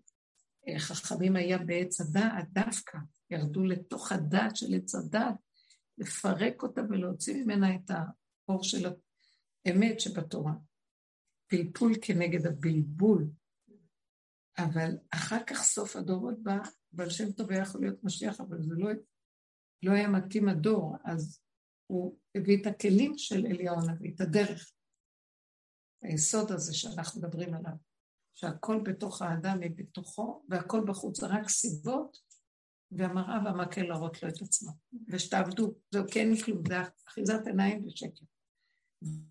חכמים 0.79 1.37
היה 1.37 1.59
בעץ 1.59 2.01
הדעת 2.01 2.53
דווקא, 2.53 2.99
ירדו 3.31 3.65
לתוך 3.65 4.13
הדעת 4.13 4.57
של 4.57 4.75
עץ 4.75 4.95
הדעת, 4.95 5.35
לפרק 6.01 6.63
אותה 6.63 6.81
ולהוציא 6.89 7.45
ממנה 7.45 7.75
את 7.75 7.91
האור 7.91 8.63
של 8.63 8.89
האמת 9.67 10.01
שבתורה. 10.01 10.53
פלפול 11.47 11.93
כנגד 12.03 12.47
הבלבול. 12.47 13.31
אבל 14.59 14.91
אחר 15.11 15.45
כך 15.47 15.63
סוף 15.63 15.97
הדורות 15.97 16.43
בא, 16.43 16.59
בעל 16.93 17.11
שם 17.11 17.33
טוב 17.33 17.51
היה 17.51 17.63
יכול 17.63 17.81
להיות 17.81 18.05
משיח, 18.05 18.41
אבל 18.41 18.63
זה 18.63 18.75
לא, 18.75 18.91
לא 19.83 19.93
היה 19.93 20.09
מתאים 20.09 20.49
הדור, 20.49 20.97
אז 21.05 21.41
הוא 21.87 22.19
הביא 22.35 22.63
את 22.63 22.67
הכלים 22.67 23.19
של 23.19 23.47
אליהו 23.47 23.77
הנביא, 23.81 24.15
את 24.15 24.21
הדרך. 24.21 24.73
היסוד 26.03 26.53
הזה 26.53 26.75
שאנחנו 26.75 27.21
מדברים 27.21 27.55
עליו, 27.55 27.73
שהכל 28.35 28.83
בתוך 28.85 29.23
האדם 29.23 29.61
היא 29.61 29.71
בתוכו, 29.77 30.45
והכל 30.49 30.85
בחוץ 30.87 31.23
רק 31.23 31.49
סיבות, 31.49 32.19
והמראה 32.93 33.39
והמקל 33.45 33.83
להראות 33.83 34.23
לו 34.23 34.29
את 34.29 34.43
עצמו. 34.43 34.71
ושתעבדו, 35.09 35.75
זהו, 35.91 36.05
כן 36.11 36.37
כלום, 36.45 36.63
זה 36.69 36.75
אחיזת 37.09 37.47
עיניים 37.47 37.87
ושקר. 37.87 38.25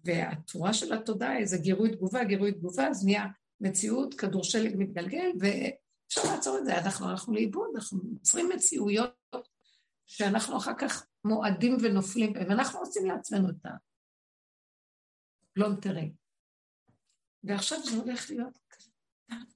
והצורה 0.05 0.73
של 0.73 0.93
התודעה 0.93 1.45
זה 1.45 1.57
גירוי 1.57 1.91
תגובה, 1.91 2.23
גירוי 2.23 2.51
תגובה, 2.51 2.87
אז 2.87 3.05
נהיה 3.05 3.25
מציאות, 3.61 4.13
כדור 4.13 4.43
שלג 4.43 4.75
מתגלגל, 4.77 5.31
ואפשר 5.39 6.21
לעצור 6.33 6.57
את 6.57 6.65
זה, 6.65 6.77
אנחנו 6.77 7.09
הלכנו 7.09 7.33
לאיבוד, 7.33 7.69
אנחנו 7.75 7.99
יוצרים 8.13 8.49
מציאויות 8.55 9.13
שאנחנו 10.05 10.57
אחר 10.57 10.73
כך 10.79 11.05
מועדים 11.25 11.77
ונופלים 11.83 12.33
ואנחנו 12.35 12.79
עושים 12.79 13.05
לעצמנו 13.05 13.49
את 13.49 13.65
הפלונטרים. 15.51 16.13
ועכשיו 17.43 17.79
זה 17.83 17.97
הולך 17.97 18.29
להיות 18.29 18.59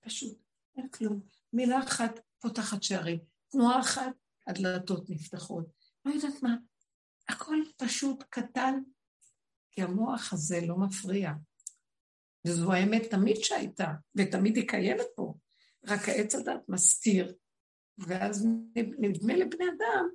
פשוט, 0.01 0.37
אין 0.77 0.89
כלום. 0.89 1.21
מילה 1.53 1.79
אחת 1.83 2.19
פותחת 2.39 2.83
שערים, 2.83 3.19
תנועה 3.53 3.79
אחת, 3.79 4.13
הדלתות 4.47 5.09
נפתחות. 5.09 5.65
לא 6.05 6.11
יודעת 6.11 6.43
מה, 6.43 6.55
הכל 7.29 7.57
פשוט 7.77 8.23
קטן, 8.29 8.79
כי 9.71 9.81
המוח 9.81 10.33
הזה 10.33 10.59
לא 10.67 10.77
מפריע. 10.77 11.31
וזו 12.47 12.73
האמת 12.73 13.01
תמיד 13.11 13.35
שהייתה, 13.35 13.93
ותמיד 14.15 14.55
היא 14.55 14.67
קיימת 14.67 15.05
פה, 15.15 15.33
רק 15.85 16.09
העץ 16.09 16.35
הדת 16.35 16.69
מסתיר, 16.69 17.35
ואז 17.97 18.47
נדמה 18.75 19.33
לבני 19.33 19.65
אדם 19.65 20.09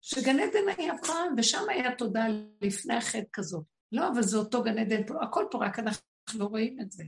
שגן 0.00 0.40
עדן 0.40 0.68
היה 0.78 0.92
פעם, 1.06 1.34
ושם 1.36 1.68
היה 1.68 1.96
תודה 1.96 2.24
לפני 2.60 2.94
החטא 2.94 3.28
כזאת. 3.32 3.64
לא, 3.92 4.08
אבל 4.08 4.22
זה 4.22 4.36
אותו 4.36 4.62
גן 4.62 4.78
עדן 4.78 5.06
פה, 5.06 5.14
הכל 5.22 5.44
פה, 5.50 5.58
רק 5.66 5.78
אנחנו 5.78 6.04
לא 6.34 6.44
רואים 6.44 6.80
את 6.80 6.90
זה. 6.90 7.04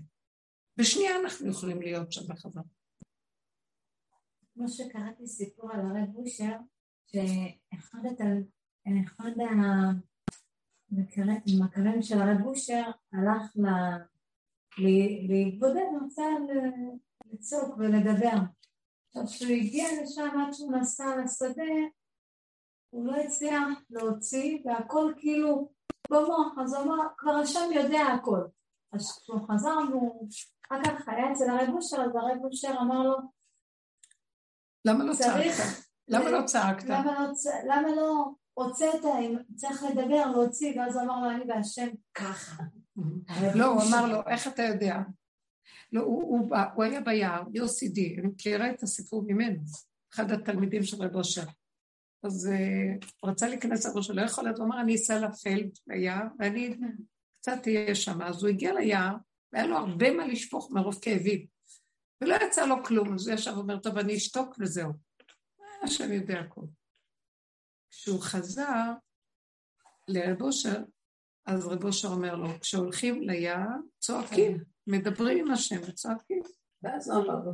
בשנייה 0.77 1.21
אנחנו 1.21 1.51
יכולים 1.51 1.83
להיות 1.83 2.13
שם 2.13 2.21
בחזרה. 2.29 2.63
כמו 4.55 4.69
שקראתי 4.69 5.27
סיפור 5.27 5.73
על 5.73 5.81
הרב 5.81 6.09
בושר, 6.13 6.57
שאחד 7.07 7.99
המכרים 11.47 12.03
של 12.03 12.21
הרב 12.21 12.39
בושר 12.43 12.91
הלך 13.13 13.57
להתבודד, 15.29 15.87
רצה 16.05 16.23
לצעוק 17.33 17.77
ולדבר. 17.79 18.37
עכשיו, 19.09 19.27
כשהוא 19.27 19.51
הגיע 19.51 19.89
לשם 20.03 20.41
עד 20.41 20.53
שהוא 20.53 20.73
נסע 20.73 21.17
לשדה, 21.25 21.73
הוא 22.91 23.07
לא 23.07 23.17
הצליח 23.17 23.69
להוציא, 23.91 24.59
והכל 24.65 25.13
כאילו 25.17 25.71
במוח, 26.11 26.59
אז 26.63 26.75
הוא 26.75 26.83
אמר, 26.85 26.97
כבר 27.17 27.33
השם 27.33 27.73
יודע 27.75 28.01
הכל. 28.01 28.41
אז 28.93 29.19
כשהוא 29.23 29.41
חזר, 29.49 29.79
הוא 29.93 30.29
אחר 30.67 30.83
כך 30.85 31.09
היה 31.09 31.33
אצל 31.33 31.51
הרב 31.51 31.71
בושר, 31.71 31.97
אז 31.97 32.17
הרב 32.17 32.39
בושר 32.43 32.75
אמר 32.81 33.03
לו, 33.03 33.17
למה 34.85 35.05
לא 35.05 35.15
צעקת? 35.15 35.65
למה 36.09 36.31
לא 36.31 36.45
צעקת? 36.45 36.89
למה 37.65 37.89
לא 37.97 38.31
הוצאת, 38.55 39.05
אם 39.05 39.37
צריך 39.55 39.83
לדבר, 39.83 40.27
להוציא, 40.27 40.81
ואז 40.81 40.97
הוא 40.97 41.03
אמר 41.03 41.21
לו, 41.21 41.31
אני 41.31 41.45
והשם 41.49 41.89
ככה. 42.15 42.63
לא, 43.59 43.67
הוא 43.67 43.83
אמר 43.83 44.07
לו, 44.07 44.21
איך 44.29 44.49
אתה 44.49 44.63
יודע? 44.63 44.97
לא, 45.93 46.01
הוא 46.75 46.85
היה 46.85 47.01
ביער, 47.01 47.43
יוסי 47.55 47.89
די, 47.89 48.17
אני 48.19 48.27
מכירה 48.27 48.71
את 48.71 48.83
הסיפור 48.83 49.23
ממנו, 49.27 49.61
אחד 50.15 50.33
התלמידים 50.33 50.83
של 50.83 51.03
רב 51.03 51.17
אושר. 51.17 51.45
אז 52.25 52.51
uh, 52.53 53.07
הוא 53.21 53.31
רצה 53.31 53.49
להיכנס 53.49 53.87
לראש 53.87 54.07
שלו, 54.07 54.17
לא 54.17 54.23
יכול 54.23 54.45
להיות, 54.45 54.59
הוא 54.59 54.67
אמר, 54.67 54.81
אני 54.81 54.95
אסע 54.95 55.19
לפלד, 55.21 55.71
ליער, 55.87 56.27
ואני 56.39 56.77
קצת 57.41 57.67
אהיה 57.67 57.95
שם. 57.95 58.23
אז 58.23 58.43
הוא 58.43 58.49
הגיע 58.49 58.73
ליער, 58.73 59.15
והיה 59.53 59.67
לו 59.67 59.77
הרבה 59.77 60.11
מה 60.11 60.27
לשפוך 60.27 60.71
מרוב 60.71 60.99
כאבים. 61.03 61.47
ולא 62.23 62.35
יצא 62.35 62.67
לו 62.67 62.85
כלום, 62.85 63.15
אז 63.15 63.29
הוא 63.29 63.35
ישב 63.35 63.53
ואומר, 63.57 63.79
טוב, 63.79 63.99
אני 63.99 64.17
אשתוק 64.17 64.57
וזהו. 64.61 64.93
השם 65.83 66.13
יודע 66.13 66.41
הכול. 66.41 66.67
כשהוא 67.91 68.21
חזר 68.21 68.93
לרב 70.09 70.43
אושר, 70.43 70.83
אז 71.47 71.67
רב 71.67 71.85
אושר 71.85 72.09
אומר 72.09 72.35
לו, 72.35 72.61
כשהולכים 72.61 73.23
ליער, 73.23 73.69
צועקים, 73.99 74.65
מדברים 74.87 75.39
עם 75.39 75.51
השם 75.51 75.81
וצועקים. 75.89 76.43
ואז 76.83 77.11
הוא 77.11 77.25
אמר 77.25 77.45
לו. 77.45 77.53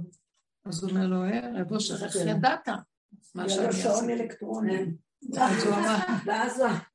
אז 0.65 0.83
הוא 0.83 0.91
אומר 0.91 1.07
לו, 1.07 1.25
אה, 1.25 1.61
רב 1.61 1.73
אושר, 1.73 2.05
איך 2.05 2.17
ידעת? 2.27 2.69
מה 3.35 3.49
שאני 3.49 3.67
עשיתי. 3.67 3.83
שעון 3.83 4.11
אלקטרוני. 4.11 4.85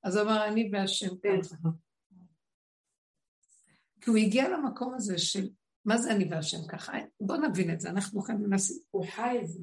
אז 0.04 0.16
הוא 0.16 0.24
אמר, 0.24 0.48
אני 0.48 0.70
והשם 0.74 1.18
ככה. 1.18 1.56
כי 4.02 4.10
הוא 4.10 4.18
הגיע 4.18 4.50
למקום 4.50 4.94
הזה 4.94 5.18
של 5.18 5.50
מה 5.86 5.98
זה 5.98 6.12
אני 6.12 6.28
והשם 6.32 6.68
ככה? 6.68 6.94
בואו 7.22 7.42
נבין 7.42 7.74
את 7.74 7.80
זה, 7.80 7.90
אנחנו 7.90 8.24
כאן 8.24 8.36
מנסים. 8.36 8.78
הוא 8.92 9.06
חי 9.06 9.40
את 9.42 9.48
זה. 9.48 9.60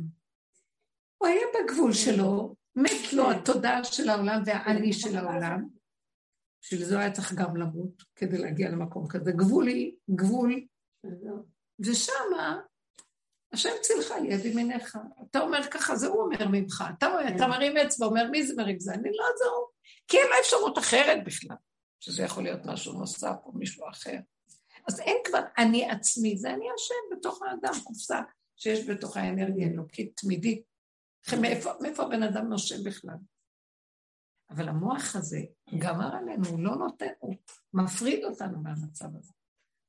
הוא 1.18 1.28
היה 1.28 1.46
בגבול 1.54 1.92
שלו, 1.92 2.54
מת 2.76 3.12
לו 3.12 3.30
התודעה 3.30 3.84
של 3.84 4.08
העולם 4.08 4.42
והאני 4.46 4.92
של 4.92 5.16
העולם, 5.16 5.68
בשביל 6.62 6.84
זה 6.84 6.98
היה 6.98 7.12
צריך 7.12 7.34
גם 7.34 7.56
למות 7.56 8.02
כדי 8.16 8.38
להגיע 8.38 8.70
למקום 8.70 9.08
כזה. 9.08 9.32
גבולי, 9.32 9.96
גבול, 10.10 10.66
ושמה 11.80 12.60
השם 13.52 13.70
צילך 13.80 14.14
יד 14.28 14.44
ימיניך. 14.44 14.98
אתה 15.30 15.40
אומר 15.40 15.62
ככה, 15.70 15.96
זה 15.96 16.06
הוא 16.06 16.22
אומר 16.22 16.48
ממך. 16.48 16.84
אתה, 16.98 17.06
אתה 17.36 17.46
מרים 17.46 17.76
אצבע, 17.76 18.06
אומר 18.06 18.30
מי 18.30 18.46
זה 18.46 18.54
מרים 18.56 18.80
זה? 18.80 18.94
אני 18.94 19.08
לא, 19.12 19.24
זה 19.38 19.44
הוא. 19.44 19.66
כי 20.08 20.16
אין 20.16 20.26
לו 20.26 20.34
אפשרות 20.40 20.78
אחרת 20.78 21.24
בכלל, 21.24 21.56
שזה 22.00 22.22
יכול 22.22 22.42
להיות 22.42 22.60
משהו 22.64 22.92
נוסף 22.92 23.36
או 23.44 23.52
מישהו 23.52 23.88
אחר. 23.88 24.16
אז 24.88 25.00
אין 25.00 25.16
כבר 25.24 25.40
אני 25.58 25.90
עצמי, 25.90 26.38
זה 26.38 26.54
אני 26.54 26.64
השם 26.74 27.16
בתוך 27.16 27.42
האדם, 27.42 27.80
קופסה 27.84 28.20
שיש 28.56 28.88
בתוכה 28.88 29.28
אנרגיה 29.28 29.68
אלוקית 29.68 30.20
תמידית. 30.20 30.62
מאיפה, 31.40 31.70
מאיפה 31.80 32.02
הבן 32.02 32.22
אדם 32.22 32.48
נושם 32.48 32.84
בכלל? 32.84 33.16
אבל 34.50 34.68
המוח 34.68 35.16
הזה 35.16 35.40
גמר 35.78 36.16
עלינו, 36.16 36.48
הוא 36.48 36.60
לא 36.60 36.76
נותן, 36.76 37.12
הוא 37.18 37.34
מפריד 37.74 38.24
אותנו 38.24 38.62
מהמצב 38.62 39.16
הזה. 39.16 39.32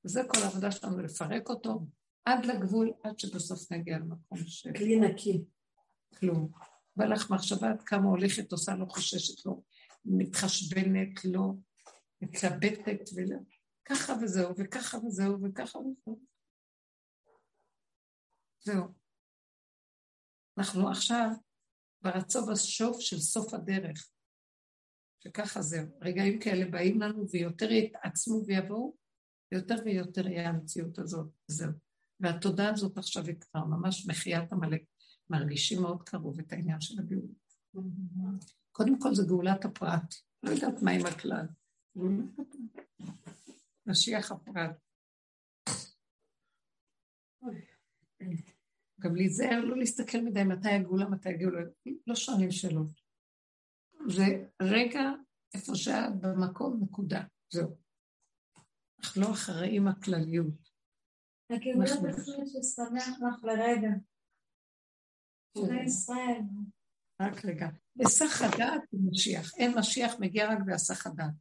וזה 0.05 0.22
כל 0.27 0.43
העבודה 0.43 0.72
שלנו, 0.72 0.99
לפרק 1.01 1.49
אותו 1.49 1.85
עד 2.26 2.45
לגבול, 2.45 2.91
עד 3.03 3.19
שבסוף 3.19 3.72
נגיע 3.72 3.97
למקום 3.97 4.38
ש... 4.38 4.68
כלי 4.68 4.99
נקי. 4.99 5.43
כלום. 6.19 6.51
בא 6.95 7.05
לך 7.05 7.31
מחשבה 7.31 7.69
עד 7.69 7.81
כמה 7.84 8.09
הולכת, 8.09 8.51
עושה 8.51 8.76
לו, 8.76 8.89
חוששת 8.89 9.45
לו, 9.45 9.63
מתחשבנת 10.05 11.26
לו, 11.26 11.57
מתלבטת 12.22 13.09
ולא. 13.15 13.38
ככה 13.91 14.13
וזהו, 14.22 14.53
וככה 14.57 14.97
וזהו, 14.97 15.43
וככה 15.43 15.80
וזהו. 15.80 16.19
זהו. 18.59 18.84
אנחנו 20.57 20.89
עכשיו 20.89 21.30
ברצון 22.01 22.51
השוף 22.51 22.99
של 22.99 23.19
סוף 23.19 23.53
הדרך, 23.53 24.09
שככה 25.19 25.61
זהו. 25.61 25.85
רגעים 26.01 26.39
כאלה 26.39 26.72
באים 26.72 27.01
לנו 27.01 27.30
ויותר 27.30 27.72
יתעצמו 27.72 28.43
ויבואו, 28.45 28.95
ויותר 29.51 29.76
ויותר 29.85 30.27
יהיה 30.27 30.49
המציאות 30.49 30.99
הזאת, 30.99 31.27
זהו. 31.47 31.72
והתודה 32.19 32.69
הזאת 32.69 32.97
עכשיו 32.97 33.26
היא 33.26 33.35
כבר 33.39 33.65
ממש 33.65 34.07
מחיית 34.07 34.51
עמלק. 34.53 34.81
מרגישים 35.30 35.81
מאוד 35.81 36.03
קרוב 36.03 36.39
את 36.39 36.53
העניין 36.53 36.81
של 36.81 36.99
הגאולה. 36.99 37.34
קודם 38.72 38.99
כל 38.99 39.15
זה 39.15 39.23
גאולת 39.27 39.65
הפרט, 39.65 40.15
לא 40.43 40.51
יודעת 40.51 40.81
מה 40.81 40.91
עם 40.91 41.05
הכלל. 41.05 41.45
משיח 43.85 44.31
הפרט. 44.31 44.75
גם 48.99 49.15
להיזהר, 49.15 49.59
לא 49.65 49.77
להסתכל 49.77 50.17
מדי 50.17 50.43
מתי 50.43 50.69
הגאולה, 50.69 51.09
מתי 51.09 51.29
הגאולה, 51.29 51.61
לא 52.07 52.15
שואלים 52.15 52.51
שאלות. 52.51 53.01
זה 54.07 54.23
רגע 54.61 55.01
איפה 55.53 55.75
שאת 55.75 56.21
במקום, 56.21 56.79
נקודה, 56.83 57.23
זהו. 57.53 57.77
אנחנו 58.99 59.21
לא 59.21 59.31
אחראים 59.31 59.87
הכלליות. 59.87 60.71
הגאולה 61.49 62.01
בהחלט 62.01 62.47
ששמח 62.47 63.07
לך 63.07 63.43
לרגע. 63.43 63.89
ישראל. 65.85 66.41
רק 67.21 67.45
רגע. 67.45 67.67
היסח 67.99 68.41
הדעת 68.41 68.81
הוא 68.91 69.11
משיח. 69.11 69.51
אין 69.57 69.71
משיח 69.79 70.11
מגיע 70.19 70.51
רק 70.51 70.57
בהיסח 70.65 71.07
הדעת. 71.07 71.33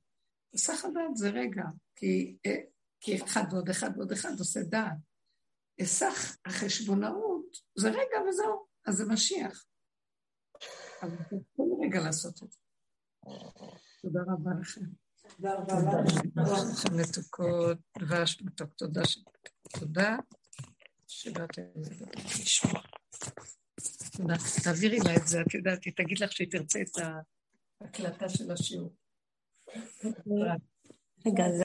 היסח 0.52 0.84
הדעת 0.84 1.16
זה 1.16 1.30
רגע, 1.30 1.64
כי, 1.96 2.36
אה, 2.46 2.56
כי 3.00 3.24
אחד 3.24 3.44
ועוד 3.50 3.68
אחד 3.68 3.90
ועוד 3.96 4.12
אחד 4.12 4.38
עושה 4.38 4.60
דעת. 4.62 4.98
היסח 5.78 6.36
החשבונאות 6.44 7.56
זה 7.78 7.88
רגע 7.88 8.28
וזהו, 8.28 8.66
אז 8.86 8.94
זה 8.94 9.04
משיח. 9.06 9.64
אז 11.02 11.10
כל 11.56 11.62
רגע 11.82 12.00
לעשות 12.00 12.42
את 12.42 12.50
זה. 12.50 12.58
תודה 14.02 14.20
רבה 14.26 14.50
לכם. 14.60 14.80
תודה 15.36 15.54
רבה 15.54 16.02
לכם 16.72 16.96
מתוקות, 17.00 17.78
דבש 17.98 18.42
מתוק, 18.42 18.70
תודה. 18.76 19.02
תודה 19.80 20.16
שבאתם 21.06 21.62
לשמוע. 22.42 22.82
תודה. 24.16 24.34
תעבירי 24.64 24.98
לה 24.98 25.16
את 25.16 25.26
זה, 25.26 25.40
את 25.40 25.54
יודעת, 25.54 25.84
היא 25.84 25.92
תגיד 25.96 26.18
לך 26.18 26.32
שהיא 26.32 26.50
תרצה 26.50 26.80
את 26.80 26.90
ההקלטה 27.80 28.28
של 28.28 28.50
השיעור. 28.50 28.94
רגע, 31.26 31.50